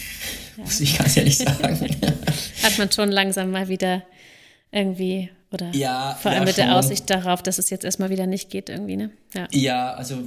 Ja. 0.56 0.64
Muss 0.64 0.80
ich 0.80 0.96
ganz 0.96 1.16
ehrlich 1.16 1.38
sagen. 1.38 1.78
Hat 2.62 2.78
man 2.78 2.90
schon 2.90 3.10
langsam 3.10 3.50
mal 3.50 3.68
wieder 3.68 4.02
irgendwie 4.74 5.30
oder 5.50 5.70
ja, 5.72 6.18
vor 6.20 6.32
allem 6.32 6.42
ja, 6.42 6.46
mit 6.46 6.56
der 6.56 6.76
Aussicht 6.76 7.08
darauf, 7.08 7.42
dass 7.42 7.58
es 7.58 7.70
jetzt 7.70 7.84
erstmal 7.84 8.10
wieder 8.10 8.26
nicht 8.26 8.50
geht 8.50 8.68
irgendwie, 8.68 8.96
ne? 8.96 9.10
Ja, 9.34 9.48
ja 9.52 9.94
also 9.94 10.18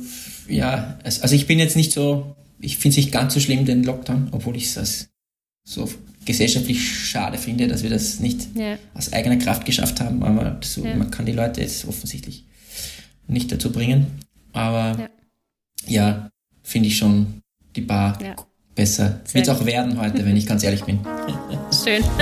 ja, 0.47 0.97
also 1.03 1.35
ich 1.35 1.47
bin 1.47 1.59
jetzt 1.59 1.75
nicht 1.75 1.91
so, 1.91 2.35
ich 2.59 2.77
finde 2.77 2.97
es 2.97 3.05
nicht 3.05 3.11
ganz 3.11 3.33
so 3.33 3.39
schlimm, 3.39 3.65
den 3.65 3.83
Lockdown, 3.83 4.29
obwohl 4.31 4.55
ich 4.55 4.75
es 4.77 5.09
so 5.65 5.89
gesellschaftlich 6.23 6.81
schade 6.81 7.37
finde, 7.37 7.67
dass 7.67 7.83
wir 7.83 7.89
das 7.89 8.19
nicht 8.19 8.55
ja. 8.55 8.77
aus 8.93 9.11
eigener 9.11 9.37
Kraft 9.37 9.65
geschafft 9.65 9.99
haben, 9.99 10.23
aber 10.23 10.57
so, 10.61 10.83
man 10.83 11.11
kann 11.11 11.25
die 11.25 11.33
Leute 11.33 11.61
jetzt 11.61 11.85
offensichtlich 11.85 12.45
nicht 13.27 13.51
dazu 13.51 13.71
bringen. 13.71 14.07
Aber 14.53 14.97
ja, 14.97 15.09
ja 15.87 16.29
finde 16.63 16.87
ich 16.87 16.97
schon 16.97 17.41
die 17.75 17.81
Bar 17.81 18.17
ja. 18.21 18.35
Besser. 18.77 19.19
Wird 19.33 19.47
es 19.47 19.53
auch 19.53 19.65
werden 19.65 19.99
heute, 19.99 20.25
wenn 20.25 20.37
ich 20.37 20.45
ganz 20.45 20.63
ehrlich 20.63 20.83
bin. 20.85 20.99
Schön. 21.83 22.03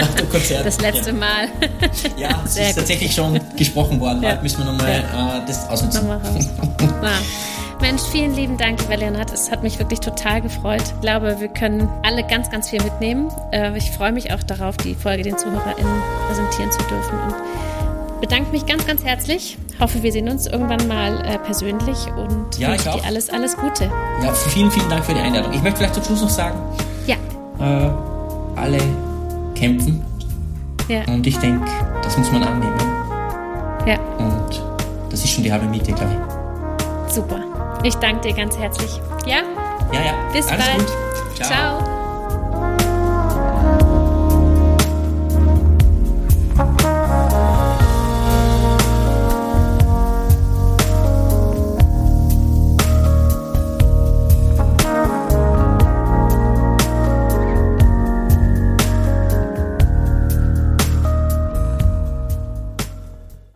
Das 0.64 0.82
letzte 0.82 1.12
ja. 1.12 1.16
Mal. 1.16 1.48
Ja, 2.18 2.42
es 2.46 2.58
ist 2.58 2.68
gut. 2.68 2.76
tatsächlich 2.78 3.14
schon 3.14 3.40
gesprochen 3.56 4.00
worden. 4.00 4.26
Heute 4.26 4.42
müssen 4.42 4.60
wir 4.60 4.72
nochmal 4.72 5.00
äh, 5.00 5.46
das 5.46 5.70
ausnutzen. 5.70 6.08
Nochmal 6.08 6.20
raus. 6.20 6.50
Mensch, 7.82 8.02
vielen 8.12 8.36
lieben 8.36 8.58
Dank, 8.58 8.82
lieber 8.82 8.98
Leonhard. 8.98 9.32
Es 9.34 9.52
hat 9.52 9.62
mich 9.62 9.78
wirklich 9.80 10.00
total 10.00 10.42
gefreut. 10.42 10.82
Ich 10.84 11.02
glaube, 11.02 11.40
wir 11.40 11.50
können 11.50 11.88
alle 12.04 12.24
ganz, 12.24 12.50
ganz 12.50 12.70
viel 12.70 12.82
mitnehmen. 12.82 13.30
Äh, 13.52 13.78
ich 13.78 13.92
freue 13.92 14.12
mich 14.12 14.34
auch 14.34 14.44
darauf, 14.44 14.78
die 14.78 14.96
Folge 14.96 15.24
den 15.24 15.38
ZuhörerInnen 15.38 16.02
präsentieren 16.28 16.72
zu 16.72 16.80
dürfen. 16.84 17.20
Und 17.20 17.36
bedanke 18.22 18.52
mich 18.52 18.66
ganz, 18.66 18.86
ganz 18.86 19.04
herzlich. 19.04 19.58
Hoffe, 19.80 20.02
wir 20.02 20.12
sehen 20.12 20.30
uns 20.30 20.48
irgendwann 20.48 20.88
mal 20.88 21.20
äh, 21.26 21.38
persönlich 21.40 21.98
und 22.16 22.58
ja, 22.58 22.70
wünsche 22.70 22.92
dir 22.92 23.04
alles, 23.06 23.30
alles 23.30 23.58
Gute. 23.58 23.92
Ja, 24.24 24.34
vielen, 24.34 24.72
vielen 24.72 24.90
Dank 24.90 25.04
für 25.04 25.14
die 25.14 25.20
Einladung. 25.20 25.52
Ich 25.54 25.62
möchte 25.62 25.80
vielleicht 25.80 25.96
zum 25.96 26.04
Schluss 26.04 26.22
noch 26.22 26.30
sagen, 26.30 26.58
ja. 27.08 27.16
Äh, 27.60 27.92
alle 28.56 28.78
kämpfen. 29.54 30.04
Ja. 30.88 31.02
Und 31.08 31.26
ich 31.26 31.38
denke, 31.40 31.66
das 32.04 32.18
muss 32.18 32.32
man 32.32 32.44
annehmen. 32.44 32.74
Ja. 33.86 34.00
Und 34.18 34.62
das 35.10 35.24
ist 35.24 35.32
schon 35.32 35.44
die 35.44 35.52
halbe 35.52 35.66
Miete, 35.66 35.92
glaube 35.92 36.14
ich. 36.14 37.14
Super. 37.14 37.40
Ich 37.84 37.96
danke 37.96 38.30
dir 38.30 38.36
ganz 38.36 38.58
herzlich. 38.58 39.00
Ja? 39.26 39.38
Ja, 39.92 40.06
ja. 40.06 40.14
Bis 40.34 40.48
Alles 40.48 40.66
bald. 40.66 40.78
gut. 40.80 41.46
Ciao. 41.46 41.95